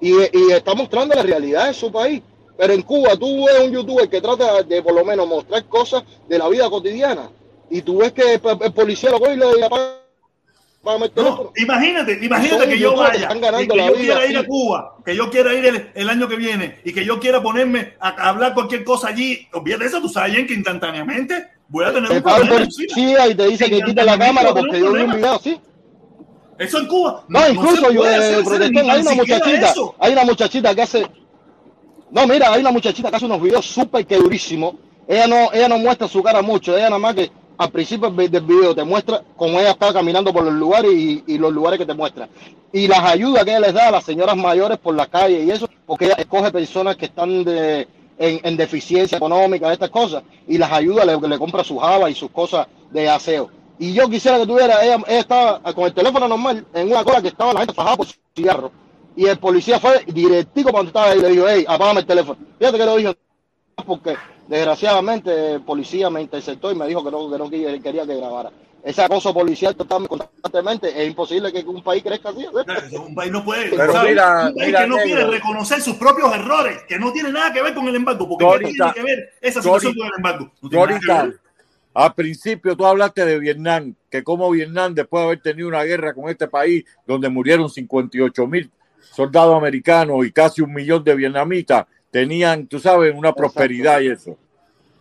[0.00, 2.22] y, y está mostrando la realidad de su país.
[2.56, 6.04] Pero en Cuba tú ves un youtuber que trata de por lo menos mostrar cosas
[6.28, 7.30] de la vida cotidiana
[7.70, 10.00] y tú ves que el, el policía lo coge y le apaga.
[11.16, 14.44] No, imagínate, imagínate que yo que vaya que yo quiera ir a.
[14.46, 17.94] Cuba, que yo quiera ir el, el año que viene y que yo quiera ponerme
[17.98, 19.48] a, a hablar cualquier cosa allí.
[19.54, 22.50] Olvídate eso, tú sabes bien que instantáneamente voy a tener Te un problema.
[22.56, 25.58] policía y te dice que quita la cámara porque yo vi un video así.
[26.58, 27.24] Eso en Cuba.
[27.28, 29.94] No, incluso yo, eh, protestón, hay una muchachita, eso.
[29.98, 31.06] hay una muchachita que hace,
[32.10, 34.74] no, mira, hay una muchachita que hace unos videos súper que durísimos
[35.06, 38.40] ella no, ella no muestra su cara mucho, ella nada más que al principio del
[38.40, 41.94] video te muestra cómo ella está caminando por los lugares y, los lugares que te
[41.94, 42.28] muestra.
[42.72, 45.50] Y las ayudas que ella les da a las señoras mayores por la calle y
[45.50, 47.86] eso, porque ella escoge personas que están en,
[48.18, 52.30] en deficiencia económica, estas cosas, y las ayuda, le, le compra sus habas y sus
[52.30, 53.50] cosas de aseo.
[53.78, 57.22] Y yo quisiera que tuviera, ella, ella estaba con el teléfono normal en una cola
[57.22, 58.72] que estaba la gente fajada por cigarro.
[59.16, 62.38] Y el policía fue directico cuando estaba ahí y le dijo, hey, apágame el teléfono.
[62.58, 63.14] Fíjate que lo dijo,
[63.86, 64.16] porque
[64.48, 68.16] desgraciadamente el policía me interceptó y me dijo que no, que no quería, quería que
[68.16, 68.50] grabara.
[68.82, 72.46] Ese acoso policial constantemente es imposible que un país crezca así.
[72.90, 72.96] ¿sí?
[72.96, 75.30] Un país no puede, Pero mira, un país mira, que no quiere negro.
[75.30, 78.72] reconocer sus propios errores, que no tiene nada que ver con el embargo, porque ¿qué
[78.74, 80.50] tiene que ver esa situación con el embargo?
[80.60, 80.86] No
[81.94, 86.12] al principio tú hablaste de Vietnam, que como Vietnam, después de haber tenido una guerra
[86.12, 88.68] con este país, donde murieron 58 mil
[89.14, 94.36] soldados americanos y casi un millón de vietnamitas, tenían, tú sabes, una prosperidad y eso.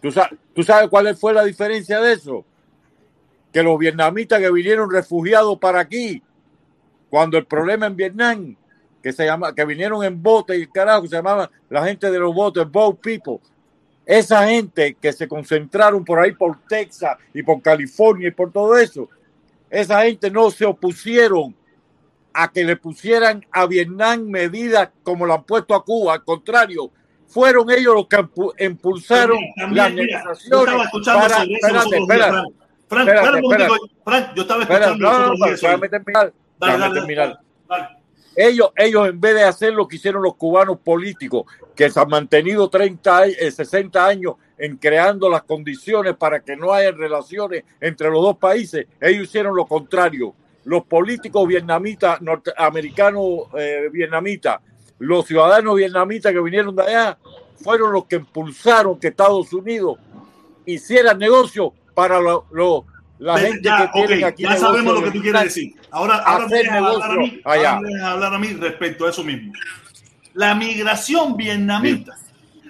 [0.01, 2.45] ¿Tú sabes, ¿Tú sabes cuál fue la diferencia de eso?
[3.51, 6.21] Que los vietnamitas que vinieron refugiados para aquí,
[7.09, 8.55] cuando el problema en Vietnam,
[9.01, 12.33] que se llama, que vinieron en bote y carajo, se llamaba la gente de los
[12.33, 13.39] botes, boat people,
[14.05, 18.77] esa gente que se concentraron por ahí por Texas y por California y por todo
[18.77, 19.09] eso,
[19.69, 21.55] esa gente no se opusieron
[22.33, 26.91] a que le pusieran a Vietnam medidas como lo han puesto a Cuba, al contrario,
[27.27, 29.37] fueron ellos los que impulsaron
[29.71, 31.43] las negociaciones para...
[31.43, 31.53] Espérate,
[31.99, 32.53] espérate,
[32.87, 33.07] Frank.
[33.07, 33.73] Espérate, espérate.
[34.03, 35.61] Frank, yo estaba escuchando los no, otros no, días.
[35.61, 37.39] déjame terminar, Dale, dale, terminar.
[37.67, 37.87] dale.
[38.35, 41.43] Ellos, ellos en vez de hacer lo que hicieron los cubanos políticos,
[41.75, 46.55] que se han mantenido 30, a- eh, 60 años en creando las condiciones para que
[46.55, 50.33] no haya relaciones entre los dos países, ellos hicieron lo contrario.
[50.65, 53.23] Los políticos vietnamitas, norteamericanos
[53.57, 54.59] eh, vietnamitas,
[54.99, 57.17] los ciudadanos vietnamitas que vinieron de allá,
[57.61, 59.97] fueron los que impulsaron que Estados Unidos
[60.65, 62.45] hiciera negocio para lo-
[63.19, 65.75] la gente ya, que tiene aquí ya sabemos lo que tú quieres decir.
[65.91, 67.69] Ahora, ahora me dejas hablar a mí, negocio allá.
[67.69, 69.53] ahora me dejas hablar a mí respecto a eso mismo.
[70.33, 72.17] La migración vietnamita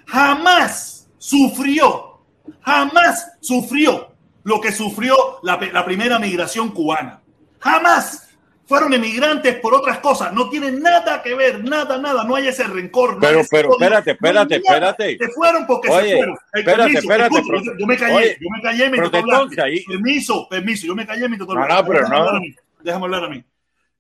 [0.06, 2.20] jamás sufrió,
[2.62, 4.10] jamás sufrió
[4.44, 7.22] lo que sufrió la primera migración cubana.
[7.64, 8.30] Jamás.
[8.66, 10.32] Fueron emigrantes por otras cosas.
[10.32, 12.24] No tienen nada que ver, nada, nada.
[12.24, 13.16] No hay ese rencor.
[13.16, 15.18] no Pero, ese pero, odio, espérate, espérate, espérate.
[15.20, 16.36] Se fueron porque Oye, se fueron.
[16.36, 19.12] Eh, espérate, permiso, espérate, pero- yo, yo me callé, oye, yo me callé, hablar.
[19.42, 22.16] entonces ahí- Permiso, permiso, yo me callé, me tocó No, pero Déjame no.
[22.22, 23.44] hablar a mí, Déjame hablar a mí.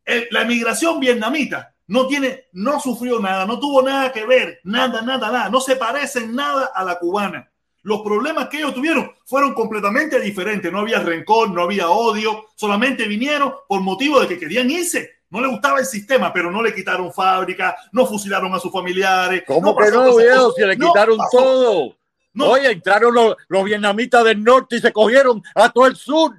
[0.05, 5.01] Eh, la emigración vietnamita no tiene, no sufrió nada, no tuvo nada que ver, nada,
[5.01, 5.49] nada, nada.
[5.49, 7.49] No se parece en nada a la cubana.
[7.83, 10.71] Los problemas que ellos tuvieron fueron completamente diferentes.
[10.71, 12.45] No había rencor, no había odio.
[12.55, 15.11] Solamente vinieron por motivo de que querían irse.
[15.29, 19.43] No le gustaba el sistema, pero no le quitaron fábrica, no fusilaron a sus familiares.
[19.47, 20.51] ¿Cómo que pasó no, viejo?
[20.53, 21.95] Si le No quitaron todo.
[22.39, 26.35] Oye, entraron los, los vietnamitas del norte y se cogieron a todo el sur.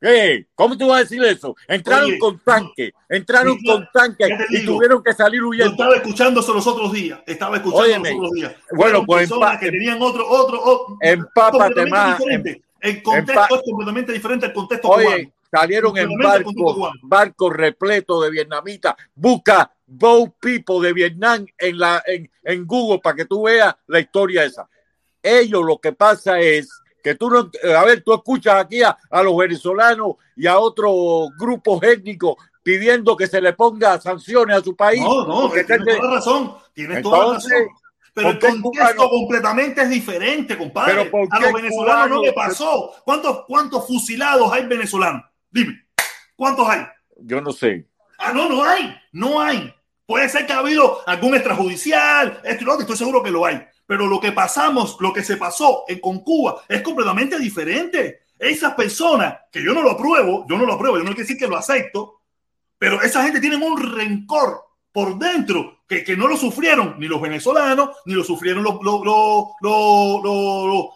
[0.00, 0.46] ¿Qué?
[0.54, 1.56] ¿Cómo tú vas a decir eso?
[1.66, 5.72] Entraron Oye, con tanque, entraron con tanque y digo, tuvieron que salir Yo huyendo.
[5.72, 7.20] estaba escuchando eso los otros días.
[7.26, 8.54] Estaba escuchando Óyeme, los otros días.
[8.72, 9.28] bueno, pues
[9.60, 12.16] que tenían otro, otro, otro Empápate más.
[12.18, 12.50] diferente.
[12.50, 15.32] em- El contexto es completamente diferente al contexto Oye, cubano.
[15.50, 16.54] salieron en barcos,
[17.02, 18.94] barcos repletos de vietnamitas.
[19.16, 23.98] Busca Boat People de Vietnam en, la, en, en Google para que tú veas la
[23.98, 24.68] historia esa.
[25.20, 26.68] Ellos lo que pasa es
[27.02, 30.58] que tú no, eh, a ver, tú escuchas aquí a, a los venezolanos y a
[30.58, 35.00] otros grupos étnicos pidiendo que se le ponga sanciones a su país.
[35.00, 36.54] No, no, tienes este- toda la razón.
[36.74, 37.52] Tienes toda la razón.
[38.14, 40.94] Pero el ¿por qué el contexto cubano- completamente es diferente, compadre.
[40.94, 42.92] Pero ¿por a los venezolanos no le pasó.
[43.04, 45.22] ¿Cuántos, ¿Cuántos fusilados hay venezolanos?
[45.50, 45.86] Dime,
[46.36, 46.84] ¿cuántos hay?
[47.20, 47.86] Yo no sé.
[48.18, 49.72] Ah, no, no hay, no hay.
[50.04, 53.44] Puede ser que ha habido algún extrajudicial, esto y lo otro, estoy seguro que lo
[53.46, 53.64] hay.
[53.88, 58.24] Pero lo que pasamos, lo que se pasó en, con Cuba es completamente diferente.
[58.38, 61.38] Esas personas, que yo no lo apruebo, yo no lo apruebo, yo no quiero decir
[61.38, 62.20] que lo acepto,
[62.76, 67.18] pero esa gente tiene un rencor por dentro que, que no lo sufrieron ni los
[67.18, 69.00] venezolanos, ni lo sufrieron los, los,
[69.62, 70.90] los,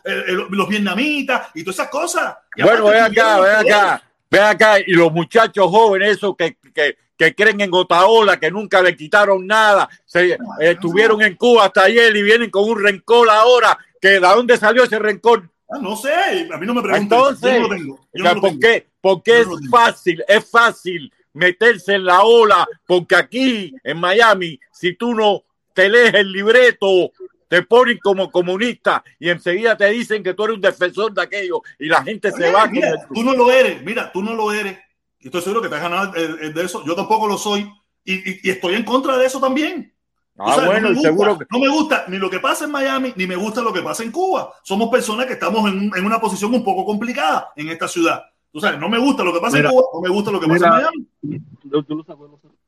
[0.51, 2.37] los, vietnamitas y todas esas cosas.
[2.55, 4.81] Y Bueno, ven acá, ven acá, ven acá.
[4.81, 9.47] Y los muchachos jóvenes, esos que, que, que creen en Otaola, que nunca le quitaron
[9.47, 13.79] nada, se, eh, estuvieron en Cuba hasta ayer y vienen con un rencor ahora.
[14.01, 15.49] Que ¿De dónde salió ese rencor?
[15.71, 16.13] Ah, no sé,
[16.53, 17.05] a mí no me pregunten.
[17.05, 18.09] Entonces, yo no lo tengo.
[18.13, 18.61] Yo o sea, no lo ¿por tengo.
[18.61, 18.87] qué?
[19.01, 25.15] Porque es fácil, es fácil meterse en la ola, porque aquí en Miami, si tú
[25.15, 25.45] no
[25.75, 27.13] te lees el libreto,
[27.47, 31.63] te ponen como comunista y enseguida te dicen que tú eres un defensor de aquello
[31.79, 32.67] y la gente se va.
[32.67, 34.77] mira, tú no lo eres, mira, tú no lo eres.
[35.23, 36.85] Y estoy seguro que te has ganado de eso.
[36.85, 37.71] Yo tampoco lo soy.
[38.05, 39.95] Y, y- y estoy en contra de eso también.
[40.39, 42.41] Ah, Tú sabes, bueno, no, me gusta, seguro que- no me gusta ni lo que
[42.41, 44.53] pasa en Miami, ni me gusta lo que pasa en Cuba.
[44.65, 48.25] Somos personas que estamos en, en una posición un poco complicada en esta ciudad.
[48.51, 50.41] Tú sabes, no me gusta lo que pasa Mira, en Cuba, no me gusta lo
[50.41, 51.07] que pasa en Miami.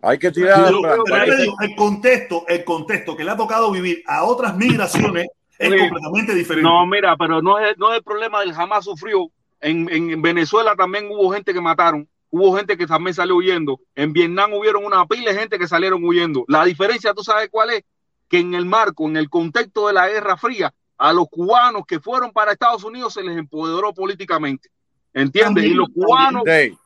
[0.03, 0.71] Hay que tirar.
[0.71, 5.27] Digo, el contexto, el contexto que le ha tocado vivir a otras migraciones
[5.59, 6.69] es Oye, completamente diferente.
[6.69, 9.29] No, mira, pero no es, no es el problema del jamás sufrió.
[9.61, 13.79] En, en Venezuela también hubo gente que mataron, hubo gente que también salió huyendo.
[13.95, 16.45] En Vietnam hubieron una pila de gente que salieron huyendo.
[16.49, 17.85] La diferencia, ¿tú sabes cuál es?
[18.29, 22.01] Que en el marco, en el contexto de la Guerra Fría, a los cubanos que
[22.01, 24.69] fueron para Estados Unidos se les empoderó políticamente.
[25.13, 25.65] ¿Entiendes?
[25.65, 26.77] Y los cubanos Sí.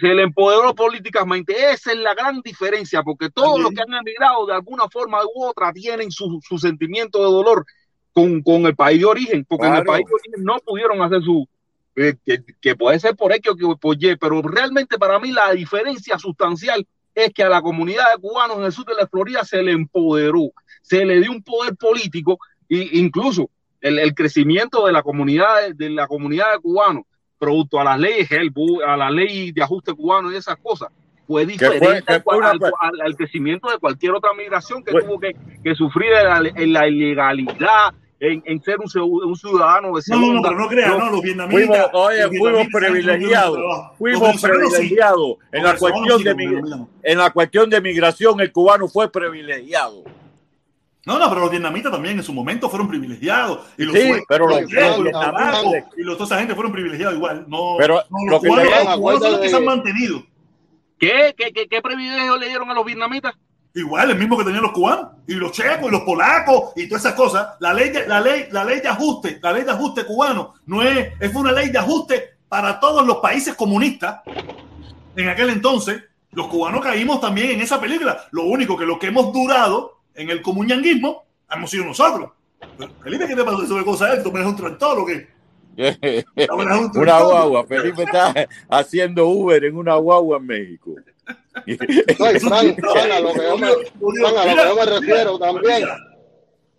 [0.00, 1.52] se les empoderó políticamente.
[1.72, 5.46] Esa es la gran diferencia, porque todos los que han emigrado de alguna forma u
[5.46, 7.66] otra tienen su, su sentimiento de dolor
[8.12, 11.22] con, con el país de origen, porque en el país de origen no pudieron hacer
[11.22, 11.48] su,
[11.96, 15.30] eh, que, que puede ser por X o que por Y, pero realmente para mí
[15.32, 19.06] la diferencia sustancial es que a la comunidad de cubanos en el sur de la
[19.06, 22.38] Florida se le empoderó, se le dio un poder político
[22.68, 27.04] e incluso el, el crecimiento de la comunidad de la comunidad de cubanos
[27.38, 28.28] producto a las leyes
[28.86, 30.88] a la ley de ajuste cubano y esas cosas
[31.26, 35.74] fue diferente fue al- al- al crecimiento de cualquier otra migración que tuvo que, que
[35.74, 37.92] sufrir en la, en la ilegalidad
[38.24, 40.34] en, en ser un, ciu- un ciudadano de No, no, segunda.
[40.34, 41.66] no, pero no creas, no, los vietnamitas.
[41.66, 43.58] Fuimos, oye, los fuimos privilegiados,
[43.98, 44.46] fuimos sí.
[44.46, 46.88] privilegiados en la cuestión sí, de los mi- vietnamitas no.
[47.02, 50.04] en la cuestión de migración el cubano fue privilegiado.
[51.04, 53.58] No, no, pero los vietnamitas también en su momento fueron privilegiados.
[53.76, 57.16] Y los Sí, pero los griegos, los polacos, y los, toda esa gente fueron privilegiados
[57.16, 57.44] igual.
[57.48, 60.22] No, Pero no, los que cubanos, los cubanos son los que se han mantenido.
[61.00, 63.34] ¿Qué, qué, qué, qué privilegio le dieron a los vietnamitas?
[63.74, 67.04] Igual, el mismo que tenían los cubanos, y los checos, y los polacos, y todas
[67.04, 67.48] esas cosas.
[67.60, 70.82] La ley de, la ley, la ley de ajuste, la ley de ajuste cubano, no
[70.82, 74.20] es, es una ley de ajuste para todos los países comunistas.
[75.16, 76.02] En aquel entonces,
[76.32, 78.24] los cubanos caímos también en esa película.
[78.30, 82.30] Lo único que lo que hemos durado en el comunanguismo hemos sido nosotros.
[82.76, 84.30] Pero, Felipe, ¿qué te pasa sobre cosas esto?
[84.30, 85.28] ¿Me eres un tractor o qué?
[86.94, 87.64] Una guagua.
[87.64, 88.34] Felipe está
[88.68, 90.94] haciendo Uber en una guagua en México.
[91.66, 95.88] No, y a lo que yo me, Fran, a lo que yo me refiero también.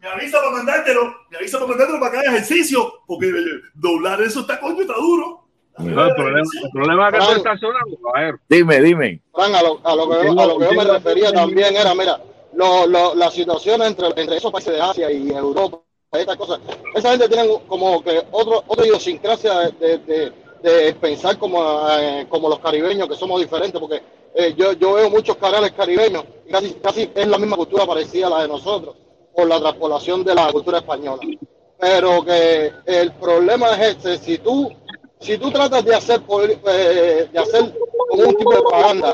[0.01, 3.31] Me avisa para mandártelo, me avisa para mandártelo para que haga ejercicio, porque eh,
[3.75, 5.39] doblar eso está coño, está duro.
[5.77, 7.97] No, el problema, el problema es que tú estás sonando.
[8.49, 9.21] Dime, dime.
[9.33, 11.95] Fran, a lo, a lo que, yo- a lo que yo me refería también era,
[11.95, 12.19] mira,
[12.53, 15.79] lo, lo, la situación entre, entre esos países de Asia y Europa,
[16.11, 16.59] estas cosas,
[16.93, 22.25] esa gente tiene como que otro, otra idiosincrasia de, de, de- de pensar como, eh,
[22.29, 24.01] como los caribeños, que somos diferentes, porque
[24.33, 28.27] eh, yo, yo veo muchos canales caribeños y casi, casi es la misma cultura parecida
[28.27, 28.95] a la de nosotros,
[29.35, 31.21] por la transpolación de la cultura española.
[31.77, 34.71] Pero que el problema es este, si tú,
[35.19, 36.21] si tú tratas de hacer,
[36.67, 37.73] eh, de hacer
[38.09, 39.13] como un tipo de propaganda,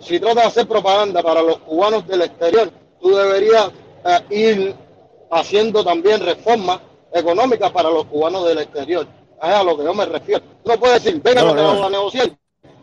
[0.00, 2.70] si tratas de hacer propaganda para los cubanos del exterior,
[3.02, 3.70] tú deberías
[4.06, 4.74] eh, ir
[5.30, 6.80] haciendo también reformas
[7.12, 9.06] económicas para los cubanos del exterior.
[9.42, 10.42] Es a lo que yo me refiero.
[10.64, 11.86] No puedes decir, venga, No, que vamos no.
[11.86, 12.30] a negociar.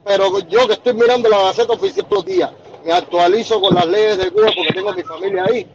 [0.05, 2.51] Pero yo que estoy mirando la Gaceta Oficial todos los días,
[2.85, 5.67] me actualizo con las leyes de Cuba porque tengo mi familia ahí.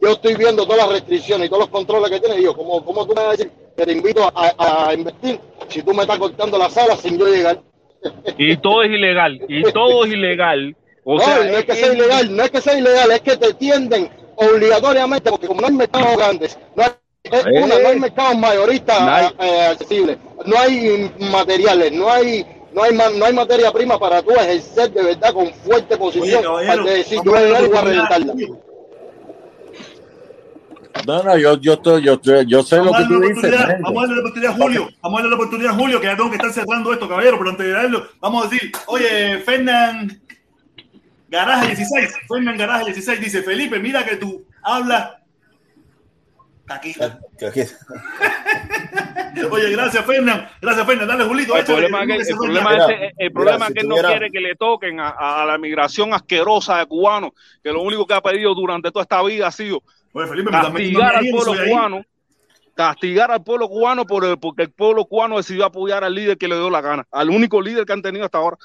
[0.00, 2.40] Yo estoy viendo todas las restricciones y todos los controles que tiene.
[2.40, 5.40] Y yo, ¿cómo, cómo tú me vas a decir que te invito a, a invertir
[5.68, 7.60] si tú me estás cortando la sala sin yo llegar?
[8.36, 10.76] Y todo es ilegal, y todo es ilegal.
[11.04, 13.36] O no, sea, no es que sea ilegal, no es que sea ilegal, es que
[13.36, 16.90] te tienden obligatoriamente, porque como no hay mercados grandes, no hay,
[17.32, 17.62] es Eh.
[17.62, 22.82] una, no hay mercados mayoristas No hay- eh, accesibles, no hay materiales, no hay, no
[22.82, 27.20] hay, no hay materia prima para tú ejercer de verdad con fuerte posición para decir,
[27.24, 28.34] yo a reventarla.
[31.06, 33.52] No, no, yo, yo, estoy, yo, estoy- yo sé lo Vamos que tú dices.
[33.82, 36.06] vamos a darle la oportunidad a Julio, vamos a darle la oportunidad a Julio, que
[36.06, 39.38] ya tengo que estar cerrando esto, caballero, pero antes de darlo, vamos a decir, oye,
[39.38, 40.20] Fernán
[41.30, 45.10] Garaje 16, Fernán Garaje 16 dice, Felipe, mira que tú hablas
[46.68, 47.18] taquita.
[49.50, 51.54] Oye, gracias, Fernán, gracias, Fernán, dale, Julito.
[51.54, 52.60] El échale, problema, es que, que se el suelta.
[52.64, 54.54] problema, Mira, es, el mira, problema si es que él no tuviera- quiere que le
[54.56, 55.08] toquen a,
[55.42, 57.30] a la migración asquerosa de cubanos,
[57.62, 59.82] que lo único que ha pedido durante toda esta vida ha sido
[60.12, 61.70] Oye, Felipe, castigar al pueblo ahí.
[61.70, 62.02] cubano,
[62.74, 66.48] castigar al pueblo cubano por el- porque el pueblo cubano decidió apoyar al líder que
[66.48, 68.56] le dio la gana, al único líder que han tenido hasta ahora.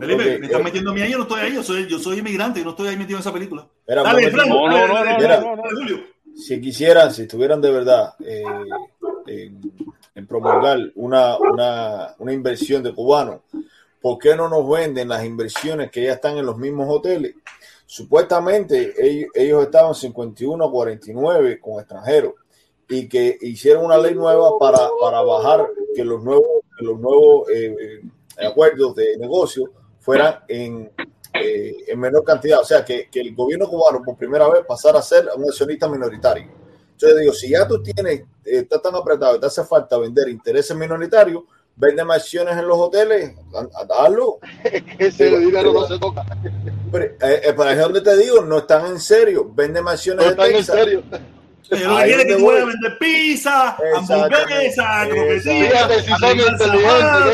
[0.00, 1.98] Felipe, me estás eh, metiendo a mí ahí, yo no estoy ahí, yo soy, yo
[2.00, 3.64] soy inmigrante, yo no estoy ahí metido en esa película.
[3.86, 4.86] Dale, dale, dale, Mira,
[5.18, 6.00] dale, dale, Julio.
[6.38, 8.44] Si quisieran, si estuvieran de verdad eh,
[9.26, 9.60] en,
[10.14, 13.40] en promulgar una, una, una inversión de cubanos,
[14.00, 17.34] ¿por qué no nos venden las inversiones que ya están en los mismos hoteles?
[17.84, 18.94] Supuestamente
[19.34, 22.34] ellos, estaban 51 a 49 con extranjeros
[22.88, 27.74] y que hicieron una ley nueva para, para bajar que los nuevos, los nuevos eh,
[27.80, 30.90] eh, acuerdos de negocio fueran en,
[31.42, 32.60] eh, en menor cantidad.
[32.60, 35.88] O sea, que, que el gobierno cubano por primera vez pasara a ser un accionista
[35.88, 36.46] minoritario.
[36.92, 40.28] Entonces digo, si ya tú tienes, eh, está tan apretado y te hace falta vender
[40.28, 41.44] intereses minoritarios,
[41.76, 43.34] vende más acciones en los hoteles,
[43.96, 44.38] hazlo.
[44.98, 46.26] Ese Digo, dinero digo, no se toca.
[46.90, 49.94] pero, eh, eh, pero ahí es donde te digo, no están en serio, vende más
[49.94, 51.02] acciones No de están en serio.
[51.70, 56.38] Pero que Ahí quiere que tú vayas a vender pizza, hamburguesa, croquetas, Fíjate si son
[56.38, 56.66] inteligentes,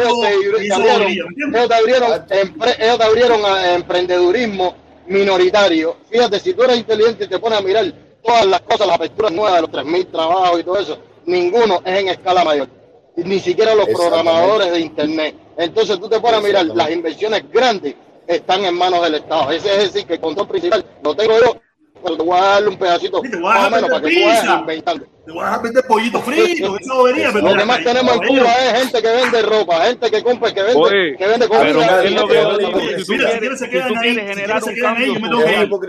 [0.00, 1.08] ellos te, abrieron,
[1.54, 4.74] ellos te abrieron, empre- ellos te abrieron a emprendedurismo
[5.06, 5.96] minoritario.
[6.10, 7.92] Fíjate, si tú eres inteligente y te pones a mirar
[8.24, 12.00] todas las cosas, las aperturas nuevas de los 3.000 trabajos y todo eso, ninguno es
[12.00, 12.68] en escala mayor.
[13.16, 15.36] Ni siquiera los programadores de Internet.
[15.56, 17.94] Entonces tú te pones a mirar, las inversiones grandes
[18.26, 19.50] están en manos del Estado.
[19.52, 21.60] Ese es decir, que el control principal lo tengo yo,
[22.04, 24.20] pero te voy a darle un pedacito te voy a dejar menos para vender que
[24.20, 24.58] tú vayas pizza.
[24.60, 25.06] inventando.
[25.24, 28.28] Te voy a dejar vender pollito frito, eso bobería, pero Lo que más tenemos en
[28.28, 32.02] Cuba es gente que vende ropa, gente que compra, que vende, Oye, que vende pero
[32.02, 35.14] es lo que si tú quieres, se quedan ahí, generar un cambio.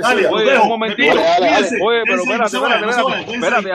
[0.01, 0.27] Dale,
[0.61, 1.11] un momentito.
[1.81, 3.61] Oye, pero espérate, espérate, espérate.